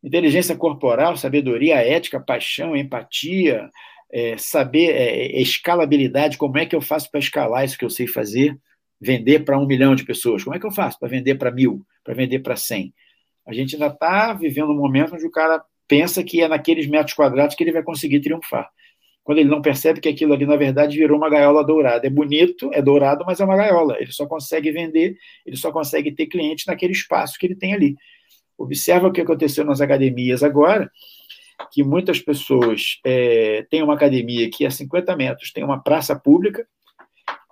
Inteligência 0.03 0.57
corporal, 0.57 1.17
sabedoria, 1.17 1.77
ética, 1.77 2.21
paixão, 2.21 2.77
empatia, 2.77 3.69
é, 4.11 4.37
saber 4.39 4.91
é, 4.91 5.41
escalabilidade, 5.41 6.39
como 6.39 6.57
é 6.59 6.65
que 6.65 6.75
eu 6.75 6.81
faço 6.81 7.11
para 7.11 7.21
escalar 7.21 7.65
isso 7.65 7.79
que 7.79 7.85
eu 7.85 7.91
sei 7.91 8.07
fazer, 8.07 8.59
vender 9.01 9.45
para 9.45 9.59
um 9.59 9.67
milhão 9.67 9.95
de 9.95 10.05
pessoas? 10.05 10.43
Como 10.43 10.57
é 10.57 10.59
que 10.59 10.67
eu 10.67 10.71
faço 10.71 10.99
para 10.99 11.09
vender 11.09 11.35
para 11.35 11.51
mil, 11.51 11.85
para 12.03 12.15
vender 12.15 12.39
para 12.39 12.57
cem? 12.57 12.95
A 13.47 13.53
gente 13.53 13.75
ainda 13.75 13.89
está 13.89 14.33
vivendo 14.33 14.71
um 14.71 14.77
momento 14.77 15.15
onde 15.15 15.27
o 15.27 15.31
cara 15.31 15.63
pensa 15.89 16.23
que 16.23 16.43
é 16.43 16.47
naqueles 16.47 16.87
metros 16.87 17.15
quadrados 17.15 17.57
que 17.57 17.65
ele 17.65 17.73
vai 17.73 17.83
conseguir 17.83 18.21
triunfar. 18.21 18.71
Quando 19.25 19.39
ele 19.39 19.49
não 19.49 19.61
percebe 19.61 20.01
que 20.01 20.09
aquilo 20.09 20.33
ali, 20.33 20.47
na 20.47 20.57
verdade, 20.57 20.97
virou 20.97 21.19
uma 21.19 21.29
gaiola 21.29 21.63
dourada. 21.65 22.07
É 22.07 22.11
bonito, 22.11 22.71
é 22.73 22.81
dourado, 22.81 23.25
mas 23.27 23.41
é 23.41 23.45
uma 23.45 23.57
gaiola. 23.57 23.97
Ele 24.01 24.11
só 24.13 24.27
consegue 24.27 24.71
vender, 24.71 25.17
ele 25.45 25.57
só 25.57 25.71
consegue 25.71 26.13
ter 26.13 26.27
cliente 26.27 26.67
naquele 26.67 26.93
espaço 26.93 27.39
que 27.39 27.47
ele 27.47 27.55
tem 27.55 27.75
ali. 27.75 27.97
Observa 28.57 29.09
o 29.09 29.13
que 29.13 29.21
aconteceu 29.21 29.65
nas 29.65 29.81
academias 29.81 30.43
agora, 30.43 30.91
que 31.73 31.85
muitas 31.85 32.21
pessoas 32.21 33.01
é, 33.05 33.67
têm 33.71 33.83
uma 33.83 33.95
academia 33.95 34.49
que 34.51 34.65
a 34.65 34.71
50 34.71 35.15
metros 35.17 35.53
tem 35.53 35.63
uma 35.63 35.83
praça 35.83 36.17
pública, 36.19 36.67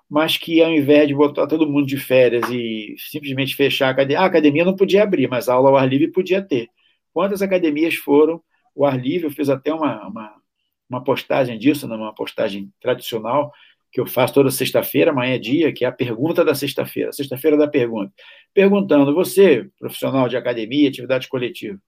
mas 0.08 0.36
que 0.36 0.62
ao 0.62 0.70
invés 0.70 1.06
de 1.08 1.14
botar 1.14 1.46
todo 1.46 1.68
mundo 1.68 1.86
de 1.86 1.98
férias 1.98 2.48
e 2.48 2.94
simplesmente 3.10 3.54
fechar 3.54 3.88
a 3.88 3.90
academia, 3.90 4.20
a 4.20 4.24
academia 4.24 4.64
não 4.64 4.74
podia 4.74 5.02
abrir, 5.02 5.28
mas 5.28 5.48
a 5.48 5.54
aula 5.54 5.68
ao 5.68 5.76
ar 5.76 5.88
livre 5.88 6.08
podia 6.08 6.40
ter. 6.40 6.68
Quantas 7.16 7.40
academias 7.40 7.94
foram 7.94 8.42
o 8.74 8.84
ar 8.84 9.00
livre? 9.00 9.26
Eu 9.26 9.30
fiz 9.30 9.48
até 9.48 9.72
uma, 9.72 10.06
uma, 10.06 10.34
uma 10.86 11.02
postagem 11.02 11.58
disso, 11.58 11.88
numa 11.88 12.14
postagem 12.14 12.70
tradicional, 12.78 13.50
que 13.90 13.98
eu 13.98 14.06
faço 14.06 14.34
toda 14.34 14.50
sexta-feira, 14.50 15.12
amanhã 15.12 15.36
é 15.36 15.38
dia, 15.38 15.72
que 15.72 15.86
é 15.86 15.88
a 15.88 15.92
pergunta 15.92 16.44
da 16.44 16.54
sexta-feira, 16.54 17.10
sexta-feira 17.12 17.56
da 17.56 17.66
pergunta. 17.66 18.12
Perguntando, 18.52 19.14
você, 19.14 19.66
profissional 19.78 20.28
de 20.28 20.36
academia, 20.36 20.90
atividade 20.90 21.26
coletiva, 21.26 21.80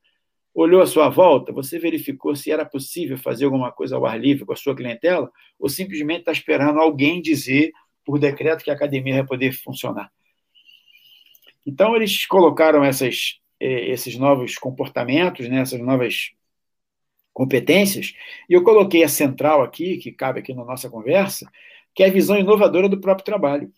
olhou 0.54 0.80
à 0.80 0.86
sua 0.86 1.10
volta, 1.10 1.52
você 1.52 1.78
verificou 1.78 2.34
se 2.34 2.50
era 2.50 2.64
possível 2.64 3.18
fazer 3.18 3.44
alguma 3.44 3.70
coisa 3.70 3.96
ao 3.96 4.06
ar 4.06 4.18
livre 4.18 4.46
com 4.46 4.54
a 4.54 4.56
sua 4.56 4.74
clientela, 4.74 5.30
ou 5.58 5.68
simplesmente 5.68 6.20
está 6.20 6.32
esperando 6.32 6.80
alguém 6.80 7.20
dizer 7.20 7.70
por 8.02 8.18
decreto 8.18 8.64
que 8.64 8.70
a 8.70 8.74
academia 8.74 9.16
vai 9.16 9.26
poder 9.26 9.52
funcionar. 9.52 10.10
Então, 11.66 11.94
eles 11.94 12.24
colocaram 12.24 12.82
essas, 12.82 13.38
esses 13.60 14.16
novos 14.16 14.56
comportamentos, 14.56 15.48
né, 15.48 15.60
essas 15.60 15.80
novas 15.80 16.32
competências, 17.32 18.14
e 18.48 18.52
eu 18.52 18.64
coloquei 18.64 19.04
a 19.04 19.08
central 19.08 19.62
aqui, 19.62 19.96
que 19.98 20.10
cabe 20.10 20.40
aqui 20.40 20.52
na 20.52 20.64
nossa 20.64 20.90
conversa, 20.90 21.50
que 21.94 22.02
é 22.02 22.06
a 22.06 22.12
visão 22.12 22.36
inovadora 22.36 22.88
do 22.88 23.00
próprio 23.00 23.24
trabalho. 23.24 23.72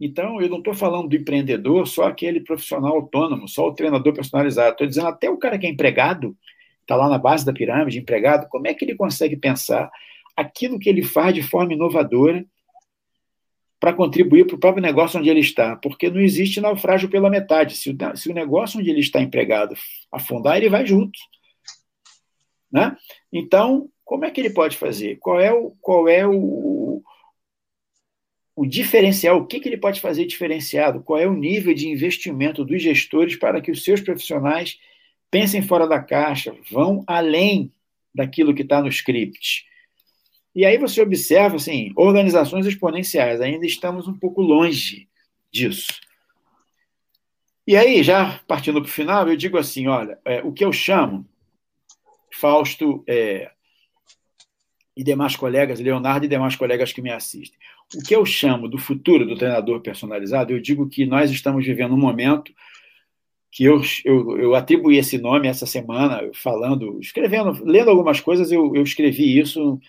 Então, 0.00 0.40
eu 0.40 0.48
não 0.48 0.58
estou 0.58 0.72
falando 0.72 1.08
do 1.08 1.16
empreendedor, 1.16 1.86
só 1.86 2.04
aquele 2.04 2.40
profissional 2.40 2.94
autônomo, 2.94 3.46
só 3.46 3.68
o 3.68 3.74
treinador 3.74 4.14
personalizado. 4.14 4.70
Estou 4.70 4.86
dizendo 4.86 5.08
até 5.08 5.28
o 5.28 5.36
cara 5.36 5.58
que 5.58 5.66
é 5.66 5.70
empregado, 5.70 6.34
está 6.80 6.96
lá 6.96 7.08
na 7.08 7.18
base 7.18 7.44
da 7.44 7.52
pirâmide, 7.52 7.98
empregado, 7.98 8.48
como 8.48 8.66
é 8.66 8.72
que 8.72 8.84
ele 8.84 8.94
consegue 8.94 9.36
pensar 9.36 9.90
aquilo 10.34 10.78
que 10.78 10.88
ele 10.88 11.02
faz 11.02 11.34
de 11.34 11.42
forma 11.42 11.74
inovadora 11.74 12.46
para 13.80 13.94
contribuir 13.94 14.46
para 14.46 14.56
o 14.56 14.60
próprio 14.60 14.82
negócio 14.82 15.18
onde 15.18 15.30
ele 15.30 15.40
está, 15.40 15.74
porque 15.74 16.10
não 16.10 16.20
existe 16.20 16.60
naufrágio 16.60 17.08
pela 17.08 17.30
metade. 17.30 17.74
Se 17.74 17.90
o, 17.90 17.96
se 18.16 18.30
o 18.30 18.34
negócio 18.34 18.78
onde 18.78 18.90
ele 18.90 19.00
está 19.00 19.22
empregado 19.22 19.74
afundar, 20.12 20.58
ele 20.58 20.68
vai 20.68 20.84
junto. 20.84 21.18
Né? 22.70 22.94
Então, 23.32 23.88
como 24.04 24.26
é 24.26 24.30
que 24.30 24.38
ele 24.38 24.50
pode 24.50 24.76
fazer? 24.76 25.16
Qual 25.18 25.40
é 25.40 25.50
o, 25.50 25.70
qual 25.80 26.06
é 26.06 26.26
o, 26.26 27.02
o 28.54 28.66
diferencial? 28.66 29.38
O 29.38 29.46
que, 29.46 29.58
que 29.58 29.68
ele 29.68 29.78
pode 29.78 29.98
fazer 29.98 30.26
diferenciado? 30.26 31.02
Qual 31.02 31.18
é 31.18 31.26
o 31.26 31.34
nível 31.34 31.72
de 31.72 31.88
investimento 31.88 32.64
dos 32.64 32.82
gestores 32.82 33.36
para 33.36 33.62
que 33.62 33.70
os 33.70 33.82
seus 33.82 34.02
profissionais 34.02 34.78
pensem 35.30 35.62
fora 35.62 35.88
da 35.88 36.02
caixa, 36.02 36.54
vão 36.70 37.02
além 37.06 37.72
daquilo 38.14 38.54
que 38.54 38.62
está 38.62 38.82
no 38.82 38.88
script? 38.88 39.69
E 40.54 40.64
aí 40.64 40.78
você 40.78 41.00
observa, 41.00 41.56
assim, 41.56 41.92
organizações 41.96 42.66
exponenciais, 42.66 43.40
ainda 43.40 43.64
estamos 43.64 44.08
um 44.08 44.14
pouco 44.14 44.42
longe 44.42 45.08
disso. 45.52 45.92
E 47.66 47.76
aí, 47.76 48.02
já 48.02 48.40
partindo 48.48 48.80
para 48.80 48.88
o 48.88 48.92
final, 48.92 49.28
eu 49.28 49.36
digo 49.36 49.56
assim: 49.56 49.86
olha, 49.86 50.18
é, 50.24 50.42
o 50.42 50.52
que 50.52 50.64
eu 50.64 50.72
chamo, 50.72 51.24
Fausto 52.32 53.04
é, 53.06 53.50
e 54.96 55.04
demais 55.04 55.36
colegas, 55.36 55.78
Leonardo 55.78 56.26
e 56.26 56.28
demais 56.28 56.56
colegas 56.56 56.92
que 56.92 57.00
me 57.00 57.12
assistem, 57.12 57.58
o 57.94 58.02
que 58.02 58.14
eu 58.14 58.24
chamo 58.26 58.68
do 58.68 58.78
futuro 58.78 59.26
do 59.26 59.36
treinador 59.36 59.80
personalizado, 59.80 60.52
eu 60.52 60.60
digo 60.60 60.88
que 60.88 61.06
nós 61.06 61.30
estamos 61.30 61.64
vivendo 61.64 61.94
um 61.94 61.98
momento 61.98 62.52
que 63.52 63.64
eu, 63.64 63.80
eu, 64.04 64.38
eu 64.38 64.54
atribuí 64.54 64.96
esse 64.96 65.18
nome 65.18 65.48
essa 65.48 65.66
semana, 65.66 66.30
falando, 66.32 66.98
escrevendo, 67.00 67.64
lendo 67.64 67.90
algumas 67.90 68.20
coisas, 68.20 68.52
eu, 68.52 68.74
eu 68.76 68.82
escrevi 68.82 69.38
isso 69.38 69.80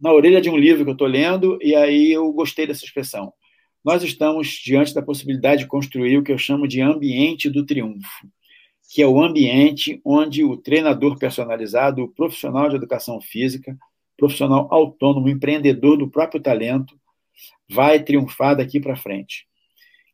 na 0.00 0.12
orelha 0.12 0.40
de 0.40 0.50
um 0.50 0.56
livro 0.56 0.84
que 0.84 0.90
eu 0.90 0.94
estou 0.94 1.06
lendo, 1.06 1.58
e 1.62 1.74
aí 1.74 2.12
eu 2.12 2.30
gostei 2.32 2.66
dessa 2.66 2.84
expressão. 2.84 3.32
Nós 3.84 4.02
estamos 4.02 4.48
diante 4.48 4.92
da 4.92 5.02
possibilidade 5.02 5.62
de 5.62 5.68
construir 5.68 6.18
o 6.18 6.22
que 6.22 6.32
eu 6.32 6.38
chamo 6.38 6.66
de 6.66 6.80
ambiente 6.80 7.48
do 7.48 7.64
triunfo, 7.64 8.28
que 8.92 9.00
é 9.00 9.06
o 9.06 9.22
ambiente 9.22 10.00
onde 10.04 10.44
o 10.44 10.56
treinador 10.56 11.18
personalizado, 11.18 12.02
o 12.02 12.08
profissional 12.08 12.68
de 12.68 12.76
educação 12.76 13.20
física, 13.20 13.76
profissional 14.16 14.68
autônomo, 14.70 15.28
empreendedor 15.28 15.96
do 15.96 16.10
próprio 16.10 16.40
talento, 16.40 16.98
vai 17.70 18.02
triunfar 18.02 18.56
daqui 18.56 18.80
para 18.80 18.96
frente. 18.96 19.46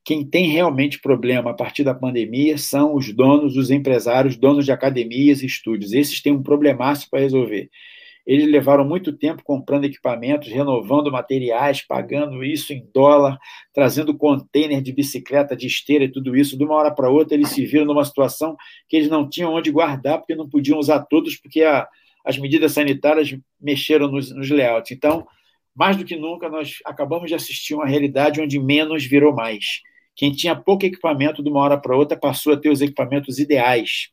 Quem 0.05 0.25
tem 0.25 0.49
realmente 0.49 1.01
problema 1.01 1.53
a 1.53 1.55
partir 1.55 1.85
da 1.85 1.95
pandemia 1.95 2.59
são 2.59 2.95
os 2.95 3.13
donos, 3.13 3.57
os 3.57 3.71
empresários, 3.71 4.37
donos 4.37 4.65
de 4.65 4.73
academias 4.73 5.43
e 5.43 5.47
estúdios. 5.47 5.93
Esses 5.93 6.21
têm 6.21 6.33
um 6.33 6.43
problemaço 6.43 7.09
para 7.09 7.21
resolver. 7.21 7.71
Eles 8.25 8.49
levaram 8.49 8.85
muito 8.85 9.13
tempo 9.13 9.43
comprando 9.43 9.85
equipamentos, 9.85 10.49
renovando 10.49 11.11
materiais, 11.11 11.83
pagando 11.83 12.45
isso 12.45 12.73
em 12.73 12.87
dólar, 12.95 13.37
trazendo 13.75 14.17
container 14.17 14.81
de 14.81 14.93
bicicleta, 14.93 15.57
de 15.57 15.67
esteira 15.67 16.05
e 16.05 16.13
tudo 16.13 16.37
isso. 16.37 16.57
De 16.57 16.65
uma 16.65 16.75
hora 16.75 16.91
para 16.91 17.11
outra, 17.11 17.35
eles 17.35 17.49
se 17.49 17.67
viram 17.67 17.87
numa 17.87 18.05
situação 18.05 18.57
que 18.89 18.97
eles 18.97 19.09
não 19.09 19.29
tinham 19.29 19.53
onde 19.53 19.73
guardar, 19.73 20.19
porque 20.19 20.37
não 20.37 20.49
podiam 20.49 20.79
usar 20.79 21.01
todos, 21.01 21.37
porque 21.37 21.63
a, 21.63 21.89
as 22.25 22.39
medidas 22.39 22.73
sanitárias 22.73 23.37
mexeram 23.61 24.09
nos, 24.09 24.33
nos 24.33 24.49
layouts. 24.49 24.93
Então, 24.93 25.27
mais 25.75 25.97
do 25.97 26.05
que 26.05 26.15
nunca, 26.15 26.49
nós 26.49 26.77
acabamos 26.85 27.29
de 27.29 27.35
assistir 27.35 27.75
uma 27.75 27.87
realidade 27.87 28.41
onde 28.41 28.59
menos 28.59 29.05
virou 29.05 29.35
mais. 29.35 29.81
Quem 30.15 30.31
tinha 30.31 30.55
pouco 30.55 30.85
equipamento 30.85 31.43
de 31.43 31.49
uma 31.49 31.61
hora 31.61 31.79
para 31.79 31.97
outra 31.97 32.17
passou 32.17 32.53
a 32.53 32.57
ter 32.57 32.69
os 32.69 32.81
equipamentos 32.81 33.39
ideais. 33.39 34.11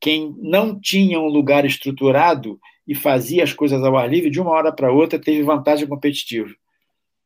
Quem 0.00 0.34
não 0.38 0.78
tinha 0.78 1.18
um 1.18 1.28
lugar 1.28 1.64
estruturado 1.64 2.60
e 2.86 2.94
fazia 2.94 3.42
as 3.42 3.52
coisas 3.52 3.82
ao 3.82 3.96
ar 3.96 4.08
livre, 4.08 4.30
de 4.30 4.40
uma 4.40 4.50
hora 4.50 4.72
para 4.72 4.92
outra 4.92 5.18
teve 5.18 5.42
vantagem 5.42 5.86
competitiva. 5.86 6.54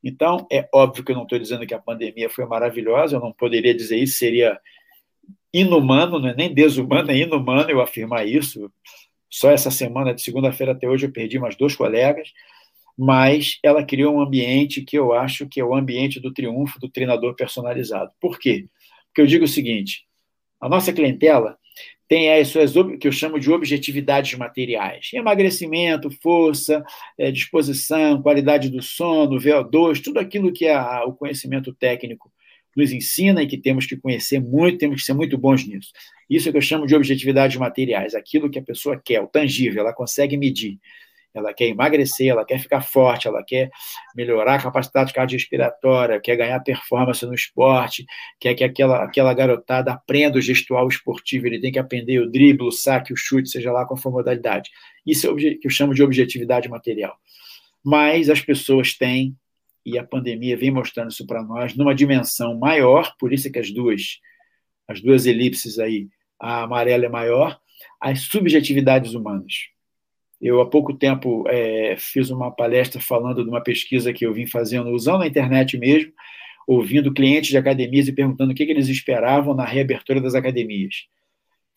Então, 0.02 0.46
é 0.50 0.68
óbvio 0.72 1.04
que 1.04 1.10
eu 1.10 1.16
não 1.16 1.24
estou 1.24 1.38
dizendo 1.38 1.66
que 1.66 1.74
a 1.74 1.78
pandemia 1.78 2.30
foi 2.30 2.46
maravilhosa, 2.46 3.16
eu 3.16 3.20
não 3.20 3.32
poderia 3.32 3.74
dizer 3.74 3.96
isso, 3.96 4.18
seria 4.18 4.58
inumano, 5.52 6.20
não 6.20 6.28
é 6.28 6.34
nem 6.34 6.52
desumano, 6.52 7.10
é 7.10 7.16
inumano 7.16 7.68
eu 7.70 7.80
afirmar 7.80 8.26
isso. 8.26 8.70
Só 9.28 9.50
essa 9.50 9.70
semana, 9.70 10.14
de 10.14 10.22
segunda-feira 10.22 10.72
até 10.72 10.88
hoje, 10.88 11.06
eu 11.06 11.12
perdi 11.12 11.38
mais 11.38 11.56
dois 11.56 11.74
colegas, 11.74 12.32
mas 12.96 13.58
ela 13.62 13.84
criou 13.84 14.16
um 14.16 14.20
ambiente 14.20 14.82
que 14.82 14.96
eu 14.96 15.12
acho 15.12 15.48
que 15.48 15.60
é 15.60 15.64
o 15.64 15.74
ambiente 15.74 16.20
do 16.20 16.32
triunfo 16.32 16.78
do 16.80 16.88
treinador 16.88 17.34
personalizado. 17.34 18.10
Por 18.20 18.38
quê? 18.38 18.66
Porque 19.06 19.20
eu 19.20 19.26
digo 19.26 19.44
o 19.44 19.48
seguinte: 19.48 20.06
a 20.60 20.68
nossa 20.68 20.92
clientela 20.92 21.58
tem 22.08 22.32
as 22.32 22.48
suas 22.48 22.72
que 22.98 23.06
eu 23.06 23.12
chamo 23.12 23.38
de 23.38 23.52
objetividades 23.52 24.36
materiais. 24.38 25.10
Emagrecimento, 25.12 26.10
força, 26.22 26.82
é, 27.18 27.30
disposição, 27.30 28.22
qualidade 28.22 28.70
do 28.70 28.82
sono, 28.82 29.38
VO2, 29.38 30.02
tudo 30.02 30.18
aquilo 30.18 30.52
que 30.52 30.66
a, 30.66 31.04
o 31.04 31.12
conhecimento 31.12 31.72
técnico 31.74 32.32
nos 32.74 32.92
ensina 32.92 33.42
e 33.42 33.46
que 33.46 33.58
temos 33.58 33.86
que 33.86 33.96
conhecer 33.96 34.40
muito, 34.40 34.78
temos 34.78 35.00
que 35.00 35.06
ser 35.06 35.12
muito 35.12 35.36
bons 35.36 35.66
nisso. 35.66 35.90
Isso 36.30 36.48
é 36.48 36.52
que 36.52 36.58
eu 36.58 36.62
chamo 36.62 36.86
de 36.86 36.94
objetividades 36.94 37.56
materiais, 37.56 38.14
aquilo 38.14 38.48
que 38.48 38.58
a 38.58 38.62
pessoa 38.62 39.00
quer, 39.02 39.20
o 39.20 39.26
tangível, 39.26 39.82
ela 39.82 39.92
consegue 39.92 40.36
medir 40.36 40.78
ela 41.34 41.52
quer 41.52 41.66
emagrecer, 41.66 42.28
ela 42.28 42.44
quer 42.44 42.58
ficar 42.58 42.80
forte, 42.80 43.28
ela 43.28 43.42
quer 43.44 43.70
melhorar 44.14 44.54
a 44.54 44.62
capacidade 44.62 45.12
cardiorrespiratória, 45.12 46.20
quer 46.20 46.36
ganhar 46.36 46.58
performance 46.60 47.24
no 47.24 47.34
esporte, 47.34 48.04
quer 48.40 48.54
que 48.54 48.64
aquela, 48.64 49.04
aquela 49.04 49.32
garotada 49.34 49.92
aprenda 49.92 50.38
o 50.38 50.40
gestual 50.40 50.88
esportivo, 50.88 51.46
ele 51.46 51.60
tem 51.60 51.72
que 51.72 51.78
aprender 51.78 52.18
o 52.18 52.30
drible, 52.30 52.66
o 52.66 52.72
saque, 52.72 53.12
o 53.12 53.16
chute, 53.16 53.48
seja 53.48 53.70
lá 53.70 53.86
qual 53.86 53.96
for 53.96 54.08
a 54.08 54.12
modalidade. 54.12 54.70
Isso 55.06 55.26
é 55.26 55.30
o 55.30 55.36
que 55.36 55.60
eu 55.62 55.70
chamo 55.70 55.94
de 55.94 56.02
objetividade 56.02 56.68
material. 56.68 57.16
Mas 57.84 58.28
as 58.28 58.40
pessoas 58.40 58.94
têm, 58.94 59.36
e 59.84 59.98
a 59.98 60.04
pandemia 60.04 60.56
vem 60.56 60.70
mostrando 60.70 61.10
isso 61.10 61.26
para 61.26 61.42
nós, 61.42 61.74
numa 61.74 61.94
dimensão 61.94 62.58
maior, 62.58 63.14
por 63.18 63.32
isso 63.32 63.48
é 63.48 63.50
que 63.50 63.58
as 63.58 63.70
duas, 63.70 64.18
as 64.86 65.00
duas 65.00 65.26
elipses 65.26 65.78
aí, 65.78 66.08
a 66.40 66.62
amarela 66.62 67.06
é 67.06 67.08
maior, 67.08 67.58
as 68.00 68.20
subjetividades 68.22 69.14
humanas. 69.14 69.70
Eu, 70.40 70.60
há 70.60 70.66
pouco 70.68 70.94
tempo, 70.94 71.44
é, 71.48 71.96
fiz 71.98 72.30
uma 72.30 72.50
palestra 72.50 73.00
falando 73.00 73.42
de 73.42 73.50
uma 73.50 73.60
pesquisa 73.60 74.12
que 74.12 74.24
eu 74.24 74.32
vim 74.32 74.46
fazendo, 74.46 74.90
usando 74.90 75.22
a 75.22 75.26
internet 75.26 75.76
mesmo, 75.76 76.12
ouvindo 76.66 77.12
clientes 77.12 77.50
de 77.50 77.56
academias 77.56 78.06
e 78.06 78.12
perguntando 78.12 78.52
o 78.52 78.54
que, 78.54 78.64
que 78.64 78.70
eles 78.70 78.88
esperavam 78.88 79.54
na 79.54 79.64
reabertura 79.64 80.20
das 80.20 80.34
academias. 80.34 81.06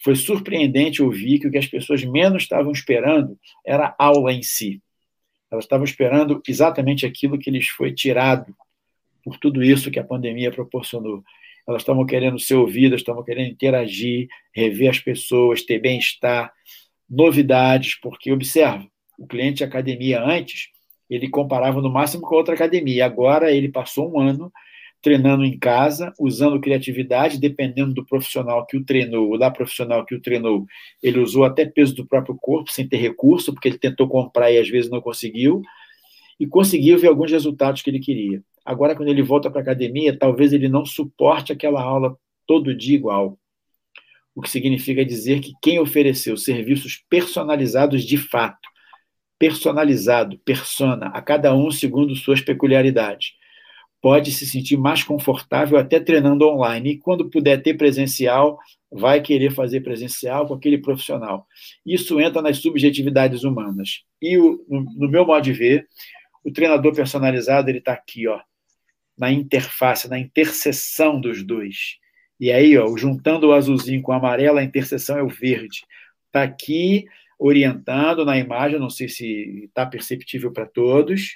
Foi 0.04 0.16
surpreendente 0.16 1.02
ouvir 1.02 1.40
que 1.40 1.48
o 1.48 1.52
que 1.52 1.58
as 1.58 1.68
pessoas 1.68 2.04
menos 2.04 2.44
estavam 2.44 2.72
esperando 2.72 3.38
era 3.66 3.96
a 3.98 4.06
aula 4.06 4.34
em 4.34 4.44
si. 4.44 4.82
Elas 5.52 5.66
estavam 5.66 5.84
esperando 5.84 6.42
exatamente 6.48 7.06
aquilo 7.06 7.38
que 7.38 7.52
lhes 7.52 7.68
foi 7.68 7.94
tirado 7.94 8.56
por 9.24 9.38
tudo 9.38 9.64
isso 9.64 9.92
que 9.92 10.00
a 10.00 10.04
pandemia 10.04 10.52
proporcionou. 10.52 11.24
Elas 11.68 11.82
estavam 11.84 12.06
querendo 12.06 12.40
ser 12.40 12.56
ouvidas, 12.56 13.02
estavam 13.02 13.24
querendo 13.24 13.52
interagir, 13.52 14.28
rever 14.54 14.90
as 14.90 15.00
pessoas, 15.00 15.64
ter 15.64 15.80
bem-estar, 15.80 16.52
novidades, 17.12 18.00
porque 18.00 18.32
observa, 18.32 18.88
o 19.20 19.28
cliente 19.28 19.58
de 19.58 19.64
academia 19.66 20.24
antes, 20.24 20.70
ele 21.10 21.28
comparava 21.30 21.82
no 21.82 21.92
máximo 21.92 22.24
com 22.24 22.36
outra 22.36 22.56
academia. 22.56 23.06
Agora 23.06 23.52
ele 23.52 23.68
passou 23.68 24.14
um 24.14 24.20
ano 24.20 24.50
treinando 25.02 25.44
em 25.44 25.58
casa, 25.58 26.14
usando 26.18 26.62
criatividade, 26.62 27.40
dependendo 27.40 27.94
do 27.94 28.06
profissional 28.06 28.66
que 28.66 28.78
o 28.78 28.86
treinou, 28.86 29.32
ou 29.32 29.38
da 29.38 29.52
profissional 29.52 30.06
que 30.06 30.16
o 30.16 30.22
treinou, 30.22 30.66
ele 31.02 31.20
usou 31.20 31.44
até 31.44 31.66
peso 31.66 31.96
do 31.96 32.06
próprio 32.06 32.38
corpo, 32.40 32.72
sem 32.72 32.88
ter 32.88 32.98
recurso, 32.98 33.52
porque 33.52 33.68
ele 33.68 33.80
tentou 33.80 34.08
comprar 34.08 34.52
e 34.52 34.60
às 34.60 34.70
vezes 34.70 34.92
não 34.92 35.02
conseguiu, 35.02 35.62
e 36.40 36.46
conseguiu 36.46 37.00
ver 37.00 37.08
alguns 37.08 37.32
resultados 37.32 37.82
que 37.82 37.90
ele 37.90 38.00
queria. 38.00 38.44
Agora, 38.64 38.96
quando 38.96 39.10
ele 39.10 39.24
volta 39.24 39.50
para 39.50 39.62
a 39.62 39.64
academia, 39.64 40.16
talvez 40.18 40.54
ele 40.54 40.70
não 40.70 40.86
suporte 40.86 41.52
aquela 41.52 41.82
aula 41.82 42.16
todo 42.46 42.76
dia 42.76 42.96
igual 42.96 43.40
o 44.36 44.41
que 44.41 44.49
significa 44.49 45.03
dizer 45.03 45.40
que 45.41 45.53
quem 45.62 45.80
ofereceu 45.80 46.38
serviços 46.38 47.03
personalizados 47.10 48.03
de 48.03 48.18
fato, 48.18 48.70
personalizado, 49.38 50.40
persona, 50.40 51.08
a 51.08 51.22
cada 51.22 51.53
um 51.56 51.72
segundo 51.72 52.16
suas 52.16 52.41
peculiaridades, 52.41 53.34
pode 54.02 54.32
se 54.32 54.48
sentir 54.48 54.78
mais 54.78 55.03
confortável 55.03 55.78
até 55.78 55.99
treinando 55.99 56.48
online. 56.48 56.91
E 56.91 56.98
quando 56.98 57.30
puder 57.30 57.62
ter 57.62 57.76
presencial, 57.76 58.58
vai 58.91 59.22
querer 59.22 59.52
fazer 59.52 59.82
presencial 59.82 60.48
com 60.48 60.56
aquele 60.56 60.80
profissional. 60.80 61.48
Isso 61.86 62.20
entra 62.20 62.41
nas 62.41 62.58
subjetividades 62.58 63.44
humanas. 63.44 64.03
E 64.22 64.38
o, 64.38 64.66
no, 64.68 64.84
no, 64.98 65.10
meu 65.10 65.26
modo 65.26 65.44
de 65.44 65.53
ver, 65.53 65.88
o 66.44 66.52
treinador 66.52 66.94
personalizado 66.94 67.70
ele 67.70 67.78
está 67.78 67.94
aqui, 67.94 68.28
ó, 68.28 68.40
na 69.18 69.32
interface, 69.32 70.10
na 70.10 70.18
interseção 70.18 71.22
dos 71.22 71.44
dois. 71.44 72.01
E 72.41 72.51
aí, 72.51 72.76
ó, 72.76 72.97
juntando 72.97 73.49
o 73.49 73.53
azulzinho 73.53 74.01
com 74.01 74.11
o 74.11 74.15
amarelo, 74.15 74.57
a 74.57 74.63
interseção 74.63 75.15
é 75.15 75.22
o 75.22 75.30
verde. 75.30 75.85
Está 76.26 76.41
aqui 76.41 77.05
orientando 77.38 78.26
na 78.26 78.35
imagem, 78.35 78.80
não 78.80 78.89
sei 78.89 79.07
se 79.07 79.65
está 79.65 79.85
perceptível 79.85 80.51
para 80.51 80.65
todos. 80.65 81.35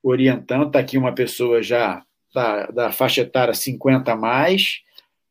Orientando, 0.00 0.68
está 0.68 0.78
aqui 0.78 0.96
uma 0.96 1.12
pessoa 1.12 1.60
já 1.64 2.04
da, 2.32 2.66
da 2.66 2.92
faixa 2.92 3.22
etária 3.22 3.52
50 3.52 4.12
a 4.12 4.16
mais, 4.16 4.82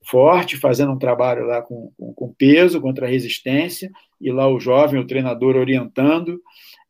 forte, 0.04 0.58
fazendo 0.58 0.92
um 0.92 1.00
trabalho 1.00 1.46
lá 1.46 1.62
com, 1.62 1.94
com, 1.98 2.14
com 2.14 2.34
peso, 2.34 2.82
contra 2.82 3.06
a 3.08 3.10
resistência, 3.10 3.90
e 4.20 4.30
lá 4.34 4.50
o 4.50 4.60
jovem, 4.60 5.00
o 5.00 5.08
treinador 5.08 5.56
orientando. 5.56 6.42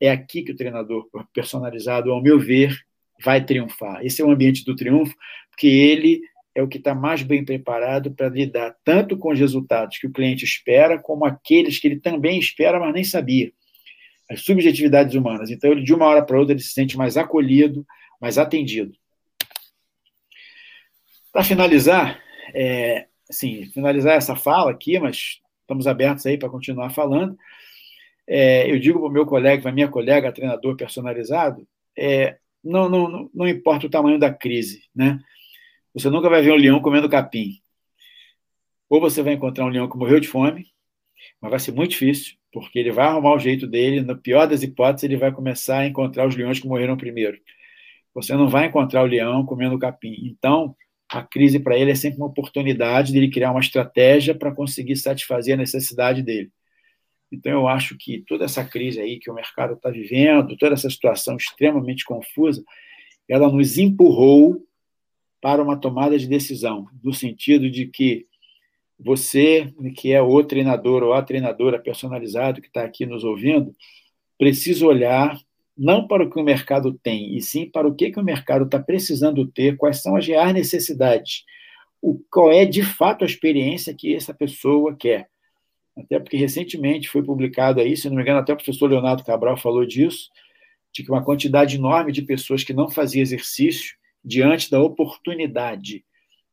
É 0.01 0.09
aqui 0.09 0.41
que 0.41 0.51
o 0.51 0.57
treinador 0.57 1.07
personalizado, 1.31 2.11
ao 2.11 2.23
meu 2.23 2.39
ver, 2.39 2.75
vai 3.23 3.45
triunfar. 3.45 4.03
Esse 4.03 4.23
é 4.23 4.25
o 4.25 4.31
ambiente 4.31 4.65
do 4.65 4.75
triunfo, 4.75 5.13
porque 5.51 5.67
ele 5.67 6.21
é 6.55 6.61
o 6.61 6.67
que 6.67 6.77
está 6.77 6.95
mais 6.95 7.21
bem 7.21 7.43
preparado 7.43 8.11
para 8.11 8.29
lidar 8.29 8.75
tanto 8.83 9.17
com 9.17 9.31
os 9.31 9.39
resultados 9.39 9.97
que 9.97 10.07
o 10.07 10.11
cliente 10.11 10.43
espera, 10.43 10.99
como 10.99 11.25
aqueles 11.25 11.79
que 11.79 11.87
ele 11.87 11.99
também 11.99 12.39
espera, 12.39 12.79
mas 12.79 12.93
nem 12.93 13.03
sabia. 13.03 13.51
As 14.29 14.41
subjetividades 14.41 15.15
humanas. 15.15 15.49
Então, 15.49 15.71
ele, 15.71 15.83
de 15.83 15.93
uma 15.93 16.05
hora 16.05 16.23
para 16.23 16.37
outra, 16.37 16.53
ele 16.53 16.61
se 16.61 16.73
sente 16.73 16.97
mais 16.97 17.17
acolhido, 17.17 17.85
mais 18.21 18.37
atendido. 18.37 18.93
Para 21.31 21.43
finalizar, 21.43 22.21
é, 22.53 23.07
assim, 23.29 23.65
finalizar 23.71 24.15
essa 24.15 24.35
fala 24.35 24.71
aqui, 24.71 24.99
mas 24.99 25.39
estamos 25.61 25.87
abertos 25.87 26.25
aí 26.25 26.37
para 26.37 26.49
continuar 26.49 26.89
falando. 26.89 27.37
É, 28.27 28.71
eu 28.71 28.79
digo 28.79 28.99
para 28.99 29.07
o 29.07 29.11
meu 29.11 29.25
colega, 29.25 29.61
para 29.61 29.71
minha 29.71 29.87
colega, 29.87 30.31
treinador 30.31 30.75
personalizado, 30.75 31.67
é, 31.97 32.37
não, 32.63 32.89
não, 32.89 33.29
não 33.33 33.47
importa 33.47 33.87
o 33.87 33.89
tamanho 33.89 34.19
da 34.19 34.33
crise, 34.33 34.83
né? 34.95 35.19
Você 35.99 36.09
nunca 36.09 36.29
vai 36.29 36.41
ver 36.41 36.53
um 36.53 36.55
leão 36.55 36.79
comendo 36.81 37.09
capim. 37.09 37.59
Ou 38.89 39.01
você 39.01 39.21
vai 39.21 39.33
encontrar 39.33 39.65
um 39.65 39.69
leão 39.69 39.89
que 39.89 39.97
morreu 39.97 40.19
de 40.19 40.27
fome, 40.27 40.67
mas 41.41 41.51
vai 41.51 41.59
ser 41.59 41.73
muito 41.73 41.91
difícil, 41.91 42.37
porque 42.51 42.79
ele 42.79 42.91
vai 42.91 43.07
arrumar 43.07 43.35
o 43.35 43.39
jeito 43.39 43.67
dele, 43.67 44.01
na 44.01 44.15
pior 44.15 44.47
das 44.47 44.63
hipóteses, 44.63 45.03
ele 45.03 45.17
vai 45.17 45.31
começar 45.31 45.79
a 45.79 45.85
encontrar 45.85 46.27
os 46.27 46.35
leões 46.35 46.59
que 46.59 46.67
morreram 46.67 46.97
primeiro. 46.97 47.37
Você 48.13 48.33
não 48.33 48.47
vai 48.47 48.65
encontrar 48.65 49.03
o 49.03 49.05
leão 49.05 49.45
comendo 49.45 49.77
capim. 49.77 50.15
Então, 50.23 50.75
a 51.09 51.21
crise 51.21 51.59
para 51.59 51.77
ele 51.77 51.91
é 51.91 51.95
sempre 51.95 52.17
uma 52.17 52.27
oportunidade 52.27 53.11
de 53.11 53.17
ele 53.17 53.29
criar 53.29 53.51
uma 53.51 53.59
estratégia 53.59 54.33
para 54.33 54.53
conseguir 54.53 54.95
satisfazer 54.95 55.53
a 55.53 55.57
necessidade 55.57 56.23
dele. 56.23 56.49
Então, 57.31 57.51
eu 57.51 57.67
acho 57.67 57.95
que 57.97 58.23
toda 58.27 58.45
essa 58.45 58.63
crise 58.63 58.99
aí 58.99 59.19
que 59.19 59.29
o 59.29 59.35
mercado 59.35 59.73
está 59.73 59.89
vivendo, 59.89 60.57
toda 60.57 60.73
essa 60.73 60.89
situação 60.89 61.35
extremamente 61.35 62.03
confusa, 62.05 62.63
ela 63.27 63.51
nos 63.51 63.77
empurrou 63.77 64.65
para 65.41 65.61
uma 65.61 65.77
tomada 65.77 66.17
de 66.17 66.27
decisão, 66.27 66.87
no 67.03 67.13
sentido 67.13 67.69
de 67.69 67.87
que 67.87 68.27
você, 68.99 69.73
que 69.95 70.11
é 70.11 70.21
o 70.21 70.43
treinador 70.43 71.03
ou 71.03 71.13
a 71.13 71.21
treinadora 71.21 71.79
personalizado 71.79 72.61
que 72.61 72.67
está 72.67 72.83
aqui 72.83 73.05
nos 73.05 73.23
ouvindo, 73.23 73.73
precisa 74.37 74.85
olhar 74.85 75.39
não 75.77 76.05
para 76.05 76.23
o 76.23 76.29
que 76.29 76.37
o 76.37 76.43
mercado 76.43 76.93
tem, 77.01 77.37
e 77.37 77.41
sim 77.41 77.69
para 77.69 77.87
o 77.87 77.95
que, 77.95 78.11
que 78.11 78.19
o 78.19 78.23
mercado 78.23 78.65
está 78.65 78.77
precisando 78.77 79.47
ter, 79.47 79.77
quais 79.77 80.01
são 80.01 80.17
as 80.17 80.27
reais 80.27 80.53
necessidades, 80.53 81.45
o, 82.01 82.19
qual 82.29 82.51
é 82.51 82.65
de 82.65 82.83
fato 82.83 83.23
a 83.23 83.27
experiência 83.27 83.93
que 83.93 84.13
essa 84.13 84.33
pessoa 84.33 84.93
quer. 84.93 85.29
Até 85.97 86.19
porque 86.19 86.35
recentemente 86.35 87.07
foi 87.07 87.23
publicado 87.23 87.79
aí, 87.79 87.95
se 87.95 88.09
não 88.09 88.17
me 88.17 88.21
engano, 88.21 88.39
até 88.39 88.51
o 88.51 88.57
professor 88.57 88.89
Leonardo 88.89 89.23
Cabral 89.23 89.55
falou 89.55 89.85
disso, 89.85 90.29
de 90.93 91.03
que 91.03 91.11
uma 91.11 91.23
quantidade 91.23 91.77
enorme 91.77 92.11
de 92.11 92.23
pessoas 92.23 92.63
que 92.63 92.73
não 92.73 92.89
faziam 92.89 93.21
exercício 93.21 93.98
diante 94.23 94.69
da 94.69 94.81
oportunidade 94.81 96.03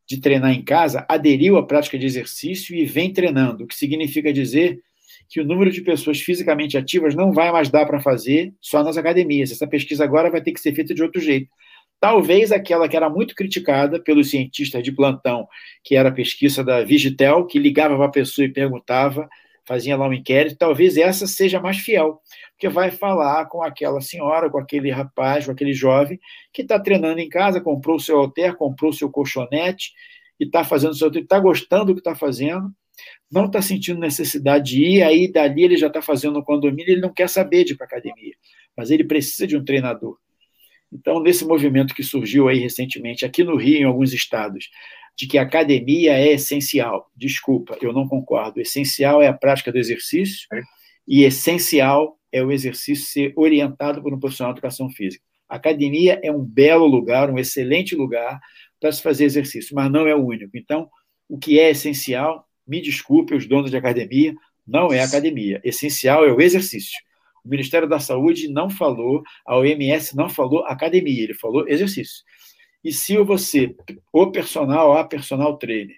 de 0.08 0.20
treinar 0.20 0.52
em 0.52 0.62
casa, 0.62 1.04
aderiu 1.08 1.56
à 1.56 1.66
prática 1.66 1.98
de 1.98 2.06
exercício 2.06 2.76
e 2.76 2.84
vem 2.84 3.12
treinando, 3.12 3.64
o 3.64 3.66
que 3.66 3.74
significa 3.74 4.32
dizer 4.32 4.80
que 5.28 5.40
o 5.40 5.44
número 5.44 5.70
de 5.70 5.80
pessoas 5.80 6.20
fisicamente 6.20 6.78
ativas 6.78 7.14
não 7.14 7.32
vai 7.32 7.50
mais 7.50 7.68
dar 7.68 7.86
para 7.86 8.00
fazer 8.00 8.54
só 8.60 8.82
nas 8.84 8.96
academias. 8.96 9.50
Essa 9.50 9.66
pesquisa 9.66 10.04
agora 10.04 10.30
vai 10.30 10.40
ter 10.40 10.52
que 10.52 10.60
ser 10.60 10.74
feita 10.74 10.94
de 10.94 11.02
outro 11.02 11.20
jeito. 11.20 11.48
Talvez 11.98 12.52
aquela 12.52 12.88
que 12.88 12.96
era 12.96 13.08
muito 13.08 13.34
criticada 13.34 14.00
pelos 14.00 14.30
cientistas 14.30 14.82
de 14.82 14.92
plantão, 14.92 15.48
que 15.82 15.96
era 15.96 16.10
a 16.10 16.12
pesquisa 16.12 16.62
da 16.62 16.84
Vigitel, 16.84 17.46
que 17.46 17.58
ligava 17.58 17.96
para 17.96 18.06
a 18.06 18.10
pessoa 18.10 18.44
e 18.44 18.52
perguntava, 18.52 19.28
fazia 19.66 19.96
lá 19.96 20.08
um 20.08 20.12
inquérito, 20.12 20.56
talvez 20.56 20.96
essa 20.96 21.26
seja 21.26 21.60
mais 21.60 21.78
fiel 21.78 22.20
porque 22.56 22.70
vai 22.70 22.90
falar 22.90 23.44
com 23.46 23.62
aquela 23.62 24.00
senhora, 24.00 24.48
com 24.48 24.58
aquele 24.58 24.90
rapaz, 24.90 25.44
com 25.44 25.52
aquele 25.52 25.74
jovem 25.74 26.18
que 26.52 26.62
está 26.62 26.80
treinando 26.80 27.20
em 27.20 27.28
casa, 27.28 27.60
comprou 27.60 27.96
o 27.96 28.00
seu 28.00 28.18
alter, 28.18 28.56
comprou 28.56 28.90
o 28.90 28.94
seu 28.94 29.10
colchonete 29.10 29.92
e 30.40 30.44
está 30.44 30.64
fazendo 30.64 30.92
o 30.92 30.94
seu 30.94 31.10
está 31.10 31.38
gostando 31.38 31.86
do 31.86 31.94
que 31.94 32.00
está 32.00 32.14
fazendo, 32.14 32.72
não 33.30 33.44
está 33.44 33.60
sentindo 33.60 34.00
necessidade 34.00 34.70
de 34.70 34.82
ir, 34.82 35.02
aí 35.02 35.30
dali 35.30 35.64
ele 35.64 35.76
já 35.76 35.88
está 35.88 36.00
fazendo 36.00 36.38
o 36.38 36.44
condomínio, 36.44 36.92
ele 36.92 37.00
não 37.00 37.12
quer 37.12 37.28
saber 37.28 37.62
de 37.64 37.74
ir 37.74 37.76
para 37.76 37.86
academia, 37.86 38.34
mas 38.74 38.90
ele 38.90 39.04
precisa 39.04 39.46
de 39.46 39.54
um 39.54 39.64
treinador. 39.64 40.16
Então, 40.90 41.20
nesse 41.20 41.44
movimento 41.44 41.94
que 41.94 42.02
surgiu 42.02 42.48
aí 42.48 42.58
recentemente, 42.58 43.26
aqui 43.26 43.44
no 43.44 43.56
Rio, 43.56 43.80
em 43.80 43.84
alguns 43.84 44.14
estados, 44.14 44.70
de 45.16 45.26
que 45.26 45.38
a 45.38 45.42
academia 45.42 46.12
é 46.12 46.32
essencial. 46.32 47.10
Desculpa, 47.16 47.78
eu 47.80 47.92
não 47.92 48.06
concordo. 48.06 48.60
Essencial 48.60 49.22
é 49.22 49.28
a 49.28 49.32
prática 49.32 49.72
do 49.72 49.78
exercício 49.78 50.46
é. 50.52 50.60
e 51.08 51.24
essencial 51.24 52.18
é 52.30 52.42
o 52.42 52.52
exercício 52.52 53.06
ser 53.06 53.32
orientado 53.34 54.02
por 54.02 54.12
um 54.12 54.20
profissional 54.20 54.52
de 54.52 54.58
educação 54.58 54.90
física. 54.90 55.24
A 55.48 55.56
academia 55.56 56.20
é 56.22 56.30
um 56.30 56.42
belo 56.42 56.86
lugar, 56.86 57.30
um 57.30 57.38
excelente 57.38 57.94
lugar 57.94 58.38
para 58.78 58.92
se 58.92 59.00
fazer 59.00 59.24
exercício, 59.24 59.74
mas 59.74 59.90
não 59.90 60.06
é 60.06 60.14
o 60.14 60.24
único. 60.24 60.56
Então, 60.56 60.88
o 61.28 61.38
que 61.38 61.58
é 61.58 61.70
essencial, 61.70 62.46
me 62.66 62.80
desculpe 62.82 63.34
os 63.34 63.46
donos 63.46 63.70
de 63.70 63.76
academia, 63.76 64.34
não 64.66 64.92
é 64.92 65.00
academia. 65.00 65.60
Essencial 65.64 66.26
é 66.26 66.32
o 66.32 66.40
exercício. 66.40 66.98
O 67.44 67.48
Ministério 67.48 67.88
da 67.88 68.00
Saúde 68.00 68.48
não 68.48 68.68
falou, 68.68 69.22
a 69.46 69.56
OMS 69.56 70.16
não 70.16 70.28
falou 70.28 70.64
academia, 70.66 71.22
ele 71.22 71.34
falou 71.34 71.66
exercício. 71.68 72.24
E 72.86 72.92
se 72.92 73.18
você, 73.18 73.74
o 74.12 74.30
personal, 74.30 74.96
a 74.96 75.02
personal 75.02 75.56
trainer, 75.56 75.96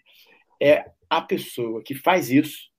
é 0.58 0.86
a 1.10 1.20
pessoa 1.20 1.82
que 1.82 1.94
faz 1.94 2.30
isso, 2.30 2.70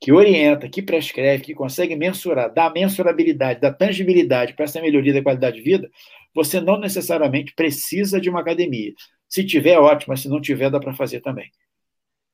que 0.00 0.12
orienta, 0.12 0.68
que 0.68 0.80
prescreve, 0.80 1.42
que 1.42 1.52
consegue 1.52 1.96
mensurar, 1.96 2.54
dá 2.54 2.70
mensurabilidade, 2.70 3.60
dá 3.60 3.72
tangibilidade 3.72 4.52
para 4.52 4.66
essa 4.66 4.80
melhoria 4.80 5.12
da 5.12 5.20
qualidade 5.20 5.56
de 5.56 5.62
vida, 5.64 5.90
você 6.32 6.60
não 6.60 6.78
necessariamente 6.78 7.52
precisa 7.56 8.20
de 8.20 8.30
uma 8.30 8.38
academia. 8.38 8.92
Se 9.28 9.44
tiver, 9.44 9.76
ótimo, 9.76 10.12
mas 10.12 10.20
se 10.20 10.28
não 10.28 10.40
tiver, 10.40 10.70
dá 10.70 10.78
para 10.78 10.94
fazer 10.94 11.20
também. 11.20 11.50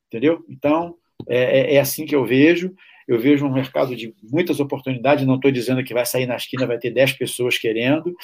Entendeu? 0.09 0.45
Então, 0.51 0.97
é, 1.27 1.61
é, 1.61 1.75
é, 1.77 1.81
assim 1.81 2.05
que 2.05 2.15
eu 2.15 2.27
vejo. 2.27 2.75
Eu 3.09 3.19
vejo 3.19 3.47
um 3.47 3.53
mercado 3.53 3.97
de 3.97 4.15
muitas 4.23 4.61
oportunidades, 4.61 5.27
não 5.27 5.37
estou 5.37 5.51
dizendo 5.51 5.83
que 5.83 5.95
vai 5.95 6.05
sair 6.05 6.27
na 6.27 6.37
esquina, 6.37 6.67
vai 6.67 6.77
ter 6.77 6.91
10 6.91 7.15
pessoas 7.15 7.57
querendo, 7.57 8.15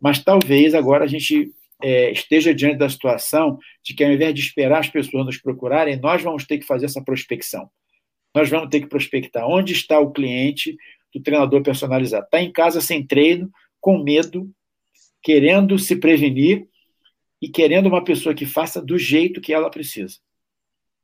mas 0.00 0.22
talvez 0.22 0.74
agora 0.74 1.04
a 1.04 1.08
gente 1.08 1.52
é, 1.82 2.10
esteja 2.10 2.54
diante 2.54 2.78
da 2.78 2.88
situação 2.88 3.58
de 3.84 3.94
que, 3.94 4.04
ao 4.04 4.12
invés 4.12 4.34
de 4.34 4.40
esperar 4.40 4.80
as 4.80 4.88
pessoas 4.88 5.24
nos 5.24 5.38
procurarem, 5.38 5.98
nós 5.98 6.22
vamos 6.22 6.44
ter 6.46 6.58
que 6.58 6.66
fazer 6.66 6.86
essa 6.86 7.02
prospecção. 7.02 7.70
Nós 8.34 8.48
vamos 8.48 8.68
ter 8.68 8.80
que 8.80 8.88
prospectar 8.88 9.48
onde 9.48 9.72
está 9.72 9.98
o 9.98 10.12
cliente 10.12 10.76
do 11.14 11.22
treinador 11.22 11.62
personalizado. 11.62 12.24
Está 12.24 12.40
em 12.40 12.52
casa 12.52 12.80
sem 12.80 13.06
treino, 13.06 13.50
com 13.80 14.02
medo, 14.02 14.50
querendo 15.22 15.78
se 15.78 15.96
prevenir 15.96 16.66
e 17.40 17.48
querendo 17.48 17.86
uma 17.86 18.02
pessoa 18.02 18.34
que 18.34 18.46
faça 18.46 18.82
do 18.82 18.98
jeito 18.98 19.40
que 19.40 19.52
ela 19.52 19.70
precisa. 19.70 20.16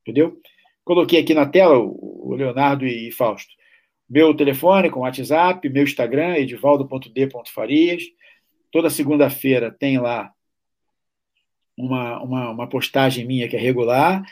Entendeu? 0.02 0.38
Coloquei 0.84 1.20
aqui 1.20 1.32
na 1.32 1.46
tela 1.46 1.78
o 1.78 2.34
Leonardo 2.36 2.86
e 2.86 3.10
Fausto. 3.10 3.50
Meu 4.08 4.34
telefone 4.34 4.90
com 4.90 5.00
WhatsApp, 5.00 5.66
meu 5.68 5.84
Instagram, 5.84 6.36
edivaldo.d.farias. 6.36 8.02
Toda 8.70 8.90
segunda-feira 8.90 9.70
tem 9.70 9.98
lá 9.98 10.30
uma, 11.76 12.22
uma, 12.22 12.50
uma, 12.50 12.68
postagem 12.68 13.26
minha 13.26 13.48
que 13.48 13.56
é 13.56 13.60
regular, 13.60 14.24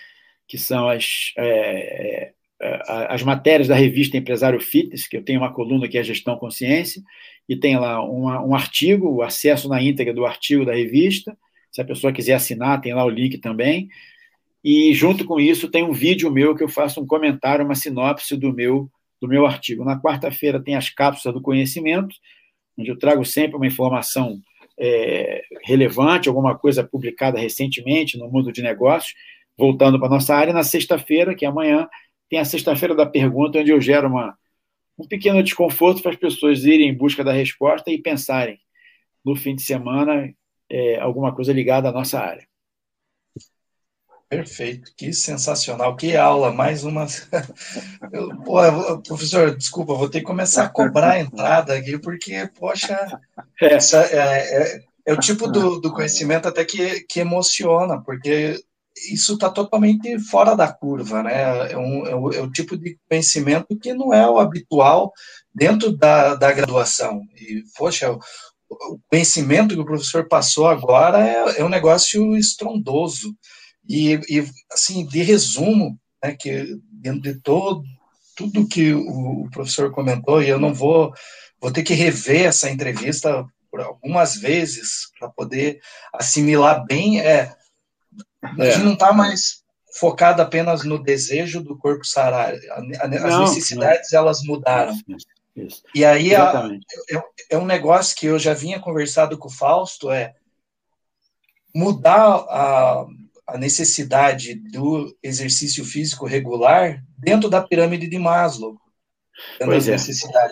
que 0.47 0.59
são 0.59 0.89
as, 0.89 1.33
é, 1.37 2.33
é, 2.61 2.83
as 3.09 3.23
matérias 3.23 3.69
da 3.69 3.75
revista 3.75 4.17
Empresário 4.17 4.61
Fitness, 4.61 5.07
que 5.07 5.17
eu 5.17 5.25
tenho 5.25 5.41
uma 5.41 5.53
coluna 5.53 5.89
que 5.89 5.99
é 5.99 6.05
Gestão 6.05 6.37
Consciência, 6.37 7.03
e 7.49 7.57
tem 7.57 7.79
lá 7.79 8.03
uma, 8.03 8.41
um 8.43 8.55
artigo, 8.55 9.09
o 9.09 9.23
acesso 9.23 9.69
na 9.69 9.83
íntegra 9.83 10.15
do 10.15 10.25
artigo 10.25 10.65
da 10.65 10.75
revista. 10.75 11.37
Se 11.71 11.81
a 11.81 11.85
pessoa 11.85 12.13
quiser 12.13 12.35
assinar, 12.35 12.81
tem 12.81 12.95
lá 12.95 13.05
o 13.05 13.11
link 13.11 13.39
também. 13.39 13.89
E 14.63 14.95
junto 14.95 15.25
com 15.25 15.41
isso 15.41 15.69
tem 15.69 15.83
um 15.83 15.93
vídeo 15.93 16.31
meu 16.31 16.55
que 16.55 16.63
eu 16.63 16.69
faço 16.69 17.01
um 17.01 17.07
comentário, 17.07 17.65
uma 17.65 17.75
sinopse 17.75 18.37
do 18.37 18.53
meu 18.53 18.91
do 19.21 19.29
meu 19.29 19.47
artigo. 19.47 19.85
Na 19.85 20.01
quarta-feira 20.01 20.61
tem 20.61 20.75
as 20.75 20.91
cápsulas 20.91 21.35
do 21.35 21.41
conhecimento, 21.41 22.17
onde 22.77 22.91
eu 22.91 22.99
trago 22.99 23.25
sempre 23.25 23.57
uma 23.57 23.67
informação 23.67 24.41
é, 24.79 25.43
relevante, 25.65 26.29
alguma 26.29 26.57
coisa 26.57 26.85
publicada 26.85 27.39
recentemente 27.39 28.19
no 28.19 28.29
mundo 28.29 28.53
de 28.53 28.63
negócios, 28.63 29.15
voltando 29.57 29.99
para 29.99 30.09
a 30.09 30.11
nossa 30.11 30.35
área. 30.35 30.53
Na 30.53 30.63
sexta-feira, 30.63 31.35
que 31.35 31.45
é 31.45 31.49
amanhã, 31.49 31.89
tem 32.29 32.39
a 32.39 32.45
sexta-feira 32.45 32.95
da 32.95 33.07
pergunta, 33.07 33.59
onde 33.59 33.71
eu 33.71 33.81
gero 33.81 34.09
uma, 34.09 34.37
um 34.99 35.07
pequeno 35.07 35.43
desconforto 35.43 36.03
para 36.03 36.13
as 36.13 36.17
pessoas 36.17 36.65
irem 36.65 36.89
em 36.89 36.97
busca 36.97 37.23
da 37.23 37.33
resposta 37.33 37.91
e 37.91 38.01
pensarem 38.01 38.59
no 39.25 39.37
fim 39.37 39.55
de 39.55 39.63
semana 39.63 40.33
é, 40.71 40.99
alguma 40.99 41.35
coisa 41.35 41.53
ligada 41.53 41.89
à 41.89 41.93
nossa 41.93 42.19
área. 42.21 42.47
Perfeito, 44.33 44.91
que 44.97 45.13
sensacional, 45.13 45.95
que 45.95 46.17
aula, 46.17 46.51
mais 46.51 46.85
uma. 46.85 47.07
Eu, 48.11 48.35
pô, 48.39 48.57
professor, 49.07 49.55
desculpa, 49.55 49.93
vou 49.93 50.09
ter 50.09 50.21
que 50.21 50.25
começar 50.25 50.65
a 50.65 50.69
cobrar 50.71 51.11
a 51.11 51.21
entrada 51.21 51.75
aqui, 51.75 51.99
porque, 51.99 52.51
poxa, 52.59 53.21
é, 53.61 53.75
é, 53.75 54.17
é, 54.17 54.85
é 55.05 55.13
o 55.13 55.19
tipo 55.19 55.47
do, 55.47 55.79
do, 55.79 55.93
conhecimento 55.93 56.49
até 56.49 56.65
que, 56.65 57.01
que 57.01 57.21
emociona, 57.21 58.03
porque 58.03 58.59
isso 59.13 59.35
está 59.35 59.51
totalmente 59.51 60.19
fora 60.19 60.57
da 60.57 60.73
curva, 60.73 61.23
né? 61.23 61.71
É, 61.71 61.77
um, 61.77 62.07
é, 62.07 62.15
o, 62.15 62.33
é 62.33 62.41
o 62.41 62.51
tipo 62.51 62.75
de 62.75 62.99
conhecimento 63.07 63.79
que 63.79 63.93
não 63.93 64.15
é 64.15 64.27
o 64.27 64.39
habitual 64.39 65.13
dentro 65.55 65.95
da, 65.95 66.37
da 66.37 66.51
graduação. 66.53 67.21
E, 67.37 67.65
poxa, 67.77 68.11
o, 68.11 68.19
o 68.71 68.99
conhecimento 69.11 69.75
que 69.75 69.81
o 69.83 69.85
professor 69.85 70.27
passou 70.27 70.69
agora 70.69 71.19
é, 71.21 71.61
é 71.61 71.65
um 71.65 71.69
negócio 71.69 72.35
estrondoso. 72.35 73.37
E, 73.89 74.15
e 74.29 74.47
assim, 74.71 75.07
de 75.07 75.23
resumo, 75.23 75.99
né, 76.23 76.35
que 76.35 76.79
dentro 76.91 77.21
de 77.21 77.35
todo 77.41 77.83
tudo 78.35 78.69
que 78.69 78.93
o, 78.93 79.43
o 79.43 79.51
professor 79.51 79.93
comentou, 79.93 80.43
e 80.43 80.49
eu 80.49 80.59
não 80.59 80.73
vou, 80.73 81.13
vou 81.61 81.73
ter 81.73 81.83
que 81.83 81.95
rever 81.95 82.47
essa 82.47 82.71
entrevista 82.71 83.47
por 83.71 83.81
algumas 83.81 84.37
vezes 84.37 85.11
para 85.19 85.29
poder 85.29 85.81
assimilar 86.13 86.85
bem, 86.85 87.21
é, 87.21 87.55
a 88.43 88.65
gente 88.65 88.81
é. 88.81 88.85
não 88.85 88.95
está 88.95 89.13
mais 89.13 89.63
focado 89.99 90.43
apenas 90.43 90.85
no 90.85 91.03
desejo 91.03 91.63
do 91.63 91.77
corpo 91.77 92.05
sarar, 92.05 92.55
as 92.55 93.11
não, 93.11 93.41
necessidades 93.43 94.13
não. 94.13 94.21
elas 94.21 94.43
mudaram. 94.43 94.95
Isso, 95.09 95.27
isso. 95.55 95.83
E 95.95 96.05
aí 96.05 96.35
a, 96.35 96.69
é, 97.11 97.23
é 97.51 97.59
um 97.59 97.67
negócio 97.67 98.17
que 98.17 98.27
eu 98.27 98.39
já 98.39 98.55
vinha 98.55 98.81
conversado 98.81 99.39
com 99.39 99.49
o 99.49 99.53
Fausto, 99.53 100.11
é 100.11 100.35
mudar 101.75 102.45
a 102.49 103.07
a 103.53 103.59
necessidade 103.59 104.55
do 104.55 105.15
exercício 105.23 105.85
físico 105.85 106.27
regular 106.27 107.05
dentro 107.19 107.51
da 107.51 107.61
pirâmide 107.61 108.09
de 108.09 108.19
Maslow. 108.19 108.79
Pois 109.59 109.89
é, 109.89 109.97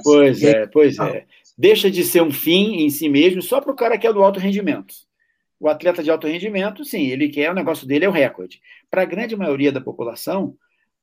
pois 0.05 0.43
é, 0.43 0.66
pois 0.66 0.98
é. 0.98 1.24
Deixa 1.56 1.90
de 1.90 2.05
ser 2.05 2.22
um 2.22 2.31
fim 2.31 2.82
em 2.82 2.90
si 2.90 3.09
mesmo 3.09 3.40
só 3.40 3.59
para 3.59 3.72
o 3.72 3.77
cara 3.77 3.97
que 3.97 4.06
é 4.06 4.12
do 4.12 4.22
alto 4.22 4.39
rendimento. 4.39 4.94
O 5.59 5.68
atleta 5.68 6.02
de 6.02 6.10
alto 6.10 6.27
rendimento, 6.27 6.85
sim, 6.85 7.06
ele 7.06 7.31
quer, 7.31 7.51
o 7.51 7.55
negócio 7.55 7.86
dele 7.86 8.05
é 8.05 8.09
o 8.09 8.12
recorde. 8.12 8.60
Para 8.90 9.02
a 9.02 9.06
grande 9.06 9.35
maioria 9.35 9.72
da 9.72 9.81
população, 9.81 10.55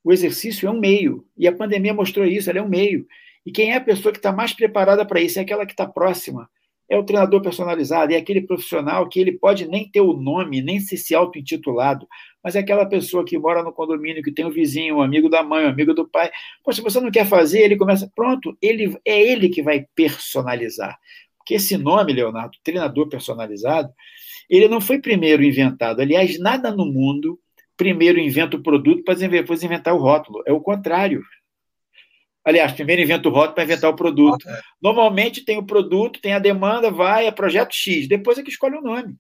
o 0.03 0.13
exercício 0.13 0.67
é 0.67 0.71
um 0.71 0.79
meio. 0.79 1.25
E 1.35 1.47
a 1.47 1.51
pandemia 1.51 1.93
mostrou 1.95 2.25
isso, 2.25 2.49
ele 2.49 2.59
é 2.59 2.63
um 2.63 2.69
meio. 2.69 3.07
E 3.43 3.51
quem 3.51 3.71
é 3.71 3.77
a 3.77 3.81
pessoa 3.81 4.11
que 4.11 4.19
está 4.19 4.31
mais 4.31 4.53
preparada 4.53 5.03
para 5.03 5.19
isso? 5.19 5.39
É 5.39 5.41
aquela 5.41 5.65
que 5.65 5.73
está 5.73 5.87
próxima 5.87 6.47
é 6.89 6.97
o 6.97 7.03
treinador 7.03 7.41
personalizado, 7.41 8.13
é 8.13 8.17
aquele 8.17 8.41
profissional 8.41 9.07
que 9.09 9.19
ele 9.19 9.33
pode 9.33 9.67
nem 9.67 9.89
ter 9.89 10.01
o 10.01 10.13
nome, 10.13 10.61
nem 10.61 10.79
ser 10.79 10.97
se 10.97 11.13
auto-intitulado, 11.13 12.07
mas 12.43 12.55
é 12.55 12.59
aquela 12.59 12.85
pessoa 12.85 13.25
que 13.25 13.37
mora 13.37 13.61
no 13.61 13.73
condomínio, 13.73 14.23
que 14.23 14.31
tem 14.31 14.45
um 14.45 14.51
vizinho, 14.51 14.97
um 14.97 15.01
amigo 15.01 15.29
da 15.29 15.43
mãe, 15.43 15.65
um 15.65 15.69
amigo 15.69 15.93
do 15.93 16.07
pai. 16.07 16.31
Pô, 16.63 16.71
se 16.71 16.81
você 16.81 16.99
não 16.99 17.11
quer 17.11 17.25
fazer, 17.25 17.59
ele 17.59 17.75
começa, 17.75 18.09
pronto, 18.15 18.57
ele 18.61 18.97
é 19.05 19.21
ele 19.21 19.49
que 19.49 19.61
vai 19.61 19.85
personalizar. 19.93 20.97
Porque 21.37 21.55
esse 21.55 21.77
nome, 21.77 22.13
Leonardo, 22.13 22.57
treinador 22.63 23.09
personalizado, 23.09 23.89
ele 24.49 24.67
não 24.67 24.79
foi 24.79 24.99
primeiro 24.99 25.43
inventado. 25.43 26.01
Aliás, 26.01 26.39
nada 26.39 26.71
no 26.71 26.85
mundo 26.85 27.39
primeiro 27.77 28.19
inventa 28.19 28.57
o 28.57 28.63
produto 28.63 29.03
para 29.03 29.13
depois 29.13 29.61
inventar 29.61 29.93
o 29.93 29.99
rótulo. 29.99 30.41
É 30.45 30.51
o 30.51 30.59
contrário. 30.59 31.21
Aliás, 32.47 32.71
primeiro 32.71 33.01
inventa 33.01 33.27
o 33.27 33.31
rótulo 33.31 33.55
para 33.55 33.65
inventar 33.65 33.89
o 33.89 33.95
produto. 33.95 34.47
É. 34.47 34.61
Normalmente 34.81 35.43
tem 35.43 35.57
o 35.57 35.65
produto, 35.65 36.21
tem 36.21 36.31
a 36.31 36.39
demanda, 36.39 36.89
vai, 36.89 37.27
é 37.27 37.31
projeto 37.31 37.73
X, 37.73 38.07
depois 38.07 38.37
é 38.37 38.41
que 38.41 38.49
escolhe 38.49 38.77
o 38.77 38.81
nome. 38.81 39.17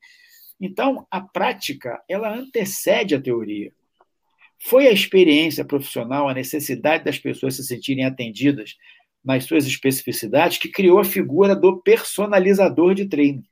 Então, 0.61 1.05
a 1.11 1.19
prática, 1.19 2.01
ela 2.07 2.33
antecede 2.33 3.15
a 3.15 3.21
teoria. 3.21 3.69
Foi 4.57 4.87
a 4.87 4.93
experiência 4.93 5.65
profissional, 5.65 6.29
a 6.29 6.33
necessidade 6.33 7.03
das 7.03 7.19
pessoas 7.19 7.57
se 7.57 7.65
sentirem 7.65 8.05
atendidas 8.05 8.77
nas 9.21 9.43
suas 9.43 9.67
especificidades 9.67 10.57
que 10.57 10.71
criou 10.71 10.97
a 10.97 11.03
figura 11.03 11.53
do 11.53 11.81
personalizador 11.81 12.95
de 12.95 13.09
treino. 13.09 13.43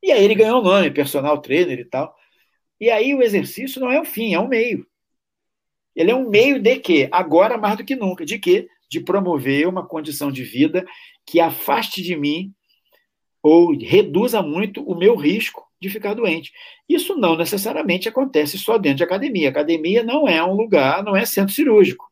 E 0.00 0.12
aí 0.12 0.22
ele 0.22 0.36
ganhou 0.36 0.60
o 0.60 0.64
nome, 0.64 0.92
personal 0.92 1.42
trainer 1.42 1.80
e 1.80 1.84
tal. 1.84 2.14
E 2.80 2.88
aí 2.88 3.16
o 3.16 3.20
exercício 3.20 3.80
não 3.80 3.90
é 3.90 4.00
um 4.00 4.04
fim, 4.04 4.32
é 4.32 4.38
um 4.38 4.46
meio. 4.46 4.86
Ele 5.94 6.10
é 6.10 6.14
um 6.14 6.28
meio 6.28 6.60
de 6.60 6.76
quê? 6.78 7.08
Agora 7.10 7.58
mais 7.58 7.76
do 7.76 7.84
que 7.84 7.96
nunca. 7.96 8.24
De 8.24 8.38
quê? 8.38 8.68
De 8.88 9.00
promover 9.00 9.66
uma 9.68 9.86
condição 9.86 10.30
de 10.30 10.44
vida 10.44 10.84
que 11.26 11.40
afaste 11.40 12.02
de 12.02 12.16
mim 12.16 12.52
ou 13.42 13.76
reduza 13.76 14.42
muito 14.42 14.82
o 14.82 14.94
meu 14.94 15.16
risco 15.16 15.66
de 15.80 15.88
ficar 15.88 16.14
doente. 16.14 16.52
Isso 16.88 17.16
não 17.16 17.36
necessariamente 17.36 18.08
acontece 18.08 18.58
só 18.58 18.76
dentro 18.76 18.98
de 18.98 19.04
academia. 19.04 19.48
Academia 19.48 20.02
não 20.02 20.28
é 20.28 20.44
um 20.44 20.54
lugar, 20.54 21.02
não 21.02 21.16
é 21.16 21.24
centro 21.24 21.54
cirúrgico. 21.54 22.06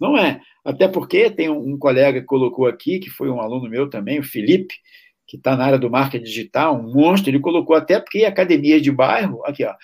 Não 0.00 0.16
é. 0.16 0.40
Até 0.64 0.88
porque 0.88 1.30
tem 1.30 1.48
um, 1.48 1.78
colega 1.78 2.20
que 2.20 2.26
colocou 2.26 2.66
aqui, 2.66 2.98
que 2.98 3.08
foi 3.08 3.30
um 3.30 3.40
aluno 3.40 3.68
meu 3.68 3.88
também, 3.88 4.18
o 4.18 4.24
Felipe, 4.24 4.74
que 5.26 5.36
está 5.36 5.56
na 5.56 5.64
área 5.64 5.78
do 5.78 5.90
marketing 5.90 6.24
digital, 6.24 6.74
um 6.74 6.92
monstro, 6.92 7.30
ele 7.30 7.38
colocou 7.38 7.76
até 7.76 8.00
porque 8.00 8.24
academia 8.24 8.80
de 8.80 8.90
bairro, 8.90 9.44
aqui, 9.46 9.64
ó, 9.64 9.74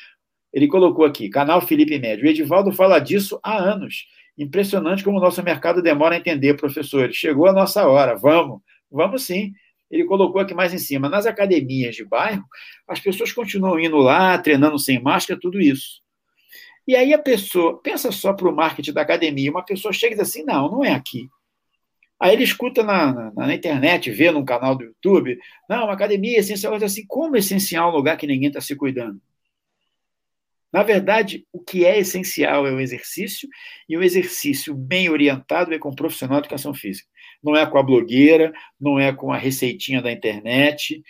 ele 0.56 0.68
colocou 0.68 1.04
aqui, 1.04 1.28
canal 1.28 1.60
Felipe 1.60 1.98
Médio. 1.98 2.24
O 2.24 2.28
Edivaldo 2.28 2.72
fala 2.72 2.98
disso 2.98 3.38
há 3.42 3.58
anos. 3.58 4.06
Impressionante 4.38 5.04
como 5.04 5.18
o 5.18 5.20
nosso 5.20 5.42
mercado 5.42 5.82
demora 5.82 6.14
a 6.14 6.18
entender, 6.18 6.54
professores. 6.54 7.14
Chegou 7.14 7.46
a 7.46 7.52
nossa 7.52 7.86
hora, 7.86 8.16
vamos, 8.16 8.62
vamos 8.90 9.24
sim. 9.24 9.52
Ele 9.90 10.06
colocou 10.06 10.40
aqui 10.40 10.54
mais 10.54 10.72
em 10.72 10.78
cima. 10.78 11.10
Nas 11.10 11.26
academias 11.26 11.94
de 11.94 12.06
bairro, 12.06 12.42
as 12.88 12.98
pessoas 12.98 13.32
continuam 13.32 13.78
indo 13.78 13.98
lá, 13.98 14.38
treinando 14.38 14.78
sem 14.78 14.98
máscara, 14.98 15.38
tudo 15.38 15.60
isso. 15.60 16.00
E 16.88 16.96
aí 16.96 17.12
a 17.12 17.18
pessoa, 17.18 17.78
pensa 17.82 18.10
só 18.10 18.32
para 18.32 18.48
o 18.48 18.56
marketing 18.56 18.94
da 18.94 19.02
academia, 19.02 19.50
uma 19.50 19.62
pessoa 19.62 19.92
chega 19.92 20.14
e 20.14 20.18
diz 20.18 20.26
assim, 20.26 20.42
não, 20.42 20.70
não 20.70 20.82
é 20.82 20.92
aqui. 20.92 21.28
Aí 22.18 22.32
ele 22.32 22.44
escuta 22.44 22.82
na, 22.82 23.12
na, 23.12 23.30
na 23.30 23.54
internet, 23.54 24.10
vê 24.10 24.30
num 24.30 24.42
canal 24.42 24.74
do 24.74 24.84
YouTube, 24.84 25.38
não, 25.68 25.90
academia 25.90 26.38
é 26.38 26.40
essencial, 26.40 26.74
assim, 26.76 27.04
como 27.06 27.36
é 27.36 27.40
essencial 27.40 27.90
um 27.90 27.94
lugar 27.94 28.16
que 28.16 28.26
ninguém 28.26 28.48
está 28.48 28.62
se 28.62 28.74
cuidando? 28.74 29.20
Na 30.77 30.82
verdade, 30.82 31.43
o 31.55 31.59
que 31.59 31.86
é 31.86 31.98
essencial 31.98 32.66
é 32.66 32.70
o 32.70 32.78
exercício, 32.78 33.48
e 33.89 33.97
o 33.97 34.03
exercício 34.03 34.74
bem 34.74 35.09
orientado 35.09 35.73
é 35.73 35.78
com 35.78 35.89
o 35.89 35.97
profissional 35.97 36.39
de 36.39 36.48
educação 36.48 36.74
física. 36.74 37.09
Não 37.43 37.57
é 37.57 37.65
com 37.65 37.78
a 37.78 37.82
blogueira, 37.82 38.53
não 38.78 39.01
é 39.01 39.11
com 39.11 39.32
a 39.32 39.39
receitinha 39.39 40.03
da 40.03 40.12
internet, 40.12 41.03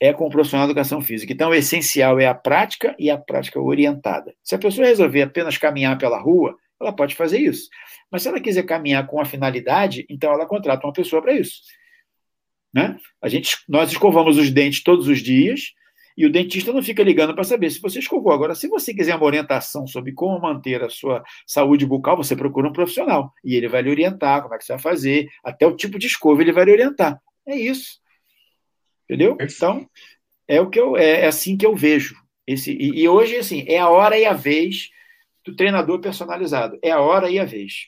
é 0.00 0.14
com 0.14 0.26
o 0.26 0.30
profissional 0.30 0.66
de 0.66 0.70
educação 0.70 1.02
física. 1.02 1.30
Então, 1.30 1.50
o 1.50 1.54
essencial 1.54 2.18
é 2.18 2.26
a 2.26 2.34
prática 2.34 2.96
e 2.98 3.10
a 3.10 3.18
prática 3.18 3.60
orientada. 3.60 4.34
Se 4.42 4.54
a 4.54 4.58
pessoa 4.58 4.86
resolver 4.86 5.20
apenas 5.20 5.58
caminhar 5.58 5.98
pela 5.98 6.18
rua, 6.18 6.56
ela 6.80 6.90
pode 6.90 7.14
fazer 7.14 7.38
isso. 7.38 7.68
Mas 8.10 8.22
se 8.22 8.28
ela 8.28 8.40
quiser 8.40 8.62
caminhar 8.62 9.06
com 9.06 9.20
a 9.20 9.26
finalidade, 9.26 10.06
então 10.08 10.32
ela 10.32 10.46
contrata 10.46 10.86
uma 10.86 10.92
pessoa 10.94 11.20
para 11.20 11.34
isso. 11.34 11.60
Né? 12.72 12.96
A 13.20 13.28
gente, 13.28 13.58
nós 13.68 13.92
escovamos 13.92 14.38
os 14.38 14.50
dentes 14.50 14.82
todos 14.82 15.06
os 15.06 15.18
dias 15.18 15.78
e 16.20 16.26
o 16.26 16.30
dentista 16.30 16.70
não 16.70 16.82
fica 16.82 17.02
ligando 17.02 17.34
para 17.34 17.44
saber 17.44 17.70
se 17.70 17.80
você 17.80 17.98
escovou. 17.98 18.30
Agora, 18.30 18.54
se 18.54 18.68
você 18.68 18.92
quiser 18.92 19.16
uma 19.16 19.24
orientação 19.24 19.86
sobre 19.86 20.12
como 20.12 20.38
manter 20.38 20.84
a 20.84 20.90
sua 20.90 21.24
saúde 21.46 21.86
bucal, 21.86 22.14
você 22.14 22.36
procura 22.36 22.68
um 22.68 22.74
profissional 22.74 23.32
e 23.42 23.54
ele 23.54 23.68
vai 23.68 23.80
lhe 23.80 23.88
orientar 23.88 24.42
como 24.42 24.54
é 24.54 24.58
que 24.58 24.66
você 24.66 24.74
vai 24.74 24.82
fazer, 24.82 25.30
até 25.42 25.66
o 25.66 25.74
tipo 25.74 25.98
de 25.98 26.06
escova 26.06 26.42
ele 26.42 26.52
vai 26.52 26.66
lhe 26.66 26.72
orientar. 26.72 27.18
É 27.48 27.56
isso. 27.56 28.00
Entendeu? 29.04 29.38
Então, 29.40 29.88
é 30.46 30.60
o 30.60 30.68
que 30.68 30.78
eu 30.78 30.94
é, 30.94 31.22
é 31.22 31.26
assim 31.26 31.56
que 31.56 31.64
eu 31.64 31.74
vejo. 31.74 32.14
Esse, 32.46 32.70
e, 32.70 33.00
e 33.00 33.08
hoje, 33.08 33.38
assim, 33.38 33.64
é 33.66 33.78
a 33.78 33.88
hora 33.88 34.18
e 34.18 34.26
a 34.26 34.34
vez 34.34 34.90
do 35.42 35.56
treinador 35.56 36.00
personalizado. 36.00 36.78
É 36.82 36.90
a 36.90 37.00
hora 37.00 37.30
e 37.30 37.38
a 37.38 37.46
vez. 37.46 37.86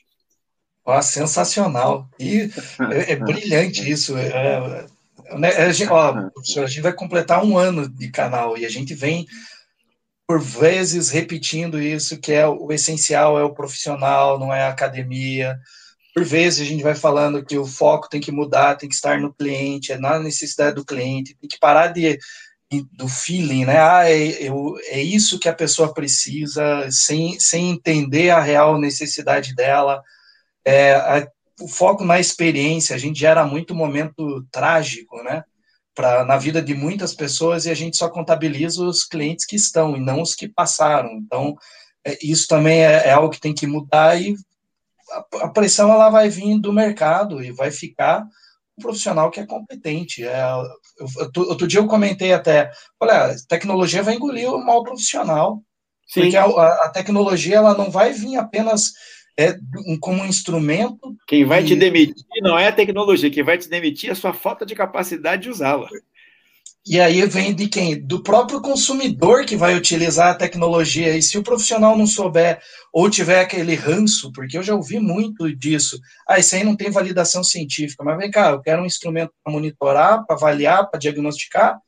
Ó, 0.83 0.99
sensacional. 1.03 2.09
E 2.19 2.49
é, 2.91 3.11
é 3.11 3.15
brilhante 3.15 3.87
isso. 3.87 4.17
É, 4.17 4.87
a 5.35 5.71
gente, 5.71 5.91
ó, 5.91 6.29
professor, 6.29 6.63
a 6.63 6.67
gente 6.67 6.81
vai 6.81 6.93
completar 6.93 7.43
um 7.43 7.57
ano 7.57 7.87
de 7.87 8.09
canal 8.09 8.57
e 8.57 8.65
a 8.65 8.69
gente 8.69 8.93
vem 8.93 9.25
por 10.27 10.41
vezes 10.41 11.09
repetindo 11.09 11.81
isso, 11.81 12.19
que 12.19 12.31
é 12.31 12.47
o 12.47 12.71
essencial 12.71 13.37
é 13.37 13.43
o 13.43 13.53
profissional, 13.53 14.39
não 14.39 14.53
é 14.53 14.63
a 14.63 14.69
academia. 14.69 15.59
Por 16.13 16.23
vezes 16.23 16.61
a 16.61 16.65
gente 16.65 16.83
vai 16.83 16.95
falando 16.95 17.43
que 17.43 17.57
o 17.57 17.65
foco 17.65 18.09
tem 18.09 18.21
que 18.21 18.31
mudar, 18.31 18.75
tem 18.75 18.87
que 18.87 18.95
estar 18.95 19.19
no 19.19 19.33
cliente, 19.33 19.91
é 19.91 19.97
na 19.97 20.19
necessidade 20.19 20.75
do 20.75 20.85
cliente, 20.85 21.35
tem 21.35 21.49
que 21.49 21.59
parar 21.59 21.87
de 21.87 22.17
do 22.93 23.07
feeling, 23.07 23.65
né? 23.65 23.77
Ah, 23.79 24.09
é, 24.09 24.47
eu, 24.47 24.75
é 24.85 25.01
isso 25.01 25.37
que 25.39 25.47
a 25.47 25.53
pessoa 25.53 25.93
precisa, 25.93 26.89
sem, 26.89 27.39
sem 27.39 27.69
entender 27.69 28.31
a 28.31 28.41
real 28.41 28.79
necessidade 28.79 29.53
dela. 29.53 30.01
É, 30.65 30.95
a, 30.95 31.27
o 31.61 31.67
foco 31.67 32.03
na 32.03 32.19
experiência, 32.19 32.95
a 32.95 32.99
gente 32.99 33.19
gera 33.19 33.45
muito 33.45 33.75
momento 33.75 34.45
trágico, 34.51 35.21
né? 35.23 35.43
Pra, 35.95 36.25
na 36.25 36.37
vida 36.37 36.59
de 36.59 36.73
muitas 36.73 37.13
pessoas 37.13 37.65
e 37.65 37.69
a 37.69 37.75
gente 37.75 37.97
só 37.97 38.09
contabiliza 38.09 38.83
os 38.83 39.03
clientes 39.03 39.45
que 39.45 39.55
estão 39.55 39.95
e 39.95 39.99
não 39.99 40.21
os 40.21 40.33
que 40.33 40.47
passaram. 40.47 41.11
Então, 41.11 41.55
é, 42.03 42.17
isso 42.21 42.47
também 42.47 42.83
é, 42.83 43.07
é, 43.07 43.11
algo 43.11 43.29
que 43.29 43.39
tem 43.39 43.53
que 43.53 43.67
mudar 43.67 44.19
e 44.19 44.35
a, 45.11 45.45
a 45.45 45.49
pressão 45.49 45.91
ela 45.91 46.09
vai 46.09 46.29
vir 46.29 46.59
do 46.59 46.73
mercado 46.73 47.43
e 47.43 47.51
vai 47.51 47.69
ficar 47.69 48.25
um 48.77 48.81
profissional 48.81 49.29
que 49.29 49.39
é 49.39 49.45
competente. 49.45 50.25
É, 50.25 50.41
eu, 50.99 51.43
outro 51.43 51.67
dia 51.67 51.79
eu 51.79 51.87
comentei 51.87 52.33
até, 52.33 52.71
olha, 52.99 53.25
a 53.25 53.35
tecnologia 53.47 54.01
vai 54.01 54.15
engolir 54.15 54.51
o 54.51 54.63
mal 54.63 54.83
profissional. 54.83 55.61
Sim. 56.07 56.21
Porque 56.21 56.37
a, 56.37 56.45
a, 56.45 56.89
tecnologia 56.89 57.57
ela 57.57 57.75
não 57.77 57.89
vai 57.89 58.11
vir 58.11 58.37
apenas 58.37 58.93
é, 59.37 59.57
como 59.99 60.21
um 60.21 60.25
instrumento. 60.25 61.15
Quem 61.27 61.45
vai 61.45 61.63
te 61.63 61.75
demitir 61.75 62.25
não 62.41 62.57
é 62.57 62.67
a 62.67 62.71
tecnologia, 62.71 63.31
quem 63.31 63.43
vai 63.43 63.57
te 63.57 63.69
demitir 63.69 64.09
é 64.09 64.13
a 64.13 64.15
sua 64.15 64.33
falta 64.33 64.65
de 64.65 64.75
capacidade 64.75 65.43
de 65.43 65.49
usá-la. 65.49 65.89
E 66.85 66.99
aí 66.99 67.25
vem 67.25 67.55
de 67.55 67.69
quem? 67.69 67.97
Do 68.05 68.21
próprio 68.21 68.61
consumidor 68.61 69.45
que 69.45 69.55
vai 69.55 69.73
utilizar 69.73 70.31
a 70.31 70.35
tecnologia. 70.35 71.15
E 71.15 71.21
se 71.21 71.37
o 71.37 71.43
profissional 71.43 71.97
não 71.97 72.05
souber 72.05 72.59
ou 72.91 73.09
tiver 73.09 73.39
aquele 73.39 73.73
ranço, 73.73 74.33
porque 74.33 74.57
eu 74.57 74.63
já 74.63 74.75
ouvi 74.75 74.99
muito 74.99 75.55
disso, 75.55 75.97
ah, 76.27 76.37
isso 76.37 76.55
aí 76.55 76.63
não 76.63 76.75
tem 76.75 76.91
validação 76.91 77.41
científica, 77.41 78.03
mas 78.03 78.17
vem 78.17 78.29
cá, 78.29 78.51
eu 78.51 78.61
quero 78.61 78.81
um 78.81 78.85
instrumento 78.85 79.31
para 79.41 79.53
monitorar, 79.53 80.25
para 80.25 80.35
avaliar, 80.35 80.89
para 80.89 80.99
diagnosticar, 80.99 81.79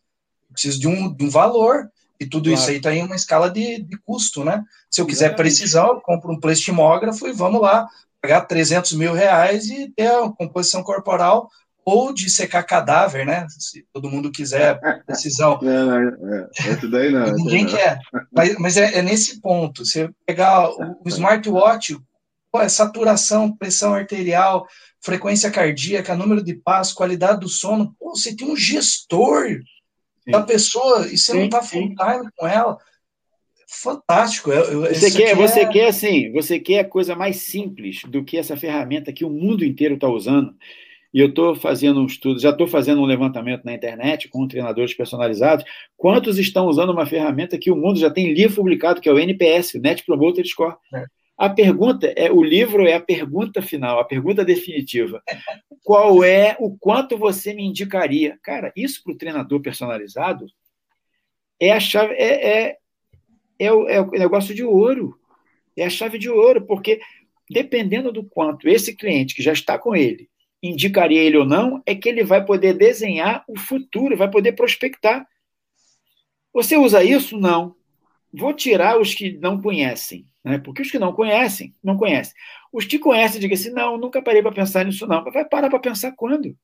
preciso 0.53 0.79
de 0.79 0.87
um, 0.87 1.13
de 1.13 1.25
um 1.25 1.29
valor. 1.29 1.89
E 2.19 2.25
tudo 2.25 2.45
claro. 2.45 2.59
isso 2.59 2.69
aí 2.69 2.77
está 2.77 2.93
em 2.93 3.03
uma 3.03 3.15
escala 3.15 3.49
de, 3.49 3.81
de 3.83 3.97
custo, 4.05 4.43
né? 4.43 4.63
Se 4.89 5.01
eu 5.01 5.05
quiser 5.05 5.25
Exatamente. 5.25 5.37
precisão, 5.37 5.87
eu 5.87 6.01
compro 6.01 6.31
um 6.31 6.39
plastimógrafo 6.39 7.27
e 7.27 7.33
vamos 7.33 7.61
lá, 7.61 7.87
pagar 8.21 8.41
300 8.41 8.93
mil 8.93 9.13
reais 9.13 9.69
e 9.69 9.91
ter 9.95 10.07
a 10.07 10.29
composição 10.29 10.81
corporal 10.83 11.49
ou 11.85 12.11
de 12.11 12.29
secar 12.29 12.63
cadáver, 12.63 13.25
né? 13.25 13.45
Se 13.49 13.85
todo 13.93 14.09
mundo 14.09 14.31
quiser 14.31 14.79
precisão. 15.05 15.59
Não, 15.61 15.85
não, 15.85 16.33
é, 16.33 16.49
esse 16.71 16.87
daí 16.87 17.11
não. 17.11 17.31
Ninguém 17.35 17.67
quer. 17.67 17.99
Mas, 18.31 18.57
mas 18.57 18.77
é, 18.77 18.97
é, 18.97 19.01
nesse 19.03 19.39
ponto. 19.39 19.85
Você 19.85 20.09
pegar 20.25 20.67
o, 20.67 21.01
o 21.05 21.07
smartwatch, 21.07 21.95
pô, 22.51 22.59
é 22.59 22.67
saturação, 22.67 23.55
pressão 23.55 23.93
arterial, 23.93 24.65
frequência 24.99 25.51
cardíaca, 25.51 26.15
número 26.15 26.43
de 26.43 26.55
passos, 26.55 26.93
qualidade 26.93 27.41
do 27.41 27.47
sono. 27.47 27.95
Pô, 27.99 28.15
você 28.15 28.35
tem 28.35 28.49
um 28.49 28.57
gestor. 28.57 29.45
Da 30.27 30.41
pessoa 30.41 31.07
e 31.07 31.17
você 31.17 31.31
sim, 31.31 31.37
não 31.37 31.45
está 31.45 31.61
full 31.61 31.87
time 31.95 32.29
com 32.35 32.47
ela. 32.47 32.77
Fantástico. 33.67 34.51
você 34.51 35.11
quer, 35.11 35.35
você 35.35 35.59
é... 35.61 35.65
quer 35.65 35.87
assim, 35.87 36.31
você 36.31 36.59
quer 36.59 36.79
a 36.79 36.87
coisa 36.87 37.15
mais 37.15 37.37
simples 37.37 38.01
do 38.07 38.23
que 38.23 38.37
essa 38.37 38.55
ferramenta 38.55 39.11
que 39.11 39.25
o 39.25 39.29
mundo 39.29 39.65
inteiro 39.65 39.95
está 39.95 40.07
usando 40.07 40.55
e 41.15 41.19
eu 41.19 41.27
estou 41.27 41.55
fazendo 41.55 42.01
um 42.01 42.05
estudo, 42.05 42.41
já 42.41 42.49
estou 42.49 42.67
fazendo 42.67 43.01
um 43.01 43.05
levantamento 43.05 43.63
na 43.63 43.73
internet 43.73 44.27
com 44.27 44.45
treinadores 44.45 44.93
personalizados, 44.93 45.65
quantos 45.95 46.37
estão 46.37 46.67
usando 46.67 46.91
uma 46.91 47.05
ferramenta 47.05 47.57
que 47.57 47.71
o 47.71 47.75
mundo 47.75 47.97
já 47.97 48.11
tem 48.11 48.33
livro 48.33 48.57
publicado, 48.57 48.99
que 48.99 49.07
é 49.07 49.13
o 49.13 49.17
NPS, 49.17 49.75
o 49.75 49.79
Net 49.79 50.03
Promoter 50.05 50.45
Score. 50.45 50.75
É. 50.93 51.05
A 51.37 51.49
pergunta 51.49 52.07
é, 52.15 52.31
o 52.31 52.41
livro 52.41 52.87
é 52.87 52.93
a 52.93 53.01
pergunta 53.01 53.61
final, 53.61 53.99
a 53.99 54.05
pergunta 54.05 54.45
definitiva. 54.45 55.21
Qual 55.83 56.23
é 56.23 56.55
o 56.59 56.77
quanto 56.77 57.17
você 57.17 57.53
me 57.53 57.63
indicaria? 57.63 58.39
Cara, 58.41 58.71
isso 58.75 59.03
para 59.03 59.13
o 59.13 59.17
treinador 59.17 59.61
personalizado 59.61 60.45
é 61.59 61.71
a 61.71 61.79
chave, 61.79 62.13
é, 62.13 62.67
é, 62.67 62.77
é, 63.59 63.71
o, 63.71 63.87
é 63.87 64.01
o 64.01 64.11
negócio 64.11 64.55
de 64.55 64.63
ouro. 64.63 65.19
É 65.77 65.85
a 65.85 65.89
chave 65.89 66.17
de 66.17 66.29
ouro, 66.29 66.65
porque 66.65 67.01
dependendo 67.49 68.11
do 68.11 68.23
quanto 68.23 68.69
esse 68.69 68.95
cliente 68.95 69.35
que 69.35 69.43
já 69.43 69.51
está 69.51 69.77
com 69.77 69.95
ele 69.95 70.29
indicaria 70.63 71.21
ele 71.21 71.37
ou 71.37 71.45
não, 71.45 71.81
é 71.85 71.93
que 71.93 72.09
ele 72.09 72.23
vai 72.23 72.43
poder 72.43 72.73
desenhar 72.73 73.43
o 73.47 73.57
futuro, 73.57 74.17
vai 74.17 74.29
poder 74.29 74.53
prospectar. 74.53 75.27
Você 76.53 76.75
usa 76.75 77.03
isso? 77.03 77.37
Não. 77.37 77.75
Vou 78.33 78.53
tirar 78.53 78.99
os 78.99 79.13
que 79.13 79.37
não 79.37 79.61
conhecem, 79.61 80.25
né? 80.45 80.59
porque 80.59 80.83
os 80.83 80.91
que 80.91 80.99
não 80.99 81.11
conhecem, 81.11 81.73
não 81.83 81.97
conhecem. 81.97 82.35
Os 82.71 82.85
que 82.85 82.99
conhecem, 82.99 83.41
diga 83.41 83.55
assim, 83.55 83.71
não, 83.71 83.97
nunca 83.97 84.21
parei 84.21 84.43
para 84.43 84.51
pensar 84.51 84.85
nisso 84.85 85.07
não. 85.07 85.23
Mas 85.23 85.33
vai 85.33 85.43
parar 85.43 85.69
para 85.69 85.79
pensar 85.79 86.11
quando? 86.11 86.55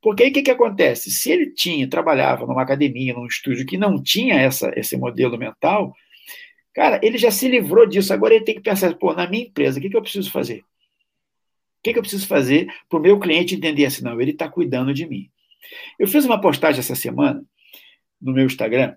Porque 0.00 0.22
aí 0.22 0.30
o 0.30 0.32
que, 0.32 0.42
que 0.42 0.50
acontece? 0.50 1.10
Se 1.10 1.32
ele 1.32 1.50
tinha, 1.50 1.88
trabalhava 1.88 2.46
numa 2.46 2.62
academia, 2.62 3.14
num 3.14 3.26
estúdio 3.26 3.66
que 3.66 3.76
não 3.76 4.00
tinha 4.00 4.34
essa, 4.36 4.72
esse 4.76 4.96
modelo 4.96 5.36
mental, 5.36 5.92
cara, 6.72 7.00
ele 7.02 7.18
já 7.18 7.30
se 7.30 7.48
livrou 7.48 7.86
disso. 7.86 8.12
Agora 8.12 8.34
ele 8.34 8.44
tem 8.44 8.54
que 8.54 8.60
pensar, 8.60 8.94
pô, 8.96 9.12
na 9.12 9.28
minha 9.28 9.44
empresa, 9.44 9.78
o 9.78 9.82
que, 9.82 9.90
que 9.90 9.96
eu 9.96 10.02
preciso 10.02 10.30
fazer? 10.30 10.60
O 10.60 11.82
que, 11.82 11.92
que 11.92 11.98
eu 11.98 12.02
preciso 12.02 12.28
fazer 12.28 12.72
para 12.88 12.98
o 12.98 13.02
meu 13.02 13.18
cliente 13.18 13.56
entender 13.56 13.86
assim, 13.86 14.04
não, 14.04 14.20
ele 14.20 14.30
está 14.30 14.48
cuidando 14.48 14.94
de 14.94 15.04
mim. 15.06 15.28
Eu 15.98 16.06
fiz 16.06 16.24
uma 16.24 16.40
postagem 16.40 16.78
essa 16.78 16.94
semana 16.94 17.44
no 18.20 18.32
meu 18.32 18.46
Instagram, 18.46 18.94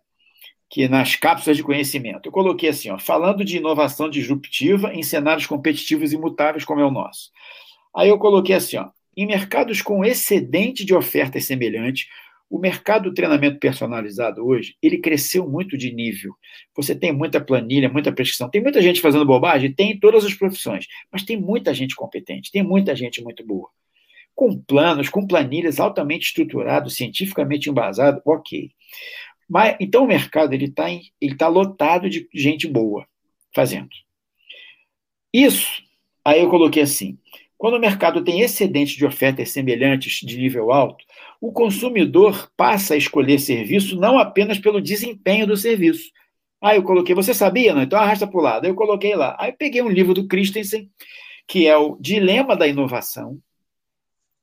que 0.70 0.88
nas 0.88 1.16
cápsulas 1.16 1.58
de 1.58 1.64
conhecimento, 1.64 2.28
eu 2.28 2.32
coloquei 2.32 2.70
assim, 2.70 2.90
ó, 2.90 2.98
falando 2.98 3.46
de 3.46 3.58
inovação 3.58 4.10
disruptiva 4.10 4.94
em 4.94 5.04
cenários 5.04 5.46
competitivos 5.46 6.12
imutáveis 6.12 6.66
como 6.66 6.82
é 6.82 6.86
o 6.86 6.92
nosso. 6.92 7.32
Aí 7.96 8.10
eu 8.10 8.18
coloquei 8.18 8.56
assim, 8.56 8.78
ó, 8.78 8.90
em 9.16 9.26
mercados 9.26 9.82
com 9.82 10.04
excedente 10.04 10.84
de 10.84 10.94
ofertas 10.94 11.46
semelhantes, 11.46 12.08
o 12.50 12.60
mercado 12.60 13.10
do 13.10 13.14
treinamento 13.14 13.60
personalizado 13.60 14.46
hoje, 14.46 14.76
ele 14.82 15.00
cresceu 15.00 15.50
muito 15.50 15.78
de 15.78 15.92
nível. 15.94 16.34
Você 16.76 16.96
tem 16.96 17.12
muita 17.12 17.42
planilha, 17.42 17.90
muita 17.90 18.12
prescrição. 18.12 18.50
Tem 18.50 18.62
muita 18.62 18.82
gente 18.82 19.02
fazendo 19.02 19.26
bobagem? 19.26 19.74
Tem 19.74 19.92
em 19.92 20.00
todas 20.00 20.24
as 20.24 20.34
profissões. 20.34 20.86
Mas 21.12 21.24
tem 21.24 21.38
muita 21.38 21.74
gente 21.74 21.96
competente, 21.96 22.52
tem 22.52 22.64
muita 22.64 22.96
gente 22.96 23.22
muito 23.24 23.46
boa. 23.46 23.70
Com 24.36 24.58
planos, 24.58 25.10
com 25.10 25.26
planilhas 25.26 25.80
altamente 25.80 26.28
estruturados, 26.28 26.96
cientificamente 26.96 27.70
embasados, 27.70 28.22
ok. 28.26 28.70
Mas, 29.48 29.76
então 29.80 30.04
o 30.04 30.08
mercado 30.08 30.54
ele 30.54 30.66
está 30.66 30.90
ele 30.90 31.36
tá 31.38 31.48
lotado 31.48 32.10
de 32.10 32.28
gente 32.34 32.68
boa 32.68 33.08
fazendo. 33.54 33.90
Isso, 35.34 35.68
aí 36.24 36.42
eu 36.42 36.50
coloquei 36.50 36.84
assim, 36.84 37.18
quando 37.58 37.76
o 37.76 37.80
mercado 37.80 38.24
tem 38.24 38.42
excedente 38.42 38.98
de 38.98 39.06
ofertas 39.06 39.52
semelhantes 39.52 40.20
de 40.26 40.38
nível 40.38 40.72
alto, 40.72 41.04
o 41.40 41.52
consumidor 41.52 42.52
passa 42.56 42.94
a 42.94 42.98
escolher 42.98 43.40
serviço 43.40 44.00
não 44.00 44.18
apenas 44.18 44.60
pelo 44.60 44.82
desempenho 44.82 45.48
do 45.48 45.56
serviço. 45.56 46.12
Aí 46.62 46.78
eu 46.78 46.84
coloquei, 46.84 47.14
você 47.14 47.34
sabia? 47.34 47.74
Não? 47.74 47.84
Então 47.84 48.00
arrasta 48.00 48.28
para 48.28 48.40
o 48.40 48.44
lado. 48.44 48.66
Aí 48.66 48.72
eu 48.72 48.76
coloquei 48.76 49.16
lá. 49.16 49.36
Aí 49.40 49.52
eu 49.52 49.56
peguei 49.58 49.82
um 49.82 49.90
livro 49.90 50.14
do 50.14 50.28
Christensen, 50.28 50.90
que 51.48 51.68
é 51.68 51.78
o 51.78 51.98
Dilema 52.00 52.56
da 52.56 52.68
Inovação. 52.68 53.40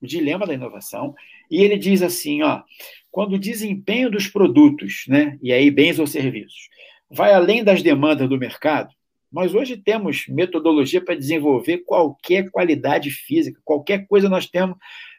O 0.01 0.07
Dilema 0.07 0.47
da 0.47 0.55
Inovação. 0.55 1.15
E 1.53 1.62
ele 1.62 1.77
diz 1.77 2.01
assim: 2.01 2.43
ó, 2.43 2.62
quando 3.11 3.35
o 3.35 3.39
desempenho 3.39 4.11
dos 4.11 4.27
produtos, 4.27 5.05
né, 5.07 5.39
e 5.43 5.53
aí 5.53 5.70
bens 5.70 5.99
ou 5.99 6.07
serviços, 6.07 6.70
vai 7.11 7.35
além 7.35 7.62
das 7.62 7.83
demandas 7.83 8.27
do 8.27 8.39
mercado, 8.39 8.89
nós 9.31 9.55
hoje 9.55 9.77
temos 9.77 10.27
metodologia 10.29 11.05
para 11.05 11.15
desenvolver 11.15 11.79
qualquer 11.85 12.51
qualidade 12.51 13.11
física, 13.11 13.61
qualquer 13.65 14.07
coisa 14.07 14.31
nós 14.31 14.47
temos 14.47 14.79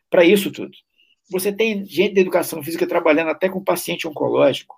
para 0.10 0.26
isso 0.26 0.51
tudo. 0.51 0.72
Você 1.30 1.53
tem 1.53 1.85
gente 1.85 2.15
da 2.15 2.22
educação 2.22 2.64
física 2.64 2.88
trabalhando 2.88 3.30
até 3.30 3.47
com 3.47 3.64
paciente 3.64 4.07
oncológico, 4.07 4.76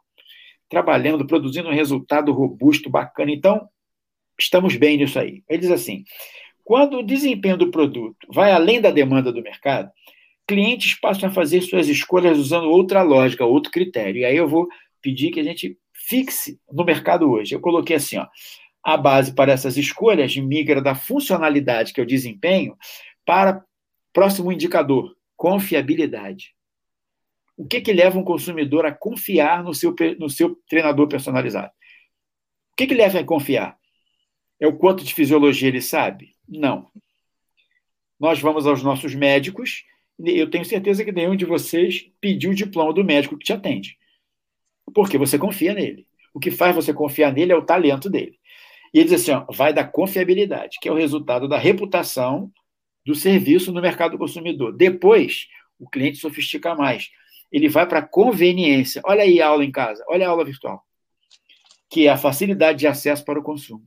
trabalhando, 0.70 1.26
produzindo 1.26 1.70
um 1.70 1.74
resultado 1.74 2.34
robusto, 2.34 2.90
bacana. 2.90 3.32
Então, 3.32 3.68
estamos 4.38 4.76
bem 4.76 4.98
nisso 4.98 5.18
aí. 5.18 5.42
Ele 5.48 5.60
diz 5.60 5.72
assim: 5.72 6.04
quando 6.66 6.98
o 6.98 7.04
desempenho 7.04 7.56
do 7.56 7.72
produto 7.72 8.28
vai 8.30 8.52
além 8.52 8.82
da 8.82 8.92
demanda 8.92 9.32
do 9.32 9.42
mercado, 9.42 9.90
clientes 10.48 10.96
passam 11.00 11.30
a 11.30 11.32
fazer 11.32 11.62
suas 11.62 11.88
escolhas 11.88 12.38
usando 12.38 12.70
outra 12.70 13.02
lógica, 13.02 13.46
outro 13.46 13.72
critério. 13.72 14.22
E 14.22 14.26
aí 14.26 14.38
eu 14.38 14.48
vou 14.48 14.68
pedir 15.02 15.32
que 15.32 15.40
a 15.40 15.44
gente 15.44 15.78
fixe 15.94 16.60
no 16.72 16.84
mercado 16.84 17.30
hoje. 17.30 17.56
Eu 17.56 17.60
coloquei 17.60 17.96
assim, 17.96 18.18
ó, 18.18 18.28
a 18.84 18.96
base 18.96 19.34
para 19.34 19.52
essas 19.52 19.78
escolhas 19.78 20.36
migra 20.38 20.82
da 20.82 20.94
funcionalidade, 20.94 21.92
que 21.92 22.02
o 22.02 22.06
desempenho, 22.06 22.78
para 23.26 23.64
próximo 24.14 24.52
indicador, 24.52 25.16
confiabilidade. 25.36 26.54
O 27.58 27.66
que, 27.66 27.82
que 27.82 27.94
leva 27.94 28.20
um 28.20 28.24
consumidor 28.24 28.86
a 28.86 28.94
confiar 28.94 29.64
no 29.64 29.74
seu, 29.74 29.96
no 30.20 30.30
seu 30.30 30.56
treinador 30.68 31.08
personalizado? 31.08 31.72
O 32.74 32.76
que, 32.78 32.86
que 32.86 32.94
leva 32.94 33.20
a 33.20 33.24
confiar? 33.24 33.78
É 34.60 34.68
o 34.68 34.78
quanto 34.78 35.04
de 35.04 35.14
fisiologia 35.14 35.70
ele 35.70 35.82
sabe? 35.82 36.36
Não. 36.48 36.92
Nós 38.20 38.40
vamos 38.40 38.68
aos 38.68 38.84
nossos 38.84 39.16
médicos, 39.16 39.84
eu 40.20 40.50
tenho 40.50 40.66
certeza 40.66 41.04
que 41.04 41.12
nenhum 41.12 41.36
de 41.36 41.46
vocês 41.46 42.10
pediu 42.22 42.52
o 42.52 42.56
diploma 42.56 42.94
do 42.94 43.04
médico 43.04 43.38
que 43.38 43.46
te 43.46 43.54
atende. 43.54 43.98
Porque 44.94 45.18
você 45.18 45.38
confia 45.38 45.74
nele. 45.74 46.08
O 46.34 46.40
que 46.40 46.52
faz 46.52 46.76
você 46.76 46.94
confiar 46.94 47.34
nele 47.34 47.52
é 47.52 47.56
o 47.56 47.66
talento 47.66 48.10
dele. 48.10 48.40
E 48.94 49.00
ele 49.00 49.10
diz 49.10 49.22
assim: 49.22 49.32
ó, 49.32 49.46
vai 49.52 49.74
da 49.74 49.84
confiabilidade, 49.84 50.78
que 50.82 50.88
é 50.88 50.92
o 50.92 50.96
resultado 50.96 51.48
da 51.48 51.58
reputação 51.58 52.52
do 53.06 53.14
serviço 53.14 53.72
no 53.72 53.82
mercado 53.82 54.18
consumidor. 54.18 54.76
Depois, 54.76 55.48
o 55.78 55.90
cliente 55.90 56.18
sofistica 56.18 56.74
mais. 56.76 57.10
Ele 57.52 57.70
vai 57.70 57.88
para 57.88 58.00
a 58.00 58.08
conveniência. 58.08 59.02
Olha 59.06 59.24
aí 59.24 59.42
a 59.42 59.48
aula 59.48 59.64
em 59.64 59.72
casa, 59.72 60.04
olha 60.08 60.28
a 60.28 60.30
aula 60.30 60.44
virtual, 60.44 60.84
que 61.90 62.08
é 62.08 62.10
a 62.10 62.18
facilidade 62.18 62.80
de 62.80 62.88
acesso 62.88 63.24
para 63.24 63.40
o 63.40 63.44
consumo. 63.44 63.86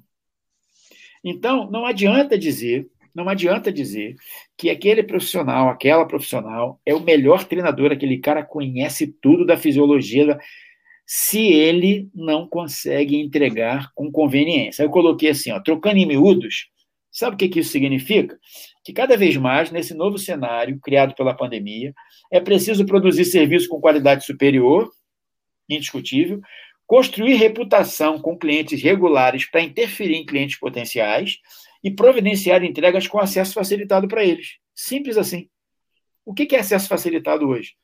Então, 1.25 1.71
não 1.71 1.85
adianta 1.85 2.39
dizer, 2.39 2.89
não 3.19 3.29
adianta 3.29 3.73
dizer 3.73 4.17
que 4.57 4.71
aquele 4.71 5.03
profissional, 5.03 5.69
aquela 5.69 6.07
profissional 6.07 6.81
é 6.87 6.95
o 6.95 7.01
melhor 7.01 7.45
treinador, 7.45 7.93
aquele 7.93 8.19
cara 8.19 8.43
conhece 8.43 9.07
tudo 9.21 9.45
da 9.45 9.57
fisiologia, 9.57 10.39
se 11.07 11.41
ele 11.41 12.09
não 12.15 12.47
consegue 12.47 13.17
entregar 13.17 13.91
com 13.95 14.11
conveniência. 14.11 14.83
Eu 14.83 14.91
coloquei 14.91 15.31
assim, 15.31 15.51
ó, 15.51 15.61
trocando 15.61 15.97
em 15.97 16.07
miúdos, 16.07 16.69
sabe 17.11 17.35
o 17.35 17.39
que, 17.39 17.49
que 17.49 17.61
isso 17.61 17.71
significa? 17.71 18.39
Que 18.85 18.93
cada 18.93 19.17
vez 19.17 19.37
mais, 19.37 19.71
nesse 19.71 19.95
novo 19.95 20.19
cenário 20.19 20.79
criado 20.81 21.15
pela 21.15 21.35
pandemia, 21.35 21.95
é 22.31 22.41
preciso 22.41 22.87
produzir 22.87 23.25
serviços 23.25 23.69
com 23.69 23.81
qualidade 23.81 24.25
superior, 24.25 24.91
indiscutível, 25.69 26.41
construir 26.87 27.35
reputação 27.35 28.19
com 28.19 28.39
clientes 28.39 28.83
regulares 28.83 29.49
para 29.51 29.61
interferir 29.61 30.15
em 30.15 30.25
clientes 30.25 30.59
potenciais 30.59 31.39
e 31.83 31.91
providenciar 31.91 32.65
entregas 32.65 33.07
com 33.07 33.19
acesso 33.19 33.55
facilitado 33.55 34.09
para 34.09 34.25
eles. 34.25 34.59
Simples 34.75 35.17
assim. 35.17 35.49
O 36.25 36.35
que 36.35 36.55
é 36.55 36.61
acesso 36.61 36.89
facilitado 36.89 37.49
hoje? 37.49 37.75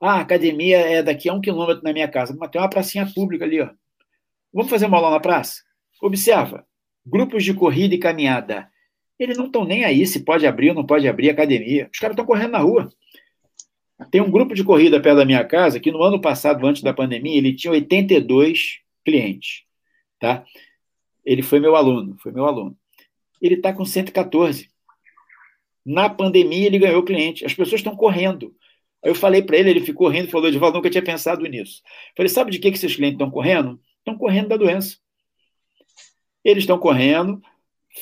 Ah, 0.00 0.14
a 0.14 0.20
academia 0.20 0.78
é 0.78 1.02
daqui 1.02 1.28
a 1.28 1.34
um 1.34 1.40
quilômetro 1.40 1.82
na 1.82 1.92
minha 1.92 2.08
casa, 2.08 2.36
mas 2.38 2.50
tem 2.50 2.60
uma 2.60 2.70
pracinha 2.70 3.10
pública 3.12 3.44
ali, 3.44 3.60
ó. 3.60 3.70
Vamos 4.52 4.70
fazer 4.70 4.86
uma 4.86 4.96
aula 4.96 5.10
na 5.10 5.20
praça? 5.20 5.62
Observa, 6.00 6.64
grupos 7.04 7.44
de 7.44 7.52
corrida 7.52 7.94
e 7.94 7.98
caminhada. 7.98 8.70
Eles 9.18 9.36
não 9.36 9.46
estão 9.46 9.64
nem 9.64 9.84
aí 9.84 10.06
se 10.06 10.24
pode 10.24 10.46
abrir 10.46 10.70
ou 10.70 10.74
não 10.76 10.86
pode 10.86 11.08
abrir 11.08 11.30
academia. 11.30 11.90
Os 11.92 11.98
caras 11.98 12.14
estão 12.14 12.24
correndo 12.24 12.52
na 12.52 12.58
rua. 12.58 12.88
Tem 14.12 14.20
um 14.20 14.30
grupo 14.30 14.54
de 14.54 14.62
corrida 14.62 15.00
perto 15.00 15.16
da 15.16 15.24
minha 15.24 15.44
casa 15.44 15.80
que 15.80 15.90
no 15.90 16.02
ano 16.02 16.20
passado, 16.20 16.64
antes 16.64 16.82
da 16.82 16.94
pandemia, 16.94 17.36
ele 17.36 17.54
tinha 17.54 17.72
82 17.72 18.78
clientes, 19.04 19.64
tá? 20.20 20.44
Ele 21.28 21.42
foi 21.42 21.60
meu 21.60 21.76
aluno, 21.76 22.16
foi 22.22 22.32
meu 22.32 22.46
aluno. 22.46 22.74
Ele 23.38 23.56
está 23.56 23.70
com 23.70 23.84
114. 23.84 24.70
Na 25.84 26.08
pandemia, 26.08 26.66
ele 26.66 26.78
ganhou 26.78 27.02
cliente. 27.02 27.44
As 27.44 27.52
pessoas 27.52 27.80
estão 27.80 27.94
correndo. 27.94 28.56
Aí 29.04 29.10
eu 29.10 29.14
falei 29.14 29.42
para 29.42 29.58
ele, 29.58 29.68
ele 29.68 29.80
ficou 29.82 30.08
rindo 30.08 30.30
falou: 30.30 30.48
Edivaldo, 30.48 30.78
nunca 30.78 30.88
tinha 30.88 31.04
pensado 31.04 31.44
nisso. 31.44 31.82
Falei: 32.16 32.30
sabe 32.30 32.50
de 32.50 32.58
que, 32.58 32.70
que 32.72 32.78
seus 32.78 32.96
clientes 32.96 33.16
estão 33.16 33.30
correndo? 33.30 33.78
Estão 33.98 34.16
correndo 34.16 34.48
da 34.48 34.56
doença. 34.56 34.96
Eles 36.42 36.62
estão 36.62 36.78
correndo, 36.78 37.42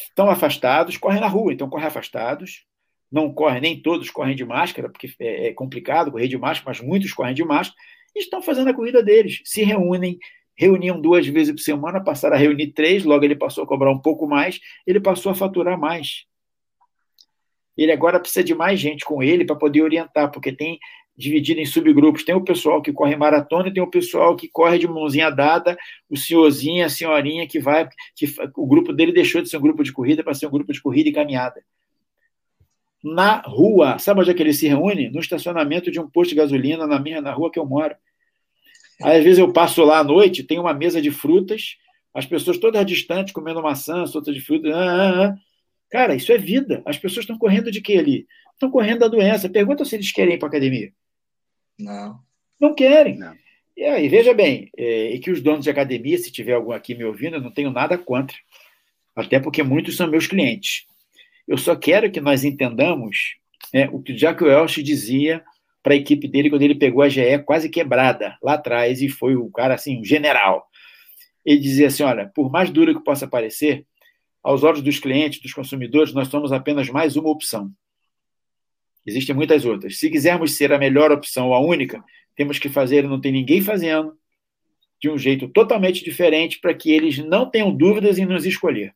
estão 0.08 0.30
afastados, 0.30 0.96
correm 0.96 1.20
na 1.20 1.26
rua, 1.26 1.52
então 1.52 1.68
correm 1.68 1.88
afastados. 1.88 2.64
Não 3.10 3.32
correm, 3.34 3.60
nem 3.60 3.82
todos 3.82 4.08
correm 4.08 4.36
de 4.36 4.44
máscara, 4.44 4.88
porque 4.88 5.12
é, 5.18 5.48
é 5.48 5.52
complicado 5.52 6.12
correr 6.12 6.28
de 6.28 6.38
máscara, 6.38 6.70
mas 6.70 6.80
muitos 6.80 7.12
correm 7.12 7.34
de 7.34 7.44
máscara. 7.44 7.76
E 8.14 8.20
estão 8.20 8.40
fazendo 8.40 8.70
a 8.70 8.74
corrida 8.74 9.02
deles. 9.02 9.42
Se 9.44 9.64
reúnem, 9.64 10.16
reuniam 10.56 11.00
duas 11.00 11.26
vezes 11.26 11.52
por 11.52 11.60
semana, 11.60 12.02
passaram 12.02 12.34
a 12.34 12.38
reunir 12.38 12.68
três, 12.68 13.04
logo 13.04 13.24
ele 13.24 13.36
passou 13.36 13.64
a 13.64 13.66
cobrar 13.66 13.90
um 13.90 13.98
pouco 13.98 14.26
mais, 14.26 14.60
ele 14.86 15.00
passou 15.00 15.30
a 15.30 15.34
faturar 15.34 15.78
mais. 15.78 16.24
Ele 17.76 17.92
agora 17.92 18.18
precisa 18.18 18.42
de 18.42 18.54
mais 18.54 18.80
gente 18.80 19.04
com 19.04 19.22
ele 19.22 19.44
para 19.44 19.54
poder 19.54 19.82
orientar, 19.82 20.30
porque 20.30 20.50
tem 20.50 20.78
dividido 21.16 21.60
em 21.60 21.66
subgrupos. 21.66 22.24
Tem 22.24 22.34
o 22.34 22.44
pessoal 22.44 22.82
que 22.82 22.92
corre 22.92 23.16
maratona 23.16 23.72
tem 23.72 23.82
o 23.82 23.90
pessoal 23.90 24.36
que 24.36 24.48
corre 24.48 24.78
de 24.78 24.86
mãozinha 24.86 25.30
dada, 25.30 25.76
o 26.08 26.16
senhorzinho, 26.16 26.84
a 26.84 26.88
senhorinha 26.88 27.46
que 27.46 27.58
vai. 27.58 27.88
Que, 28.14 28.26
o 28.56 28.66
grupo 28.66 28.92
dele 28.92 29.12
deixou 29.12 29.40
de 29.40 29.48
ser 29.48 29.56
um 29.56 29.62
grupo 29.62 29.82
de 29.82 29.92
corrida 29.92 30.22
para 30.22 30.34
ser 30.34 30.46
um 30.46 30.50
grupo 30.50 30.72
de 30.72 30.80
corrida 30.80 31.08
e 31.08 31.12
caminhada. 31.12 31.62
Na 33.02 33.40
rua, 33.40 33.98
sabe 33.98 34.20
onde 34.20 34.30
é 34.30 34.34
que 34.34 34.42
ele 34.42 34.52
se 34.52 34.66
reúne? 34.66 35.10
No 35.10 35.20
estacionamento 35.20 35.90
de 35.90 36.00
um 36.00 36.08
posto 36.08 36.30
de 36.30 36.36
gasolina 36.36 36.86
na 36.86 36.98
minha 36.98 37.20
na 37.20 37.32
rua 37.32 37.50
que 37.50 37.58
eu 37.58 37.66
moro. 37.66 37.94
Aí, 39.02 39.18
às 39.18 39.24
vezes 39.24 39.39
eu 39.39 39.52
passo 39.52 39.85
lá 39.85 39.98
à 39.98 40.05
noite, 40.05 40.43
tem 40.43 40.59
uma 40.59 40.73
mesa 40.73 41.01
de 41.01 41.10
frutas, 41.10 41.77
as 42.14 42.24
pessoas 42.24 42.56
todas 42.56 42.85
distantes 42.86 43.32
comendo 43.32 43.62
maçã, 43.62 44.06
solta 44.06 44.32
de 44.32 44.40
fruta. 44.40 44.68
Ah, 44.74 44.74
ah, 44.74 45.27
ah. 45.27 45.36
Cara, 45.90 46.14
isso 46.14 46.32
é 46.32 46.39
vida. 46.39 46.82
As 46.86 46.97
pessoas 46.97 47.24
estão 47.24 47.39
correndo 47.39 47.70
de 47.70 47.81
quê 47.81 47.98
ali? 47.98 48.27
Estão 48.55 48.70
correndo 48.70 49.01
da 49.01 49.09
doença. 49.09 49.51
Pergunta 49.51 49.85
se 49.85 49.94
eles 49.94 50.10
querem 50.10 50.35
ir 50.35 50.39
para 50.39 50.48
a 50.48 50.51
academia. 50.51 50.93
Não. 51.78 52.18
Não 52.59 52.74
querem. 52.74 53.18
Não. 53.18 53.35
E 53.77 53.85
aí, 53.85 54.09
veja 54.09 54.32
bem, 54.32 54.70
é, 54.74 55.12
e 55.12 55.18
que 55.18 55.31
os 55.31 55.43
donos 55.43 55.64
de 55.64 55.70
academia, 55.70 56.16
se 56.16 56.32
tiver 56.32 56.55
algum 56.55 56.73
aqui 56.73 56.94
me 56.94 57.05
ouvindo, 57.05 57.36
eu 57.36 57.43
não 57.43 57.51
tenho 57.51 57.70
nada 57.70 57.98
contra. 57.98 58.35
Até 59.14 59.39
porque 59.39 59.62
muitos 59.62 59.97
são 59.97 60.06
meus 60.06 60.27
clientes. 60.27 60.86
Eu 61.47 61.59
só 61.59 61.77
quero 61.77 62.10
que 62.10 62.20
nós 62.20 62.44
entendamos 62.44 63.36
né, 63.74 63.90
o 63.93 64.01
que 64.01 64.12
o 64.12 64.16
Jack 64.16 64.43
Welch 64.43 64.82
dizia 64.82 65.44
para 65.86 65.94
a 65.94 65.96
equipe 65.96 66.26
dele 66.26 66.50
quando 66.50 66.62
ele 66.62 66.74
pegou 66.74 67.00
a 67.00 67.08
GE 67.08 67.38
quase 67.44 67.68
quebrada 67.68 68.36
lá 68.42 68.54
atrás 68.54 69.00
e 69.00 69.08
foi 69.08 69.36
o 69.36 69.48
cara 69.52 69.74
assim, 69.74 70.00
um 70.00 70.04
general. 70.04 70.66
Ele 71.44 71.60
dizia 71.60 71.86
assim: 71.86 72.02
olha, 72.02 72.28
por 72.34 72.50
mais 72.50 72.70
duro 72.70 72.92
que 72.92 73.04
possa 73.04 73.28
parecer, 73.28 73.86
aos 74.42 74.64
olhos 74.64 74.82
dos 74.82 74.98
clientes, 74.98 75.40
dos 75.40 75.54
consumidores, 75.54 76.12
nós 76.12 76.26
somos 76.26 76.50
apenas 76.50 76.90
mais 76.90 77.14
uma 77.14 77.30
opção. 77.30 77.70
Existem 79.06 79.32
muitas 79.32 79.64
outras. 79.64 80.00
Se 80.00 80.10
quisermos 80.10 80.56
ser 80.56 80.72
a 80.72 80.78
melhor 80.78 81.12
opção 81.12 81.54
a 81.54 81.60
única, 81.60 82.02
temos 82.34 82.58
que 82.58 82.68
fazer, 82.68 83.04
não 83.04 83.20
tem 83.20 83.30
ninguém 83.30 83.60
fazendo, 83.60 84.12
de 85.00 85.08
um 85.08 85.16
jeito 85.16 85.46
totalmente 85.46 86.02
diferente 86.04 86.58
para 86.58 86.74
que 86.74 86.90
eles 86.90 87.18
não 87.18 87.48
tenham 87.48 87.72
dúvidas 87.72 88.18
em 88.18 88.26
nos 88.26 88.44
escolher. 88.44 88.92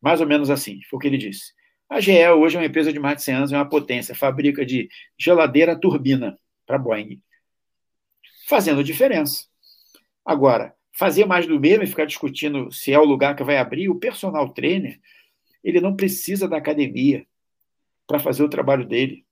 Mais 0.00 0.22
ou 0.22 0.26
menos 0.26 0.48
assim, 0.48 0.80
foi 0.88 0.96
o 0.96 1.00
que 1.00 1.06
ele 1.06 1.18
disse. 1.18 1.52
A 1.88 2.00
GE 2.00 2.28
hoje 2.28 2.56
é 2.56 2.60
uma 2.60 2.66
empresa 2.66 2.92
de 2.92 2.98
mais 2.98 3.16
de 3.16 3.22
100 3.22 3.34
anos, 3.34 3.52
é 3.52 3.56
uma 3.56 3.68
potência, 3.68 4.14
fabrica 4.14 4.64
de 4.64 4.88
geladeira 5.18 5.78
turbina 5.78 6.38
para 6.66 6.78
Boeing, 6.78 7.20
fazendo 8.46 8.84
diferença. 8.84 9.46
Agora, 10.24 10.74
fazer 10.92 11.24
mais 11.24 11.46
do 11.46 11.58
mesmo 11.58 11.84
e 11.84 11.86
ficar 11.86 12.04
discutindo 12.04 12.70
se 12.70 12.92
é 12.92 12.98
o 12.98 13.04
lugar 13.04 13.34
que 13.34 13.42
vai 13.42 13.56
abrir, 13.56 13.88
o 13.88 13.98
personal 13.98 14.50
trainer, 14.50 15.00
ele 15.64 15.80
não 15.80 15.96
precisa 15.96 16.46
da 16.46 16.58
academia 16.58 17.26
para 18.06 18.18
fazer 18.18 18.42
o 18.42 18.48
trabalho 18.48 18.86
dele. 18.86 19.24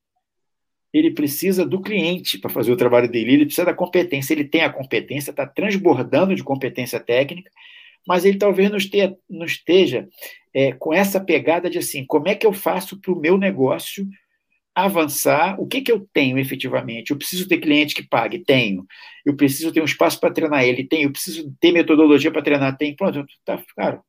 Ele 0.93 1.11
precisa 1.11 1.66
do 1.66 1.81
cliente 1.81 2.39
para 2.39 2.51
fazer 2.51 2.73
o 2.73 2.77
trabalho 2.77 3.11
dele. 3.11 3.33
Ele 3.33 3.45
precisa 3.45 3.66
da 3.66 3.74
competência. 3.74 4.33
Ele 4.33 4.45
tem 4.45 4.62
a 4.62 4.73
competência, 4.73 5.31
está 5.31 5.47
transbordando 5.47 6.35
de 6.35 6.43
competência 6.43 6.99
técnica, 6.99 7.51
mas 8.07 8.24
ele 8.24 8.39
talvez 8.39 8.70
não 8.70 8.77
esteja, 8.77 9.16
não 9.28 9.47
esteja 9.47 10.09
é, 10.55 10.73
com 10.73 10.93
essa 10.95 11.20
pegada 11.20 11.69
de 11.69 11.78
assim: 11.78 12.05
como 12.07 12.28
é 12.28 12.35
que 12.35 12.47
eu 12.47 12.53
faço 12.53 13.01
para 13.01 13.12
o 13.12 13.20
meu 13.20 13.37
negócio 13.37 14.07
avançar, 14.74 15.59
o 15.59 15.66
que, 15.66 15.81
que 15.81 15.91
eu 15.91 16.07
tenho 16.12 16.39
efetivamente? 16.39 17.11
Eu 17.11 17.16
preciso 17.16 17.49
ter 17.49 17.59
cliente 17.59 17.95
que 17.95 18.07
pague? 18.07 18.45
Tenho. 18.45 18.85
Eu 19.24 19.35
preciso 19.35 19.73
ter 19.73 19.81
um 19.81 19.87
espaço 19.87 20.20
para 20.20 20.33
treinar 20.33 20.65
ele? 20.65 20.87
Tenho. 20.87 21.05
Eu 21.05 21.12
preciso 21.12 21.51
ter 21.59 21.73
metodologia 21.73 22.31
para 22.31 22.43
treinar? 22.43 22.77
Tenho. 22.77 22.95
Pronto, 22.95 23.24
tá, 23.43 23.62
cara, 23.74 24.03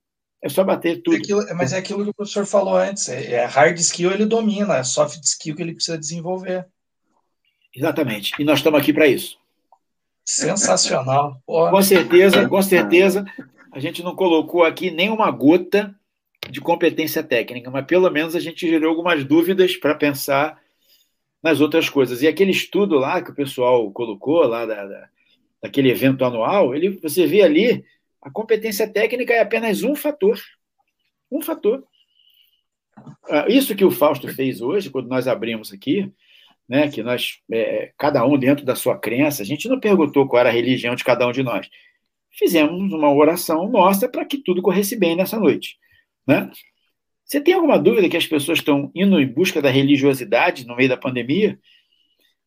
é 0.43 0.49
só 0.49 0.63
bater 0.63 1.01
tudo. 1.01 1.15
É 1.15 1.19
aquilo, 1.19 1.45
mas 1.55 1.73
é 1.73 1.77
aquilo 1.77 2.03
que 2.03 2.09
o 2.09 2.13
professor 2.13 2.45
falou 2.45 2.75
antes, 2.75 3.09
é, 3.09 3.33
é 3.33 3.45
hard 3.45 3.77
skill 3.79 4.11
ele 4.11 4.25
domina, 4.25 4.77
é 4.77 4.83
soft 4.83 5.21
skill 5.23 5.55
que 5.55 5.61
ele 5.61 5.73
precisa 5.73 5.97
desenvolver. 5.97 6.67
Exatamente, 7.73 8.33
e 8.39 8.43
nós 8.43 8.59
estamos 8.59 8.79
aqui 8.79 8.91
para 8.91 9.07
isso. 9.07 9.37
Sensacional. 10.25 11.41
Porra. 11.45 11.71
Com 11.71 11.81
certeza, 11.81 12.47
com 12.49 12.61
certeza, 12.61 13.25
a 13.77 13.79
gente 13.79 14.01
não 14.01 14.15
colocou 14.15 14.63
aqui 14.63 14.89
nenhuma 14.89 15.29
gota 15.29 15.95
de 16.49 16.59
competência 16.59 17.21
técnica, 17.21 17.69
mas 17.69 17.85
pelo 17.85 18.09
menos 18.09 18.35
a 18.35 18.39
gente 18.39 18.67
gerou 18.67 18.89
algumas 18.89 19.23
dúvidas 19.23 19.77
para 19.77 19.93
pensar 19.93 20.59
nas 21.43 21.61
outras 21.61 21.87
coisas. 21.87 22.23
E 22.23 22.27
aquele 22.27 22.49
estudo 22.49 22.95
lá 22.97 23.21
que 23.21 23.29
o 23.29 23.35
pessoal 23.35 23.91
colocou, 23.91 24.41
lá 24.47 24.65
da, 24.65 24.83
da, 24.83 25.09
daquele 25.61 25.91
evento 25.91 26.25
anual, 26.25 26.73
ele, 26.73 26.89
você 26.89 27.27
vê 27.27 27.43
ali 27.43 27.85
A 28.19 28.31
competência 28.31 28.91
técnica 28.91 29.31
é 29.31 29.41
apenas 29.41 29.83
um 29.83 29.93
fator. 29.93 30.39
Um 31.31 31.43
fator. 31.43 31.83
Ah, 33.29 33.45
isso 33.47 33.75
que 33.75 33.85
o 33.85 33.91
Fausto 33.91 34.27
fez 34.27 34.59
hoje, 34.59 34.89
quando 34.89 35.07
nós 35.07 35.27
abrimos 35.27 35.71
aqui, 35.71 36.11
né, 36.67 36.89
que 36.89 37.03
nós, 37.03 37.41
é, 37.51 37.93
cada 37.95 38.25
um 38.25 38.39
dentro 38.39 38.65
da 38.65 38.75
sua 38.75 38.97
crença, 38.97 39.43
a 39.43 39.45
gente 39.45 39.69
não 39.69 39.79
perguntou 39.79 40.27
qual 40.27 40.39
era 40.39 40.49
a 40.49 40.51
religião 40.51 40.95
de 40.95 41.03
cada 41.03 41.27
um 41.27 41.31
de 41.31 41.43
nós. 41.43 41.69
Fizemos 42.37 42.93
uma 42.93 43.11
oração 43.11 43.69
nossa 43.69 44.07
para 44.07 44.25
que 44.25 44.37
tudo 44.37 44.61
corresse 44.61 44.95
bem 44.95 45.15
nessa 45.15 45.39
noite. 45.39 45.77
Né? 46.27 46.49
Você 47.25 47.41
tem 47.41 47.53
alguma 47.53 47.79
dúvida 47.79 48.07
que 48.07 48.17
as 48.17 48.27
pessoas 48.27 48.59
estão 48.59 48.91
indo 48.93 49.19
em 49.19 49.27
busca 49.27 49.61
da 49.61 49.69
religiosidade 49.69 50.65
no 50.65 50.75
meio 50.75 50.89
da 50.89 50.97
pandemia? 50.97 51.59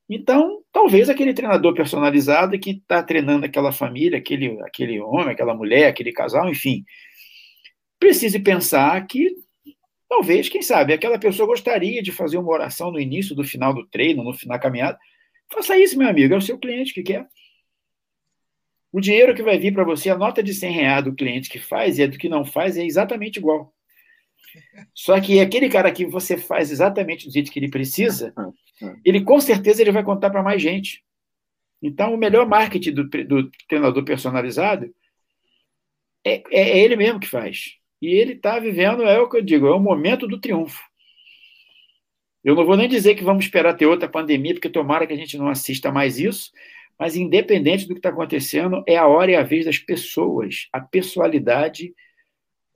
Então, 0.08 0.62
talvez 0.72 1.08
aquele 1.08 1.34
treinador 1.34 1.74
personalizado 1.74 2.58
que 2.58 2.70
está 2.70 3.02
treinando 3.02 3.46
aquela 3.46 3.72
família, 3.72 4.18
aquele, 4.18 4.60
aquele 4.62 5.00
homem, 5.00 5.30
aquela 5.30 5.54
mulher, 5.54 5.88
aquele 5.88 6.12
casal, 6.12 6.48
enfim, 6.48 6.84
precise 7.98 8.38
pensar 8.40 9.06
que 9.06 9.34
talvez, 10.08 10.48
quem 10.48 10.62
sabe, 10.62 10.92
aquela 10.92 11.18
pessoa 11.18 11.46
gostaria 11.46 12.02
de 12.02 12.10
fazer 12.10 12.38
uma 12.38 12.50
oração 12.50 12.90
no 12.90 12.98
início, 12.98 13.36
do 13.36 13.44
final 13.44 13.72
do 13.72 13.86
treino, 13.86 14.24
no 14.24 14.34
final 14.34 14.56
da 14.56 14.62
caminhada. 14.62 14.98
Faça 15.52 15.78
isso, 15.78 15.98
meu 15.98 16.08
amigo, 16.08 16.34
é 16.34 16.36
o 16.36 16.42
seu 16.42 16.58
cliente 16.58 16.92
que 16.92 17.02
quer. 17.02 17.26
O 18.92 19.00
dinheiro 19.00 19.34
que 19.34 19.42
vai 19.42 19.58
vir 19.58 19.72
para 19.72 19.84
você, 19.84 20.10
a 20.10 20.16
nota 20.16 20.42
de 20.42 20.52
100 20.52 20.72
reais 20.72 21.04
do 21.04 21.14
cliente 21.14 21.48
que 21.48 21.58
faz 21.58 21.98
e 21.98 22.02
a 22.02 22.06
do 22.06 22.18
que 22.18 22.28
não 22.28 22.44
faz 22.44 22.76
é 22.76 22.84
exatamente 22.84 23.38
igual. 23.38 23.72
Só 24.94 25.20
que 25.20 25.40
aquele 25.40 25.68
cara 25.68 25.92
que 25.92 26.04
você 26.04 26.36
faz 26.36 26.70
exatamente 26.70 27.26
do 27.26 27.32
jeito 27.32 27.52
que 27.52 27.58
ele 27.58 27.70
precisa, 27.70 28.34
ele 29.04 29.22
com 29.22 29.40
certeza 29.40 29.80
ele 29.80 29.92
vai 29.92 30.02
contar 30.02 30.30
para 30.30 30.42
mais 30.42 30.60
gente. 30.60 31.04
Então, 31.82 32.14
o 32.14 32.18
melhor 32.18 32.46
marketing 32.46 32.92
do, 32.92 33.04
do 33.08 33.50
treinador 33.68 34.04
personalizado 34.04 34.92
é, 36.24 36.42
é, 36.50 36.78
ele 36.78 36.96
mesmo 36.96 37.20
que 37.20 37.28
faz. 37.28 37.76
E 38.02 38.08
ele 38.08 38.32
está 38.32 38.58
vivendo, 38.58 39.02
é 39.04 39.18
o 39.18 39.28
que 39.28 39.36
eu 39.36 39.42
digo, 39.42 39.66
é 39.66 39.74
o 39.74 39.80
momento 39.80 40.26
do 40.26 40.40
triunfo. 40.40 40.82
Eu 42.42 42.54
não 42.54 42.64
vou 42.64 42.76
nem 42.76 42.88
dizer 42.88 43.14
que 43.14 43.24
vamos 43.24 43.44
esperar 43.44 43.74
ter 43.74 43.86
outra 43.86 44.08
pandemia, 44.08 44.54
porque 44.54 44.68
tomara 44.68 45.06
que 45.06 45.12
a 45.12 45.16
gente 45.16 45.36
não 45.36 45.48
assista 45.48 45.92
mais 45.92 46.18
isso, 46.18 46.50
mas 47.00 47.16
independente 47.16 47.88
do 47.88 47.94
que 47.94 47.98
está 47.98 48.10
acontecendo, 48.10 48.84
é 48.86 48.94
a 48.94 49.06
hora 49.06 49.30
e 49.30 49.34
a 49.34 49.42
vez 49.42 49.64
das 49.64 49.78
pessoas. 49.78 50.68
A 50.70 50.78
pessoalidade 50.78 51.94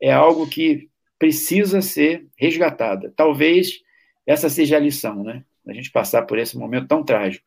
é 0.01 0.11
algo 0.11 0.49
que 0.49 0.89
precisa 1.19 1.83
ser 1.83 2.27
resgatada. 2.35 3.13
Talvez 3.15 3.83
essa 4.27 4.49
seja 4.49 4.79
a 4.79 4.81
lição, 4.81 5.23
né? 5.23 5.45
A 5.69 5.75
gente 5.75 5.91
passar 5.91 6.23
por 6.23 6.39
esse 6.39 6.57
momento 6.57 6.89
tão 6.89 7.05
trágico. 7.05 7.45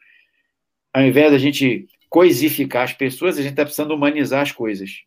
Ao 0.94 1.02
invés 1.02 1.32
da 1.32 1.40
gente 1.40 1.88
coisificar 2.12 2.84
as 2.84 2.94
pessoas, 2.94 3.40
a 3.40 3.42
gente 3.42 3.54
está 3.54 3.64
precisando 3.64 3.96
humanizar 3.96 4.44
as 4.44 4.52
coisas. 4.52 5.02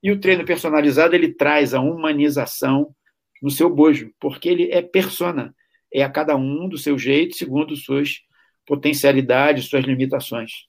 E 0.00 0.12
o 0.12 0.20
treino 0.20 0.44
personalizado 0.44 1.16
ele 1.16 1.34
traz 1.34 1.74
a 1.74 1.80
humanização 1.80 2.94
no 3.42 3.50
seu 3.50 3.68
bojo, 3.68 4.14
porque 4.20 4.48
ele 4.48 4.70
é 4.70 4.80
persona, 4.80 5.52
é 5.92 6.04
a 6.04 6.08
cada 6.08 6.36
um 6.36 6.68
do 6.68 6.78
seu 6.78 6.96
jeito, 6.96 7.34
segundo 7.34 7.74
suas 7.74 8.20
potencialidades, 8.64 9.64
suas 9.64 9.84
limitações, 9.84 10.68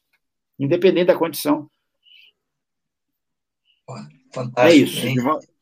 independente 0.60 1.08
da 1.08 1.18
condição. 1.18 1.70
Fantástico. 4.34 4.60
É 4.60 4.76
isso. 4.76 5.58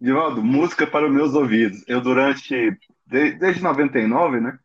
Divaldo, 0.00 0.42
música 0.42 0.86
para 0.86 1.06
os 1.06 1.12
meus 1.12 1.34
ouvidos. 1.34 1.82
Eu, 1.86 2.00
durante, 2.00 2.76
desde 3.06 3.62
99, 3.62 4.40
né, 4.40 4.58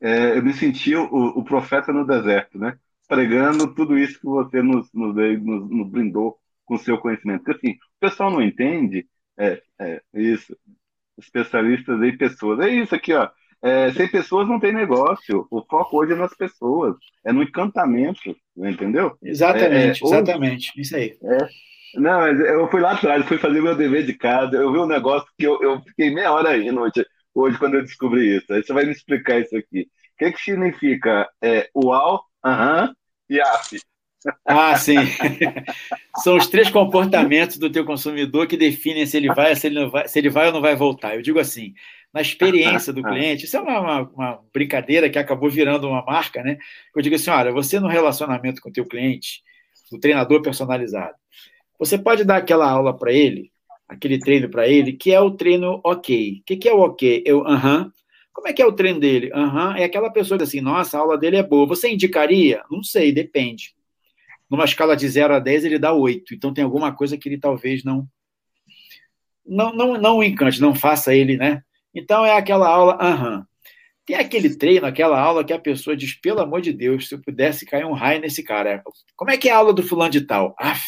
é, 0.00 0.38
eu 0.38 0.42
me 0.42 0.52
senti 0.54 0.94
o, 0.94 1.04
o, 1.04 1.44
profeta 1.44 1.92
no 1.92 2.06
deserto, 2.06 2.58
né, 2.58 2.78
pregando 3.08 3.74
tudo 3.74 3.98
isso 3.98 4.18
que 4.18 4.26
você 4.26 4.62
nos, 4.62 4.90
nos, 4.92 5.14
nos, 5.14 5.70
nos 5.70 5.90
brindou 5.90 6.38
com 6.64 6.78
seu 6.78 6.98
conhecimento. 6.98 7.44
Porque, 7.44 7.58
assim, 7.58 7.76
o 7.76 8.00
pessoal 8.00 8.30
não 8.30 8.42
entende 8.42 9.06
é, 9.38 9.62
é 9.78 10.02
isso, 10.14 10.56
especialistas 11.18 12.00
em 12.02 12.16
pessoas. 12.16 12.60
É 12.60 12.70
isso 12.70 12.94
aqui, 12.94 13.12
ó. 13.12 13.30
É, 13.66 13.92
sem 13.92 14.08
pessoas 14.08 14.46
não 14.48 14.60
tem 14.60 14.72
negócio. 14.72 15.44
O 15.50 15.60
foco 15.68 15.98
hoje 15.98 16.12
é 16.12 16.16
nas 16.16 16.32
pessoas, 16.34 16.94
é 17.24 17.32
no 17.32 17.42
encantamento, 17.42 18.36
entendeu? 18.56 19.18
Exatamente, 19.20 20.04
é, 20.04 20.06
exatamente. 20.06 20.70
Hoje, 20.70 20.80
isso 20.80 20.96
aí. 20.96 21.18
É, 21.20 21.48
não, 21.96 22.20
mas 22.20 22.38
eu 22.38 22.70
fui 22.70 22.80
lá 22.80 22.92
atrás, 22.92 23.26
fui 23.26 23.38
fazer 23.38 23.60
meu 23.60 23.74
dever 23.74 24.06
de 24.06 24.14
casa. 24.14 24.56
Eu 24.56 24.72
vi 24.72 24.78
um 24.78 24.86
negócio 24.86 25.26
que 25.36 25.44
eu, 25.44 25.60
eu 25.60 25.80
fiquei 25.82 26.14
meia 26.14 26.30
hora 26.32 26.50
aí 26.50 26.70
hoje, 26.70 27.04
hoje 27.34 27.58
quando 27.58 27.74
eu 27.74 27.82
descobri 27.82 28.36
isso. 28.36 28.52
Aí 28.52 28.62
você 28.62 28.72
vai 28.72 28.84
me 28.84 28.92
explicar 28.92 29.40
isso 29.40 29.56
aqui. 29.56 29.82
O 29.82 30.18
que, 30.18 30.32
que 30.32 30.40
significa 30.40 31.28
é, 31.42 31.68
UAU, 31.74 32.20
aham 32.44 32.94
e 33.28 33.40
AF? 33.40 33.80
Ah, 34.44 34.76
sim. 34.76 34.96
São 36.22 36.36
os 36.36 36.46
três 36.48 36.70
comportamentos 36.70 37.58
do 37.58 37.70
teu 37.70 37.84
consumidor 37.84 38.46
que 38.46 38.56
definem 38.56 39.06
se 39.06 39.16
ele 39.16 39.28
vai, 39.28 39.54
se 39.54 39.66
ele, 39.66 39.86
vai, 39.86 40.08
se 40.08 40.18
ele 40.18 40.30
vai 40.30 40.46
ou 40.46 40.52
não 40.52 40.60
vai 40.60 40.74
voltar. 40.74 41.14
Eu 41.14 41.22
digo 41.22 41.38
assim, 41.38 41.74
na 42.12 42.20
experiência 42.20 42.92
do 42.92 43.02
cliente, 43.04 43.44
isso 43.44 43.56
é 43.56 43.60
uma, 43.60 43.80
uma, 43.80 44.00
uma, 44.10 44.40
brincadeira 44.52 45.10
que 45.10 45.18
acabou 45.18 45.50
virando 45.50 45.88
uma 45.88 46.02
marca, 46.02 46.42
né? 46.42 46.58
Eu 46.94 47.02
digo 47.02 47.14
assim, 47.14 47.30
olha, 47.30 47.52
você 47.52 47.78
no 47.78 47.88
relacionamento 47.88 48.60
com 48.60 48.70
o 48.70 48.72
teu 48.72 48.86
cliente, 48.86 49.42
o 49.92 49.98
treinador 49.98 50.42
personalizado, 50.42 51.14
você 51.78 51.98
pode 51.98 52.24
dar 52.24 52.38
aquela 52.38 52.68
aula 52.68 52.96
para 52.96 53.12
ele, 53.12 53.52
aquele 53.86 54.18
treino 54.18 54.48
para 54.48 54.66
ele, 54.66 54.94
que 54.94 55.12
é 55.12 55.20
o 55.20 55.30
treino 55.30 55.80
ok. 55.84 56.38
O 56.40 56.44
que, 56.44 56.56
que 56.56 56.68
é 56.68 56.72
o 56.72 56.80
ok? 56.80 57.22
Eu, 57.26 57.46
aham. 57.46 57.80
Uh 57.80 57.84
-huh. 57.84 57.92
Como 58.32 58.48
é 58.48 58.52
que 58.52 58.60
é 58.60 58.66
o 58.66 58.72
treino 58.72 59.00
dele? 59.00 59.30
Aham. 59.32 59.70
Uh 59.70 59.74
-huh. 59.74 59.78
É 59.78 59.84
aquela 59.84 60.10
pessoa 60.10 60.36
que 60.36 60.44
assim, 60.44 60.60
nossa, 60.60 60.96
a 60.96 61.00
aula 61.00 61.18
dele 61.18 61.36
é 61.36 61.42
boa. 61.42 61.66
Você 61.66 61.90
indicaria? 61.90 62.62
Não 62.70 62.82
sei, 62.82 63.12
depende. 63.12 63.75
Numa 64.50 64.64
escala 64.64 64.96
de 64.96 65.08
0 65.08 65.34
a 65.34 65.38
10, 65.38 65.64
ele 65.64 65.78
dá 65.78 65.92
8. 65.92 66.34
Então 66.34 66.52
tem 66.52 66.64
alguma 66.64 66.94
coisa 66.94 67.16
que 67.16 67.28
ele 67.28 67.38
talvez 67.38 67.82
não 67.84 68.06
não 69.44 69.72
não, 69.72 69.94
não 69.96 70.22
encante, 70.22 70.60
não 70.60 70.74
faça 70.74 71.14
ele, 71.14 71.36
né? 71.36 71.62
Então 71.94 72.24
é 72.24 72.36
aquela 72.36 72.68
aula, 72.68 72.98
aham. 73.00 73.38
Uh 73.38 73.40
-huh. 73.40 73.46
Tem 74.06 74.16
aquele 74.16 74.56
treino, 74.56 74.86
aquela 74.86 75.20
aula 75.20 75.42
que 75.42 75.52
a 75.52 75.58
pessoa 75.58 75.96
diz, 75.96 76.14
pelo 76.14 76.40
amor 76.40 76.60
de 76.60 76.72
Deus, 76.72 77.08
se 77.08 77.14
eu 77.16 77.20
pudesse 77.20 77.66
cair 77.66 77.84
um 77.84 77.92
raio 77.92 78.20
nesse 78.20 78.40
cara. 78.40 78.80
Como 79.16 79.32
é 79.32 79.36
que 79.36 79.48
é 79.48 79.52
a 79.52 79.56
aula 79.56 79.72
do 79.74 79.82
fulano 79.82 80.12
de 80.12 80.20
tal? 80.20 80.54
Aff, 80.56 80.86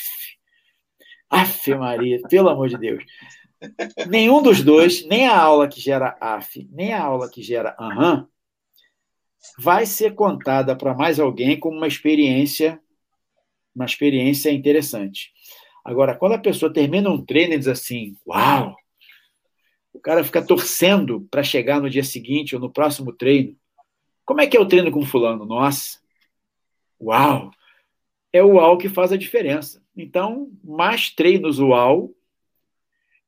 Aff, 1.29 1.75
Maria, 1.75 2.21
pelo 2.29 2.49
amor 2.49 2.69
de 2.69 2.79
Deus. 2.79 3.05
Nenhum 4.09 4.41
dos 4.41 4.63
dois, 4.63 5.05
nem 5.07 5.27
a 5.27 5.37
aula 5.37 5.69
que 5.69 5.81
gera 5.81 6.17
af, 6.21 6.67
nem 6.71 6.93
a 6.93 7.03
aula 7.03 7.29
que 7.29 7.43
gera 7.43 7.77
aham, 7.79 8.29
vai 9.59 9.85
ser 9.85 10.15
contada 10.15 10.77
para 10.77 10.95
mais 10.95 11.19
alguém 11.19 11.59
como 11.59 11.77
uma 11.77 11.89
experiência, 11.89 12.81
uma 13.75 13.85
experiência 13.85 14.51
interessante. 14.51 15.33
Agora, 15.85 16.15
quando 16.15 16.33
a 16.33 16.39
pessoa 16.39 16.73
termina 16.73 17.09
um 17.11 17.25
treino 17.25 17.55
e 17.55 17.59
diz 17.59 17.69
assim, 17.69 18.15
uau, 18.27 18.77
o 19.93 20.01
cara 20.01 20.23
fica 20.23 20.45
torcendo 20.45 21.27
para 21.31 21.43
chegar 21.43 21.81
no 21.81 21.91
dia 21.91 22.05
seguinte 22.05 22.55
ou 22.55 22.61
no 22.61 22.73
próximo 22.73 23.13
treino. 23.13 23.57
Como 24.25 24.41
é 24.41 24.47
que 24.47 24.57
é 24.57 24.61
o 24.61 24.67
treino 24.67 24.91
com 24.91 25.05
fulano? 25.05 25.47
Nossa, 25.47 25.99
uau, 27.01 27.51
é 28.33 28.43
o 28.43 28.55
uau 28.55 28.77
que 28.77 28.89
faz 28.89 29.13
a 29.13 29.17
diferença. 29.17 29.83
Então, 29.97 30.51
mais 30.63 31.11
treinos 31.11 31.59
UAU, 31.59 32.15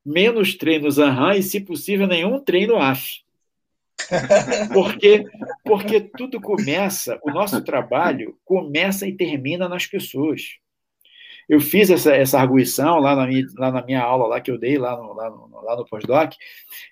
menos 0.05 0.55
treinos 0.55 0.99
AHAM 0.99 1.35
e, 1.35 1.43
se 1.43 1.59
possível, 1.59 2.07
nenhum 2.07 2.39
treino 2.39 2.77
AF. 2.77 3.21
Porque, 4.73 5.25
porque 5.63 6.01
tudo 6.01 6.39
começa, 6.41 7.19
o 7.23 7.31
nosso 7.31 7.63
trabalho 7.63 8.37
começa 8.43 9.07
e 9.07 9.15
termina 9.15 9.67
nas 9.67 9.85
pessoas. 9.85 10.41
Eu 11.49 11.59
fiz 11.59 11.89
essa, 11.89 12.15
essa 12.15 12.39
arguição 12.39 12.99
lá 12.99 13.15
na, 13.15 13.27
minha, 13.27 13.45
lá 13.57 13.71
na 13.71 13.83
minha 13.83 14.01
aula 14.01 14.27
lá 14.27 14.39
que 14.39 14.49
eu 14.49 14.57
dei, 14.57 14.77
lá 14.77 14.95
no, 14.95 15.13
lá 15.13 15.29
no, 15.29 15.61
lá 15.61 15.75
no 15.75 15.85
pós-doc. 15.85 16.33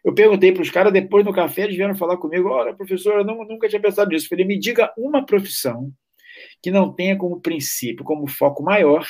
Eu 0.03 0.13
perguntei 0.13 0.51
para 0.51 0.61
os 0.61 0.69
caras, 0.69 0.91
depois 0.91 1.23
no 1.23 1.33
café, 1.33 1.63
eles 1.63 1.77
vieram 1.77 1.95
falar 1.95 2.17
comigo: 2.17 2.49
olha, 2.49 2.73
professor, 2.73 3.19
eu 3.19 3.23
não, 3.23 3.45
nunca 3.45 3.69
tinha 3.69 3.81
pensado 3.81 4.09
nisso. 4.09 4.25
Eu 4.25 4.29
falei: 4.29 4.45
me 4.45 4.59
diga 4.59 4.91
uma 4.97 5.25
profissão 5.25 5.91
que 6.61 6.71
não 6.71 6.93
tenha 6.93 7.17
como 7.17 7.39
princípio, 7.39 8.03
como 8.03 8.27
foco 8.27 8.63
maior, 8.63 9.05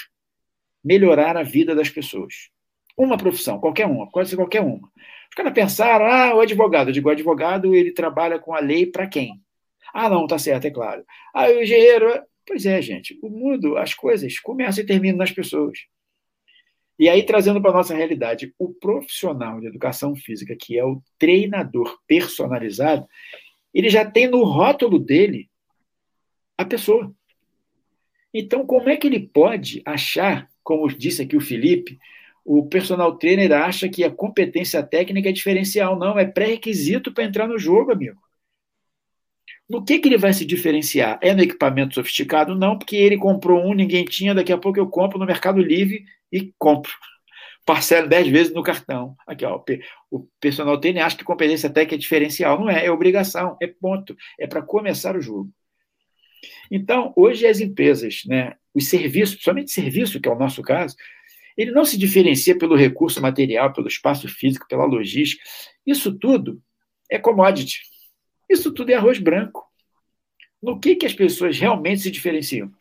melhorar 0.83 1.35
a 1.37 1.43
vida 1.43 1.73
das 1.73 1.89
pessoas. 1.89 2.49
Uma 2.97 3.17
profissão, 3.17 3.59
qualquer 3.59 3.87
uma, 3.87 4.09
pode 4.11 4.29
ser 4.29 4.35
qualquer 4.35 4.61
uma. 4.61 4.87
Caras 5.35 5.53
pensaram, 5.53 6.05
ah, 6.05 6.35
o 6.35 6.41
advogado. 6.41 6.89
Eu 6.89 6.93
digo, 6.93 7.09
o 7.09 7.11
advogado, 7.11 7.75
ele 7.75 7.91
trabalha 7.91 8.39
com 8.39 8.53
a 8.53 8.59
lei 8.59 8.85
para 8.85 9.07
quem? 9.07 9.41
Ah, 9.93 10.09
não, 10.09 10.27
tá 10.27 10.37
certo, 10.37 10.65
é 10.65 10.71
claro. 10.71 11.03
Ah, 11.33 11.47
o 11.47 11.61
engenheiro... 11.61 12.21
Pois 12.45 12.65
é, 12.65 12.81
gente, 12.81 13.17
o 13.21 13.29
mundo, 13.29 13.77
as 13.77 13.93
coisas 13.93 14.39
começam 14.39 14.83
e 14.83 14.87
terminam 14.87 15.17
nas 15.17 15.31
pessoas. 15.31 15.77
E 16.97 17.07
aí, 17.07 17.23
trazendo 17.23 17.61
para 17.61 17.69
a 17.69 17.75
nossa 17.75 17.95
realidade, 17.95 18.53
o 18.57 18.73
profissional 18.73 19.59
de 19.59 19.67
educação 19.67 20.15
física, 20.15 20.55
que 20.59 20.77
é 20.77 20.83
o 20.83 20.99
treinador 21.19 21.99
personalizado, 22.07 23.07
ele 23.71 23.87
já 23.87 24.03
tem 24.03 24.27
no 24.27 24.43
rótulo 24.43 24.97
dele 24.97 25.47
a 26.57 26.65
pessoa. 26.65 27.13
Então, 28.33 28.65
como 28.65 28.89
é 28.89 28.97
que 28.97 29.05
ele 29.05 29.19
pode 29.19 29.83
achar 29.85 30.49
como 30.69 30.87
disse 30.87 31.23
aqui 31.23 31.35
o 31.35 31.41
Felipe, 31.41 31.97
o 32.51 32.65
personal 32.65 33.15
trainer 33.15 33.51
acha 33.51 33.87
que 33.87 34.03
a 34.03 34.09
competência 34.09 34.81
técnica 34.81 35.29
é 35.29 35.31
diferencial. 35.31 35.95
Não, 35.95 36.17
é 36.17 36.25
pré-requisito 36.25 37.13
para 37.13 37.23
entrar 37.23 37.47
no 37.47 37.59
jogo, 37.59 37.91
amigo. 37.91 38.19
No 39.69 39.85
que, 39.85 39.99
que 39.99 40.09
ele 40.09 40.17
vai 40.17 40.33
se 40.33 40.43
diferenciar? 40.43 41.19
É 41.21 41.31
no 41.31 41.43
equipamento 41.43 41.93
sofisticado? 41.93 42.55
Não, 42.55 42.75
porque 42.75 42.95
ele 42.95 43.19
comprou 43.19 43.63
um, 43.63 43.75
ninguém 43.75 44.03
tinha, 44.03 44.33
daqui 44.33 44.51
a 44.51 44.57
pouco 44.57 44.79
eu 44.79 44.87
compro 44.87 45.19
no 45.19 45.27
Mercado 45.27 45.61
Livre 45.61 46.05
e 46.31 46.51
compro. 46.57 46.91
parcelo 47.67 48.09
10 48.09 48.29
vezes 48.29 48.51
no 48.51 48.63
cartão. 48.63 49.15
Aqui, 49.27 49.45
ó, 49.45 49.63
o 50.09 50.27
personal 50.41 50.79
trainer 50.79 51.05
acha 51.05 51.17
que 51.17 51.23
competência 51.23 51.69
técnica 51.69 51.97
é 51.97 51.99
diferencial. 51.99 52.59
Não 52.59 52.67
é, 52.67 52.83
é 52.83 52.89
obrigação, 52.89 53.57
é 53.61 53.67
ponto. 53.67 54.17
É 54.39 54.47
para 54.47 54.63
começar 54.63 55.15
o 55.15 55.21
jogo. 55.21 55.51
Então, 56.71 57.13
hoje 57.15 57.45
as 57.45 57.59
empresas, 57.59 58.23
né, 58.25 58.55
os 58.73 58.87
serviços, 58.87 59.39
somente 59.39 59.69
serviço, 59.69 60.19
que 60.19 60.27
é 60.27 60.31
o 60.31 60.39
nosso 60.39 60.63
caso, 60.63 60.95
ele 61.59 61.71
não 61.71 61.83
se 61.83 61.97
diferencia 61.97 62.57
pelo 62.57 62.73
recurso 62.73 63.21
material, 63.21 63.73
pelo 63.73 63.89
espaço 63.89 64.29
físico, 64.29 64.65
pela 64.65 64.85
logística. 64.85 65.43
Isso 65.85 66.17
tudo 66.17 66.63
é 67.11 67.19
commodity. 67.19 67.81
Isso 68.49 68.73
tudo 68.73 68.91
é 68.91 68.93
arroz 68.93 69.19
branco. 69.19 69.67
No 70.63 70.79
que, 70.79 70.95
que 70.95 71.05
as 71.05 71.13
pessoas 71.13 71.59
realmente 71.59 71.99
se 71.99 72.11
diferenciam? 72.11 72.71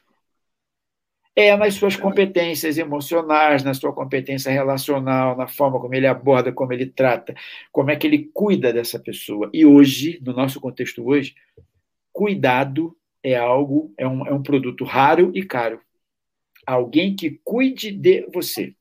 É 1.35 1.57
nas 1.57 1.75
suas 1.75 1.97
competências 1.97 2.79
emocionais, 2.79 3.65
na 3.65 3.75
sua 3.75 3.93
competência 3.93 4.53
relacional, 4.53 5.37
na 5.37 5.49
forma 5.49 5.81
como 5.81 5.95
ele 5.97 6.07
aborda, 6.07 6.53
como 6.53 6.73
ele 6.73 6.87
trata, 6.87 7.35
como 7.73 7.91
é 7.91 7.97
que 7.97 8.07
ele 8.07 8.31
cuida 8.33 8.73
dessa 8.73 9.01
pessoa. 9.01 9.51
E 9.53 9.67
hoje, 9.67 10.21
no 10.25 10.33
nosso 10.33 10.61
contexto 10.61 11.05
hoje, 11.05 11.35
cuidado 12.13 12.97
é 13.25 13.35
algo, 13.35 13.93
é 13.99 14.07
um, 14.07 14.25
é 14.25 14.33
um 14.33 14.43
produto 14.43 14.85
raro 14.85 15.33
e 15.35 15.45
caro. 15.45 15.81
Alguém 16.69 17.17
que 17.17 17.41
cuide 17.43 17.91
de 17.91 18.27
você. 18.31 18.75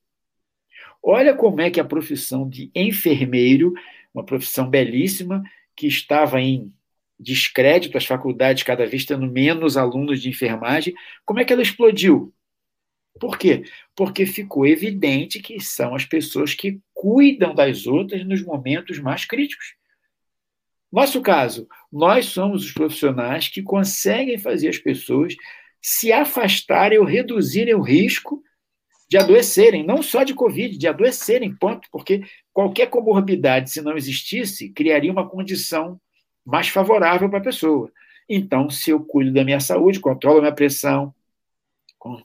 Olha 1.01 1.33
como 1.33 1.61
é 1.61 1.71
que 1.71 1.79
a 1.79 1.85
profissão 1.85 2.49
de 2.49 2.69
enfermeiro, 2.75 3.73
uma 4.13 4.25
profissão 4.25 4.69
belíssima, 4.69 5.41
que 5.73 5.87
estava 5.87 6.41
em 6.41 6.69
descrédito, 7.17 7.97
as 7.97 8.05
faculdades 8.05 8.63
cada 8.63 8.85
vez 8.85 9.05
tendo 9.05 9.25
menos 9.25 9.77
alunos 9.77 10.21
de 10.21 10.27
enfermagem, 10.27 10.93
como 11.25 11.39
é 11.39 11.45
que 11.45 11.53
ela 11.53 11.61
explodiu? 11.61 12.33
Por 13.21 13.37
quê? 13.37 13.63
Porque 13.95 14.25
ficou 14.25 14.67
evidente 14.67 15.39
que 15.39 15.57
são 15.61 15.95
as 15.95 16.03
pessoas 16.03 16.53
que 16.53 16.81
cuidam 16.93 17.55
das 17.55 17.87
outras 17.87 18.25
nos 18.25 18.43
momentos 18.43 18.99
mais 18.99 19.23
críticos. 19.23 19.75
Nosso 20.91 21.21
caso, 21.21 21.69
nós 21.89 22.25
somos 22.25 22.65
os 22.65 22.73
profissionais 22.73 23.47
que 23.47 23.63
conseguem 23.63 24.37
fazer 24.37 24.67
as 24.67 24.77
pessoas 24.77 25.37
se 25.89 26.11
afastarem 26.11 26.99
ou 26.99 27.05
reduzirem 27.05 27.73
o 27.73 27.81
risco 27.81 28.43
de 29.09 29.17
adoecerem, 29.17 29.85
não 29.85 30.03
só 30.03 30.25
de 30.25 30.33
Covid, 30.33 30.77
de 30.77 30.85
adoecerem, 30.85 31.55
ponto, 31.55 31.87
porque 31.89 32.25
qualquer 32.51 32.89
comorbidade, 32.89 33.71
se 33.71 33.81
não 33.81 33.95
existisse, 33.95 34.67
criaria 34.67 35.09
uma 35.09 35.29
condição 35.29 35.97
mais 36.45 36.67
favorável 36.67 37.29
para 37.29 37.39
a 37.39 37.43
pessoa. 37.43 37.89
Então, 38.27 38.69
se 38.69 38.91
eu 38.91 38.99
cuido 38.99 39.31
da 39.31 39.45
minha 39.45 39.61
saúde, 39.61 40.01
controlo 40.01 40.41
minha 40.41 40.51
pressão, 40.51 41.15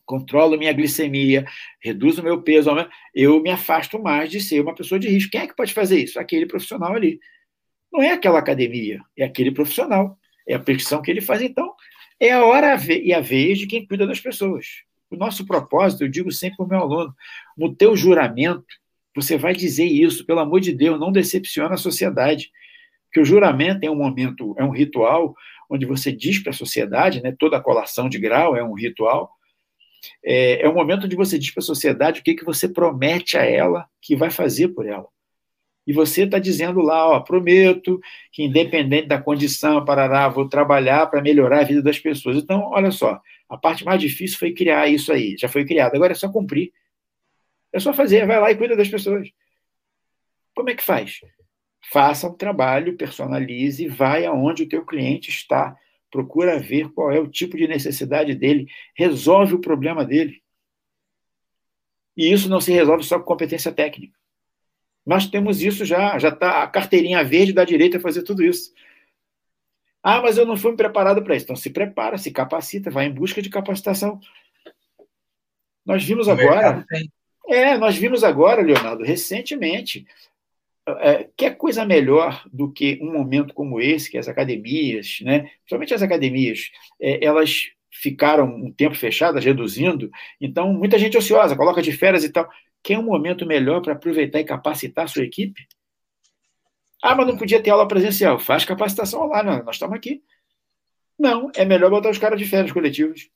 controlo 0.04 0.58
minha 0.58 0.72
glicemia, 0.72 1.46
reduzo 1.80 2.20
meu 2.20 2.42
peso, 2.42 2.68
eu 3.14 3.40
me 3.40 3.50
afasto 3.50 3.96
mais 4.02 4.28
de 4.28 4.40
ser 4.40 4.60
uma 4.60 4.74
pessoa 4.74 4.98
de 4.98 5.08
risco. 5.08 5.30
Quem 5.30 5.42
é 5.42 5.46
que 5.46 5.54
pode 5.54 5.72
fazer 5.72 6.02
isso? 6.02 6.18
Aquele 6.18 6.46
profissional 6.46 6.96
ali. 6.96 7.20
Não 7.92 8.02
é 8.02 8.10
aquela 8.10 8.40
academia, 8.40 9.00
é 9.16 9.22
aquele 9.22 9.52
profissional. 9.52 10.18
É 10.48 10.54
a 10.54 10.58
prescrição 10.58 11.00
que 11.00 11.12
ele 11.12 11.20
faz. 11.20 11.40
Então, 11.40 11.72
é 12.22 12.30
a 12.30 12.44
hora 12.44 12.78
e 12.88 13.12
a 13.12 13.20
vez 13.20 13.58
de 13.58 13.66
quem 13.66 13.84
cuida 13.84 14.06
das 14.06 14.20
pessoas. 14.20 14.66
O 15.10 15.16
nosso 15.16 15.44
propósito, 15.44 16.04
eu 16.04 16.08
digo 16.08 16.30
sempre 16.30 16.56
para 16.56 16.64
o 16.64 16.68
meu 16.68 16.78
aluno, 16.78 17.14
no 17.58 17.74
teu 17.74 17.96
juramento, 17.96 18.64
você 19.14 19.36
vai 19.36 19.52
dizer 19.52 19.86
isso, 19.86 20.24
pelo 20.24 20.38
amor 20.38 20.60
de 20.60 20.72
Deus, 20.72 21.00
não 21.00 21.10
decepciona 21.10 21.74
a 21.74 21.76
sociedade. 21.76 22.50
Porque 23.06 23.20
o 23.20 23.24
juramento 23.24 23.84
é 23.84 23.90
um 23.90 23.96
momento, 23.96 24.54
é 24.56 24.64
um 24.64 24.70
ritual 24.70 25.34
onde 25.68 25.84
você 25.84 26.12
diz 26.12 26.38
para 26.38 26.50
a 26.50 26.54
sociedade, 26.54 27.20
né, 27.20 27.34
toda 27.36 27.56
a 27.56 27.60
colação 27.60 28.08
de 28.08 28.18
grau 28.18 28.54
é 28.54 28.62
um 28.62 28.74
ritual, 28.74 29.30
é, 30.24 30.64
é 30.64 30.68
um 30.68 30.74
momento 30.74 31.06
onde 31.06 31.16
você 31.16 31.36
diz 31.38 31.50
para 31.50 31.60
a 31.60 31.64
sociedade 31.64 32.20
o 32.20 32.22
que, 32.22 32.34
que 32.34 32.44
você 32.44 32.68
promete 32.68 33.36
a 33.36 33.44
ela 33.44 33.86
que 34.00 34.14
vai 34.14 34.30
fazer 34.30 34.68
por 34.68 34.86
ela. 34.86 35.08
E 35.86 35.92
você 35.92 36.22
está 36.22 36.38
dizendo 36.38 36.80
lá, 36.80 37.08
ó, 37.08 37.20
prometo 37.20 38.00
que 38.30 38.44
independente 38.44 39.08
da 39.08 39.20
condição, 39.20 39.84
parará, 39.84 40.28
vou 40.28 40.48
trabalhar 40.48 41.06
para 41.06 41.20
melhorar 41.20 41.60
a 41.60 41.64
vida 41.64 41.82
das 41.82 41.98
pessoas. 41.98 42.36
Então, 42.36 42.70
olha 42.70 42.90
só, 42.90 43.20
a 43.48 43.56
parte 43.56 43.84
mais 43.84 44.00
difícil 44.00 44.38
foi 44.38 44.52
criar 44.52 44.88
isso 44.88 45.12
aí, 45.12 45.36
já 45.36 45.48
foi 45.48 45.64
criado. 45.64 45.94
Agora 45.94 46.12
é 46.12 46.14
só 46.14 46.30
cumprir. 46.30 46.72
É 47.72 47.80
só 47.80 47.92
fazer, 47.92 48.26
vai 48.26 48.38
lá 48.38 48.50
e 48.50 48.56
cuida 48.56 48.76
das 48.76 48.88
pessoas. 48.88 49.28
Como 50.54 50.70
é 50.70 50.74
que 50.74 50.82
faz? 50.82 51.20
Faça 51.90 52.28
um 52.28 52.34
trabalho, 52.34 52.96
personalize, 52.96 53.88
vai 53.88 54.24
aonde 54.24 54.62
o 54.62 54.68
teu 54.68 54.84
cliente 54.84 55.30
está, 55.30 55.76
procura 56.10 56.58
ver 56.58 56.90
qual 56.90 57.10
é 57.10 57.18
o 57.18 57.26
tipo 57.26 57.56
de 57.56 57.66
necessidade 57.66 58.34
dele, 58.34 58.68
resolve 58.94 59.54
o 59.54 59.60
problema 59.60 60.04
dele. 60.04 60.42
E 62.16 62.30
isso 62.30 62.48
não 62.48 62.60
se 62.60 62.70
resolve 62.70 63.02
só 63.02 63.18
com 63.18 63.24
competência 63.24 63.72
técnica. 63.72 64.21
Nós 65.04 65.26
temos 65.26 65.60
isso 65.62 65.84
já, 65.84 66.18
já 66.18 66.28
está 66.28 66.62
a 66.62 66.66
carteirinha 66.66 67.24
verde 67.24 67.52
da 67.52 67.64
direita 67.64 67.98
a 67.98 68.00
fazer 68.00 68.22
tudo 68.22 68.42
isso. 68.42 68.72
Ah, 70.02 70.20
mas 70.20 70.36
eu 70.36 70.44
não 70.44 70.56
fui 70.56 70.74
preparado 70.74 71.22
para 71.22 71.36
isso. 71.36 71.44
Então 71.44 71.56
se 71.56 71.70
prepara, 71.70 72.18
se 72.18 72.30
capacita, 72.30 72.90
vai 72.90 73.06
em 73.06 73.12
busca 73.12 73.40
de 73.40 73.50
capacitação. 73.50 74.20
Nós 75.84 76.04
vimos 76.04 76.28
agora. 76.28 76.84
É, 77.48 77.76
nós 77.76 77.96
vimos 77.96 78.22
agora, 78.22 78.62
Leonardo, 78.62 79.02
recentemente, 79.02 80.06
é, 80.86 81.28
que 81.36 81.44
é 81.44 81.50
coisa 81.50 81.84
melhor 81.84 82.42
do 82.52 82.70
que 82.70 82.98
um 83.02 83.12
momento 83.12 83.54
como 83.54 83.80
esse, 83.80 84.10
que 84.10 84.18
as 84.18 84.28
academias, 84.28 85.18
né, 85.22 85.50
principalmente 85.58 85.94
as 85.94 86.02
academias, 86.02 86.70
é, 87.00 87.24
elas 87.24 87.70
ficaram 87.90 88.46
um 88.46 88.72
tempo 88.72 88.94
fechadas, 88.94 89.44
reduzindo, 89.44 90.10
então 90.40 90.72
muita 90.72 90.98
gente 90.98 91.16
ociosa, 91.16 91.56
coloca 91.56 91.82
de 91.82 91.92
férias 91.92 92.24
e 92.24 92.30
tal. 92.30 92.48
Quer 92.82 92.98
um 92.98 93.04
momento 93.04 93.46
melhor 93.46 93.80
para 93.80 93.92
aproveitar 93.92 94.40
e 94.40 94.44
capacitar 94.44 95.04
a 95.04 95.08
sua 95.08 95.24
equipe? 95.24 95.66
Ah, 97.02 97.14
mas 97.14 97.26
não 97.26 97.36
podia 97.36 97.62
ter 97.62 97.70
aula 97.70 97.86
presencial. 97.86 98.38
Faz 98.38 98.64
capacitação 98.64 99.22
online, 99.22 99.62
nós 99.62 99.76
estamos 99.76 99.96
aqui. 99.96 100.22
Não, 101.18 101.50
é 101.54 101.64
melhor 101.64 101.90
botar 101.90 102.10
os 102.10 102.18
caras 102.18 102.38
de 102.38 102.46
férias 102.46 102.72
coletivas. 102.72 103.28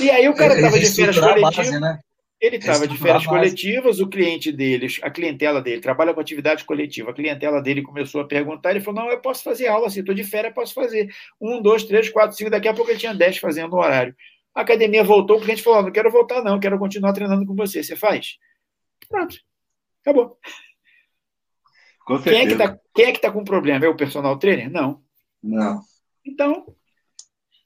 E 0.00 0.10
aí 0.10 0.28
o 0.28 0.34
cara 0.34 0.54
estava 0.54 0.78
de 0.78 0.86
férias 0.86 1.18
coletivas. 1.18 1.80
Né? 1.80 1.98
Ele 2.40 2.56
estava 2.56 2.86
de 2.86 2.98
férias 2.98 3.26
coletivas, 3.26 4.00
o 4.00 4.08
cliente 4.08 4.52
dele, 4.52 4.86
a 5.02 5.10
clientela 5.10 5.62
dele, 5.62 5.80
trabalha 5.80 6.12
com 6.12 6.20
atividade 6.20 6.64
coletiva, 6.64 7.10
a 7.10 7.14
clientela 7.14 7.62
dele 7.62 7.80
começou 7.80 8.20
a 8.20 8.26
perguntar, 8.26 8.70
ele 8.70 8.80
falou, 8.80 9.02
não, 9.02 9.10
eu 9.10 9.20
posso 9.20 9.42
fazer 9.42 9.68
aula 9.68 9.86
assim, 9.86 10.00
estou 10.00 10.14
de 10.14 10.22
férias, 10.22 10.52
posso 10.52 10.74
fazer. 10.74 11.08
Um, 11.40 11.62
dois, 11.62 11.84
três, 11.84 12.10
quatro, 12.10 12.36
cinco, 12.36 12.50
daqui 12.50 12.68
a 12.68 12.74
pouco 12.74 12.90
ele 12.90 12.98
tinha 12.98 13.14
dez 13.14 13.38
fazendo 13.38 13.72
o 13.72 13.78
horário. 13.78 14.14
A 14.56 14.62
academia 14.62 15.04
voltou, 15.04 15.36
o 15.36 15.40
cliente 15.40 15.62
falou: 15.62 15.82
não 15.82 15.92
quero 15.92 16.10
voltar, 16.10 16.42
não, 16.42 16.58
quero 16.58 16.78
continuar 16.78 17.12
treinando 17.12 17.44
com 17.44 17.54
você. 17.54 17.82
Você 17.82 17.94
faz? 17.94 18.38
Pronto. 19.06 19.36
Acabou. 20.00 20.38
Com 22.06 22.22
quem 22.22 22.38
é 22.38 22.46
que 22.46 22.52
está 22.52 22.78
é 22.98 23.12
que 23.12 23.20
tá 23.20 23.30
com 23.30 23.44
problema? 23.44 23.84
É 23.84 23.88
o 23.88 23.96
personal 23.96 24.38
trainer? 24.38 24.70
Não. 24.70 25.02
Não. 25.42 25.80
Então, 26.24 26.74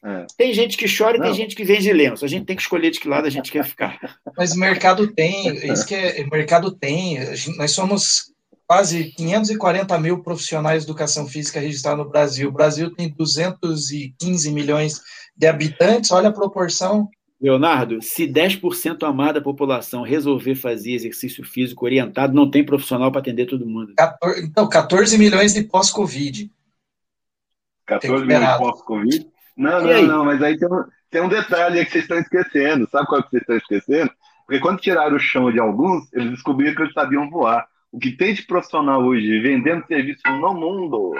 é. 0.04 0.26
tem 0.36 0.52
gente 0.52 0.76
que 0.76 0.86
chora 0.92 1.16
e 1.16 1.20
tem 1.20 1.32
gente 1.32 1.54
que 1.54 1.62
vende 1.62 1.92
lenço. 1.92 2.24
A 2.24 2.28
gente 2.28 2.46
tem 2.46 2.56
que 2.56 2.62
escolher 2.62 2.90
de 2.90 2.98
que 2.98 3.06
lado 3.06 3.26
a 3.26 3.30
gente 3.30 3.52
quer 3.52 3.64
ficar. 3.64 4.18
Mas 4.36 4.52
o 4.52 4.58
mercado 4.58 5.12
tem, 5.14 5.54
isso 5.72 5.86
que 5.86 5.94
é, 5.94 6.24
o 6.24 6.28
mercado 6.28 6.72
tem. 6.72 7.18
nós 7.56 7.70
somos 7.70 8.34
quase 8.70 9.10
540 9.16 9.98
mil 9.98 10.22
profissionais 10.22 10.84
de 10.84 10.88
educação 10.88 11.26
física 11.26 11.58
registrados 11.58 12.04
no 12.04 12.08
Brasil. 12.08 12.48
O 12.48 12.52
Brasil 12.52 12.94
tem 12.94 13.08
215 13.08 14.52
milhões 14.52 15.02
de 15.36 15.48
habitantes, 15.48 16.12
olha 16.12 16.28
a 16.28 16.32
proporção. 16.32 17.08
Leonardo, 17.40 18.00
se 18.00 18.28
10% 18.28 19.02
a 19.02 19.12
mais 19.12 19.34
da 19.34 19.40
população 19.40 20.04
resolver 20.04 20.54
fazer 20.54 20.92
exercício 20.92 21.44
físico 21.44 21.84
orientado, 21.84 22.32
não 22.32 22.48
tem 22.48 22.64
profissional 22.64 23.10
para 23.10 23.20
atender 23.20 23.46
todo 23.46 23.66
mundo. 23.66 23.92
14, 23.96 24.46
então, 24.46 24.68
14 24.68 25.18
milhões 25.18 25.52
de 25.52 25.64
pós-Covid. 25.64 26.48
14 27.86 28.24
milhões 28.24 28.52
de 28.52 28.58
pós-Covid? 28.58 29.26
Não, 29.56 29.80
não, 29.80 30.02
não, 30.02 30.24
mas 30.24 30.40
aí 30.40 30.56
tem 30.56 30.68
um, 30.68 30.84
tem 31.10 31.22
um 31.22 31.28
detalhe 31.28 31.84
que 31.86 31.90
vocês 31.90 32.04
estão 32.04 32.20
esquecendo. 32.20 32.88
Sabe 32.88 33.08
qual 33.08 33.20
que 33.20 33.30
vocês 33.30 33.42
estão 33.42 33.56
esquecendo? 33.56 34.12
Porque 34.46 34.60
quando 34.60 34.78
tiraram 34.78 35.16
o 35.16 35.18
chão 35.18 35.50
de 35.50 35.58
alguns, 35.58 36.04
eles 36.12 36.30
descobriram 36.30 36.76
que 36.76 36.82
eles 36.82 36.94
sabiam 36.94 37.28
voar. 37.28 37.66
O 37.92 37.98
que 37.98 38.16
tem 38.16 38.32
de 38.32 38.42
profissional 38.42 39.02
hoje 39.02 39.40
vendendo 39.40 39.86
serviço 39.86 40.22
no 40.28 40.54
mundo. 40.54 41.12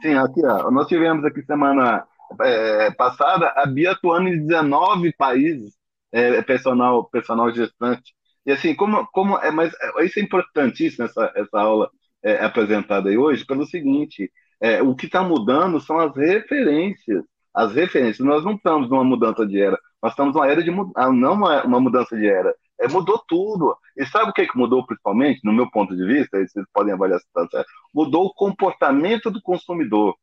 Sim, 0.00 0.14
aqui, 0.14 0.44
ó, 0.44 0.70
nós 0.70 0.88
tivemos 0.88 1.24
aqui 1.24 1.42
semana 1.42 2.06
é, 2.40 2.90
passada, 2.92 3.52
a 3.56 3.66
Bia 3.66 3.92
atuando 3.92 4.28
em 4.28 4.46
19 4.46 5.12
países, 5.12 5.74
é, 6.12 6.40
personal, 6.42 7.04
personal 7.04 7.52
gestante. 7.54 8.14
E 8.46 8.52
assim, 8.52 8.74
como, 8.74 9.06
como 9.12 9.38
é, 9.38 9.50
mas 9.50 9.72
é, 9.80 10.04
isso 10.04 10.18
é 10.18 10.22
importantíssimo, 10.22 11.04
essa, 11.04 11.32
essa 11.34 11.58
aula 11.58 11.90
é, 12.22 12.44
apresentada 12.44 13.10
aí 13.10 13.18
hoje, 13.18 13.44
pelo 13.44 13.66
seguinte, 13.66 14.30
é, 14.60 14.82
o 14.82 14.94
que 14.94 15.06
está 15.06 15.22
mudando 15.22 15.80
são 15.80 15.98
as 15.98 16.16
referências. 16.16 17.22
As 17.52 17.72
referências, 17.72 18.26
nós 18.26 18.44
não 18.44 18.54
estamos 18.54 18.90
numa 18.90 19.04
mudança 19.04 19.46
de 19.46 19.60
era, 19.60 19.78
nós 20.02 20.12
estamos 20.12 20.34
numa 20.34 20.48
era 20.48 20.62
de 20.62 20.70
ah, 20.96 21.12
não 21.12 21.34
uma, 21.34 21.62
uma 21.64 21.80
mudança 21.80 22.16
de 22.16 22.26
era, 22.26 22.54
é, 22.80 22.88
mudou 22.88 23.22
tudo. 23.26 23.76
E 23.96 24.04
sabe 24.06 24.30
o 24.30 24.32
que, 24.32 24.46
que 24.46 24.58
mudou 24.58 24.84
principalmente, 24.86 25.40
no 25.44 25.52
meu 25.52 25.70
ponto 25.70 25.96
de 25.96 26.04
vista, 26.04 26.38
vocês 26.38 26.66
podem 26.72 26.92
avaliar 26.92 27.20
se 27.20 27.26
está 27.26 27.46
certo, 27.48 27.68
mudou 27.92 28.26
o 28.26 28.34
comportamento 28.34 29.30
do 29.30 29.40
consumidor 29.40 30.14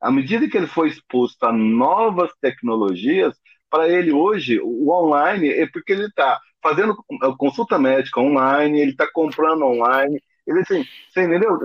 à 0.00 0.10
medida 0.10 0.48
que 0.48 0.56
ele 0.56 0.66
foi 0.66 0.88
exposto 0.88 1.42
a 1.44 1.52
novas 1.52 2.30
tecnologias, 2.40 3.34
para 3.70 3.88
ele 3.88 4.12
hoje, 4.12 4.60
o 4.62 4.90
online 4.90 5.48
é 5.48 5.66
porque 5.66 5.92
ele 5.92 6.06
está 6.06 6.38
fazendo 6.62 6.96
consulta 7.36 7.78
médica 7.78 8.20
online, 8.20 8.80
ele 8.80 8.92
está 8.92 9.06
comprando 9.12 9.64
online. 9.64 10.20
Ele, 10.46 10.60
assim, 10.60 10.84
você 11.10 11.24
entendeu? 11.24 11.58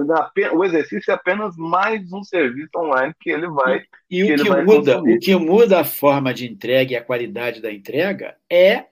O 0.54 0.66
exercício 0.66 1.12
é 1.12 1.14
apenas 1.14 1.56
mais 1.56 2.12
um 2.12 2.24
serviço 2.24 2.72
online 2.76 3.14
que 3.20 3.30
ele 3.30 3.48
vai. 3.48 3.84
E, 4.10 4.20
e 4.20 4.24
o, 4.24 4.36
que, 4.36 4.44
que 4.44 4.50
muda, 4.50 5.00
o 5.00 5.20
que 5.20 5.36
muda 5.36 5.80
a 5.82 5.84
forma 5.84 6.34
de 6.34 6.52
entrega 6.52 6.94
e 6.94 6.96
a 6.96 7.04
qualidade 7.04 7.62
da 7.62 7.72
entrega 7.72 8.36
é 8.50 8.86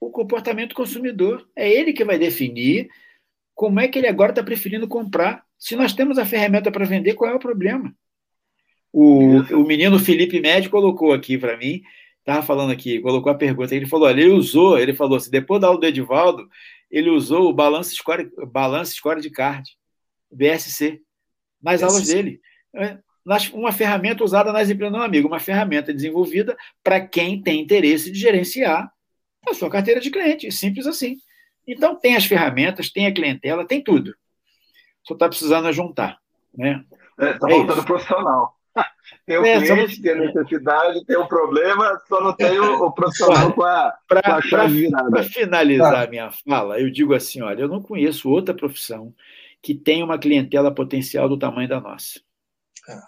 o 0.00 0.10
comportamento 0.10 0.74
consumidor. 0.74 1.48
É 1.54 1.70
ele 1.70 1.92
que 1.92 2.04
vai 2.04 2.18
definir 2.18 2.88
como 3.54 3.80
é 3.80 3.88
que 3.88 3.98
ele 3.98 4.06
agora 4.06 4.32
está 4.32 4.42
preferindo 4.42 4.86
comprar. 4.86 5.44
Se 5.58 5.74
nós 5.74 5.92
temos 5.92 6.18
a 6.18 6.24
ferramenta 6.24 6.70
para 6.70 6.84
vender, 6.84 7.14
qual 7.14 7.30
é 7.30 7.34
o 7.34 7.40
problema? 7.40 7.92
O, 8.92 9.38
o 9.54 9.66
menino 9.66 9.98
Felipe 9.98 10.40
Médio 10.40 10.70
colocou 10.70 11.12
aqui 11.12 11.36
para 11.36 11.56
mim, 11.56 11.82
estava 12.20 12.42
falando 12.42 12.70
aqui, 12.70 13.00
colocou 13.00 13.30
a 13.30 13.34
pergunta, 13.34 13.74
ele 13.74 13.86
falou, 13.86 14.06
olha, 14.06 14.20
ele 14.20 14.30
usou, 14.30 14.78
ele 14.78 14.94
falou 14.94 15.16
assim, 15.16 15.30
depois 15.30 15.60
da 15.60 15.66
aula 15.66 15.80
do 15.80 15.86
Edivaldo, 15.86 16.48
ele 16.90 17.10
usou 17.10 17.48
o 17.48 17.52
Balance 17.52 17.94
Score, 17.94 18.30
Balance 18.46 18.94
Score 18.94 19.20
de 19.20 19.30
Card, 19.30 19.76
BSC, 20.30 21.00
nas 21.62 21.80
BSC. 21.80 21.84
aulas 21.84 22.06
dele. 22.06 22.40
É, 22.76 22.98
uma 23.52 23.72
ferramenta 23.72 24.24
usada 24.24 24.52
nas 24.52 24.70
empresas, 24.70 24.96
não, 24.96 25.02
amigo, 25.02 25.28
uma 25.28 25.40
ferramenta 25.40 25.92
desenvolvida 25.92 26.56
para 26.82 27.00
quem 27.00 27.42
tem 27.42 27.60
interesse 27.60 28.10
de 28.10 28.18
gerenciar 28.18 28.90
a 29.46 29.54
sua 29.54 29.70
carteira 29.70 30.00
de 30.00 30.10
cliente, 30.10 30.50
simples 30.50 30.86
assim. 30.86 31.16
Então, 31.66 31.96
tem 31.96 32.16
as 32.16 32.24
ferramentas, 32.24 32.90
tem 32.90 33.06
a 33.06 33.12
clientela, 33.12 33.66
tem 33.66 33.82
tudo. 33.82 34.14
Só 35.02 35.14
está 35.14 35.28
precisando 35.28 35.72
juntar. 35.72 36.18
Né? 36.54 36.84
Está 37.12 37.26
é, 37.26 37.38
tá 37.38 37.48
é 37.48 37.50
faltando 37.50 37.84
profissional. 37.84 38.54
Tem 39.26 39.36
o 39.36 39.44
é, 39.44 39.58
cliente, 39.58 39.66
somos... 39.66 39.98
tem 39.98 40.12
a 40.12 40.14
necessidade, 40.14 41.04
tem 41.04 41.16
o 41.16 41.26
problema, 41.26 42.00
só 42.06 42.20
não 42.22 42.32
tem 42.32 42.58
o, 42.58 42.84
o 42.84 42.92
profissional 42.92 43.52
com 43.52 43.62
a, 43.62 43.94
pra, 44.06 44.22
com 44.22 44.30
a 44.32 44.40
chave 44.42 44.80
virada. 44.82 45.10
Para 45.10 45.22
finalizar 45.22 46.06
a 46.06 46.06
minha 46.06 46.30
fala, 46.30 46.78
eu 46.78 46.90
digo 46.90 47.14
assim: 47.14 47.42
olha, 47.42 47.62
eu 47.62 47.68
não 47.68 47.82
conheço 47.82 48.30
outra 48.30 48.54
profissão 48.54 49.12
que 49.60 49.74
tenha 49.74 50.04
uma 50.04 50.18
clientela 50.18 50.72
potencial 50.72 51.28
do 51.28 51.38
tamanho 51.38 51.68
da 51.68 51.80
nossa. 51.80 52.20
É. 52.88 52.98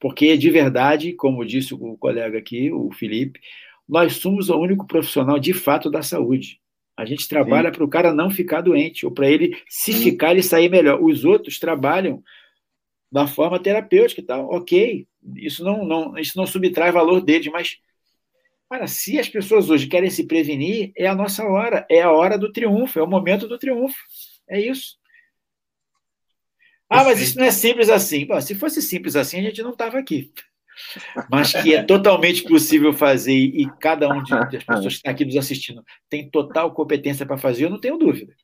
Porque, 0.00 0.36
de 0.36 0.50
verdade, 0.50 1.12
como 1.12 1.46
disse 1.46 1.74
o 1.74 1.96
colega 1.96 2.38
aqui, 2.38 2.70
o 2.72 2.90
Felipe, 2.92 3.40
nós 3.88 4.16
somos 4.16 4.50
o 4.50 4.58
único 4.58 4.86
profissional 4.86 5.38
de 5.38 5.52
fato 5.54 5.90
da 5.90 6.02
saúde. 6.02 6.60
A 6.96 7.04
gente 7.04 7.28
trabalha 7.28 7.70
para 7.70 7.84
o 7.84 7.88
cara 7.88 8.12
não 8.12 8.28
ficar 8.28 8.60
doente, 8.60 9.06
ou 9.06 9.12
para 9.12 9.30
ele, 9.30 9.56
se 9.68 9.92
Sim. 9.92 10.02
ficar, 10.02 10.32
ele 10.32 10.42
sair 10.42 10.68
melhor. 10.68 11.00
Os 11.02 11.24
outros 11.24 11.58
trabalham 11.58 12.22
da 13.10 13.26
forma 13.26 13.58
terapêutica 13.58 14.20
e 14.20 14.24
tal, 14.24 14.50
ok. 14.50 15.06
Isso 15.36 15.64
não, 15.64 15.84
não, 15.84 16.18
isso 16.18 16.36
não 16.36 16.46
subtrai 16.46 16.92
valor 16.92 17.20
deles, 17.20 17.50
mas 17.50 17.78
Cara, 18.70 18.86
se 18.86 19.18
as 19.18 19.26
pessoas 19.26 19.70
hoje 19.70 19.86
querem 19.86 20.10
se 20.10 20.26
prevenir, 20.26 20.92
é 20.94 21.06
a 21.06 21.14
nossa 21.14 21.42
hora, 21.42 21.86
é 21.90 22.02
a 22.02 22.12
hora 22.12 22.36
do 22.36 22.52
triunfo, 22.52 22.98
é 22.98 23.02
o 23.02 23.06
momento 23.06 23.48
do 23.48 23.58
triunfo. 23.58 23.96
É 24.46 24.60
isso. 24.60 24.98
Ah, 26.90 27.02
mas 27.02 27.18
isso 27.18 27.38
não 27.38 27.46
é 27.46 27.50
simples 27.50 27.88
assim. 27.88 28.26
Bom, 28.26 28.38
se 28.42 28.54
fosse 28.54 28.82
simples 28.82 29.16
assim, 29.16 29.38
a 29.38 29.42
gente 29.42 29.62
não 29.62 29.70
estava 29.70 29.98
aqui 29.98 30.30
mas 31.30 31.52
que 31.52 31.74
é 31.74 31.82
totalmente 31.82 32.42
possível 32.42 32.92
fazer 32.92 33.32
e 33.32 33.70
cada 33.80 34.08
um 34.08 34.22
de, 34.22 34.30
das 34.30 34.64
pessoas 34.64 34.94
que 34.94 34.98
está 34.98 35.10
aqui 35.10 35.24
nos 35.24 35.36
assistindo 35.36 35.84
tem 36.08 36.28
total 36.30 36.72
competência 36.72 37.26
para 37.26 37.38
fazer, 37.38 37.64
eu 37.64 37.70
não 37.70 37.80
tenho 37.80 37.98
dúvida. 37.98 38.34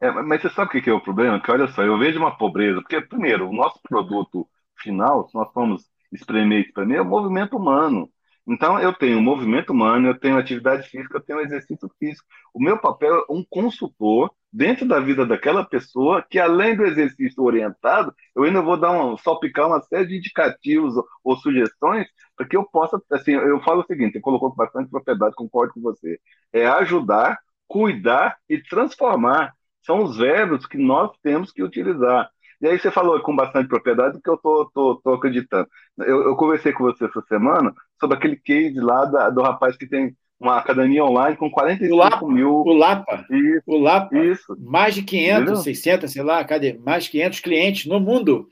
É, 0.00 0.10
mas 0.10 0.42
você 0.42 0.50
sabe 0.50 0.78
o 0.78 0.82
que 0.82 0.90
é 0.90 0.92
o 0.92 1.00
problema? 1.00 1.40
Que 1.40 1.50
olha 1.50 1.68
só, 1.68 1.82
eu 1.82 1.98
vejo 1.98 2.18
uma 2.18 2.36
pobreza, 2.36 2.80
porque, 2.80 3.00
primeiro, 3.00 3.48
o 3.48 3.54
nosso 3.54 3.80
produto 3.82 4.46
final, 4.78 5.26
se 5.28 5.34
nós 5.34 5.50
formos 5.52 5.84
espremer 6.12 6.66
espremer, 6.66 6.98
é 6.98 7.02
o 7.02 7.04
movimento 7.04 7.56
humano. 7.56 8.10
Então, 8.48 8.78
eu 8.78 8.92
tenho 8.92 9.20
movimento 9.20 9.70
humano, 9.72 10.08
eu 10.08 10.18
tenho 10.18 10.38
atividade 10.38 10.88
física, 10.88 11.16
eu 11.18 11.22
tenho 11.22 11.40
exercício 11.40 11.90
físico. 11.98 12.26
O 12.54 12.62
meu 12.62 12.78
papel 12.78 13.24
é 13.28 13.32
um 13.32 13.44
consultor 13.48 14.30
dentro 14.52 14.86
da 14.86 15.00
vida 15.00 15.26
daquela 15.26 15.64
pessoa, 15.64 16.24
que 16.30 16.38
além 16.38 16.76
do 16.76 16.84
exercício 16.84 17.42
orientado, 17.42 18.14
eu 18.34 18.44
ainda 18.44 18.62
vou 18.62 18.76
dar 18.78 18.92
um, 18.92 19.18
salpicar 19.18 19.66
uma 19.66 19.80
série 19.82 20.06
de 20.06 20.16
indicativos 20.18 20.96
ou, 20.96 21.04
ou 21.24 21.36
sugestões 21.36 22.06
para 22.36 22.46
que 22.46 22.56
eu 22.56 22.64
possa, 22.64 23.00
assim, 23.10 23.32
eu 23.32 23.60
falo 23.62 23.80
o 23.80 23.86
seguinte, 23.86 24.12
você 24.12 24.20
colocou 24.20 24.54
bastante 24.54 24.90
propriedade, 24.90 25.34
concordo 25.34 25.72
com 25.74 25.80
você, 25.80 26.18
é 26.52 26.66
ajudar, 26.66 27.38
cuidar 27.66 28.36
e 28.48 28.58
transformar. 28.62 29.54
São 29.84 30.02
os 30.02 30.16
verbos 30.18 30.66
que 30.66 30.76
nós 30.78 31.10
temos 31.22 31.50
que 31.52 31.62
utilizar. 31.62 32.30
E 32.60 32.66
aí 32.66 32.78
você 32.78 32.90
falou 32.90 33.20
com 33.20 33.36
bastante 33.36 33.68
propriedade 33.68 34.20
que 34.22 34.30
eu 34.30 34.36
tô, 34.38 34.70
tô, 34.72 34.96
tô 34.96 35.14
acreditando. 35.14 35.68
Eu, 35.98 36.22
eu, 36.24 36.36
conversei 36.36 36.72
com 36.72 36.84
você 36.84 37.04
essa 37.04 37.22
semana 37.28 37.74
sobre 38.00 38.16
aquele 38.16 38.36
case 38.36 38.80
lá 38.80 39.04
da, 39.04 39.30
do 39.30 39.42
rapaz 39.42 39.76
que 39.76 39.86
tem 39.86 40.16
uma 40.38 40.58
academia 40.58 41.04
online 41.04 41.36
com 41.36 41.50
45 41.50 41.92
o 41.92 41.96
Lapa, 41.96 42.26
mil. 42.28 42.52
O 42.52 42.72
Lapa. 42.72 43.26
Isso, 43.30 43.62
o 43.66 43.78
Lapa. 43.78 44.16
Isso. 44.16 44.56
Mais 44.58 44.94
de 44.94 45.02
500, 45.02 45.42
entendeu? 45.42 45.56
600, 45.56 46.12
sei 46.12 46.22
lá, 46.22 46.44
cadê? 46.44 46.78
Mais 46.78 47.04
de 47.04 47.10
500 47.10 47.40
clientes 47.40 47.86
no 47.86 48.00
mundo. 48.00 48.48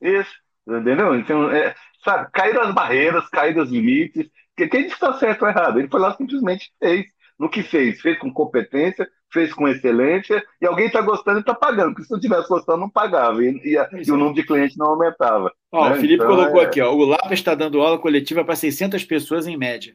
Isso, 0.00 0.32
entendeu? 0.66 1.14
Então, 1.16 1.50
é, 1.50 1.74
sabe, 2.04 2.28
caíram 2.32 2.62
as 2.62 2.74
barreiras, 2.74 3.28
caíram 3.28 3.62
os 3.62 3.70
limites. 3.70 4.28
Quem 4.56 4.68
disse 4.68 4.88
que 4.88 5.04
está 5.04 5.12
certo 5.14 5.42
ou 5.42 5.48
errado? 5.48 5.78
Ele 5.78 5.88
foi 5.88 6.00
lá 6.00 6.14
simplesmente 6.16 6.72
fez. 6.78 7.06
No 7.38 7.48
que 7.48 7.62
fez? 7.62 8.00
Fez 8.00 8.18
com 8.18 8.32
competência, 8.32 9.08
fez 9.32 9.52
com 9.52 9.68
excelência, 9.68 10.42
e 10.60 10.66
alguém 10.66 10.86
está 10.86 11.00
gostando 11.00 11.38
e 11.38 11.40
está 11.40 11.54
pagando, 11.54 11.92
porque 11.92 12.04
se 12.04 12.12
não 12.12 12.20
tivesse 12.20 12.48
gostando, 12.48 12.78
não 12.78 12.90
pagava, 12.90 13.42
e, 13.44 13.60
e, 13.64 13.78
a, 13.78 13.88
e 13.92 14.10
o 14.10 14.16
número 14.16 14.34
de 14.34 14.46
clientes 14.46 14.76
não 14.76 14.86
aumentava. 14.86 15.52
Ó, 15.70 15.88
né? 15.88 15.96
O 15.96 16.00
Felipe 16.00 16.14
então, 16.22 16.28
colocou 16.28 16.62
é... 16.62 16.64
aqui, 16.64 16.80
ó, 16.80 16.92
o 16.92 17.04
Lapa 17.04 17.34
está 17.34 17.54
dando 17.54 17.80
aula 17.80 17.98
coletiva 17.98 18.44
para 18.44 18.56
600 18.56 19.04
pessoas 19.04 19.46
em 19.46 19.56
média. 19.56 19.94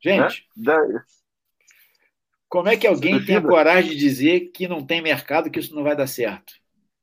Gente, 0.00 0.46
é? 0.68 1.00
como 2.48 2.68
é 2.68 2.76
que 2.76 2.86
alguém 2.86 3.24
tem 3.24 3.36
a 3.36 3.42
coragem 3.42 3.90
de 3.90 3.96
dizer 3.96 4.52
que 4.54 4.68
não 4.68 4.84
tem 4.84 5.02
mercado, 5.02 5.50
que 5.50 5.58
isso 5.58 5.74
não 5.74 5.82
vai 5.82 5.96
dar 5.96 6.06
certo? 6.06 6.54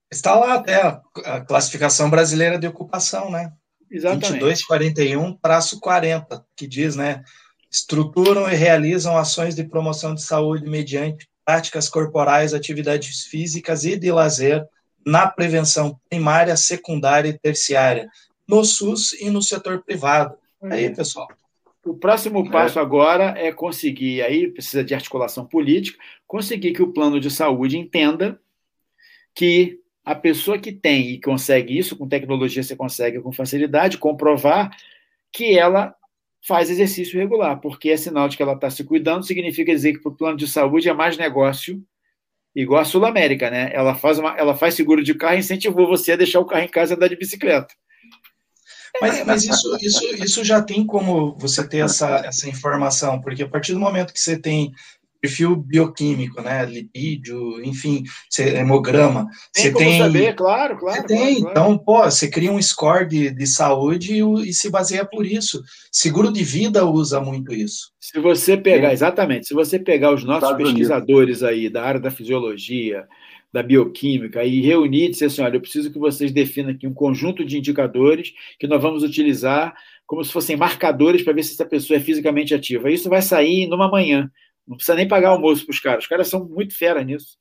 Está 0.09 0.33
lá 0.35 0.53
até 0.53 0.81
a 1.25 1.41
classificação 1.41 2.09
brasileira 2.09 2.57
de 2.57 2.67
ocupação, 2.67 3.29
né? 3.29 3.51
Exatamente. 3.91 4.39
2241, 4.39 5.33
traço 5.37 5.79
40, 5.79 6.45
que 6.55 6.67
diz, 6.67 6.95
né? 6.95 7.23
Estruturam 7.75 8.49
e 8.49 8.55
realizam 8.55 9.17
ações 9.17 9.53
de 9.53 9.63
promoção 9.63 10.15
de 10.15 10.23
saúde 10.23 10.69
mediante 10.69 11.27
práticas 11.43 11.89
corporais, 11.89 12.53
atividades 12.53 13.23
físicas 13.25 13.83
e 13.83 13.97
de 13.97 14.11
lazer 14.11 14.65
na 15.05 15.27
prevenção 15.27 15.99
primária, 16.09 16.55
secundária 16.55 17.29
e 17.29 17.37
terciária, 17.37 18.09
no 18.47 18.63
SUS 18.63 19.13
e 19.13 19.29
no 19.29 19.41
setor 19.41 19.83
privado. 19.83 20.35
Aí, 20.63 20.87
uhum. 20.87 20.95
pessoal. 20.95 21.27
O 21.85 21.93
próximo 21.93 22.49
passo 22.49 22.79
é. 22.79 22.81
agora 22.81 23.35
é 23.37 23.51
conseguir, 23.51 24.23
aí 24.23 24.47
precisa 24.47 24.83
de 24.83 24.95
articulação 24.95 25.45
política, 25.45 25.99
conseguir 26.25 26.71
que 26.71 26.81
o 26.81 26.91
plano 26.91 27.19
de 27.19 27.29
saúde 27.29 27.77
entenda 27.77 28.39
que 29.35 29.79
a 30.03 30.15
pessoa 30.15 30.57
que 30.57 30.71
tem 30.71 31.09
e 31.11 31.21
consegue 31.21 31.77
isso 31.77 31.95
com 31.95 32.07
tecnologia, 32.07 32.63
você 32.63 32.75
consegue 32.75 33.19
com 33.19 33.31
facilidade 33.31 33.99
comprovar 33.99 34.75
que 35.31 35.57
ela 35.57 35.93
faz 36.47 36.69
exercício 36.69 37.19
regular, 37.19 37.59
porque 37.59 37.89
é 37.89 37.97
sinal 37.97 38.29
de 38.29 38.37
que 38.37 38.43
ela 38.43 38.53
está 38.53 38.69
se 38.69 38.83
cuidando, 38.83 39.25
significa 39.25 39.73
dizer 39.73 39.93
que 39.93 39.99
para 39.99 40.11
o 40.11 40.15
plano 40.15 40.37
de 40.37 40.47
saúde 40.47 40.87
é 40.87 40.93
mais 40.93 41.17
negócio, 41.17 41.83
igual 42.55 42.81
a 42.81 42.85
Sul 42.85 43.05
América, 43.05 43.49
né? 43.49 43.71
Ela 43.73 43.95
faz, 43.95 44.19
uma, 44.19 44.37
ela 44.37 44.55
faz 44.55 44.75
seguro 44.75 45.03
de 45.03 45.15
carro 45.15 45.35
e 45.35 45.39
incentivou 45.39 45.87
você 45.87 46.11
a 46.13 46.15
deixar 46.15 46.39
o 46.39 46.45
carro 46.45 46.63
em 46.63 46.69
casa 46.69 46.93
e 46.93 46.95
andar 46.95 47.07
de 47.07 47.17
bicicleta. 47.17 47.73
Mas, 49.01 49.25
mas 49.25 49.43
isso, 49.43 49.77
isso, 49.81 50.23
isso 50.23 50.43
já 50.43 50.61
tem 50.61 50.85
como 50.85 51.35
você 51.37 51.67
ter 51.67 51.79
essa, 51.79 52.17
essa 52.25 52.47
informação, 52.47 53.21
porque 53.21 53.43
a 53.43 53.49
partir 53.49 53.73
do 53.73 53.79
momento 53.79 54.13
que 54.13 54.19
você 54.19 54.37
tem 54.39 54.71
perfil 55.21 55.55
bioquímico, 55.55 56.41
né? 56.41 56.65
Lipídio, 56.65 57.63
enfim, 57.63 58.03
hemograma. 58.39 59.27
Tem 59.53 59.63
você 59.63 59.73
tem, 59.73 59.97
saber, 59.99 60.35
claro, 60.35 60.77
claro. 60.77 61.01
Você 61.01 61.07
tem, 61.07 61.41
claro, 61.41 61.51
então, 61.51 61.77
pô, 61.77 62.03
você 62.03 62.29
cria 62.29 62.51
um 62.51 62.61
score 62.61 63.07
de, 63.07 63.31
de 63.31 63.47
saúde 63.47 64.13
e, 64.13 64.49
e, 64.49 64.53
se 64.53 64.69
baseia 64.69 65.05
por 65.05 65.25
isso. 65.25 65.61
Seguro 65.91 66.31
de 66.31 66.43
vida 66.43 66.85
usa 66.85 67.19
muito 67.19 67.53
isso. 67.53 67.91
Se 67.99 68.19
você 68.19 68.55
pegar, 68.55 68.93
exatamente, 68.93 69.47
se 69.47 69.53
você 69.53 69.79
pegar 69.79 70.13
os 70.13 70.23
nossos 70.23 70.49
Estados 70.49 70.71
pesquisadores 70.71 71.41
Unidos. 71.41 71.43
aí 71.43 71.69
da 71.69 71.83
área 71.83 71.99
da 71.99 72.11
fisiologia, 72.11 73.05
da 73.55 73.63
bioquímica 73.63 74.43
e 74.43 74.59
reunir 74.61 75.05
e 75.05 75.09
dizer 75.11 75.27
assim, 75.27 75.41
olha, 75.41 75.55
eu 75.55 75.61
preciso 75.61 75.89
que 75.89 75.97
vocês 75.97 76.29
definam 76.31 76.71
aqui 76.71 76.85
um 76.85 76.93
conjunto 76.93 77.45
de 77.45 77.57
indicadores 77.57 78.33
que 78.59 78.67
nós 78.67 78.81
vamos 78.81 79.01
utilizar 79.01 79.73
como 80.05 80.23
se 80.23 80.31
fossem 80.31 80.57
marcadores 80.57 81.23
para 81.23 81.33
ver 81.33 81.43
se 81.43 81.53
essa 81.53 81.65
pessoa 81.65 81.97
é 81.97 82.01
fisicamente 82.01 82.53
ativa. 82.53 82.91
Isso 82.91 83.09
vai 83.09 83.21
sair 83.21 83.67
numa 83.67 83.89
manhã. 83.89 84.29
Não 84.67 84.75
precisa 84.75 84.95
nem 84.95 85.07
pagar 85.07 85.29
almoço 85.29 85.65
para 85.65 85.73
os 85.73 85.79
caras. 85.79 86.03
Os 86.03 86.09
caras 86.09 86.27
são 86.27 86.43
muito 86.43 86.77
fera 86.77 87.03
nisso. 87.03 87.37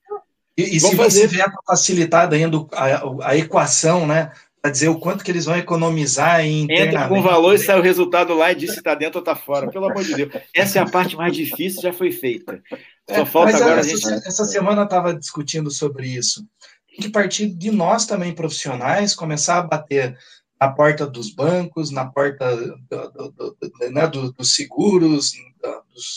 E, 0.56 0.76
e 0.76 0.80
se 0.80 0.94
fazer... 0.96 1.20
você 1.20 1.26
vier 1.26 1.50
para 1.50 1.62
facilitar 1.66 2.32
ainda 2.32 2.58
a, 2.72 3.30
a, 3.30 3.36
equação, 3.36 4.06
né? 4.06 4.30
Para 4.62 4.70
dizer 4.70 4.88
o 4.88 4.98
quanto 4.98 5.24
que 5.24 5.30
eles 5.30 5.44
vão 5.44 5.56
economizar 5.56 6.40
em. 6.40 6.66
Entra 6.70 7.08
com 7.08 7.20
valor 7.20 7.54
e 7.54 7.58
sai 7.58 7.78
o 7.78 7.82
resultado 7.82 8.34
lá 8.34 8.52
e 8.52 8.54
diz 8.54 8.70
se 8.72 8.78
está 8.78 8.94
dentro 8.94 9.18
ou 9.18 9.22
está 9.22 9.34
fora. 9.34 9.70
Pelo 9.70 9.90
amor 9.90 10.04
de 10.04 10.14
Deus. 10.14 10.32
Essa 10.54 10.78
é 10.78 10.82
a 10.82 10.88
parte 10.88 11.16
mais 11.16 11.34
difícil, 11.34 11.82
já 11.82 11.92
foi 11.92 12.12
feita. 12.12 12.62
Só 13.10 13.22
é, 13.22 13.26
falta 13.26 13.56
agora 13.56 13.80
essa, 13.80 14.08
a 14.08 14.12
gente. 14.12 14.28
Essa 14.28 14.44
semana 14.44 14.82
eu 14.82 14.84
estava 14.84 15.12
discutindo 15.14 15.70
sobre 15.70 16.06
isso. 16.06 16.46
Tem 16.88 17.00
que 17.00 17.10
partir 17.10 17.46
de 17.48 17.70
nós 17.70 18.06
também, 18.06 18.32
profissionais, 18.32 19.14
começar 19.14 19.58
a 19.58 19.62
bater 19.62 20.16
na 20.60 20.68
porta 20.70 21.06
dos 21.06 21.30
bancos, 21.30 21.90
na 21.90 22.06
porta 22.06 22.56
do, 22.56 23.10
do, 23.10 23.30
do, 23.32 23.56
né, 23.90 24.06
dos 24.06 24.54
seguros, 24.54 25.32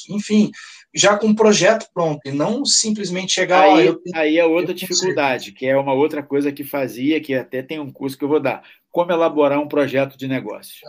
enfim, 0.09 0.51
já 0.93 1.17
com 1.17 1.27
um 1.27 1.35
projeto 1.35 1.87
pronto, 1.93 2.21
e 2.25 2.31
não 2.31 2.65
simplesmente 2.65 3.33
chegar... 3.33 3.63
Aí, 3.63 3.95
aí 4.13 4.37
é 4.37 4.45
outra 4.45 4.73
dificuldade, 4.73 5.51
que 5.51 5.65
é 5.65 5.77
uma 5.77 5.93
outra 5.93 6.23
coisa 6.23 6.51
que 6.51 6.63
fazia, 6.63 7.21
que 7.21 7.33
até 7.33 7.61
tem 7.61 7.79
um 7.79 7.91
curso 7.91 8.17
que 8.17 8.23
eu 8.23 8.29
vou 8.29 8.39
dar, 8.39 8.63
como 8.91 9.11
elaborar 9.11 9.59
um 9.59 9.67
projeto 9.67 10.17
de 10.17 10.27
negócio. 10.27 10.87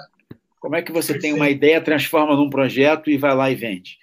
Como 0.61 0.77
é 0.77 0.83
que 0.83 0.93
você 0.93 1.13
Perfeito. 1.13 1.23
tem 1.23 1.33
uma 1.33 1.51
ideia, 1.51 1.81
transforma 1.81 2.35
num 2.35 2.51
projeto 2.51 3.11
e 3.11 3.17
vai 3.17 3.35
lá 3.35 3.51
e 3.51 3.55
vende? 3.55 3.99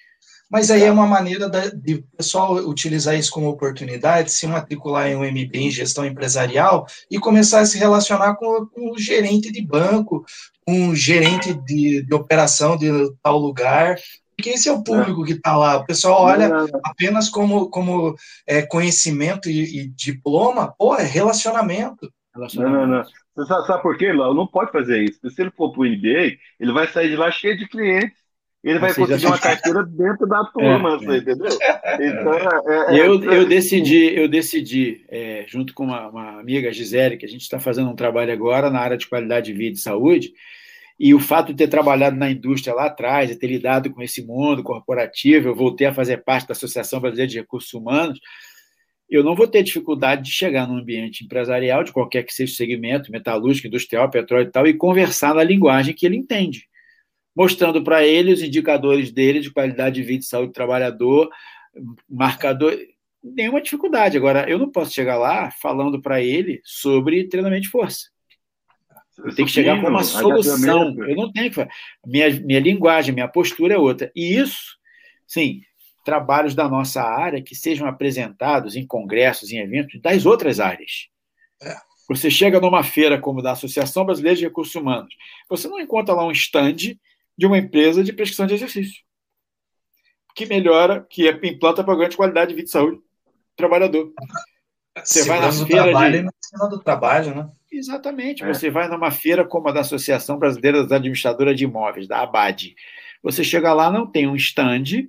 Mas 0.50 0.70
aí 0.70 0.84
é 0.84 0.92
uma 0.92 1.08
maneira 1.08 1.50
de 1.50 1.96
o 1.96 2.04
pessoal 2.18 2.56
utilizar 2.56 3.16
isso 3.16 3.32
como 3.32 3.50
oportunidade, 3.50 4.32
se 4.32 4.46
matricular 4.46 5.08
em 5.08 5.16
um 5.16 5.24
MBA 5.24 5.58
em 5.58 5.72
gestão 5.72 6.06
empresarial 6.06 6.86
e 7.10 7.20
começar 7.20 7.62
a 7.62 7.66
se 7.66 7.78
relacionar 7.78 8.36
com, 8.36 8.66
com 8.68 8.92
o 8.92 8.98
gerente 8.98 9.52
de 9.52 9.62
banco, 9.62 10.24
com 10.66 10.90
o 10.90 10.96
gerente 10.96 11.54
de, 11.54 12.04
de 12.04 12.14
operação 12.14 12.78
de 12.78 12.90
tal 13.24 13.40
lugar, 13.40 13.98
porque 14.36 14.50
esse 14.52 14.68
é 14.68 14.72
o 14.72 14.84
público 14.84 15.24
que 15.24 15.34
está 15.34 15.56
lá. 15.56 15.78
O 15.78 15.86
pessoal 15.86 16.24
olha 16.24 16.50
apenas 16.84 17.30
como, 17.30 17.70
como 17.70 18.16
é, 18.48 18.62
conhecimento 18.62 19.50
e, 19.50 19.82
e, 19.82 19.88
diploma, 19.88 20.74
pô, 20.78 20.96
é 20.96 21.04
relacionamento. 21.04 22.12
relacionamento. 22.34 22.78
Não, 22.80 22.88
não, 22.88 22.98
não. 22.98 23.04
Você 23.36 23.48
sabe, 23.48 23.68
sabe 23.68 23.82
por 23.82 23.98
quê, 23.98 24.12
Léo? 24.12 24.34
Não 24.34 24.48
pode 24.48 24.72
fazer 24.72 25.04
isso. 25.04 25.20
Se 25.30 25.42
ele 25.42 25.52
for 25.52 25.72
para 25.72 25.82
o 25.82 25.86
MBA, 25.86 26.38
ele 26.60 26.74
vai 26.74 26.88
sair 26.88 27.10
de 27.10 27.16
lá 27.16 27.32
cheio 27.32 27.58
de 27.58 27.68
clientes 27.68 28.26
ele 28.66 28.80
vai 28.80 28.96
conseguir 28.96 29.28
uma 29.28 29.38
carteira 29.38 29.84
dentro 29.84 30.26
da 30.26 30.44
turma, 30.46 31.00
é, 31.00 31.14
é. 31.14 31.18
entendeu? 31.18 31.46
Então, 31.46 32.34
é, 32.34 32.96
é, 32.96 33.08
eu, 33.08 33.32
é, 33.32 33.38
eu 33.38 33.48
decidi, 33.48 34.12
eu 34.16 34.28
decidi 34.28 35.06
é, 35.08 35.46
junto 35.48 35.72
com 35.72 35.84
uma, 35.84 36.08
uma, 36.08 36.40
amiga, 36.40 36.74
Gisele, 36.74 37.16
que 37.16 37.26
a 37.28 37.30
gente 37.30 37.42
está 37.42 37.60
fazendo 37.60 37.92
um 37.92 37.96
trabalho 37.96 38.34
agora 38.34 38.72
na 38.72 38.80
área 38.80 38.98
de 38.98 39.08
qualidade 39.08 39.46
de 39.46 39.54
vida 39.54 39.76
e 39.76 39.80
saúde, 39.80 40.34
e 41.00 41.14
o 41.14 41.20
fato 41.20 41.48
de 41.48 41.58
ter 41.58 41.68
trabalhado 41.68 42.16
na 42.16 42.30
indústria 42.30 42.74
lá 42.74 42.86
atrás, 42.86 43.30
de 43.30 43.36
ter 43.36 43.48
lidado 43.48 43.90
com 43.92 44.02
esse 44.02 44.26
mundo 44.26 44.64
corporativo, 44.64 45.50
eu 45.50 45.56
voltei 45.56 45.88
a 45.88 45.94
fazer 45.94 46.24
parte 46.24 46.48
da 46.48 46.54
Associação 46.54 47.00
Brasileira 47.00 47.30
de 47.30 47.40
Recursos 47.40 47.74
Humanos, 47.74 48.20
eu 49.10 49.24
não 49.24 49.36
vou 49.36 49.48
ter 49.48 49.62
dificuldade 49.62 50.24
de 50.24 50.32
chegar 50.32 50.68
num 50.68 50.78
ambiente 50.78 51.24
empresarial, 51.24 51.84
de 51.84 51.92
qualquer 51.92 52.24
que 52.24 52.34
seja 52.34 52.54
o 52.54 52.56
segmento, 52.56 53.12
metalúrgico, 53.12 53.68
industrial, 53.68 54.10
petróleo 54.10 54.48
e 54.48 54.52
tal, 54.52 54.66
e 54.68 54.74
conversar 54.74 55.36
na 55.36 55.44
linguagem 55.44 55.94
que 55.94 56.06
ele 56.06 56.16
entende 56.16 56.68
mostrando 57.36 57.84
para 57.84 58.06
ele 58.06 58.32
os 58.32 58.42
indicadores 58.42 59.12
dele 59.12 59.42
de 59.42 59.52
qualidade 59.52 59.96
de 59.96 60.04
vida 60.04 60.24
e 60.24 60.26
saúde 60.26 60.48
do 60.48 60.54
trabalhador, 60.54 61.30
marcador, 62.10 62.78
nenhuma 63.22 63.62
dificuldade. 63.62 64.16
Agora, 64.16 64.50
eu 64.50 64.58
não 64.58 64.72
posso 64.72 64.94
chegar 64.94 65.18
lá 65.18 65.52
falando 65.52 66.02
para 66.02 66.22
ele 66.22 66.62
sobre 66.64 67.28
treinamento 67.28 67.64
de 67.64 67.70
força. 67.70 68.15
Eu 69.18 69.34
tenho 69.34 69.48
que 69.48 69.54
chegar 69.54 69.82
com 69.82 69.88
uma 69.88 70.04
solução. 70.04 70.96
Eu 71.04 71.16
não 71.16 71.32
tenho 71.32 71.52
que 71.52 71.68
minha, 72.06 72.30
minha 72.42 72.60
linguagem, 72.60 73.14
minha 73.14 73.28
postura 73.28 73.76
é 73.76 73.78
outra. 73.78 74.12
E 74.16 74.36
isso, 74.36 74.78
sim, 75.26 75.62
trabalhos 76.04 76.54
da 76.54 76.70
nossa 76.70 77.02
área 77.02 77.42
que 77.42 77.56
sejam 77.56 77.88
apresentados 77.88 78.76
em 78.76 78.86
congressos, 78.86 79.52
em 79.52 79.58
eventos 79.58 80.00
das 80.02 80.26
outras 80.26 80.60
áreas. 80.60 81.08
É. 81.62 81.76
Você 82.08 82.30
chega 82.30 82.60
numa 82.60 82.84
feira 82.84 83.20
como 83.20 83.42
da 83.42 83.54
Associação 83.54 84.06
Brasileira 84.06 84.38
de 84.38 84.46
Recursos 84.46 84.76
Humanos, 84.76 85.14
você 85.50 85.68
não 85.68 85.80
encontra 85.80 86.14
lá 86.14 86.24
um 86.24 86.32
stand 86.32 86.76
de 87.38 87.46
uma 87.46 87.58
empresa 87.58 88.04
de 88.04 88.14
prescrição 88.14 88.46
de 88.46 88.54
exercício, 88.54 89.04
que 90.36 90.46
melhora, 90.46 91.06
que 91.10 91.28
é, 91.28 91.32
implanta 91.44 91.84
programa 91.84 92.10
de 92.10 92.16
qualidade 92.16 92.50
de 92.50 92.56
vida 92.56 92.68
e 92.68 92.72
saúde 92.72 92.98
do 92.98 93.04
trabalhador. 93.56 94.14
Você 95.04 95.24
vai 95.24 95.42
na 95.42 95.52
feira 95.52 95.84
trabalho, 95.84 96.24
de... 96.24 96.70
do 96.70 96.80
trabalho, 96.80 97.36
né? 97.36 97.50
Exatamente. 97.72 98.44
É. 98.44 98.48
Você 98.48 98.70
vai 98.70 98.88
numa 98.88 99.12
feira 99.12 99.46
como 99.46 99.68
a 99.68 99.72
da 99.72 99.82
Associação 99.82 100.38
Brasileira 100.38 100.82
das 100.84 100.92
Administradoras 100.92 101.58
de 101.58 101.66
Imóveis, 101.66 102.08
da 102.08 102.22
ABAD. 102.22 102.76
Você 103.22 103.44
chega 103.44 103.74
lá, 103.74 103.92
não 103.92 104.08
tem 104.08 104.28
um 104.28 104.36
stand 104.36 105.08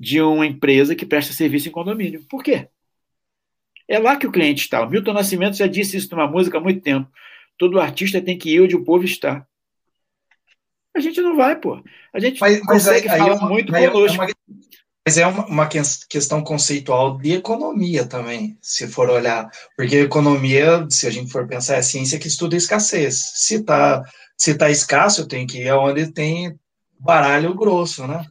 de 0.00 0.20
uma 0.20 0.46
empresa 0.46 0.96
que 0.96 1.04
presta 1.04 1.32
serviço 1.32 1.68
em 1.68 1.72
condomínio. 1.72 2.24
Por 2.28 2.42
quê? 2.42 2.68
É 3.86 3.98
lá 3.98 4.16
que 4.16 4.26
o 4.26 4.32
cliente 4.32 4.62
está. 4.62 4.82
O 4.82 4.88
Milton 4.88 5.12
Nascimento 5.12 5.56
já 5.56 5.66
disse 5.66 5.96
isso 5.96 6.08
numa 6.10 6.26
música 6.26 6.58
há 6.58 6.60
muito 6.60 6.80
tempo. 6.80 7.10
Todo 7.58 7.78
artista 7.78 8.20
tem 8.20 8.38
que 8.38 8.50
ir 8.50 8.62
onde 8.62 8.74
o 8.74 8.84
povo 8.84 9.04
está. 9.04 9.46
A 10.94 11.00
gente 11.00 11.20
não 11.20 11.36
vai, 11.36 11.56
pô. 11.56 11.82
A 12.12 12.20
gente 12.20 12.40
mas, 12.40 12.60
consegue 12.60 13.06
mas 13.08 13.14
aí, 13.14 13.20
falar 13.20 13.34
é 13.34 13.38
uma, 13.38 13.48
muito 13.48 13.74
é 13.74 13.90
conosco. 13.90 14.22
É 14.22 14.26
uma, 14.26 14.32
mas 15.04 15.18
é 15.18 15.26
uma, 15.26 15.46
uma, 15.46 15.66
questão 15.66 16.42
conceitual 16.44 17.18
de 17.18 17.32
economia 17.32 18.06
também, 18.06 18.56
se 18.60 18.86
for 18.86 19.10
olhar. 19.10 19.50
Porque 19.76 19.96
economia, 19.96 20.86
se 20.88 21.06
a 21.06 21.10
gente 21.10 21.30
for 21.32 21.46
pensar, 21.46 21.74
é 21.74 21.78
a 21.78 21.82
ciência 21.82 22.18
que 22.18 22.28
estuda 22.28 22.54
escassez. 22.54 23.32
Se 23.34 23.56
está 23.56 24.04
se 24.36 24.54
tá 24.54 24.70
escasso, 24.70 25.20
eu 25.20 25.28
tenho 25.28 25.46
que 25.46 25.58
ir 25.58 25.68
aonde 25.68 26.10
tem 26.12 26.58
baralho 26.98 27.54
grosso, 27.54 28.06
né? 28.06 28.24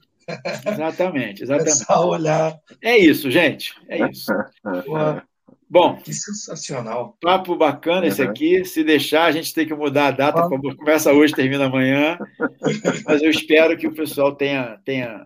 Exatamente, 0.65 1.43
exatamente. 1.43 1.85
É 1.89 1.95
olhar. 1.95 2.59
É 2.81 2.97
isso, 2.97 3.29
gente. 3.29 3.73
É 3.87 4.09
isso. 4.09 4.31
Bom, 5.69 5.95
que 5.95 6.13
sensacional. 6.13 7.15
Papo 7.21 7.55
bacana 7.55 8.05
esse 8.05 8.21
aqui. 8.21 8.65
Se 8.65 8.83
deixar, 8.83 9.23
a 9.23 9.31
gente 9.31 9.53
tem 9.53 9.65
que 9.65 9.73
mudar 9.73 10.07
a 10.07 10.11
data. 10.11 10.49
Começa 10.77 11.13
hoje, 11.13 11.33
termina 11.33 11.67
amanhã. 11.67 12.17
Mas 13.07 13.21
eu 13.21 13.29
espero 13.29 13.77
que 13.77 13.87
o 13.87 13.93
pessoal 13.93 14.35
tenha, 14.35 14.77
tenha 14.83 15.25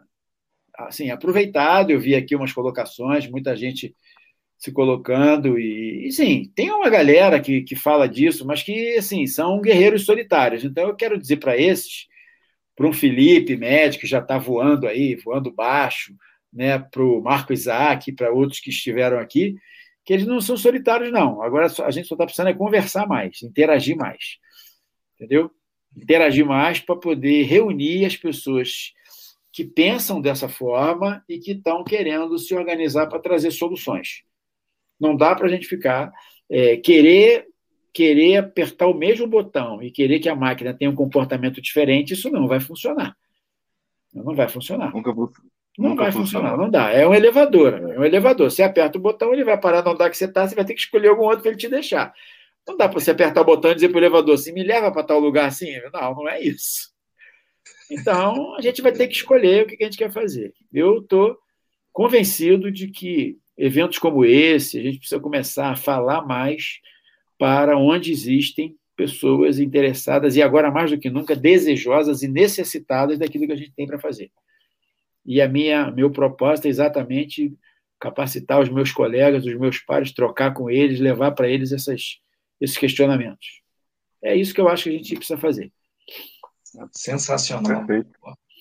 assim, 0.77 1.09
aproveitado. 1.09 1.91
Eu 1.91 1.99
vi 1.99 2.15
aqui 2.15 2.35
umas 2.35 2.53
colocações, 2.53 3.29
muita 3.29 3.55
gente 3.55 3.95
se 4.57 4.71
colocando. 4.71 5.59
E, 5.59 6.07
e 6.07 6.11
sim, 6.11 6.51
tem 6.55 6.71
uma 6.71 6.89
galera 6.89 7.39
que, 7.39 7.61
que 7.61 7.75
fala 7.75 8.07
disso, 8.07 8.45
mas 8.45 8.63
que 8.63 8.95
assim, 8.95 9.25
são 9.27 9.61
guerreiros 9.61 10.05
solitários. 10.05 10.63
Então, 10.63 10.87
eu 10.87 10.95
quero 10.95 11.19
dizer 11.19 11.37
para 11.37 11.57
esses, 11.57 12.07
para 12.75 12.87
um 12.87 12.93
Felipe 12.93 13.55
médico 13.55 14.01
que 14.01 14.07
já 14.07 14.19
está 14.19 14.37
voando 14.37 14.87
aí, 14.87 15.15
voando 15.15 15.51
baixo, 15.51 16.13
né, 16.51 16.79
para 16.79 17.03
o 17.03 17.21
Marco 17.21 17.53
Isaac, 17.53 18.11
para 18.13 18.31
outros 18.31 18.59
que 18.59 18.69
estiveram 18.69 19.19
aqui 19.19 19.55
que 20.05 20.13
eles 20.13 20.27
não 20.27 20.39
são 20.39 20.55
solitários, 20.55 21.11
não. 21.11 21.41
Agora 21.41 21.65
a 21.65 21.91
gente 21.91 22.07
só 22.07 22.13
está 22.13 22.25
precisando 22.25 22.49
é 22.49 22.53
conversar 22.53 23.07
mais, 23.07 23.41
interagir 23.41 23.97
mais. 23.97 24.37
Entendeu? 25.15 25.49
Interagir 25.97 26.45
mais 26.45 26.79
para 26.79 26.95
poder 26.95 27.43
reunir 27.43 28.05
as 28.05 28.15
pessoas 28.15 28.93
que 29.55 29.63
pensam 29.63 30.19
dessa 30.19 30.49
forma 30.49 31.23
e 31.29 31.39
que 31.39 31.53
estão 31.53 31.81
querendo 31.81 32.37
se 32.37 32.53
organizar 32.53 33.07
para 33.07 33.19
trazer 33.19 33.51
soluções. 33.51 34.23
Não 34.99 35.15
dá 35.15 35.33
para 35.33 35.45
a 35.45 35.49
gente 35.49 35.65
ficar 35.65 36.11
é, 36.49 36.75
querer 36.75 37.47
querer 37.93 38.35
apertar 38.35 38.87
o 38.87 38.93
mesmo 38.93 39.25
botão 39.25 39.81
e 39.81 39.89
querer 39.89 40.19
que 40.19 40.27
a 40.27 40.35
máquina 40.35 40.73
tenha 40.73 40.91
um 40.91 40.95
comportamento 40.95 41.61
diferente, 41.61 42.11
isso 42.13 42.29
não 42.29 42.49
vai 42.49 42.59
funcionar. 42.59 43.15
Não 44.13 44.35
vai 44.35 44.49
funcionar. 44.49 44.93
Nunca, 44.93 45.13
não 45.13 45.31
Nunca 45.77 46.03
vai 46.03 46.11
funcionar, 46.11 46.57
não 46.57 46.69
dá. 46.69 46.91
É 46.91 47.07
um 47.07 47.13
elevador, 47.13 47.75
é 47.75 47.97
um 47.97 48.03
elevador. 48.03 48.51
Você 48.51 48.61
aperta 48.61 48.97
o 48.97 49.01
botão, 49.01 49.31
ele 49.31 49.45
vai 49.45 49.57
parar 49.57 49.81
no 49.81 49.91
andar 49.91 50.09
que 50.09 50.17
você 50.17 50.25
está, 50.25 50.45
você 50.45 50.53
vai 50.53 50.65
ter 50.65 50.73
que 50.73 50.81
escolher 50.81 51.07
algum 51.07 51.23
outro 51.23 51.43
para 51.43 51.51
ele 51.51 51.57
te 51.57 51.69
deixar. 51.69 52.13
Não 52.67 52.75
dá 52.75 52.89
para 52.89 52.99
você 52.99 53.11
apertar 53.11 53.39
o 53.39 53.45
botão 53.45 53.71
e 53.71 53.75
dizer 53.75 53.87
para 53.87 53.95
o 53.95 54.01
elevador 54.01 54.35
assim, 54.35 54.51
me 54.51 54.65
leva 54.65 54.91
para 54.91 55.03
tal 55.03 55.19
lugar 55.19 55.45
assim. 55.45 55.71
Não, 55.93 56.13
não 56.13 56.27
é 56.27 56.41
isso. 56.41 56.93
Então, 57.89 58.55
a 58.55 58.61
gente 58.61 58.81
vai 58.81 58.91
ter 58.91 59.07
que 59.07 59.15
escolher 59.15 59.63
o 59.63 59.67
que 59.67 59.83
a 59.83 59.85
gente 59.85 59.97
quer 59.97 60.11
fazer. 60.11 60.53
Eu 60.73 60.99
estou 60.99 61.37
convencido 61.93 62.71
de 62.71 62.87
que 62.87 63.37
eventos 63.57 63.97
como 63.97 64.25
esse, 64.25 64.79
a 64.79 64.81
gente 64.81 64.99
precisa 64.99 65.21
começar 65.21 65.69
a 65.69 65.75
falar 65.75 66.25
mais 66.25 66.79
para 67.37 67.77
onde 67.77 68.11
existem 68.11 68.75
pessoas 68.95 69.59
interessadas 69.59 70.35
e 70.35 70.41
agora 70.41 70.71
mais 70.71 70.89
do 70.89 70.97
que 70.97 71.09
nunca 71.09 71.35
desejosas 71.35 72.23
e 72.23 72.27
necessitadas 72.27 73.19
daquilo 73.19 73.45
que 73.45 73.53
a 73.53 73.57
gente 73.57 73.73
tem 73.75 73.85
para 73.85 73.99
fazer. 73.99 74.31
E 75.25 75.41
a 75.41 75.47
minha 75.47 75.91
meu 75.91 76.11
propósito 76.11 76.65
é 76.65 76.69
exatamente 76.69 77.53
capacitar 77.99 78.61
os 78.61 78.69
meus 78.69 78.91
colegas, 78.91 79.45
os 79.45 79.55
meus 79.55 79.79
pares, 79.79 80.13
trocar 80.13 80.53
com 80.53 80.69
eles, 80.69 80.99
levar 80.99 81.31
para 81.31 81.49
eles 81.49 81.71
essas, 81.71 82.19
esses 82.59 82.77
questionamentos. 82.77 83.61
É 84.23 84.35
isso 84.35 84.53
que 84.53 84.61
eu 84.61 84.67
acho 84.67 84.83
que 84.83 84.89
a 84.89 84.93
gente 84.93 85.15
precisa 85.15 85.37
fazer. 85.37 85.71
Sensacional. 86.91 87.85
Perfeito. 87.85 88.09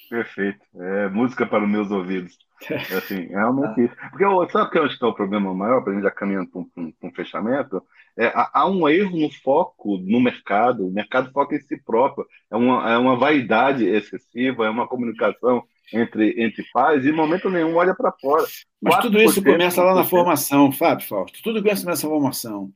Perfeito. 0.08 0.60
É 0.76 1.08
música 1.08 1.46
para 1.46 1.64
os 1.64 1.70
meus 1.70 1.90
ouvidos. 1.90 2.36
É 2.70 2.96
assim, 2.96 3.26
realmente 3.26 3.84
isso. 3.84 3.94
Porque 4.10 4.52
sabe 4.52 4.70
que 4.70 4.78
eu 4.78 4.84
acho 4.84 4.98
que 4.98 5.04
é 5.04 5.08
o 5.08 5.14
problema 5.14 5.54
maior, 5.54 5.82
para 5.82 5.92
a 5.92 5.94
gente 5.94 6.04
já 6.04 6.10
caminhando 6.10 6.48
para 6.50 6.60
um, 6.60 6.92
um, 7.02 7.12
fechamento? 7.12 7.82
É, 8.16 8.32
há 8.34 8.66
um 8.68 8.88
erro 8.88 9.18
no 9.18 9.30
foco 9.42 9.98
no 9.98 10.20
mercado, 10.20 10.86
o 10.86 10.92
mercado 10.92 11.32
foca 11.32 11.56
em 11.56 11.60
si 11.60 11.76
próprio, 11.82 12.24
é 12.50 12.56
uma, 12.56 12.92
é 12.92 12.96
uma 12.96 13.16
vaidade 13.16 13.84
excessiva, 13.84 14.66
é 14.66 14.70
uma 14.70 14.86
comunicação 14.86 15.64
entre, 15.92 16.42
entre 16.42 16.64
pais 16.72 17.04
e 17.04 17.10
em 17.10 17.12
momento 17.12 17.50
nenhum 17.50 17.74
olha 17.74 17.94
para 17.94 18.12
fora. 18.12 18.44
Mas 18.80 18.98
tudo 18.98 19.20
isso 19.20 19.42
começa 19.42 19.82
lá 19.82 19.94
na 19.94 20.04
formação, 20.04 20.70
Fábio 20.70 21.06
Fausto. 21.06 21.42
Tudo 21.42 21.62
começa 21.62 21.84
nessa 21.86 22.06
formação. 22.06 22.70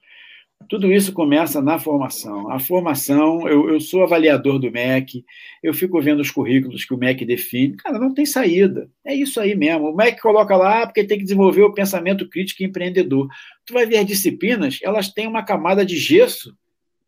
Tudo 0.66 0.92
isso 0.92 1.12
começa 1.12 1.62
na 1.62 1.78
formação. 1.78 2.50
A 2.50 2.58
formação, 2.58 3.46
eu, 3.48 3.70
eu 3.70 3.80
sou 3.80 4.02
avaliador 4.02 4.58
do 4.58 4.70
MEC, 4.70 5.24
eu 5.62 5.72
fico 5.72 6.00
vendo 6.00 6.20
os 6.20 6.30
currículos 6.30 6.84
que 6.84 6.92
o 6.92 6.98
MEC 6.98 7.24
define. 7.24 7.76
Cara, 7.76 7.98
não 7.98 8.12
tem 8.12 8.26
saída. 8.26 8.90
É 9.04 9.14
isso 9.14 9.40
aí 9.40 9.54
mesmo. 9.54 9.88
O 9.88 9.96
MEC 9.96 10.20
coloca 10.20 10.56
lá 10.56 10.86
porque 10.86 11.04
tem 11.04 11.18
que 11.18 11.24
desenvolver 11.24 11.62
o 11.62 11.72
pensamento 11.72 12.28
crítico 12.28 12.62
e 12.62 12.66
empreendedor. 12.66 13.28
Tu 13.64 13.72
vai 13.72 13.86
ver 13.86 13.98
as 13.98 14.06
disciplinas, 14.06 14.78
elas 14.82 15.08
têm 15.08 15.26
uma 15.26 15.44
camada 15.44 15.86
de 15.86 15.96
gesso 15.96 16.54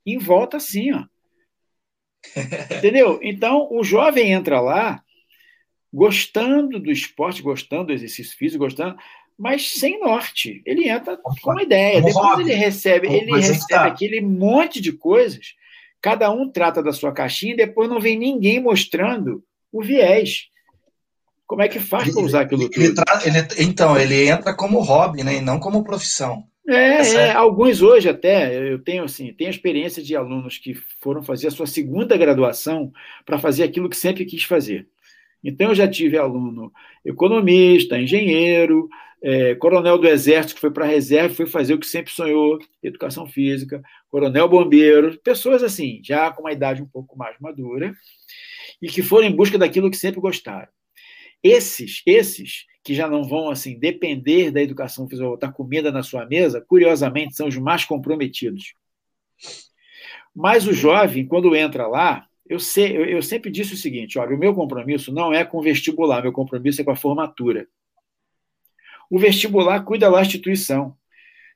em 0.06 0.16
volta 0.16 0.56
assim, 0.56 0.93
ó. 0.93 1.05
Entendeu? 2.78 3.18
Então, 3.22 3.68
o 3.70 3.82
jovem 3.82 4.32
entra 4.32 4.60
lá 4.60 5.02
gostando 5.93 6.78
do 6.78 6.90
esporte, 6.90 7.43
gostando 7.43 7.86
do 7.86 7.93
exercício 7.93 8.36
físico, 8.36 8.64
gostando, 8.64 8.97
mas 9.41 9.79
sem 9.79 9.99
norte. 9.99 10.61
Ele 10.67 10.87
entra 10.87 11.17
com 11.17 11.33
uma 11.51 11.62
ideia. 11.62 12.03
Depois 12.03 12.41
ele 12.41 12.53
recebe, 12.53 13.09
ele 13.09 13.41
recebe 13.41 13.89
aquele 13.89 14.21
monte 14.21 14.83
de 14.83 14.93
coisas. 14.93 15.55
Cada 15.99 16.31
um 16.31 16.47
trata 16.47 16.83
da 16.83 16.93
sua 16.93 17.11
caixinha 17.11 17.55
e 17.55 17.57
depois 17.57 17.89
não 17.89 17.99
vem 17.99 18.19
ninguém 18.19 18.61
mostrando 18.61 19.43
o 19.73 19.83
viés. 19.83 20.49
Como 21.47 21.62
é 21.62 21.69
que 21.69 21.81
faz 21.81 22.12
para 22.12 22.23
usar 22.23 22.41
aquilo 22.43 22.69
tudo? 22.69 22.85
Ele 22.85 22.95
tra... 22.95 23.05
ele... 23.25 23.65
então, 23.65 23.99
ele 23.99 24.29
entra 24.29 24.55
como 24.55 24.79
hobby, 24.81 25.25
né? 25.25 25.37
E 25.37 25.41
não 25.41 25.59
como 25.59 25.85
profissão. 25.85 26.45
É, 26.69 27.01
é, 27.01 27.33
alguns 27.33 27.81
hoje 27.81 28.11
até, 28.11 28.73
eu 28.73 28.79
tenho 28.79 29.05
assim, 29.05 29.33
tenho 29.33 29.51
experiência 29.51 30.03
de 30.03 30.15
alunos 30.15 30.59
que 30.59 30.75
foram 31.01 31.23
fazer 31.23 31.49
a 31.49 31.51
sua 31.51 31.67
segunda 31.67 32.17
graduação 32.17 32.93
para 33.25 33.39
fazer 33.39 33.65
aquilo 33.65 33.89
que 33.89 33.97
sempre 33.97 34.27
quis 34.27 34.45
fazer. 34.45 34.87
Então, 35.43 35.71
eu 35.71 35.75
já 35.75 35.89
tive 35.89 36.19
aluno 36.19 36.71
economista, 37.03 37.99
engenheiro, 37.99 38.87
é, 39.23 39.55
coronel 39.55 39.99
do 39.99 40.09
Exército, 40.09 40.55
que 40.55 40.61
foi 40.61 40.71
para 40.71 40.85
a 40.85 40.89
reserva, 40.89 41.35
foi 41.35 41.47
fazer 41.47 41.75
o 41.75 41.79
que 41.79 41.87
sempre 41.87 42.13
sonhou, 42.13 42.59
educação 42.83 43.27
física, 43.27 43.83
coronel 44.09 44.49
bombeiro, 44.49 45.19
pessoas 45.23 45.63
assim, 45.63 46.01
já 46.03 46.31
com 46.31 46.43
uma 46.43 46.53
idade 46.53 46.83
um 46.83 46.87
pouco 46.87 47.17
mais 47.19 47.37
madura, 47.39 47.95
e 48.81 48.89
que 48.89 49.03
foram 49.03 49.27
em 49.27 49.35
busca 49.35 49.59
daquilo 49.59 49.91
que 49.91 49.97
sempre 49.97 50.21
gostaram. 50.21 50.69
Esses, 51.43 52.03
esses 52.07 52.67
que 52.83 52.95
já 52.95 53.09
não 53.09 53.25
vão 53.25 53.51
assim 53.51 53.79
depender 53.79 54.51
da 54.51 54.63
educação 54.63 55.09
física, 55.09 55.29
botar 55.29 55.53
comida 55.53 55.93
na 55.93 56.03
sua 56.03 56.27
mesa, 56.27 56.61
curiosamente 56.61 57.35
são 57.35 57.49
os 57.49 57.57
mais 57.57 57.85
comprometidos. 57.85 58.75
Mas 60.35 60.67
o 60.67 60.73
jovem, 60.73 61.27
quando 61.27 61.55
entra 61.55 61.87
lá, 61.87 62.27
eu, 62.49 62.59
sei, 62.59 62.97
eu, 62.97 63.05
eu 63.05 63.23
sempre 63.23 63.51
disse 63.51 63.75
o 63.75 63.77
seguinte: 63.77 64.19
olha, 64.19 64.35
o 64.35 64.39
meu 64.39 64.55
compromisso 64.55 65.13
não 65.13 65.33
é 65.33 65.45
com 65.45 65.59
o 65.59 65.63
vestibular, 65.63 66.23
meu 66.23 66.33
compromisso 66.33 66.81
é 66.81 66.85
com 66.85 66.91
a 66.91 66.97
formatura. 66.97 67.67
O 69.11 69.19
vestibular 69.19 69.85
cuida 69.85 70.09
da 70.09 70.23
instituição. 70.23 70.97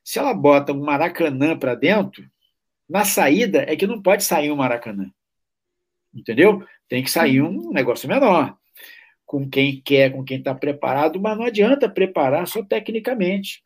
Se 0.03 0.19
ela 0.19 0.35
bota 0.35 0.73
um 0.73 0.85
maracanã 0.85 1.57
para 1.57 1.77
dentro, 1.77 2.29
na 2.89 3.05
saída 3.05 3.65
é 3.67 3.77
que 3.77 3.87
não 3.87 4.03
pode 4.03 4.25
sair 4.25 4.51
um 4.51 4.57
maracanã. 4.57 5.11
Entendeu? 6.13 6.63
Tem 6.89 7.03
que 7.03 7.11
sair 7.11 7.41
um 7.41 7.73
negócio 7.73 8.09
menor. 8.09 8.57
Com 9.25 9.49
quem 9.49 9.81
quer, 9.81 10.13
com 10.13 10.23
quem 10.23 10.39
está 10.39 10.55
preparado, 10.55 11.21
mas 11.21 11.39
não 11.39 11.45
adianta 11.45 11.89
preparar 11.89 12.47
só 12.47 12.63
tecnicamente. 12.63 13.63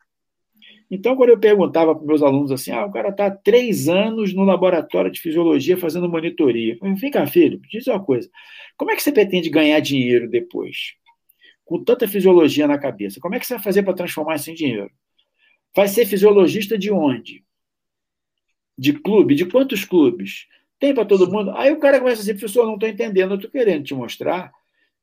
Então, 0.89 1.15
quando 1.15 1.29
eu 1.29 1.39
perguntava 1.39 1.95
para 1.95 2.05
meus 2.05 2.23
alunos 2.23 2.51
assim, 2.51 2.71
ah, 2.71 2.85
o 2.85 2.91
cara 2.91 3.09
está 3.09 3.29
três 3.29 3.87
anos 3.87 4.33
no 4.33 4.43
laboratório 4.43 5.11
de 5.11 5.19
fisiologia 5.19 5.77
fazendo 5.77 6.09
monitoria. 6.09 6.77
Eu, 6.81 6.95
Vem 6.95 7.11
cá, 7.11 7.27
filho, 7.27 7.61
diz 7.69 7.85
uma 7.87 8.03
coisa. 8.03 8.29
Como 8.75 8.91
é 8.91 8.95
que 8.95 9.03
você 9.03 9.11
pretende 9.11 9.49
ganhar 9.49 9.79
dinheiro 9.81 10.27
depois? 10.27 10.95
Com 11.69 11.83
tanta 11.83 12.07
fisiologia 12.07 12.67
na 12.67 12.79
cabeça, 12.79 13.19
como 13.19 13.35
é 13.35 13.39
que 13.39 13.45
você 13.45 13.53
vai 13.53 13.61
fazer 13.61 13.83
para 13.83 13.93
transformar 13.93 14.37
isso 14.37 14.49
em 14.49 14.55
dinheiro? 14.55 14.89
Vai 15.75 15.87
ser 15.87 16.07
fisiologista 16.07 16.75
de 16.75 16.91
onde? 16.91 17.45
De 18.75 18.91
clube? 18.93 19.35
De 19.35 19.45
quantos 19.45 19.85
clubes? 19.85 20.47
Tem 20.79 20.95
para 20.95 21.05
todo 21.05 21.31
mundo? 21.31 21.51
Aí 21.51 21.71
o 21.71 21.77
cara 21.77 21.99
começa 21.99 22.15
a 22.15 22.21
dizer, 22.21 22.33
professor, 22.33 22.65
não 22.65 22.73
estou 22.73 22.89
entendendo, 22.89 23.33
eu 23.33 23.35
estou 23.35 23.51
querendo 23.51 23.83
te 23.83 23.93
mostrar 23.93 24.51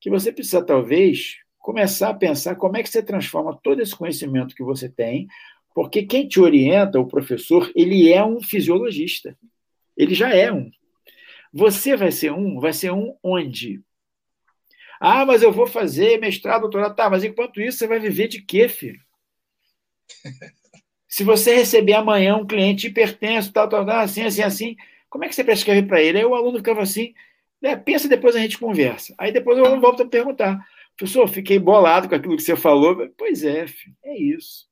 que 0.00 0.10
você 0.10 0.32
precisa, 0.32 0.60
talvez, 0.60 1.36
começar 1.56 2.08
a 2.08 2.14
pensar 2.14 2.56
como 2.56 2.76
é 2.76 2.82
que 2.82 2.88
você 2.88 3.00
transforma 3.00 3.56
todo 3.62 3.80
esse 3.80 3.94
conhecimento 3.94 4.56
que 4.56 4.64
você 4.64 4.88
tem 4.88 5.28
porque 5.72 6.02
quem 6.02 6.26
te 6.26 6.40
orienta, 6.40 6.98
o 6.98 7.06
professor, 7.06 7.70
ele 7.76 8.10
é 8.10 8.24
um 8.24 8.40
fisiologista. 8.40 9.38
Ele 9.96 10.14
já 10.14 10.34
é 10.34 10.50
um. 10.50 10.68
Você 11.52 11.94
vai 11.94 12.10
ser 12.10 12.32
um, 12.32 12.58
vai 12.58 12.72
ser 12.72 12.90
um 12.90 13.14
onde? 13.22 13.82
Ah, 15.00 15.24
mas 15.24 15.42
eu 15.42 15.52
vou 15.52 15.66
fazer 15.66 16.18
mestrado, 16.20 16.62
doutorado. 16.62 16.94
Tá, 16.94 17.10
mas 17.10 17.24
enquanto 17.24 17.60
isso, 17.60 17.78
você 17.78 17.86
vai 17.86 17.98
viver 17.98 18.28
de 18.28 18.42
quê, 18.42 18.68
filho? 18.68 19.00
Se 21.08 21.24
você 21.24 21.54
receber 21.54 21.94
amanhã 21.94 22.36
um 22.36 22.46
cliente 22.46 22.86
hipertenso, 22.88 23.52
tal, 23.52 23.68
tal, 23.68 23.86
tal, 23.86 24.00
assim, 24.00 24.22
assim, 24.22 24.42
assim, 24.42 24.76
como 25.08 25.24
é 25.24 25.28
que 25.28 25.34
você 25.34 25.44
prescreve 25.44 25.86
para 25.86 26.02
ele? 26.02 26.18
Aí 26.18 26.24
o 26.24 26.34
aluno 26.34 26.58
ficava 26.58 26.82
assim, 26.82 27.14
né, 27.60 27.76
pensa 27.76 28.08
depois 28.08 28.36
a 28.36 28.40
gente 28.40 28.58
conversa. 28.58 29.14
Aí 29.18 29.32
depois 29.32 29.58
o 29.58 29.64
aluno 29.64 29.80
volta 29.80 30.02
a 30.02 30.08
perguntar, 30.08 30.58
professor, 30.96 31.26
fiquei 31.28 31.58
bolado 31.58 32.08
com 32.08 32.14
aquilo 32.14 32.36
que 32.36 32.42
você 32.42 32.56
falou. 32.56 33.08
Pois 33.16 33.42
é, 33.44 33.66
filho, 33.66 33.96
é 34.04 34.18
isso. 34.18 34.66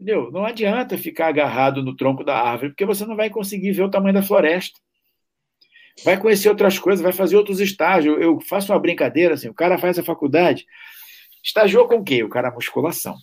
Entendeu? 0.00 0.30
Não 0.32 0.44
adianta 0.44 0.98
ficar 0.98 1.28
agarrado 1.28 1.82
no 1.82 1.94
tronco 1.94 2.24
da 2.24 2.36
árvore, 2.40 2.70
porque 2.70 2.86
você 2.86 3.04
não 3.06 3.14
vai 3.14 3.30
conseguir 3.30 3.72
ver 3.72 3.82
o 3.82 3.90
tamanho 3.90 4.14
da 4.14 4.22
floresta. 4.22 4.80
Vai 6.04 6.18
conhecer 6.18 6.48
outras 6.48 6.78
coisas, 6.78 7.02
vai 7.02 7.12
fazer 7.12 7.36
outros 7.36 7.60
estágios. 7.60 8.16
Eu 8.20 8.40
faço 8.40 8.72
uma 8.72 8.80
brincadeira 8.80 9.34
assim: 9.34 9.48
o 9.48 9.54
cara 9.54 9.78
faz 9.78 9.98
a 9.98 10.02
faculdade, 10.02 10.66
estagiou 11.42 11.86
com 11.86 11.96
o 11.96 12.04
quê? 12.04 12.22
O 12.22 12.28
cara 12.28 12.50
musculação. 12.50 13.16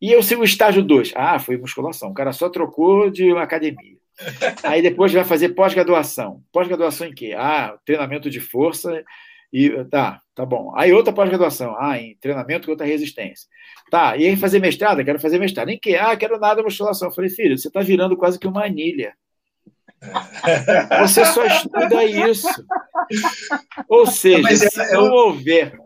E 0.00 0.10
eu 0.10 0.22
sigo 0.22 0.42
o 0.42 0.44
estágio 0.44 0.82
2. 0.82 1.12
Ah, 1.14 1.38
foi 1.38 1.58
musculação. 1.58 2.10
O 2.10 2.14
cara 2.14 2.32
só 2.32 2.48
trocou 2.48 3.10
de 3.10 3.30
academia. 3.36 3.98
Aí 4.64 4.80
depois 4.80 5.12
vai 5.12 5.24
fazer 5.24 5.50
pós-graduação. 5.50 6.42
Pós-graduação 6.50 7.06
em 7.06 7.14
quê? 7.14 7.34
Ah, 7.36 7.76
treinamento 7.84 8.30
de 8.30 8.40
força 8.40 9.04
e 9.52 9.84
tá, 9.86 10.22
tá 10.34 10.46
bom. 10.46 10.72
Aí 10.76 10.92
outra 10.92 11.12
pós-graduação, 11.12 11.74
ah, 11.78 11.98
em 11.98 12.16
treinamento 12.16 12.68
contra 12.68 12.86
resistência. 12.86 13.48
Tá, 13.90 14.16
e 14.16 14.26
aí 14.26 14.36
fazer 14.36 14.60
mestrado? 14.60 15.04
Quero 15.04 15.18
fazer 15.18 15.38
mestrado. 15.38 15.66
Nem 15.66 15.78
que, 15.78 15.96
ah, 15.96 16.16
quero 16.16 16.38
nada 16.38 16.62
musculação. 16.62 17.08
Eu 17.08 17.14
falei, 17.14 17.30
filho, 17.30 17.58
você 17.58 17.68
está 17.68 17.80
virando 17.80 18.16
quase 18.16 18.38
que 18.38 18.46
uma 18.46 18.64
anilha. 18.64 19.14
Você 21.00 21.24
só 21.26 21.44
estuda 21.44 22.04
isso. 22.04 22.48
Ou 23.88 24.06
seja, 24.06 24.42
Mas 24.42 24.58
se 24.58 24.80
é, 24.80 24.92
não 24.94 25.06
eu... 25.06 25.12
houver, 25.12 25.78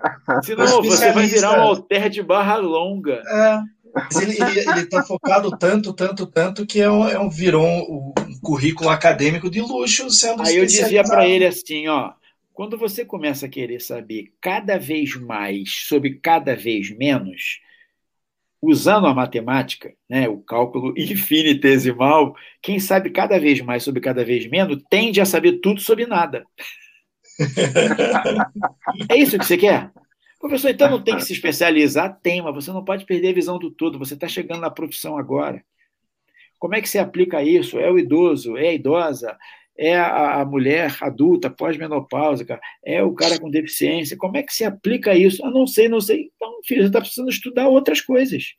se 0.43 0.55
não 0.55 0.77
houver, 0.77 0.91
você 0.91 1.13
vai 1.13 1.27
virar 1.27 1.59
um 1.59 1.63
alter 1.63 2.09
de 2.09 2.23
barra 2.23 2.57
longa. 2.57 3.23
É. 3.27 3.61
Mas 3.95 4.17
ele 4.17 4.81
está 4.81 5.03
focado 5.03 5.57
tanto, 5.57 5.93
tanto, 5.93 6.27
tanto 6.27 6.67
que 6.67 6.81
é 6.81 6.91
um, 6.91 7.09
é 7.09 7.19
um 7.19 7.31
virou 7.31 7.65
um, 7.65 8.13
um 8.29 8.41
currículo 8.41 8.91
acadêmico 8.91 9.49
de 9.49 9.61
luxo 9.61 10.11
sendo 10.11 10.43
Aí 10.43 10.57
eu 10.57 10.67
dizia 10.67 11.05
para 11.05 11.29
ele 11.29 11.47
assim, 11.47 11.87
ó, 11.87 12.13
quando 12.53 12.77
você 12.77 13.05
começa 13.05 13.47
a 13.47 13.49
querer 13.49 13.81
saber 13.81 14.33
cada 14.41 14.79
vez 14.79 15.15
mais 15.15 15.87
sobre 15.87 16.19
cada 16.21 16.57
vez 16.57 16.91
menos, 16.97 17.61
usando 18.67 19.07
a 19.07 19.15
matemática, 19.15 19.93
né, 20.09 20.29
o 20.29 20.39
cálculo 20.39 20.95
infinitesimal, 20.99 22.35
quem 22.63 22.79
sabe 22.79 23.11
cada 23.11 23.39
vez 23.39 23.61
mais 23.61 23.83
sobre 23.83 24.01
cada 24.01 24.25
vez 24.25 24.49
menos 24.49 24.83
tende 24.89 25.21
a 25.21 25.25
saber 25.25 25.61
tudo 25.61 25.81
sobre 25.81 26.07
nada. 26.07 26.45
é 29.09 29.17
isso 29.17 29.39
que 29.39 29.45
você 29.45 29.57
quer? 29.57 29.91
Professor, 30.39 30.71
então 30.71 30.91
não 30.91 31.03
tem 31.03 31.17
que 31.17 31.25
se 31.25 31.33
especializar? 31.33 32.21
Tem, 32.23 32.43
mas 32.43 32.55
você 32.55 32.71
não 32.71 32.85
pode 32.85 33.07
perder 33.07 33.31
a 33.31 33.35
visão 33.35 33.59
do 33.59 33.71
todo. 33.71 33.99
Você 33.99 34.13
está 34.13 34.29
chegando 34.29 34.61
na 34.61 34.71
profissão 34.71 35.17
agora. 35.17 35.65
Como 36.59 36.75
é 36.75 36.83
que 36.83 36.89
se 36.89 36.99
aplica 36.99 37.43
isso? 37.43 37.79
É 37.79 37.91
o 37.91 37.99
idoso? 37.99 38.57
É 38.57 38.69
a 38.69 38.75
idosa? 38.75 39.37
É 39.77 39.97
a, 39.97 40.41
a 40.41 40.45
mulher 40.45 40.97
adulta, 41.01 41.51
pós-menopausa, 41.51 42.45
é 42.85 43.03
o 43.03 43.13
cara 43.13 43.39
com 43.39 43.51
deficiência. 43.51 44.17
Como 44.17 44.37
é 44.37 44.43
que 44.43 44.55
se 44.55 44.65
aplica 44.65 45.15
isso? 45.15 45.45
Eu 45.45 45.51
não 45.51 45.67
sei, 45.67 45.89
não 45.89 46.01
sei. 46.01 46.31
Então, 46.35 46.61
filho, 46.65 46.83
você 46.83 46.87
está 46.89 47.01
precisando 47.01 47.31
estudar 47.31 47.69
outras 47.69 48.01
coisas. 48.01 48.55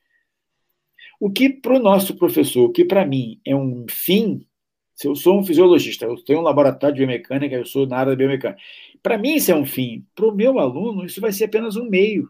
O 1.19 1.31
que 1.31 1.49
para 1.49 1.75
o 1.75 1.79
nosso 1.79 2.15
professor, 2.15 2.65
o 2.65 2.71
que 2.71 2.83
para 2.83 3.05
mim 3.05 3.39
é 3.45 3.55
um 3.55 3.85
fim, 3.89 4.45
se 4.93 5.07
eu 5.07 5.15
sou 5.15 5.39
um 5.39 5.43
fisiologista, 5.45 6.05
eu 6.05 6.15
tenho 6.23 6.39
um 6.39 6.43
laboratório 6.43 6.95
de 6.95 6.99
biomecânica, 6.99 7.55
eu 7.55 7.65
sou 7.65 7.87
na 7.87 7.97
área 7.97 8.11
da 8.11 8.17
biomecânica. 8.17 8.61
Para 9.01 9.17
mim 9.17 9.35
isso 9.35 9.51
é 9.51 9.55
um 9.55 9.65
fim. 9.65 10.05
Para 10.13 10.27
o 10.27 10.35
meu 10.35 10.59
aluno, 10.59 11.05
isso 11.05 11.21
vai 11.21 11.31
ser 11.31 11.45
apenas 11.45 11.75
um 11.75 11.89
meio 11.89 12.29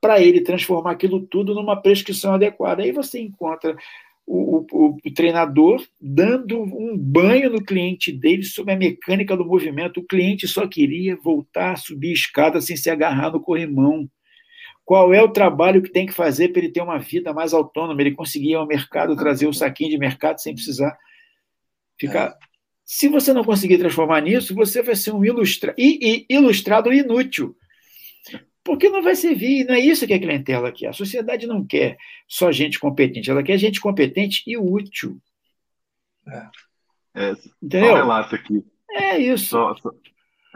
para 0.00 0.20
ele 0.20 0.40
transformar 0.40 0.90
aquilo 0.92 1.24
tudo 1.24 1.54
numa 1.54 1.80
prescrição 1.80 2.34
adequada. 2.34 2.82
Aí 2.82 2.90
você 2.90 3.20
encontra 3.20 3.76
o, 4.26 4.64
o, 4.70 4.96
o, 5.04 5.14
treinador 5.14 5.84
dando 6.00 6.62
um 6.62 6.96
banho 6.96 7.50
no 7.50 7.62
cliente 7.62 8.12
dele 8.12 8.44
sobre 8.44 8.72
a 8.72 8.76
mecânica 8.76 9.36
do 9.36 9.44
movimento. 9.44 10.00
O 10.00 10.06
cliente 10.06 10.46
só 10.46 10.66
queria 10.66 11.16
voltar 11.16 11.72
a 11.72 11.76
subir 11.76 12.10
a 12.10 12.14
escada 12.14 12.60
sem 12.60 12.76
se 12.76 12.88
agarrar 12.88 13.32
no 13.32 13.40
corrimão. 13.40 14.08
Qual 14.84 15.12
é 15.14 15.22
o 15.22 15.32
trabalho 15.32 15.82
que 15.82 15.90
tem 15.90 16.06
que 16.06 16.12
fazer 16.12 16.48
para 16.48 16.62
ele 16.62 16.72
ter 16.72 16.82
uma 16.82 16.98
vida 16.98 17.32
mais 17.32 17.52
autônoma? 17.52 18.00
Ele 18.00 18.14
conseguir 18.14 18.50
ir 18.50 18.54
ao 18.54 18.66
mercado, 18.66 19.16
trazer 19.16 19.46
o 19.46 19.52
saquinho 19.52 19.90
de 19.90 19.98
mercado 19.98 20.40
sem 20.40 20.54
precisar 20.54 20.96
ficar. 21.98 22.30
É. 22.30 22.34
Se 22.84 23.08
você 23.08 23.32
não 23.32 23.44
conseguir 23.44 23.78
transformar 23.78 24.20
nisso, 24.20 24.54
você 24.54 24.82
vai 24.82 24.96
ser 24.96 25.12
um 25.12 25.24
ilustra... 25.24 25.74
I, 25.78 25.98
I, 26.02 26.26
ilustrado 26.28 26.92
inútil. 26.92 27.56
Porque 28.64 28.88
não 28.88 29.02
vai 29.02 29.16
servir, 29.16 29.64
não 29.66 29.74
é 29.74 29.80
isso 29.80 30.06
que 30.06 30.14
a 30.14 30.18
clientela 30.18 30.70
quer. 30.70 30.88
A 30.88 30.92
sociedade 30.92 31.46
não 31.46 31.64
quer 31.64 31.96
só 32.28 32.52
gente 32.52 32.78
competente, 32.78 33.30
ela 33.30 33.42
quer 33.42 33.58
gente 33.58 33.80
competente 33.80 34.42
e 34.46 34.56
útil. 34.56 35.20
É. 36.26 36.48
É, 37.14 37.34
Entendeu? 37.62 37.88
Só 37.88 37.92
um 37.92 37.96
relato 37.96 38.34
aqui. 38.34 38.64
É 38.90 39.18
isso. 39.18 39.46
Só, 39.46 39.74
só, 39.76 39.90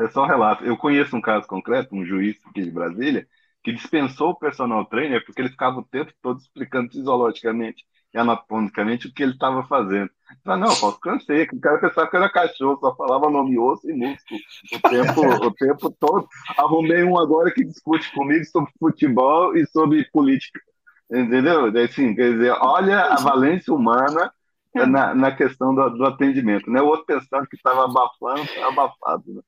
é 0.01 0.09
só 0.09 0.25
um 0.25 0.27
relato. 0.27 0.65
Eu 0.65 0.77
conheço 0.77 1.17
um 1.17 1.21
caso 1.21 1.47
concreto, 1.47 1.95
um 1.95 2.05
juiz 2.05 2.37
aqui 2.47 2.63
de 2.63 2.71
Brasília, 2.71 3.27
que 3.63 3.73
dispensou 3.73 4.31
o 4.31 4.39
personal 4.39 4.85
trainer 4.85 5.25
porque 5.25 5.41
ele 5.41 5.51
ficava 5.51 5.79
o 5.79 5.85
tempo 5.85 6.13
todo 6.23 6.39
explicando 6.39 6.93
fisiologicamente. 6.93 7.85
Anatomicamente 8.17 9.07
o 9.07 9.13
que 9.13 9.23
ele 9.23 9.33
estava 9.33 9.65
fazendo. 9.67 10.11
Falei, 10.45 10.61
não, 10.61 10.75
posso 10.75 10.99
cansei, 11.01 11.45
o 11.45 11.61
cara 11.61 11.79
pensava 11.79 12.09
que 12.09 12.17
era 12.17 12.29
cachorro, 12.29 12.79
só 12.81 12.95
falava 12.97 13.31
nome 13.31 13.59
osso 13.59 13.89
e 13.89 13.93
músculo 13.93 14.41
o 14.73 14.89
tempo, 14.89 15.47
o 15.47 15.55
tempo 15.55 15.91
todo. 15.99 16.29
Arrumei 16.57 17.05
um 17.05 17.19
agora 17.19 17.53
que 17.53 17.65
discute 17.65 18.13
comigo 18.13 18.45
sobre 18.47 18.71
futebol 18.79 19.57
e 19.57 19.67
sobre 19.67 20.05
política. 20.11 20.61
Entendeu? 21.11 21.67
Assim, 21.85 22.15
quer 22.15 22.33
dizer, 22.33 22.51
olha 22.61 23.01
a 23.03 23.17
valência 23.17 23.73
humana 23.73 24.33
na, 24.75 25.15
na 25.15 25.31
questão 25.31 25.75
do, 25.75 25.89
do, 25.91 26.05
atendimento. 26.05 26.71
Né? 26.71 26.83
O 26.83 26.87
outro 26.87 27.07
pensando 27.07 27.47
que 27.47 27.57
estava 27.57 27.85
abafando, 27.85 28.43
está 28.43 28.69
abafado. 28.69 29.25
Né? 29.35 29.41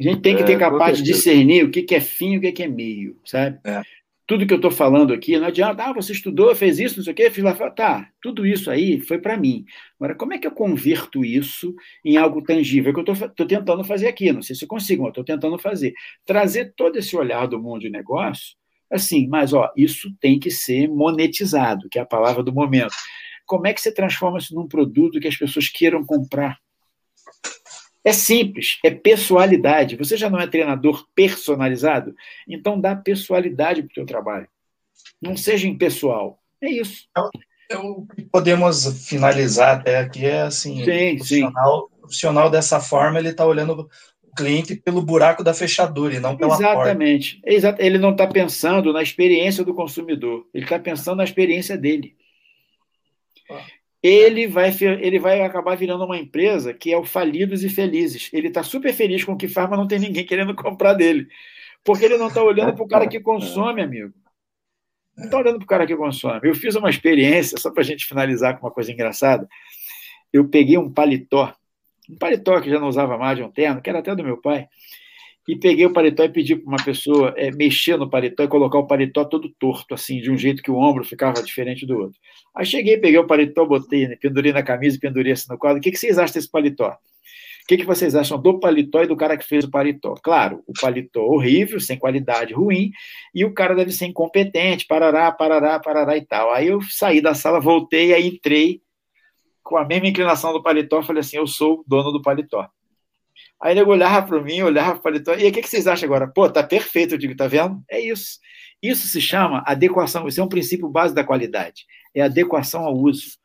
A 0.00 0.02
gente 0.02 0.20
tem 0.20 0.36
que 0.36 0.44
ter 0.44 0.54
é, 0.54 0.58
capaz 0.58 0.98
de 0.98 1.04
discernir 1.04 1.64
o 1.64 1.70
que, 1.70 1.82
que 1.82 1.94
é 1.94 2.00
fim 2.00 2.34
e 2.34 2.38
o 2.38 2.40
que, 2.40 2.52
que 2.52 2.62
é 2.62 2.68
meio, 2.68 3.18
sabe? 3.24 3.58
É 3.64 3.82
tudo 4.26 4.46
que 4.46 4.52
eu 4.52 4.56
estou 4.56 4.70
falando 4.70 5.12
aqui, 5.12 5.38
não 5.38 5.48
adianta, 5.48 5.84
ah, 5.84 5.92
você 5.92 6.12
estudou, 6.12 6.54
fez 6.54 6.78
isso, 6.78 6.96
não 6.96 7.04
sei 7.04 7.12
o 7.12 7.16
quê, 7.16 7.30
fiz 7.30 7.44
lá, 7.44 7.52
tá, 7.70 8.08
tudo 8.22 8.46
isso 8.46 8.70
aí 8.70 8.98
foi 9.00 9.18
para 9.18 9.36
mim. 9.36 9.64
Agora, 10.00 10.14
como 10.14 10.32
é 10.32 10.38
que 10.38 10.46
eu 10.46 10.50
converto 10.50 11.24
isso 11.24 11.74
em 12.04 12.16
algo 12.16 12.42
tangível? 12.42 12.90
É 12.90 12.94
que 12.94 13.10
eu 13.10 13.14
estou 13.14 13.46
tentando 13.46 13.84
fazer 13.84 14.08
aqui, 14.08 14.32
não 14.32 14.40
sei 14.40 14.56
se 14.56 14.64
eu 14.64 14.68
consigo, 14.68 15.02
mas 15.02 15.10
estou 15.10 15.24
tentando 15.24 15.58
fazer. 15.58 15.92
Trazer 16.24 16.72
todo 16.74 16.96
esse 16.96 17.14
olhar 17.16 17.46
do 17.46 17.60
mundo 17.60 17.80
de 17.80 17.90
negócio, 17.90 18.56
assim, 18.90 19.28
mas, 19.28 19.52
ó, 19.52 19.70
isso 19.76 20.14
tem 20.20 20.38
que 20.38 20.50
ser 20.50 20.88
monetizado, 20.88 21.88
que 21.90 21.98
é 21.98 22.02
a 22.02 22.06
palavra 22.06 22.42
do 22.42 22.52
momento. 22.52 22.94
Como 23.44 23.66
é 23.66 23.74
que 23.74 23.80
você 23.80 23.92
transforma 23.92 24.38
isso 24.38 24.54
num 24.54 24.66
produto 24.66 25.20
que 25.20 25.28
as 25.28 25.36
pessoas 25.36 25.68
queiram 25.68 26.04
comprar? 26.04 26.58
É 28.04 28.12
simples, 28.12 28.78
é 28.84 28.90
pessoalidade. 28.90 29.96
Você 29.96 30.14
já 30.14 30.28
não 30.28 30.38
é 30.38 30.46
treinador 30.46 31.06
personalizado? 31.14 32.14
Então 32.46 32.78
dá 32.78 32.94
pessoalidade 32.94 33.82
para 33.82 33.90
o 33.90 33.94
teu 33.94 34.04
trabalho. 34.04 34.46
Não 35.20 35.34
seja 35.36 35.66
impessoal. 35.66 36.38
É 36.60 36.68
isso. 36.68 37.08
É 37.70 37.78
o 37.78 38.06
que 38.06 38.22
podemos 38.22 39.08
finalizar 39.08 39.78
até 39.78 39.96
aqui 39.96 40.26
é 40.26 40.42
assim, 40.42 40.84
sim, 40.84 41.14
o, 41.14 41.16
profissional, 41.16 41.78
o 41.78 42.00
profissional 42.00 42.50
dessa 42.50 42.78
forma, 42.78 43.18
ele 43.18 43.30
está 43.30 43.46
olhando 43.46 43.88
o 44.22 44.34
cliente 44.36 44.76
pelo 44.76 45.00
buraco 45.00 45.42
da 45.42 45.54
fechadura 45.54 46.14
e 46.14 46.20
não 46.20 46.36
pela 46.36 46.56
Exatamente. 46.56 47.36
porta. 47.36 47.54
Exatamente. 47.54 47.86
Ele 47.86 47.98
não 47.98 48.10
está 48.10 48.26
pensando 48.26 48.92
na 48.92 49.02
experiência 49.02 49.64
do 49.64 49.72
consumidor, 49.72 50.46
ele 50.52 50.64
está 50.64 50.78
pensando 50.78 51.16
na 51.16 51.24
experiência 51.24 51.78
dele. 51.78 52.14
Ah 53.50 53.64
ele 54.06 54.46
vai, 54.46 54.70
ele 55.00 55.18
vai 55.18 55.40
acabar 55.40 55.74
virando 55.74 56.04
uma 56.04 56.18
empresa 56.18 56.74
que 56.74 56.92
é 56.92 56.98
o 56.98 57.06
falidos 57.06 57.64
e 57.64 57.70
felizes. 57.70 58.28
Ele 58.34 58.48
está 58.48 58.62
super 58.62 58.92
feliz 58.92 59.24
com 59.24 59.32
o 59.32 59.36
que 59.36 59.48
faz, 59.48 59.70
mas 59.70 59.78
não 59.78 59.88
tem 59.88 59.98
ninguém 59.98 60.26
querendo 60.26 60.52
comprar 60.54 60.92
dele. 60.92 61.26
Porque 61.82 62.04
ele 62.04 62.18
não 62.18 62.28
está 62.28 62.42
olhando 62.42 62.74
para 62.74 62.84
o 62.84 62.88
cara 62.88 63.08
que 63.08 63.18
consome, 63.18 63.80
amigo. 63.80 64.12
Não 65.16 65.24
está 65.24 65.38
olhando 65.38 65.56
para 65.56 65.64
o 65.64 65.68
cara 65.68 65.86
que 65.86 65.96
consome. 65.96 66.40
Eu 66.46 66.54
fiz 66.54 66.74
uma 66.74 66.90
experiência, 66.90 67.56
só 67.56 67.70
para 67.70 67.80
a 67.80 67.84
gente 67.84 68.04
finalizar 68.04 68.58
com 68.58 68.66
uma 68.66 68.72
coisa 68.72 68.92
engraçada. 68.92 69.48
Eu 70.30 70.46
peguei 70.48 70.76
um 70.76 70.92
paletó, 70.92 71.54
um 72.10 72.18
paletó 72.18 72.60
que 72.60 72.68
já 72.68 72.78
não 72.78 72.88
usava 72.88 73.16
mais 73.16 73.38
de 73.38 73.42
um 73.42 73.50
terno, 73.50 73.80
que 73.80 73.88
era 73.88 74.00
até 74.00 74.14
do 74.14 74.22
meu 74.22 74.36
pai, 74.36 74.68
e 75.46 75.56
peguei 75.56 75.84
o 75.84 75.92
paletó 75.92 76.24
e 76.24 76.28
pedi 76.28 76.56
para 76.56 76.66
uma 76.66 76.82
pessoa 76.82 77.34
é, 77.36 77.50
mexer 77.50 77.98
no 77.98 78.08
paletó 78.08 78.42
e 78.42 78.48
colocar 78.48 78.78
o 78.78 78.86
paletó 78.86 79.24
todo 79.24 79.52
torto, 79.58 79.92
assim, 79.94 80.20
de 80.20 80.30
um 80.30 80.36
jeito 80.36 80.62
que 80.62 80.70
o 80.70 80.76
ombro 80.76 81.04
ficava 81.04 81.42
diferente 81.42 81.86
do 81.86 81.98
outro. 81.98 82.18
Aí 82.54 82.64
cheguei, 82.64 82.96
peguei 82.96 83.18
o 83.18 83.26
paletó, 83.26 83.66
botei, 83.66 84.08
né, 84.08 84.16
pendurei 84.20 84.52
na 84.52 84.62
camisa 84.62 84.98
pendurei 84.98 85.32
assim 85.32 85.46
no 85.50 85.58
quadro. 85.58 85.78
O 85.78 85.82
que, 85.82 85.90
que 85.90 85.98
vocês 85.98 86.18
acham 86.18 86.34
desse 86.34 86.50
paletó? 86.50 86.88
O 86.88 87.66
que, 87.66 87.78
que 87.78 87.84
vocês 87.84 88.14
acham 88.14 88.38
do 88.38 88.60
paletó 88.60 89.02
e 89.02 89.06
do 89.06 89.16
cara 89.16 89.38
que 89.38 89.44
fez 89.44 89.64
o 89.64 89.70
paletó? 89.70 90.14
Claro, 90.22 90.62
o 90.66 90.72
paletó 90.78 91.22
horrível, 91.22 91.80
sem 91.80 91.98
qualidade 91.98 92.52
ruim, 92.52 92.90
e 93.34 93.42
o 93.42 93.54
cara 93.54 93.74
deve 93.74 93.90
ser 93.90 94.04
incompetente, 94.06 94.86
parará, 94.86 95.32
parará, 95.32 95.80
parará 95.80 96.16
e 96.16 96.24
tal. 96.26 96.52
Aí 96.52 96.68
eu 96.68 96.80
saí 96.82 97.22
da 97.22 97.32
sala, 97.34 97.60
voltei, 97.60 98.12
aí 98.12 98.28
entrei 98.28 98.82
com 99.62 99.78
a 99.78 99.84
mesma 99.84 100.08
inclinação 100.08 100.52
do 100.52 100.62
paletó, 100.62 101.02
falei 101.02 101.20
assim, 101.20 101.38
eu 101.38 101.46
sou 101.46 101.80
o 101.80 101.84
dono 101.86 102.12
do 102.12 102.20
paletó. 102.20 102.68
Aí 103.64 103.72
ele 103.72 103.82
olhava 103.82 104.26
para 104.26 104.42
mim, 104.42 104.60
olhava 104.60 105.00
para 105.00 105.16
o 105.16 105.40
e 105.40 105.44
aí 105.44 105.48
o 105.48 105.52
que, 105.52 105.62
que 105.62 105.68
vocês 105.70 105.86
acham 105.86 106.06
agora? 106.06 106.28
Pô, 106.28 106.50
tá 106.50 106.62
perfeito, 106.62 107.14
eu 107.14 107.18
digo, 107.18 107.34
tá 107.34 107.48
vendo? 107.48 107.82
É 107.90 107.98
isso. 107.98 108.38
Isso 108.82 109.08
se 109.08 109.22
chama 109.22 109.64
adequação, 109.66 110.28
isso 110.28 110.38
é 110.38 110.44
um 110.44 110.48
princípio 110.48 110.86
base 110.86 111.14
da 111.14 111.24
qualidade, 111.24 111.86
é 112.14 112.20
adequação 112.20 112.84
ao 112.84 112.94
uso. 112.94 113.38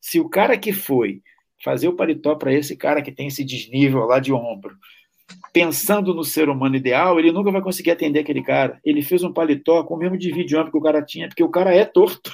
Se 0.00 0.20
o 0.20 0.28
cara 0.28 0.56
que 0.56 0.72
foi 0.72 1.20
fazer 1.64 1.88
o 1.88 1.96
paletó 1.96 2.36
para 2.36 2.54
esse 2.54 2.76
cara 2.76 3.02
que 3.02 3.10
tem 3.10 3.26
esse 3.26 3.42
desnível 3.42 4.04
lá 4.06 4.20
de 4.20 4.32
ombro, 4.32 4.76
pensando 5.52 6.14
no 6.14 6.22
ser 6.22 6.48
humano 6.48 6.76
ideal, 6.76 7.18
ele 7.18 7.32
nunca 7.32 7.50
vai 7.50 7.60
conseguir 7.60 7.90
atender 7.90 8.20
aquele 8.20 8.44
cara. 8.44 8.78
Ele 8.84 9.02
fez 9.02 9.24
um 9.24 9.32
paletó 9.32 9.82
com 9.82 9.94
o 9.94 9.98
mesmo 9.98 10.16
de 10.16 10.56
ombro 10.56 10.70
que 10.70 10.78
o 10.78 10.82
cara 10.82 11.04
tinha, 11.04 11.26
porque 11.26 11.42
o 11.42 11.50
cara 11.50 11.74
é 11.74 11.84
torto. 11.84 12.30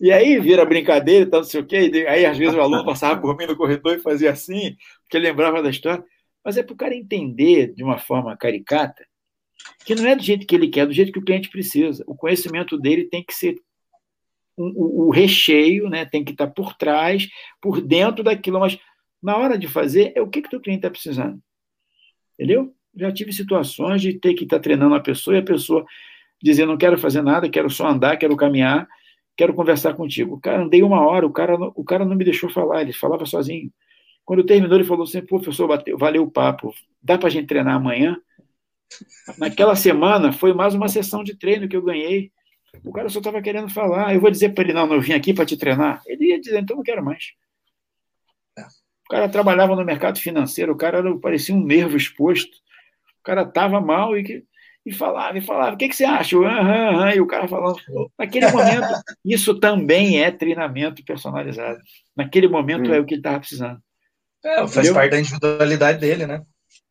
E 0.00 0.12
aí 0.12 0.38
vira 0.38 0.64
brincadeira, 0.64 1.24
então 1.24 1.40
não 1.40 1.46
sei 1.46 1.60
o 1.60 1.66
quê. 1.66 1.90
Aí 2.08 2.26
às 2.26 2.36
vezes 2.36 2.54
o 2.54 2.60
aluno 2.60 2.84
passava 2.84 3.20
por 3.20 3.36
mim 3.36 3.46
no 3.46 3.56
corredor 3.56 3.96
e 3.96 4.00
fazia 4.00 4.30
assim, 4.30 4.76
porque 5.02 5.18
lembrava 5.18 5.62
da 5.62 5.70
história. 5.70 6.04
Mas 6.44 6.56
é 6.56 6.62
para 6.62 6.74
o 6.74 6.76
cara 6.76 6.94
entender 6.94 7.74
de 7.74 7.82
uma 7.82 7.98
forma 7.98 8.36
caricata 8.36 9.04
que 9.84 9.94
não 9.94 10.06
é 10.06 10.16
do 10.16 10.22
jeito 10.22 10.46
que 10.46 10.54
ele 10.54 10.68
quer, 10.68 10.80
é 10.80 10.86
do 10.86 10.92
jeito 10.92 11.12
que 11.12 11.18
o 11.18 11.24
cliente 11.24 11.50
precisa. 11.50 12.02
O 12.06 12.14
conhecimento 12.14 12.78
dele 12.78 13.04
tem 13.04 13.22
que 13.22 13.34
ser 13.34 13.56
o, 14.56 15.08
o 15.08 15.10
recheio, 15.10 15.88
né? 15.88 16.04
tem 16.04 16.24
que 16.24 16.32
estar 16.32 16.46
por 16.48 16.74
trás, 16.74 17.28
por 17.60 17.80
dentro 17.80 18.22
daquilo, 18.22 18.60
mas 18.60 18.78
na 19.22 19.36
hora 19.36 19.58
de 19.58 19.68
fazer, 19.68 20.12
é 20.14 20.20
o 20.20 20.28
que, 20.28 20.42
que 20.42 20.56
o 20.56 20.60
cliente 20.60 20.80
está 20.80 20.90
precisando. 20.90 21.40
Entendeu? 22.34 22.74
Já 22.96 23.12
tive 23.12 23.32
situações 23.32 24.00
de 24.00 24.18
ter 24.18 24.34
que 24.34 24.44
estar 24.44 24.58
treinando 24.58 24.94
a 24.94 25.00
pessoa 25.00 25.36
e 25.36 25.40
a 25.40 25.44
pessoa 25.44 25.84
dizer: 26.42 26.66
não 26.66 26.76
quero 26.76 26.98
fazer 26.98 27.22
nada, 27.22 27.48
quero 27.48 27.70
só 27.70 27.86
andar, 27.86 28.16
quero 28.16 28.36
caminhar 28.36 28.88
quero 29.40 29.54
conversar 29.54 29.94
contigo. 29.94 30.34
O 30.34 30.40
cara, 30.40 30.62
andei 30.62 30.82
uma 30.82 31.00
hora, 31.00 31.26
o 31.26 31.32
cara, 31.32 31.56
o 31.74 31.82
cara 31.82 32.04
não 32.04 32.14
me 32.14 32.24
deixou 32.24 32.50
falar, 32.50 32.82
ele 32.82 32.92
falava 32.92 33.24
sozinho. 33.24 33.72
Quando 34.22 34.44
terminou, 34.44 34.76
ele 34.76 34.86
falou 34.86 35.04
assim: 35.04 35.24
professor, 35.24 35.66
bateu, 35.66 35.96
valeu 35.96 36.24
o 36.24 36.30
papo, 36.30 36.74
dá 37.02 37.16
para 37.16 37.28
a 37.28 37.30
gente 37.30 37.46
treinar 37.46 37.76
amanhã? 37.76 38.20
Naquela 39.38 39.74
semana, 39.74 40.30
foi 40.30 40.52
mais 40.52 40.74
uma 40.74 40.88
sessão 40.88 41.24
de 41.24 41.34
treino 41.34 41.66
que 41.66 41.74
eu 41.76 41.80
ganhei. 41.80 42.30
O 42.84 42.92
cara 42.92 43.08
só 43.08 43.18
estava 43.18 43.40
querendo 43.40 43.70
falar. 43.70 44.14
Eu 44.14 44.20
vou 44.20 44.30
dizer 44.30 44.50
para 44.50 44.64
ele: 44.64 44.74
não, 44.74 44.86
não, 44.86 44.96
eu 44.96 45.00
vim 45.00 45.14
aqui 45.14 45.32
para 45.32 45.46
te 45.46 45.56
treinar. 45.56 46.02
Ele 46.06 46.26
ia 46.26 46.40
dizer: 46.40 46.60
então 46.60 46.76
não 46.76 46.84
quero 46.84 47.02
mais. 47.02 47.32
O 48.58 49.10
cara 49.10 49.26
trabalhava 49.26 49.74
no 49.74 49.84
mercado 49.84 50.18
financeiro, 50.18 50.72
o 50.72 50.76
cara 50.76 50.98
era, 50.98 51.18
parecia 51.18 51.54
um 51.54 51.64
nervo 51.64 51.96
exposto. 51.96 52.58
O 53.20 53.22
cara 53.24 53.42
estava 53.42 53.80
mal 53.80 54.16
e 54.18 54.22
que 54.22 54.44
e 54.84 54.92
falava, 54.92 55.36
e 55.36 55.42
falava, 55.42 55.74
o 55.74 55.76
que, 55.76 55.88
que 55.88 55.96
você 55.96 56.04
acha? 56.04 56.36
Uhum, 56.36 56.44
uhum, 56.44 57.10
e 57.10 57.20
o 57.20 57.26
cara 57.26 57.46
falando. 57.46 57.78
Naquele 58.18 58.50
momento, 58.50 58.88
isso 59.24 59.58
também 59.58 60.22
é 60.22 60.30
treinamento 60.30 61.04
personalizado. 61.04 61.80
Naquele 62.16 62.48
momento 62.48 62.90
hum. 62.90 62.94
é 62.94 62.98
o 62.98 63.04
que 63.04 63.14
ele 63.14 63.20
estava 63.20 63.38
precisando. 63.38 63.78
É, 64.44 64.56
faz 64.56 64.76
Entendeu? 64.76 64.94
parte 64.94 65.10
da 65.10 65.20
individualidade 65.20 65.98
dele, 65.98 66.26
né? 66.26 66.42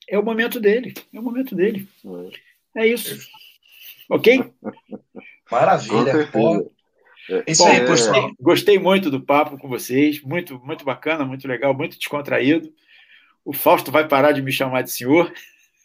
É 0.08 0.18
o 0.18 0.24
momento 0.24 0.60
dele. 0.60 0.94
É 1.14 1.20
o 1.20 1.24
momento 1.24 1.56
dele. 1.56 1.88
É 2.76 2.86
isso. 2.86 3.28
Ok? 4.10 4.44
Maravilha. 5.52 6.30
É 7.30 7.52
isso 7.52 7.64
Bom, 7.64 7.70
aí, 7.70 7.86
gostei, 7.86 8.32
gostei 8.40 8.80
muito 8.80 9.12
do 9.12 9.22
papo 9.22 9.58
com 9.58 9.68
vocês. 9.68 10.22
Muito, 10.22 10.60
muito 10.60 10.86
bacana, 10.86 11.26
muito 11.26 11.48
legal, 11.48 11.74
muito 11.74 11.98
descontraído. 11.98 12.72
O 13.44 13.54
Fausto 13.54 13.92
vai 13.92 14.08
parar 14.08 14.32
de 14.32 14.42
me 14.42 14.52
chamar 14.52 14.84
de 14.84 14.92
senhor. 14.92 15.32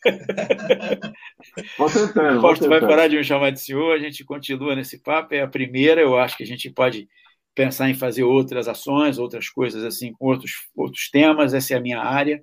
Vou 1.78 1.90
tentando. 1.90 2.40
Fausto 2.40 2.68
vai 2.68 2.80
parar 2.80 3.08
de 3.08 3.16
me 3.16 3.24
chamar 3.24 3.50
de 3.50 3.60
senhor, 3.60 3.94
a 3.94 3.98
gente 3.98 4.24
continua 4.24 4.74
nesse 4.74 4.98
papo. 4.98 5.34
É 5.34 5.42
a 5.42 5.48
primeira, 5.48 6.00
eu 6.00 6.18
acho 6.18 6.36
que 6.36 6.42
a 6.42 6.46
gente 6.46 6.70
pode 6.70 7.08
pensar 7.54 7.88
em 7.88 7.94
fazer 7.94 8.24
outras 8.24 8.68
ações, 8.68 9.18
outras 9.18 9.48
coisas 9.48 9.84
assim, 9.84 10.12
com 10.12 10.26
outros, 10.26 10.52
outros 10.76 11.08
temas. 11.10 11.54
Essa 11.54 11.74
é 11.74 11.76
a 11.76 11.80
minha 11.80 12.00
área 12.00 12.42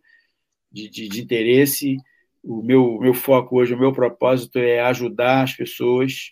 de, 0.72 0.90
de, 0.90 1.08
de 1.08 1.22
interesse. 1.22 1.98
O 2.44 2.62
meu, 2.64 3.00
meu 3.00 3.14
foco 3.14 3.58
hoje, 3.60 3.74
o 3.74 3.80
meu 3.80 3.92
propósito 3.92 4.58
é 4.58 4.80
ajudar 4.82 5.44
as 5.44 5.54
pessoas 5.54 6.32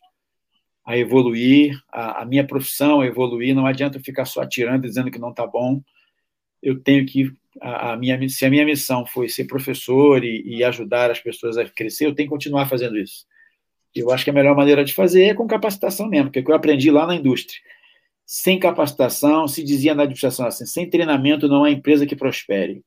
a 0.85 0.97
evoluir, 0.97 1.80
a, 1.91 2.23
a 2.23 2.26
minha 2.26 2.45
profissão 2.45 3.01
a 3.01 3.06
evoluir. 3.06 3.53
Não 3.53 3.68
adianta 3.68 3.97
eu 3.97 4.03
ficar 4.03 4.26
só 4.26 4.41
atirando 4.41 4.88
dizendo 4.88 5.11
que 5.11 5.19
não 5.19 5.30
está 5.30 5.45
bom. 5.45 5.81
Eu 6.64 6.80
tenho 6.81 7.06
que 7.06 7.31
a, 7.62 7.94
a, 7.94 7.98
minha, 7.98 8.30
se 8.30 8.46
a 8.46 8.50
minha 8.50 8.66
missão 8.66 9.06
foi 9.06 9.28
ser 9.30 9.46
professor 9.46 10.24
e, 10.24 10.42
e, 10.46 10.64
ajudar 10.64 11.12
as 11.12 11.20
pessoas 11.20 11.58
a 11.58 11.66
crescer, 11.66 12.06
eu 12.06 12.16
tenho 12.16 12.28
que 12.28 12.36
continuar 12.36 12.68
fazendo 12.68 12.98
isso. 12.98 13.26
Eu 13.96 14.12
acho 14.12 14.24
que 14.24 14.30
a 14.30 14.34
melhor 14.34 14.56
maneira 14.56 14.84
de 14.84 14.94
fazer 14.94 15.24
é 15.24 15.34
com 15.34 15.48
capacitação 15.48 16.08
mesmo, 16.08 16.26
porque 16.26 16.40
é 16.40 16.42
o 16.42 16.46
que 16.46 16.52
eu 16.52 16.56
aprendi 16.56 16.92
lá 16.92 17.08
na 17.08 17.16
indústria. 17.16 17.60
Sem 18.26 18.60
capacitação, 18.60 19.48
se 19.48 19.64
dizia 19.64 19.96
na 19.96 20.04
administração 20.04 20.46
assim, 20.46 20.66
sem 20.66 20.90
treinamento 20.90 21.48
não 21.48 21.64
há 21.64 21.72
empresa 21.72 22.06
que 22.06 22.16
prospere. 22.16 22.84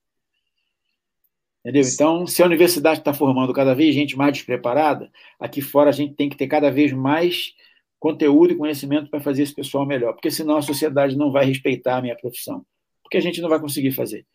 Entendeu? 1.64 1.88
Então, 1.92 2.26
se 2.26 2.42
a 2.42 2.46
universidade 2.46 3.00
está 3.00 3.12
formando 3.12 3.52
cada 3.52 3.74
vez 3.74 3.94
gente 3.94 4.16
mais 4.16 4.32
despreparada, 4.32 5.10
aqui 5.38 5.60
fora 5.60 5.90
a 5.90 5.92
gente 5.92 6.14
tem 6.14 6.28
que 6.28 6.36
ter 6.36 6.48
cada 6.48 6.70
vez 6.70 6.92
mais 6.92 7.54
conteúdo 8.00 8.52
e 8.52 8.56
conhecimento 8.56 9.08
para 9.08 9.20
fazer 9.20 9.44
esse 9.44 9.54
pessoal 9.54 9.86
melhor, 9.86 10.12
porque 10.12 10.30
senão 10.30 10.56
a 10.56 10.62
sociedade 10.62 11.16
não 11.16 11.30
vai 11.30 11.44
respeitar 11.44 11.98
a 11.98 12.02
minha 12.02 12.16
profissão, 12.16 12.66
porque 13.00 13.16
a 13.16 13.20
gente 13.20 13.40
não 13.40 13.48
vai 13.48 13.60
conseguir 13.60 13.92
fazer. 13.92 14.26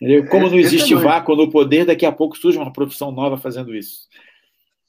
Entendeu? 0.00 0.26
Como 0.28 0.48
não 0.48 0.56
existe 0.56 0.94
vácuo 0.94 1.34
no 1.34 1.50
poder, 1.50 1.84
daqui 1.84 2.06
a 2.06 2.12
pouco 2.12 2.38
surge 2.38 2.56
uma 2.56 2.72
profissão 2.72 3.10
nova 3.10 3.36
fazendo 3.36 3.74
isso. 3.74 4.06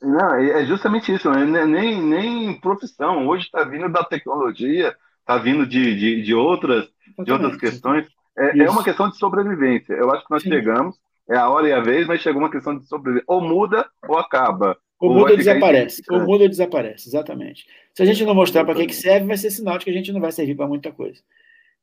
Não, 0.02 0.36
é, 0.36 0.61
é 0.61 0.65
justamente 0.65 1.14
isso, 1.14 1.30
né? 1.30 1.65
nem, 1.65 2.02
nem 2.02 2.60
profissão. 2.60 3.27
Hoje 3.27 3.45
está 3.45 3.64
vindo 3.64 3.90
da 3.90 4.03
tecnologia, 4.03 4.95
está 5.19 5.38
vindo 5.38 5.65
de, 5.65 5.95
de, 5.95 6.22
de, 6.22 6.34
outras, 6.34 6.88
de 7.23 7.31
outras 7.31 7.57
questões. 7.57 8.07
É, 8.38 8.60
é, 8.60 8.69
uma 8.69 8.84
questão 8.84 9.10
de 9.10 9.18
sobrevivência. 9.18 9.94
Eu 9.94 10.11
acho 10.11 10.23
que 10.26 10.31
nós 10.31 10.44
Sim. 10.44 10.49
chegamos, 10.49 10.95
é 11.30 11.36
a 11.36 11.49
hora 11.49 11.68
e 11.68 11.73
a 11.73 11.81
vez, 11.81 12.07
mas 12.07 12.22
chegou 12.22 12.41
uma 12.41 12.52
questão 12.52 12.77
de 12.77 12.86
sobrevivência. 12.88 13.26
Ou 13.27 13.41
muda 13.41 13.86
ou 14.07 14.18
acaba. 14.18 14.77
Ou, 14.99 15.14
muda 15.14 15.31
ou 15.31 15.38
desaparece. 15.38 16.03
Ou 16.10 16.19
muda 16.22 16.44
ou 16.44 16.49
desaparece, 16.49 17.10
exatamente. 17.10 17.65
Se 17.94 18.03
a 18.03 18.06
gente 18.06 18.23
não 18.23 18.36
mostrar 18.36 18.64
para 18.64 18.76
que, 18.76 18.88
que 18.88 18.95
serve, 18.95 19.27
vai 19.27 19.38
ser 19.38 19.49
sinal 19.49 19.77
de 19.77 19.86
que 19.86 19.91
a 19.91 19.94
gente 19.94 20.11
não 20.11 20.22
vai 20.22 20.31
servir 20.31 20.56
para 20.56 20.68
muita 20.68 20.91
coisa. 20.91 21.19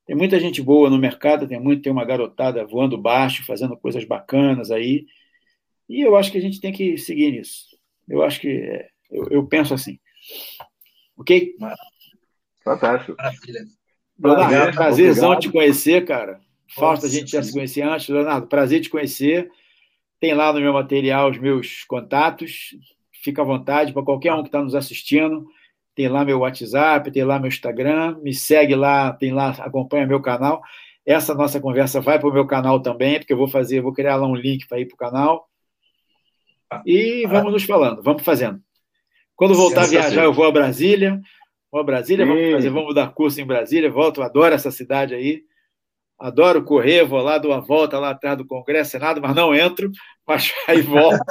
Tem 0.07 0.15
muita 0.15 0.39
gente 0.39 0.63
boa 0.63 0.89
no 0.89 0.99
mercado, 0.99 1.49
tem 1.49 1.59
muito, 1.59 1.83
tem 1.83 1.93
uma 1.93 2.05
garotada 2.05 2.65
voando 2.65 2.97
baixo, 2.97 3.45
fazendo 3.45 3.77
coisas 3.77 4.05
bacanas 4.05 4.71
aí. 4.71 5.05
E 5.89 6.01
eu 6.01 6.17
acho 6.17 6.31
que 6.31 6.39
a 6.39 6.41
gente 6.41 6.61
tem 6.61 6.73
que 6.73 6.97
seguir 6.97 7.33
nisso. 7.33 7.67
Eu 8.09 8.23
acho 8.23 8.41
que 8.41 8.49
é, 8.49 8.89
eu, 9.11 9.27
eu 9.31 9.47
penso 9.47 9.75
assim. 9.75 9.99
Ok? 11.17 11.57
Fantástico. 12.63 13.17
Leonardo, 14.19 14.77
prazerzão 14.77 15.31
obrigado. 15.31 15.43
te 15.43 15.53
conhecer, 15.53 16.05
cara. 16.05 16.41
Falta 16.75 17.07
a 17.07 17.11
gente 17.11 17.31
já 17.31 17.43
se 17.43 17.53
conhecer 17.53 17.83
antes. 17.83 18.09
Leonardo, 18.09 18.47
prazer 18.47 18.81
te 18.81 18.89
conhecer. 18.89 19.51
Tem 20.21 20.35
lá 20.35 20.53
no 20.53 20.61
meu 20.61 20.73
material 20.73 21.31
os 21.31 21.39
meus 21.39 21.85
contatos. 21.85 22.77
Fica 23.23 23.43
à 23.43 23.45
vontade 23.45 23.93
para 23.93 24.05
qualquer 24.05 24.33
um 24.35 24.43
que 24.43 24.49
está 24.49 24.63
nos 24.63 24.75
assistindo. 24.75 25.47
Tem 25.97 26.09
lá 26.09 26.27
meu 26.27 26.41
WhatsApp, 26.41 27.11
tem 27.11 27.25
lá 27.25 27.39
meu 27.39 27.49
Instagram. 27.49 28.19
Me 28.23 28.35
segue 28.35 28.75
lá, 28.75 29.15
tem 29.15 29.33
lá, 29.33 29.49
acompanha 29.59 30.07
meu 30.07 30.21
canal. 30.21 30.63
Essa 31.07 31.35
nossa 31.35 31.59
conversa 31.59 32.03
vai 32.03 32.19
para 32.19 32.29
o 32.29 32.33
meu 32.33 32.47
canal 32.47 32.81
também, 32.81 33.19
porque 33.19 33.33
eu 33.33 33.37
vou 33.37 33.49
fazer, 33.49 33.81
vou 33.81 33.95
criar 33.95 34.17
lá 34.17 34.27
um 34.27 34.35
link 34.35 34.69
para 34.69 34.79
ir 34.79 34.87
para 34.87 34.95
o 34.95 34.99
canal. 34.99 35.49
E 36.85 37.27
vamos 37.27 37.51
nos 37.51 37.65
falando, 37.65 38.03
vamos 38.03 38.23
fazendo. 38.23 38.61
Quando 39.35 39.55
voltar 39.55 39.85
a 39.85 39.87
viajar, 39.87 40.25
eu 40.25 40.33
vou 40.35 40.45
a 40.45 40.53
Brasília. 40.53 41.19
Vou 41.73 41.81
a 41.81 41.85
Brasília, 41.85 42.27
vamos 42.27 42.53
fazer, 42.53 42.71
vamos 42.71 42.95
dar 42.95 43.13
curso 43.15 43.41
em 43.41 43.47
Brasília. 43.47 43.91
Volto, 43.91 44.23
adoro 44.23 44.55
essa 44.55 44.71
cidade 44.71 45.15
aí. 45.15 45.45
Adoro 46.19 46.63
correr, 46.63 47.05
vou 47.05 47.23
lá, 47.23 47.39
dou 47.39 47.53
uma 47.53 47.61
volta 47.61 47.99
lá 47.99 48.11
atrás 48.11 48.37
do 48.37 48.47
Congresso, 48.47 48.91
Senado, 48.91 49.21
mas 49.21 49.35
não 49.35 49.55
entro, 49.55 49.91
mas 50.27 50.53
aí 50.67 50.83
volto. 50.83 51.25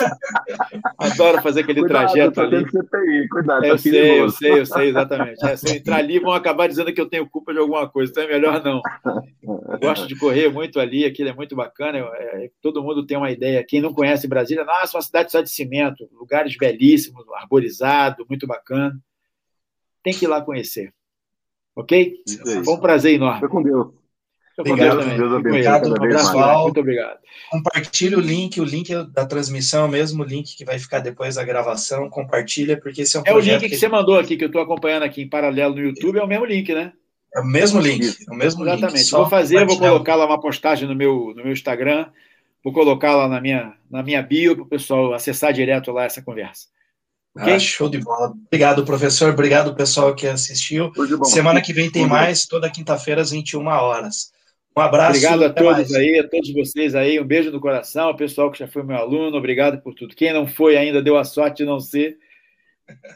Adoro 0.97 1.41
fazer 1.41 1.61
aquele 1.61 1.81
cuidado, 1.81 2.13
trajeto 2.13 2.41
ali. 2.41 2.69
CPI, 2.69 3.27
cuidado, 3.29 3.65
é, 3.65 3.69
eu 3.69 3.75
tá 3.75 3.77
sei, 3.81 4.21
eu 4.21 4.29
sei, 4.29 4.59
eu 4.59 4.65
sei, 4.65 4.89
exatamente. 4.89 5.45
É, 5.45 5.55
se 5.57 5.67
eu 5.67 5.75
entrar 5.75 5.97
ali, 5.97 6.19
vão 6.19 6.31
acabar 6.31 6.67
dizendo 6.67 6.93
que 6.93 7.01
eu 7.01 7.09
tenho 7.09 7.29
culpa 7.29 7.51
de 7.51 7.59
alguma 7.59 7.89
coisa, 7.89 8.11
então 8.11 8.23
é 8.23 8.27
melhor 8.27 8.63
não. 8.63 8.81
Eu 9.43 9.79
gosto 9.79 10.07
de 10.07 10.17
correr 10.17 10.49
muito 10.49 10.79
ali, 10.79 11.03
aquilo 11.03 11.29
é 11.29 11.33
muito 11.33 11.55
bacana. 11.55 11.97
É, 11.97 12.49
todo 12.61 12.81
mundo 12.81 13.05
tem 13.05 13.17
uma 13.17 13.31
ideia. 13.31 13.65
Quem 13.67 13.81
não 13.81 13.93
conhece 13.93 14.27
Brasília, 14.27 14.63
nossa, 14.63 14.95
uma 14.95 15.03
cidade 15.03 15.31
só 15.31 15.41
de 15.41 15.49
cimento, 15.49 16.07
lugares 16.13 16.55
belíssimos, 16.57 17.25
arborizado, 17.33 18.25
muito 18.29 18.47
bacana. 18.47 18.97
Tem 20.01 20.13
que 20.13 20.23
ir 20.23 20.29
lá 20.29 20.41
conhecer. 20.41 20.93
Ok? 21.75 22.23
Foi 22.63 22.73
um 22.73 22.79
prazer 22.79 23.15
enorme. 23.15 23.41
Fica 23.41 23.49
com 23.49 23.61
Deus. 23.61 24.04
Obrigado, 24.57 25.03
Deus 25.03 25.31
obrigado, 25.33 25.93
pessoal. 25.99 26.63
Muito 26.63 26.79
obrigado. 26.79 27.17
Compartilhe 27.49 28.15
o 28.15 28.21
link, 28.21 28.59
o 28.61 28.63
link 28.63 28.93
da 29.11 29.25
transmissão, 29.25 29.83
é 29.83 29.87
o 29.87 29.91
mesmo 29.91 30.23
link 30.23 30.55
que 30.55 30.63
vai 30.63 30.79
ficar 30.79 30.99
depois 30.99 31.35
da 31.35 31.43
gravação. 31.43 32.09
Compartilha, 32.09 32.79
porque 32.79 33.01
esse 33.01 33.17
é 33.17 33.19
um 33.19 33.23
É 33.25 33.33
o 33.33 33.39
link 33.39 33.59
que, 33.59 33.69
que 33.69 33.77
você 33.77 33.89
mandou 33.89 34.17
aqui, 34.17 34.37
que 34.37 34.45
eu 34.45 34.47
estou 34.47 34.61
acompanhando 34.61 35.03
aqui 35.03 35.23
em 35.23 35.29
paralelo 35.29 35.75
no 35.75 35.81
YouTube, 35.81 36.19
é 36.19 36.23
o 36.23 36.27
mesmo 36.27 36.45
link, 36.45 36.73
né? 36.73 36.93
É 37.35 37.41
o 37.41 37.45
mesmo 37.45 37.81
link, 37.81 38.01
é 38.05 38.31
o 38.31 38.35
mesmo 38.35 38.63
Exatamente. 38.63 38.97
link. 38.97 39.11
Vou 39.11 39.29
fazer, 39.29 39.65
vou 39.65 39.77
colocar 39.77 40.15
lá 40.15 40.25
uma 40.25 40.39
postagem 40.39 40.87
no 40.87 40.95
meu, 40.95 41.33
no 41.35 41.43
meu 41.43 41.51
Instagram, 41.51 42.07
vou 42.63 42.71
colocar 42.71 43.13
lá 43.13 43.27
na 43.27 43.41
minha, 43.41 43.73
na 43.91 44.01
minha 44.01 44.21
bio 44.21 44.55
para 44.55 44.63
o 44.63 44.67
pessoal 44.67 45.13
acessar 45.13 45.51
direto 45.51 45.91
lá 45.91 46.05
essa 46.05 46.21
conversa. 46.21 46.67
Okay? 47.37 47.55
Ah, 47.55 47.59
show 47.59 47.89
de 47.89 47.99
bola. 47.99 48.33
Obrigado, 48.47 48.85
professor. 48.85 49.33
Obrigado, 49.33 49.75
pessoal 49.75 50.15
que 50.15 50.25
assistiu. 50.25 50.93
Semana 51.25 51.61
que 51.61 51.73
vem 51.73 51.91
tem 51.91 52.07
mais, 52.07 52.45
toda 52.45 52.71
quinta-feira 52.71 53.21
às 53.21 53.31
21 53.31 53.67
horas. 53.67 54.33
Um 54.75 54.81
abraço. 54.81 55.11
Obrigado 55.11 55.43
a 55.45 55.49
todos 55.49 55.91
mais. 55.91 55.95
aí, 55.95 56.19
a 56.19 56.27
todos 56.27 56.53
vocês 56.53 56.95
aí. 56.95 57.19
Um 57.19 57.25
beijo 57.25 57.51
no 57.51 57.61
coração. 57.61 58.09
O 58.09 58.17
pessoal 58.17 58.51
que 58.51 58.59
já 58.59 58.67
foi 58.67 58.83
meu 58.83 58.97
aluno, 58.97 59.37
obrigado 59.37 59.81
por 59.81 59.93
tudo. 59.93 60.15
Quem 60.15 60.33
não 60.33 60.45
foi 60.45 60.75
ainda, 60.75 61.01
deu 61.01 61.17
a 61.17 61.23
sorte 61.23 61.57
de 61.57 61.65
não 61.65 61.79
ser. 61.79 62.17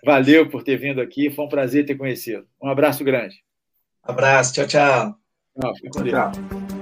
Valeu 0.04 0.50
por 0.50 0.64
ter 0.64 0.78
vindo 0.78 1.02
aqui. 1.02 1.30
Foi 1.30 1.46
um 1.46 1.50
prazer 1.50 1.86
ter 1.86 1.96
conhecido. 1.96 2.48
Um 2.62 2.70
abraço 2.70 3.04
grande. 3.04 3.36
Um 4.08 4.12
abraço. 4.12 4.54
Tchau, 4.54 4.68
tchau. 4.68 5.16
Não, 5.56 5.74
tchau. 5.74 6.79